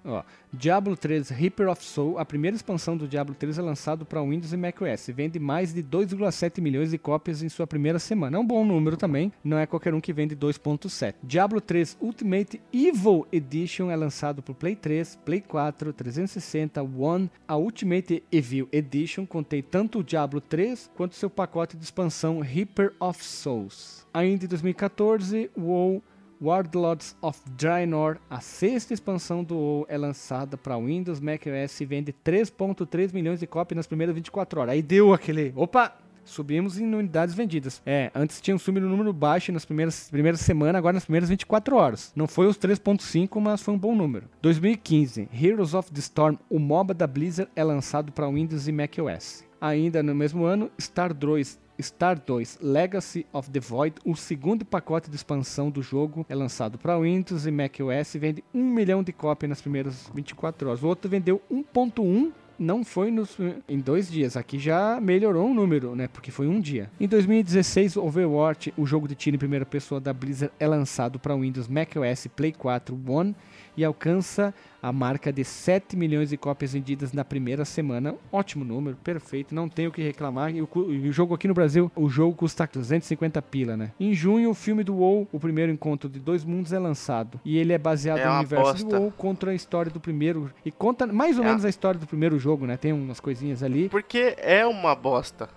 Ó, 0.05 0.21
Diablo 0.51 0.97
3 0.97 1.29
Reaper 1.29 1.69
of 1.69 1.83
Soul, 1.83 2.19
a 2.19 2.25
primeira 2.25 2.55
expansão 2.55 2.97
do 2.97 3.07
Diablo 3.07 3.33
3 3.33 3.57
é 3.57 3.61
lançado 3.61 4.05
para 4.05 4.21
Windows 4.21 4.51
e 4.51 4.57
macOS. 4.57 5.07
Vende 5.07 5.39
mais 5.39 5.73
de 5.73 5.81
2,7 5.81 6.61
milhões 6.61 6.91
de 6.91 6.97
cópias 6.97 7.41
em 7.41 7.49
sua 7.49 7.65
primeira 7.65 7.99
semana. 7.99 8.37
É 8.37 8.39
um 8.39 8.45
bom 8.45 8.65
número 8.65 8.97
também, 8.97 9.31
não 9.43 9.57
é 9.57 9.65
qualquer 9.65 9.93
um 9.93 10.01
que 10.01 10.11
vende 10.11 10.35
2.7. 10.35 11.15
Diablo 11.23 11.61
3 11.61 11.97
Ultimate 12.01 12.61
Evil 12.71 13.25
Edition 13.31 13.89
é 13.89 13.95
lançado 13.95 14.41
para 14.41 14.53
Play 14.53 14.75
3, 14.75 15.19
Play 15.23 15.41
4, 15.41 15.93
360, 15.93 16.83
One. 16.83 17.31
A 17.47 17.55
Ultimate 17.55 18.23
Evil 18.31 18.67
Edition 18.71 19.25
contém 19.25 19.63
tanto 19.63 19.99
o 19.99 20.03
Diablo 20.03 20.41
3 20.41 20.91
quanto 20.95 21.15
seu 21.15 21.29
pacote 21.29 21.77
de 21.77 21.83
expansão 21.83 22.39
Reaper 22.39 22.93
of 22.99 23.23
Souls. 23.23 24.05
Ainda 24.13 24.45
em 24.45 24.47
2014, 24.47 25.49
WoW 25.57 26.03
Warlords 26.43 27.15
of 27.21 27.39
Draenor, 27.57 28.17
a 28.29 28.41
sexta 28.41 28.93
expansão 28.93 29.45
do 29.45 29.55
WoW, 29.55 29.85
é 29.87 29.97
lançada 29.97 30.57
para 30.57 30.77
Windows, 30.77 31.21
macOS 31.21 31.79
e 31.79 31.85
vende 31.85 32.13
3.3 32.13 33.13
milhões 33.13 33.39
de 33.39 33.47
cópias 33.47 33.77
nas 33.77 33.87
primeiras 33.87 34.13
24 34.13 34.59
horas. 34.59 34.73
Aí 34.73 34.81
deu 34.81 35.13
aquele, 35.13 35.53
opa, 35.55 35.95
subimos 36.25 36.77
em 36.77 36.93
unidades 36.93 37.33
vendidas. 37.33 37.81
É, 37.85 38.11
antes 38.13 38.41
tinha 38.41 38.53
um 38.53 38.59
subido 38.59 38.89
número 38.89 39.13
baixo 39.13 39.53
nas 39.53 39.63
primeiras, 39.63 40.09
primeiras 40.09 40.41
semanas, 40.41 40.75
agora 40.75 40.95
nas 40.95 41.05
primeiras 41.05 41.29
24 41.29 41.77
horas. 41.77 42.11
Não 42.13 42.27
foi 42.27 42.47
os 42.47 42.57
3.5, 42.57 43.39
mas 43.39 43.61
foi 43.61 43.73
um 43.73 43.79
bom 43.79 43.95
número. 43.95 44.27
2015, 44.41 45.29
Heroes 45.33 45.73
of 45.73 45.93
the 45.93 45.99
Storm, 46.01 46.37
o 46.49 46.59
MOBA 46.59 46.93
da 46.93 47.07
Blizzard, 47.07 47.49
é 47.55 47.63
lançado 47.63 48.11
para 48.11 48.27
Windows 48.27 48.67
e 48.67 48.71
macOS. 48.73 49.45
Ainda 49.61 50.03
no 50.03 50.13
mesmo 50.13 50.43
ano, 50.43 50.69
Star 50.77 51.13
2 51.13 51.62
Star 51.81 52.19
2 52.19 52.59
Legacy 52.61 53.25
of 53.33 53.49
the 53.49 53.59
Void, 53.59 53.95
o 54.05 54.15
segundo 54.15 54.63
pacote 54.63 55.09
de 55.09 55.15
expansão 55.15 55.69
do 55.69 55.81
jogo, 55.81 56.25
é 56.29 56.35
lançado 56.35 56.77
para 56.77 56.99
Windows 56.99 57.45
e 57.45 57.51
macOS 57.51 58.15
e 58.15 58.19
vende 58.19 58.43
1 58.53 58.63
milhão 58.63 59.03
de 59.03 59.11
cópias 59.11 59.49
nas 59.49 59.61
primeiras 59.61 60.09
24 60.13 60.69
horas. 60.69 60.83
O 60.83 60.87
outro 60.87 61.09
vendeu 61.09 61.41
1.1 61.51 62.31
não 62.57 62.83
foi 62.83 63.11
nos, 63.11 63.37
em 63.67 63.79
dois 63.79 64.09
dias. 64.09 64.37
Aqui 64.37 64.59
já 64.59 64.99
melhorou 65.01 65.49
o 65.49 65.53
número, 65.53 65.95
né? 65.95 66.07
Porque 66.07 66.31
foi 66.31 66.47
um 66.47 66.59
dia. 66.59 66.89
Em 66.99 67.07
2016, 67.07 67.97
Overwatch, 67.97 68.73
o 68.77 68.85
jogo 68.85 69.07
de 69.07 69.15
tiro 69.15 69.35
em 69.35 69.39
primeira 69.39 69.65
pessoa 69.65 69.99
da 69.99 70.13
Blizzard, 70.13 70.53
é 70.59 70.67
lançado 70.67 71.19
para 71.19 71.35
Windows, 71.35 71.67
macOS, 71.67 72.27
Play 72.27 72.53
4, 72.53 72.99
One 73.07 73.35
e 73.75 73.83
alcança 73.83 74.53
a 74.81 74.91
marca 74.91 75.31
de 75.31 75.43
7 75.45 75.95
milhões 75.95 76.29
de 76.29 76.37
cópias 76.37 76.73
vendidas 76.73 77.13
na 77.13 77.23
primeira 77.23 77.63
semana. 77.63 78.15
Ótimo 78.31 78.65
número, 78.65 78.97
perfeito, 78.97 79.55
não 79.55 79.69
tenho 79.69 79.89
o 79.89 79.93
que 79.93 80.01
reclamar. 80.01 80.53
E 80.53 80.61
o, 80.61 80.69
o, 80.75 81.11
jogo 81.11 81.33
aqui 81.33 81.47
no 81.47 81.53
Brasil, 81.53 81.91
o 81.95 82.09
jogo 82.09 82.35
custa 82.35 82.67
250 82.71 83.41
pila, 83.41 83.77
né? 83.77 83.91
Em 83.99 84.13
junho, 84.13 84.49
o 84.49 84.53
filme 84.53 84.83
do 84.83 84.95
WoW, 84.95 85.27
o 85.31 85.39
primeiro 85.39 85.71
encontro 85.71 86.09
de 86.09 86.19
dois 86.19 86.43
mundos, 86.43 86.73
é 86.73 86.79
lançado. 86.79 87.39
E 87.45 87.57
ele 87.57 87.71
é 87.73 87.77
baseado 87.77 88.19
É 88.19 88.25
no 88.27 88.35
universo 88.35 88.71
bosta. 88.83 88.85
do 88.89 88.95
WoW 89.01 89.13
contra 89.17 89.51
a 89.51 89.55
história 89.55 89.91
do 89.91 89.99
primeiro. 89.99 90.51
E 90.65 90.71
conta 90.71 91.07
mais 91.07 91.37
ou 91.37 91.43
É. 91.43 91.47
menos 91.47 91.63
a 91.63 91.69
história 91.69 91.99
do 91.99 92.05
primeiro 92.07 92.37
jogo, 92.37 92.65
né? 92.65 92.75
Tem 92.77 92.91
umas 92.91 93.19
coisinhas 93.19 93.63
ali. 93.63 93.87
Porque 93.89 94.35
é 94.37 94.65
uma 94.65 94.93
bosta. 94.95 95.49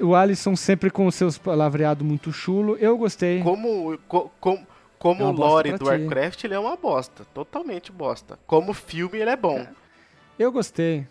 O, 0.00 0.14
Alisson 0.14 0.54
sempre 0.54 0.90
com 0.90 1.06
os 1.06 1.14
seus 1.16 1.36
palavreados 1.36 2.06
muito 2.06 2.30
chulo. 2.32 2.76
Eu 2.78 2.96
gostei. 2.96 3.42
Como, 3.42 3.98
co- 4.06 4.30
com- 4.38 4.64
como 4.98 5.22
É 5.22 5.26
o 5.26 5.32
lore 5.32 5.72
do 5.72 5.78
ti. 5.78 5.84
Warcraft, 5.84 6.44
ele 6.44 6.54
é 6.54 6.58
uma 6.58 6.76
bosta. 6.76 7.24
Totalmente 7.34 7.92
bosta. 7.92 8.38
Como 8.46 8.72
filme, 8.72 9.18
ele 9.18 9.30
é 9.30 9.36
bom. 9.36 9.66
Eu 10.38 10.50
gostei. 10.52 11.06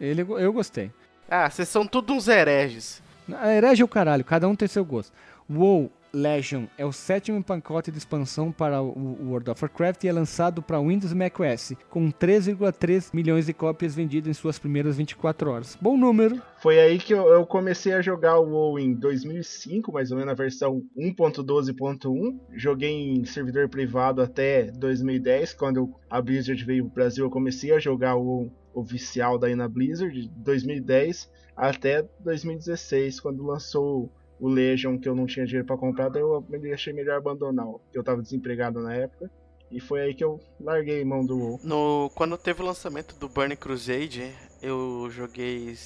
Ele, 0.00 0.22
eu 0.22 0.52
gostei. 0.52 0.90
Ah, 1.28 1.48
vocês 1.48 1.68
são 1.68 1.86
tudo 1.86 2.12
uns 2.12 2.26
hereges. 2.28 3.02
Herege 3.28 3.82
é 3.82 3.84
o 3.84 3.88
caralho, 3.88 4.24
cada 4.24 4.48
um 4.48 4.56
tem 4.56 4.66
seu 4.66 4.84
gosto. 4.84 5.12
WoW 5.48 5.90
Legion 6.12 6.66
é 6.76 6.84
o 6.84 6.92
sétimo 6.92 7.42
pacote 7.42 7.90
de 7.90 7.98
expansão 7.98 8.50
para 8.50 8.82
o 8.82 9.28
World 9.28 9.50
of 9.50 9.64
Warcraft 9.64 10.04
e 10.04 10.08
é 10.08 10.12
lançado 10.12 10.62
para 10.62 10.80
Windows 10.80 11.12
e 11.12 11.14
macOS, 11.14 11.72
com 11.88 12.10
3,3 12.10 13.10
milhões 13.12 13.46
de 13.46 13.52
cópias 13.52 13.94
vendidas 13.94 14.28
em 14.28 14.34
suas 14.34 14.58
primeiras 14.58 14.96
24 14.96 15.50
horas. 15.50 15.78
Bom 15.80 15.96
número. 15.96 16.40
Foi 16.58 16.78
aí 16.78 16.98
que 16.98 17.14
eu, 17.14 17.46
comecei 17.46 17.92
a 17.92 18.02
jogar 18.02 18.38
o 18.38 18.50
WoW 18.50 18.78
em 18.78 18.92
2005, 18.92 19.92
mais 19.92 20.10
ou 20.10 20.16
menos 20.16 20.30
na 20.30 20.34
versão 20.34 20.82
1.12.1. 20.96 22.38
Joguei 22.54 22.90
em 22.90 23.24
servidor 23.24 23.68
privado 23.68 24.20
até 24.20 24.70
2010, 24.72 25.54
quando 25.54 25.94
a 26.08 26.20
Blizzard 26.20 26.62
veio 26.64 26.84
pro 26.84 26.94
Brasil, 26.94 27.24
eu 27.24 27.30
comecei 27.30 27.72
a 27.72 27.78
jogar 27.78 28.16
o 28.16 28.22
WoW 28.22 28.52
oficial 28.74 29.38
daí 29.38 29.54
na 29.54 29.68
Blizzard, 29.68 30.12
de 30.14 30.28
2010 30.28 31.30
até 31.56 32.08
2016, 32.20 33.20
quando 33.20 33.44
lançou 33.44 34.10
o 34.40 34.48
Legion, 34.48 34.98
que 34.98 35.08
eu 35.08 35.14
não 35.14 35.26
tinha 35.26 35.44
dinheiro 35.44 35.66
pra 35.66 35.76
comprar, 35.76 36.08
daí 36.08 36.22
eu 36.22 36.44
achei 36.72 36.92
melhor 36.92 37.18
abandonar, 37.18 37.66
porque 37.66 37.98
eu 37.98 38.02
tava 38.02 38.22
desempregado 38.22 38.80
na 38.80 38.94
época. 38.94 39.30
E 39.70 39.78
foi 39.78 40.00
aí 40.00 40.14
que 40.14 40.24
eu 40.24 40.40
larguei 40.58 41.04
mão 41.04 41.24
do 41.24 41.38
WoW. 41.38 41.60
No, 41.62 42.10
quando 42.14 42.36
teve 42.36 42.60
o 42.60 42.64
lançamento 42.64 43.14
do 43.16 43.28
Burning 43.28 43.54
Crusade, 43.54 44.34
eu 44.60 45.08
joguei 45.10 45.76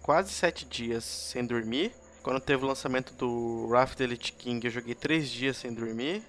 quase 0.00 0.30
sete 0.30 0.64
dias 0.64 1.04
sem 1.04 1.44
dormir. 1.44 1.92
Quando 2.22 2.40
teve 2.40 2.64
o 2.64 2.66
lançamento 2.66 3.12
do 3.14 3.66
Wrath 3.66 3.96
the 3.96 4.04
Elite 4.04 4.32
King, 4.32 4.66
eu 4.66 4.70
joguei 4.70 4.94
três 4.94 5.28
dias 5.28 5.58
sem 5.58 5.74
dormir. 5.74 6.22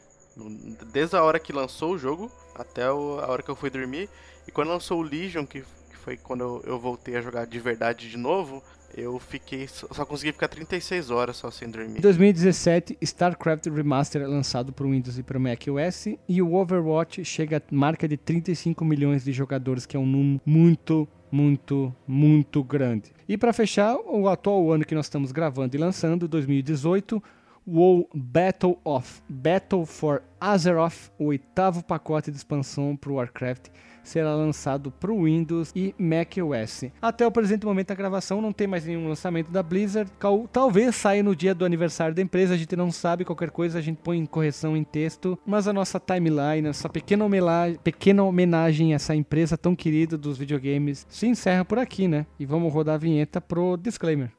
Desde 0.92 1.16
a 1.16 1.24
hora 1.24 1.40
que 1.40 1.54
lançou 1.54 1.94
o 1.94 1.98
jogo 1.98 2.30
até 2.54 2.84
a 2.84 2.94
hora 2.94 3.42
que 3.42 3.50
eu 3.50 3.56
fui 3.56 3.70
dormir. 3.70 4.10
E 4.46 4.52
quando 4.52 4.68
lançou 4.68 5.00
o 5.00 5.02
Legion, 5.02 5.46
que, 5.46 5.64
foi 6.06 6.18
quando 6.18 6.62
eu 6.66 6.78
voltei 6.78 7.16
a 7.16 7.22
jogar 7.22 7.48
de 7.48 7.60
verdade 7.60 8.10
de 8.10 8.18
novo, 8.18 8.62
eu 8.96 9.20
fiquei. 9.20 9.68
Só 9.68 10.06
consegui 10.06 10.32
ficar 10.32 10.48
36 10.48 11.10
horas 11.12 11.38
só 11.38 11.52
sem 11.52 11.68
Em 11.68 11.72
dormir. 11.72 12.00
2017, 12.00 12.98
StarCraft 13.02 13.68
Remaster 13.68 14.22
é 14.22 14.28
lançado 14.28 14.72
para 14.72 14.86
o 14.86 14.92
Windows 14.92 15.18
e 15.18 15.24
para 15.24 15.38
o 15.38 15.42
macOS 15.42 16.08
e 16.28 16.42
o 16.42 16.54
Overwatch 16.54 17.24
chega 17.26 17.58
à 17.58 17.62
marca 17.76 18.08
de 18.08 18.18
35 18.18 18.84
milhões 18.86 19.24
de 19.24 19.32
jogadores, 19.32 19.86
que 19.86 19.98
é 19.98 20.00
um 20.00 20.06
número 20.06 20.42
muito, 20.46 21.08
muito, 21.32 21.94
muito 22.08 22.64
grande. 22.64 23.12
E 23.28 23.38
para 23.38 23.52
fechar, 23.52 23.96
o 23.98 24.30
atual 24.30 24.72
ano 24.72 24.86
que 24.86 24.96
nós 24.96 25.06
estamos 25.06 25.32
gravando 25.32 25.76
e 25.76 25.80
lançando, 25.80 26.28
2018, 26.28 27.22
WoW 27.68 28.08
Battle 28.14 28.80
of 28.86 29.22
Battle 29.28 29.86
for 29.86 30.24
Azeroth, 30.40 31.12
o 31.18 31.26
oitavo 31.26 31.84
pacote 31.84 32.30
de 32.30 32.38
expansão 32.38 32.96
para 32.96 33.12
o 33.12 33.16
Warcraft, 33.16 33.70
será 34.10 34.36
lançado 34.36 34.92
para 34.92 35.12
o 35.12 35.24
Windows 35.24 35.72
e 35.76 35.94
macOS. 35.98 36.86
Até 37.02 37.26
o 37.26 37.32
presente 37.32 37.66
momento 37.66 37.88
da 37.88 37.96
gravação 37.96 38.42
não 38.42 38.52
tem 38.52 38.68
mais 38.68 38.86
nenhum 38.86 39.08
lançamento 39.08 39.50
da 39.52 39.62
Blizzard. 39.64 40.12
Talvez 40.52 40.96
saia 40.96 41.24
no 41.24 41.36
dia 41.36 41.54
do 41.56 41.66
aniversário 41.66 42.16
da 42.16 42.22
empresa, 42.22 42.54
a 42.54 42.58
gente 42.58 42.76
não 42.76 42.92
sabe. 42.92 43.26
Qualquer 43.26 43.50
coisa 43.52 43.80
a 43.80 43.82
gente 43.82 43.98
põe 44.04 44.18
em 44.18 44.26
correção 44.26 44.76
em 44.76 44.84
texto. 44.84 45.38
Mas 45.46 45.68
a 45.68 45.74
nossa 45.74 46.00
timeline, 46.00 46.68
essa 46.68 46.90
pequena, 46.90 47.26
homela- 47.26 47.74
pequena 47.84 48.24
homenagem 48.24 48.94
a 48.94 48.96
essa 48.96 49.16
empresa 49.16 49.58
tão 49.58 49.76
querida 49.76 50.18
dos 50.18 50.38
videogames 50.38 51.06
se 51.10 51.28
encerra 51.28 51.66
por 51.66 51.80
aqui, 51.80 52.08
né? 52.08 52.26
E 52.40 52.46
vamos 52.46 52.72
rodar 52.72 52.96
a 52.96 53.00
vinheta 53.00 53.42
pro 53.42 53.78
disclaimer. 53.78 54.32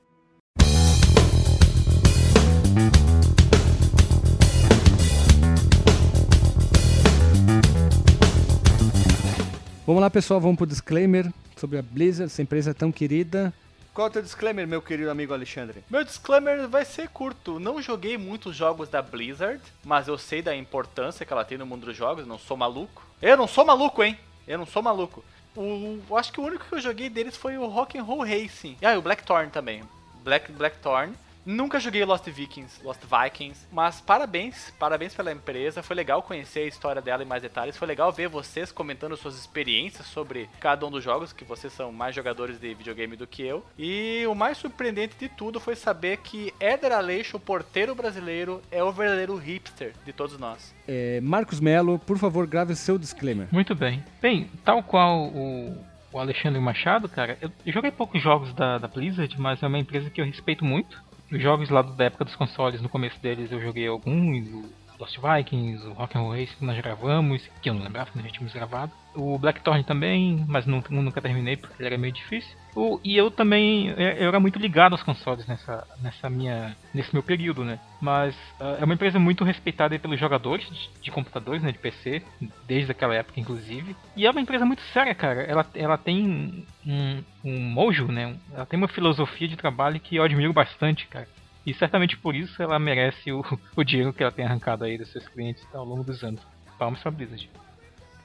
Vamos 9.87 10.03
lá, 10.03 10.11
pessoal, 10.11 10.41
vamos 10.41 10.57
pro 10.57 10.67
disclaimer 10.67 11.33
sobre 11.57 11.79
a 11.79 11.83
Blizzard, 11.83 12.29
essa 12.29 12.43
empresa 12.43 12.75
tão 12.75 12.91
querida. 12.91 13.55
Qual 13.95 14.09
é 14.09 14.11
o 14.11 14.13
teu 14.13 14.21
disclaimer, 14.21 14.67
meu 14.67 14.83
querido 14.83 15.09
amigo 15.09 15.33
Alexandre? 15.33 15.85
Meu 15.89 16.03
disclaimer 16.03 16.67
vai 16.67 16.85
ser 16.85 17.09
curto. 17.09 17.61
Não 17.61 17.81
joguei 17.81 18.19
muitos 18.19 18.57
jogos 18.57 18.89
da 18.89 19.01
Blizzard, 19.01 19.63
mas 19.85 20.09
eu 20.09 20.19
sei 20.19 20.43
da 20.43 20.57
importância 20.57 21.25
que 21.25 21.33
ela 21.33 21.45
tem 21.45 21.57
no 21.57 21.65
mundo 21.65 21.87
dos 21.87 21.97
jogos. 21.97 22.27
Não 22.27 22.37
sou 22.37 22.57
maluco. 22.57 23.01
Eu 23.23 23.37
não 23.37 23.47
sou 23.47 23.65
maluco, 23.65 24.03
hein? 24.03 24.19
Eu 24.49 24.59
não 24.59 24.67
sou 24.67 24.83
maluco. 24.83 25.25
O, 25.55 26.17
acho 26.17 26.33
que 26.33 26.41
o 26.41 26.45
único 26.45 26.65
que 26.65 26.75
eu 26.75 26.81
joguei 26.81 27.09
deles 27.09 27.37
foi 27.37 27.57
o 27.57 27.69
Rock'n'Roll 27.69 28.25
Racing. 28.25 28.77
Ah, 28.83 28.93
e 28.93 28.99
o 28.99 29.03
Blackthorn 29.03 29.53
também. 29.53 29.85
Black 30.25 30.51
Blackthorn. 30.51 31.15
Nunca 31.47 31.79
joguei 31.79 32.05
Lost 32.05 32.29
Vikings, 32.29 32.85
Lost 32.85 33.03
Vikings, 33.05 33.69
mas 33.71 34.01
parabéns, 34.01 34.75
parabéns 34.81 35.15
pela 35.15 35.31
empresa. 35.31 35.81
Foi 35.81 35.95
legal 35.95 36.21
conhecer 36.21 36.61
a 36.61 36.67
história 36.67 37.01
dela 37.01 37.23
em 37.23 37.27
mais 37.27 37.41
detalhes. 37.41 37.77
Foi 37.77 37.87
legal 37.87 38.11
ver 38.11 38.29
vocês 38.29 38.73
comentando 38.73 39.17
suas 39.17 39.39
experiências 39.39 40.09
sobre 40.09 40.51
cada 40.59 40.85
um 40.85 40.91
dos 40.91 41.05
jogos, 41.05 41.33
que 41.33 41.45
vocês 41.45 41.73
são 41.73 41.93
mais 41.93 42.17
jogadores 42.17 42.59
de 42.59 42.75
videogame 42.75 43.15
do 43.15 43.29
que 43.29 43.45
eu. 43.45 43.65
E 43.79 44.25
o 44.29 44.35
mais 44.35 44.59
surpreendente 44.59 45.15
de 45.17 45.29
tudo 45.29 45.61
foi 45.61 45.77
saber 45.77 46.17
que 46.17 46.53
Éder 46.59 46.91
Aleixo, 46.91 47.37
o 47.37 47.41
porteiro 47.41 47.95
brasileiro, 47.95 48.61
é 48.69 48.83
o 48.83 48.91
verdadeiro 48.91 49.37
hipster 49.37 49.93
de 50.05 50.13
todos 50.13 50.37
nós. 50.41 50.75
É, 50.89 51.21
Marcos 51.21 51.61
Melo, 51.61 51.97
por 51.97 52.19
favor, 52.19 52.45
grave 52.49 52.75
seu 52.75 52.99
disclaimer. 52.99 53.47
Muito 53.53 53.73
bem. 53.73 54.03
Bem, 54.21 54.51
tal 54.65 54.83
qual 54.83 55.29
o, 55.29 55.79
o 56.13 56.19
Alexandre 56.19 56.59
Machado, 56.61 57.09
cara, 57.09 57.39
eu, 57.41 57.53
eu 57.65 57.73
joguei 57.73 57.93
poucos 57.93 58.21
jogos 58.21 58.53
da, 58.55 58.79
da 58.79 58.89
Blizzard, 58.89 59.33
mas 59.39 59.63
é 59.63 59.67
uma 59.69 59.79
empresa 59.79 60.11
que 60.11 60.21
eu 60.21 60.25
respeito 60.25 60.65
muito. 60.65 61.06
Os 61.31 61.43
jogos 61.43 61.69
lá 61.71 61.83
da 61.83 62.05
época 62.05 62.25
dos 62.25 62.37
consoles, 62.37 62.81
no 62.81 62.89
começo 62.89 63.21
deles 63.21 63.51
eu 63.51 63.61
joguei 63.61 63.87
alguns, 63.89 64.47
o 64.49 64.65
Lost 64.99 65.19
Vikings, 65.19 65.87
o 65.87 65.93
Rock'n'Roll 65.93 66.31
Race 66.31 66.57
que 66.57 66.65
nós 66.65 66.77
gravamos, 66.77 67.43
que 67.61 67.69
eu 67.69 67.75
não 67.75 67.83
lembrava 67.83 68.11
que 68.11 68.19
nós 68.19 68.31
tínhamos 68.31 68.53
gravado. 68.53 68.93
O 69.15 69.37
Blackthorn 69.37 69.83
também, 69.83 70.45
mas 70.47 70.67
nunca, 70.67 70.95
nunca 70.95 71.21
terminei 71.21 71.57
porque 71.57 71.83
ele 71.83 71.87
era 71.89 71.99
meio 71.99 72.13
difícil. 72.13 72.57
O, 72.77 73.01
e 73.03 73.17
eu 73.17 73.31
também, 73.31 73.89
eu 73.89 73.97
eu 73.97 74.29
era 74.29 74.39
muito 74.39 74.59
ligado 74.59 74.93
aos 74.93 75.03
consoles 75.03 75.47
nessa, 75.47 75.87
nessa 76.03 76.29
minha, 76.29 76.77
nesse 76.93 77.11
meu 77.15 77.23
período, 77.23 77.65
né? 77.65 77.81
Mas 78.03 78.37
ah, 78.61 78.77
é 78.79 78.85
uma 78.85 78.93
empresa 78.93 79.19
muito 79.19 79.45
respeitada 79.45 79.95
aí 79.95 79.99
pelos 79.99 80.21
jogadores 80.21 80.69
de, 80.69 80.91
de 81.01 81.11
computadores, 81.11 81.63
né, 81.63 81.73
de 81.73 81.79
PC, 81.79 82.23
desde 82.67 82.91
aquela 82.93 83.15
época 83.15 83.41
inclusive. 83.41 83.97
E 84.15 84.27
é 84.27 84.31
uma 84.31 84.43
empresa 84.43 84.67
muito 84.67 84.83
séria, 84.93 85.15
cara. 85.15 85.41
Ela, 85.45 85.67
ela 85.75 85.97
tem 85.97 86.67
um, 86.87 87.25
um 87.43 87.59
mojo, 87.61 88.09
né? 88.09 88.37
Ela 88.53 88.67
tem 88.67 88.77
uma 88.79 88.89
filosofia 88.89 89.49
de 89.49 89.57
trabalho 89.57 89.99
que 89.99 90.17
eu 90.17 90.23
admiro 90.23 90.53
bastante, 90.53 91.07
cara. 91.07 91.27
E 91.65 91.73
certamente 91.73 92.15
por 92.19 92.35
isso 92.35 92.63
ela 92.63 92.79
merece 92.79 93.33
o, 93.33 93.43
o 93.75 93.83
dinheiro 93.83 94.13
que 94.13 94.23
ela 94.23 94.31
tem 94.31 94.45
arrancado 94.45 94.85
aí 94.85 94.99
dos 94.99 95.11
seus 95.11 95.27
clientes 95.29 95.67
ao 95.73 95.85
longo 95.85 96.05
dos 96.05 96.23
anos. 96.23 96.43
Palmas 96.79 97.01
pra 97.01 97.11
Blizzard. 97.11 97.49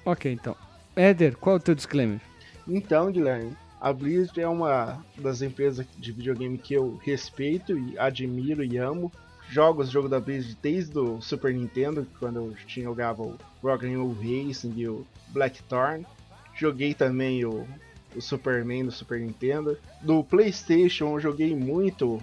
Ok, 0.03 0.29
então. 0.29 0.57
Éder, 0.93 1.37
qual 1.37 1.55
é 1.55 1.59
o 1.59 1.61
teu 1.61 1.73
disclaimer? 1.73 2.19
Então, 2.67 3.09
Guilherme, 3.09 3.55
a 3.81 3.91
Blizzard 3.91 4.39
é 4.39 4.47
uma 4.47 5.03
das 5.17 5.41
empresas 5.41 5.87
de 5.97 6.11
videogame 6.11 6.55
que 6.55 6.75
eu 6.75 6.99
respeito 7.03 7.75
e 7.75 7.97
admiro 7.97 8.63
e 8.63 8.77
amo. 8.77 9.11
Jogo 9.49 9.81
os 9.81 9.89
jogos 9.89 10.11
da 10.11 10.19
Blizzard 10.19 10.55
desde 10.61 10.97
o 10.99 11.19
Super 11.19 11.51
Nintendo, 11.51 12.05
quando 12.19 12.37
eu 12.37 12.55
tinha 12.67 12.85
jogava 12.85 13.23
o 13.23 13.37
Rock'n'Roll 13.63 14.13
Racing 14.13 14.73
e 14.77 14.87
o 14.87 15.05
Blackthorn. 15.29 16.05
Joguei 16.53 16.93
também 16.93 17.43
o, 17.43 17.67
o 18.15 18.21
Superman 18.21 18.85
do 18.85 18.91
Super 18.91 19.19
Nintendo. 19.19 19.75
Do 19.99 20.23
PlayStation 20.23 21.15
eu 21.15 21.19
joguei 21.19 21.55
muito 21.55 22.21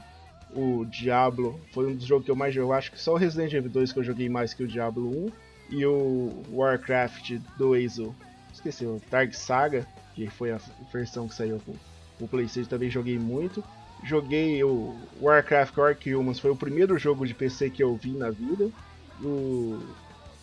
o 0.54 0.84
Diablo. 0.84 1.60
Foi 1.72 1.90
um 1.90 1.96
dos 1.96 2.04
jogos 2.04 2.24
que 2.24 2.30
eu 2.30 2.36
mais 2.36 2.54
joguei. 2.54 2.70
Eu 2.70 2.72
acho 2.72 2.92
que 2.92 3.00
só 3.00 3.14
o 3.14 3.16
Resident 3.16 3.52
Evil 3.52 3.70
2 3.70 3.92
que 3.92 3.98
eu 3.98 4.04
joguei 4.04 4.28
mais 4.28 4.54
que 4.54 4.62
o 4.62 4.68
Diablo 4.68 5.26
1. 5.26 5.30
E 5.70 5.84
o 5.84 6.44
Warcraft 6.52 7.32
2, 7.58 7.98
o 7.98 8.14
esqueci, 8.54 8.86
o 8.86 9.02
Dark 9.10 9.34
Saga, 9.34 9.86
que 10.26 10.34
foi 10.34 10.50
a 10.50 10.60
versão 10.92 11.28
que 11.28 11.34
saiu 11.34 11.58
pro, 11.58 11.74
pro 12.18 12.28
PlayStation, 12.28 12.68
também 12.68 12.90
joguei 12.90 13.18
muito. 13.18 13.62
Joguei 14.04 14.62
o 14.64 14.96
Warcraft 15.20 15.76
Orc 15.76 16.14
Humans, 16.14 16.38
foi 16.38 16.50
o 16.50 16.56
primeiro 16.56 16.98
jogo 16.98 17.26
de 17.26 17.34
PC 17.34 17.70
que 17.70 17.82
eu 17.82 17.94
vi 17.96 18.12
na 18.12 18.30
vida. 18.30 18.70
O... 19.22 19.80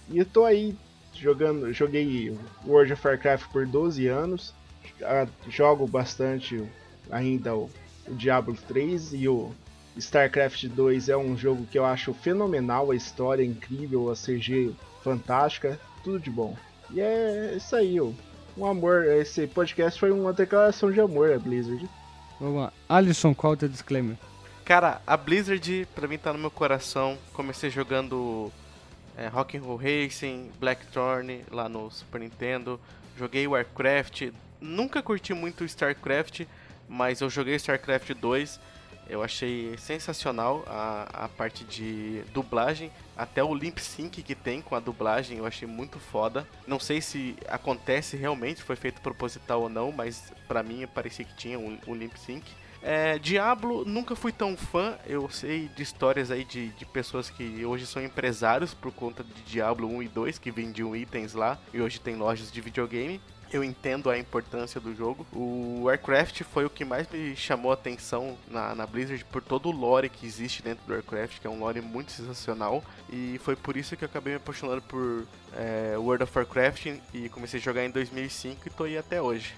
E 0.09 0.17
eu 0.19 0.25
tô 0.25 0.45
aí 0.45 0.75
jogando, 1.13 1.71
joguei 1.73 2.37
World 2.65 2.93
of 2.93 3.07
Warcraft 3.07 3.51
por 3.51 3.65
12 3.65 4.07
anos. 4.07 4.53
Ah, 5.01 5.27
Jogo 5.49 5.87
bastante 5.87 6.63
ainda 7.09 7.55
o, 7.55 7.69
o 8.07 8.13
Diablo 8.13 8.55
3 8.67 9.13
e 9.13 9.27
o 9.27 9.51
StarCraft 9.97 10.65
2 10.67 11.09
é 11.09 11.17
um 11.17 11.37
jogo 11.37 11.65
que 11.65 11.77
eu 11.77 11.85
acho 11.85 12.13
fenomenal, 12.13 12.91
a 12.91 12.95
história 12.95 13.41
é 13.41 13.45
incrível, 13.45 14.11
a 14.11 14.13
CG 14.13 14.73
fantástica, 15.01 15.79
tudo 16.03 16.19
de 16.19 16.29
bom. 16.29 16.55
E 16.91 16.99
é 16.99 17.55
isso 17.55 17.75
aí. 17.75 17.99
Um 18.57 18.65
amor. 18.65 19.05
Esse 19.05 19.47
podcast 19.47 19.99
foi 19.99 20.11
uma 20.11 20.33
declaração 20.33 20.91
de 20.91 20.99
amor 20.99 21.33
a 21.33 21.39
Blizzard. 21.39 21.87
Vamos 22.39 22.61
lá. 22.61 22.73
Alisson, 22.87 23.33
qual 23.33 23.53
é 23.53 23.55
o 23.55 23.59
teu 23.59 23.69
disclaimer? 23.69 24.17
Cara, 24.63 25.01
a 25.05 25.15
Blizzard 25.15 25.87
pra 25.93 26.07
mim 26.07 26.17
tá 26.17 26.33
no 26.33 26.39
meu 26.39 26.51
coração. 26.51 27.17
Comecei 27.33 27.69
jogando 27.69 28.51
é, 29.17 29.27
Rock'n'Roll 29.27 29.77
Racing, 29.77 30.51
Blackthorn 30.59 31.45
lá 31.51 31.69
no 31.69 31.89
Super 31.91 32.21
Nintendo. 32.21 32.79
Joguei 33.17 33.47
Warcraft. 33.47 34.31
Nunca 34.59 35.01
curti 35.01 35.33
muito 35.33 35.63
StarCraft, 35.63 36.41
mas 36.89 37.21
eu 37.21 37.29
joguei 37.29 37.55
StarCraft 37.55 38.13
2. 38.13 38.59
Eu 39.09 39.23
achei 39.23 39.77
sensacional 39.77 40.63
a, 40.67 41.25
a 41.25 41.29
parte 41.29 41.63
de 41.63 42.23
dublagem. 42.33 42.91
Até 43.15 43.43
o 43.43 43.53
lip 43.53 43.81
sync 43.81 44.21
que 44.21 44.35
tem 44.35 44.61
com 44.61 44.75
a 44.75 44.79
dublagem 44.79 45.37
eu 45.37 45.45
achei 45.45 45.67
muito 45.67 45.99
foda. 45.99 46.47
Não 46.67 46.79
sei 46.79 47.01
se 47.01 47.35
acontece 47.47 48.17
realmente, 48.17 48.63
foi 48.63 48.75
feito 48.75 49.01
proposital 49.01 49.61
ou 49.61 49.69
não, 49.69 49.91
mas 49.91 50.33
pra 50.47 50.63
mim 50.63 50.85
parecia 50.93 51.25
que 51.25 51.35
tinha 51.35 51.57
um, 51.57 51.77
um 51.87 51.93
lip 51.93 52.19
sync. 52.19 52.45
É, 52.87 53.17
Diablo, 53.17 53.83
nunca 53.83 54.15
fui 54.15 54.31
tão 54.31 54.55
fã. 54.55 54.95
Eu 55.07 55.27
sei 55.27 55.67
de 55.75 55.81
histórias 55.81 56.29
aí 56.29 56.43
de, 56.43 56.69
de 56.69 56.85
pessoas 56.85 57.31
que 57.31 57.65
hoje 57.65 57.87
são 57.87 58.03
empresários 58.03 58.75
por 58.75 58.91
conta 58.91 59.23
de 59.23 59.41
Diablo 59.41 59.87
1 59.87 60.03
e 60.03 60.07
2, 60.07 60.37
que 60.37 60.51
vendiam 60.51 60.95
itens 60.95 61.33
lá 61.33 61.57
e 61.73 61.81
hoje 61.81 61.99
tem 61.99 62.15
lojas 62.15 62.51
de 62.51 62.61
videogame. 62.61 63.19
Eu 63.55 63.63
entendo 63.63 64.09
a 64.09 64.19
importância 64.19 64.81
do 64.81 64.93
jogo. 64.93 65.25
O 65.31 65.83
Warcraft 65.83 66.41
foi 66.41 66.65
o 66.65 66.69
que 66.69 66.83
mais 66.83 67.07
me 67.09 67.37
chamou 67.37 67.71
a 67.71 67.75
atenção 67.75 68.37
na, 68.51 68.75
na 68.75 68.85
Blizzard 68.85 69.23
por 69.31 69.41
todo 69.41 69.69
o 69.69 69.71
lore 69.71 70.09
que 70.09 70.25
existe 70.25 70.61
dentro 70.61 70.85
do 70.85 70.91
Warcraft, 70.91 71.39
que 71.39 71.47
é 71.47 71.49
um 71.49 71.57
lore 71.57 71.79
muito 71.79 72.11
sensacional. 72.11 72.83
E 73.09 73.39
foi 73.45 73.55
por 73.55 73.77
isso 73.77 73.95
que 73.95 74.03
eu 74.03 74.07
acabei 74.09 74.33
me 74.33 74.37
apaixonando 74.37 74.81
por 74.81 75.25
é, 75.55 75.95
World 75.97 76.25
of 76.25 76.37
Warcraft 76.37 76.97
e 77.13 77.29
comecei 77.29 77.57
a 77.57 77.63
jogar 77.63 77.85
em 77.85 77.91
2005 77.91 78.67
e 78.67 78.69
tô 78.71 78.83
aí 78.83 78.97
até 78.97 79.21
hoje. 79.21 79.55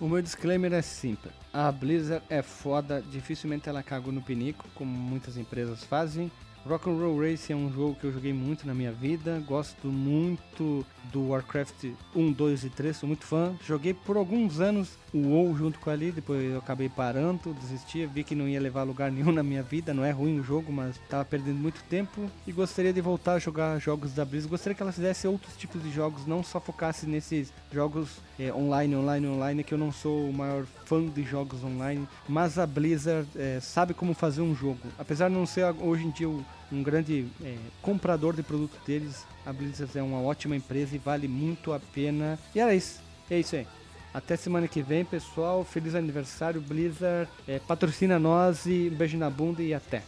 O 0.00 0.08
meu 0.08 0.20
disclaimer 0.20 0.72
é 0.72 0.82
simples. 0.82 1.32
A 1.52 1.70
Blizzard 1.70 2.24
é 2.28 2.42
foda, 2.42 3.00
dificilmente 3.00 3.68
ela 3.68 3.80
cagou 3.80 4.12
no 4.12 4.22
pinico, 4.22 4.66
como 4.74 4.90
muitas 4.90 5.36
empresas 5.36 5.84
fazem. 5.84 6.32
Rock'n'Roll 6.68 7.20
Racing 7.20 7.52
é 7.52 7.56
um 7.56 7.72
jogo 7.72 7.94
que 7.94 8.04
eu 8.04 8.12
joguei 8.12 8.32
muito 8.32 8.66
na 8.66 8.74
minha 8.74 8.90
vida. 8.90 9.42
Gosto 9.46 9.86
muito 9.86 10.84
do 11.12 11.28
Warcraft 11.28 11.92
1, 12.14 12.32
2 12.32 12.64
e 12.64 12.70
3, 12.70 12.96
sou 12.96 13.06
muito 13.06 13.24
fã. 13.24 13.54
Joguei 13.64 13.94
por 13.94 14.16
alguns 14.16 14.58
anos 14.58 14.98
o 15.14 15.28
WoW 15.28 15.56
junto 15.56 15.78
com 15.78 15.90
ali, 15.90 16.10
depois 16.10 16.42
eu 16.50 16.58
acabei 16.58 16.88
parando, 16.88 17.54
desisti, 17.54 18.04
vi 18.06 18.24
que 18.24 18.34
não 18.34 18.48
ia 18.48 18.60
levar 18.60 18.82
lugar 18.82 19.10
nenhum 19.12 19.30
na 19.30 19.42
minha 19.42 19.62
vida. 19.62 19.94
Não 19.94 20.04
é 20.04 20.10
ruim 20.10 20.40
o 20.40 20.42
jogo, 20.42 20.72
mas 20.72 20.98
tava 21.08 21.24
perdendo 21.24 21.58
muito 21.58 21.82
tempo. 21.84 22.28
E 22.46 22.52
gostaria 22.52 22.92
de 22.92 23.00
voltar 23.00 23.34
a 23.34 23.38
jogar 23.38 23.78
jogos 23.78 24.12
da 24.12 24.24
Blizzard. 24.24 24.50
Gostaria 24.50 24.74
que 24.74 24.82
ela 24.82 24.92
fizesse 24.92 25.28
outros 25.28 25.56
tipos 25.56 25.80
de 25.82 25.92
jogos, 25.92 26.26
não 26.26 26.42
só 26.42 26.60
focasse 26.60 27.06
nesses 27.06 27.52
jogos 27.72 28.18
é, 28.38 28.52
online, 28.52 28.96
online, 28.96 29.26
online, 29.26 29.64
que 29.64 29.74
eu 29.74 29.78
não 29.78 29.90
sou 29.90 30.28
o 30.28 30.32
maior 30.32 30.64
fã 30.84 31.04
de 31.06 31.22
jogos 31.22 31.64
online. 31.64 32.06
Mas 32.28 32.58
a 32.58 32.66
Blizzard 32.66 33.28
é, 33.36 33.58
sabe 33.60 33.94
como 33.94 34.14
fazer 34.14 34.42
um 34.42 34.54
jogo. 34.54 34.80
Apesar 34.98 35.28
de 35.28 35.34
não 35.34 35.46
ser 35.46 35.64
hoje 35.80 36.06
em 36.06 36.10
dia 36.10 36.28
um 36.28 36.82
grande 36.82 37.26
é, 37.42 37.56
comprador 37.80 38.34
de 38.34 38.42
produto 38.42 38.76
deles. 38.86 39.24
A 39.44 39.52
Blizzard 39.52 39.96
é 39.96 40.02
uma 40.02 40.20
ótima 40.20 40.56
empresa 40.56 40.94
e 40.94 40.98
vale 40.98 41.28
muito 41.28 41.72
a 41.72 41.80
pena. 41.80 42.38
E 42.54 42.60
era 42.60 42.74
isso. 42.74 43.00
É 43.30 43.38
isso 43.38 43.56
aí. 43.56 43.66
Até 44.12 44.36
semana 44.36 44.66
que 44.66 44.82
vem, 44.82 45.04
pessoal. 45.04 45.64
Feliz 45.64 45.94
aniversário, 45.94 46.60
Blizzard. 46.60 47.30
É, 47.46 47.58
patrocina 47.58 48.18
nós 48.18 48.66
e 48.66 48.90
um 48.92 48.96
beijo 48.96 49.18
na 49.18 49.30
bunda 49.30 49.62
e 49.62 49.74
até. 49.74 50.02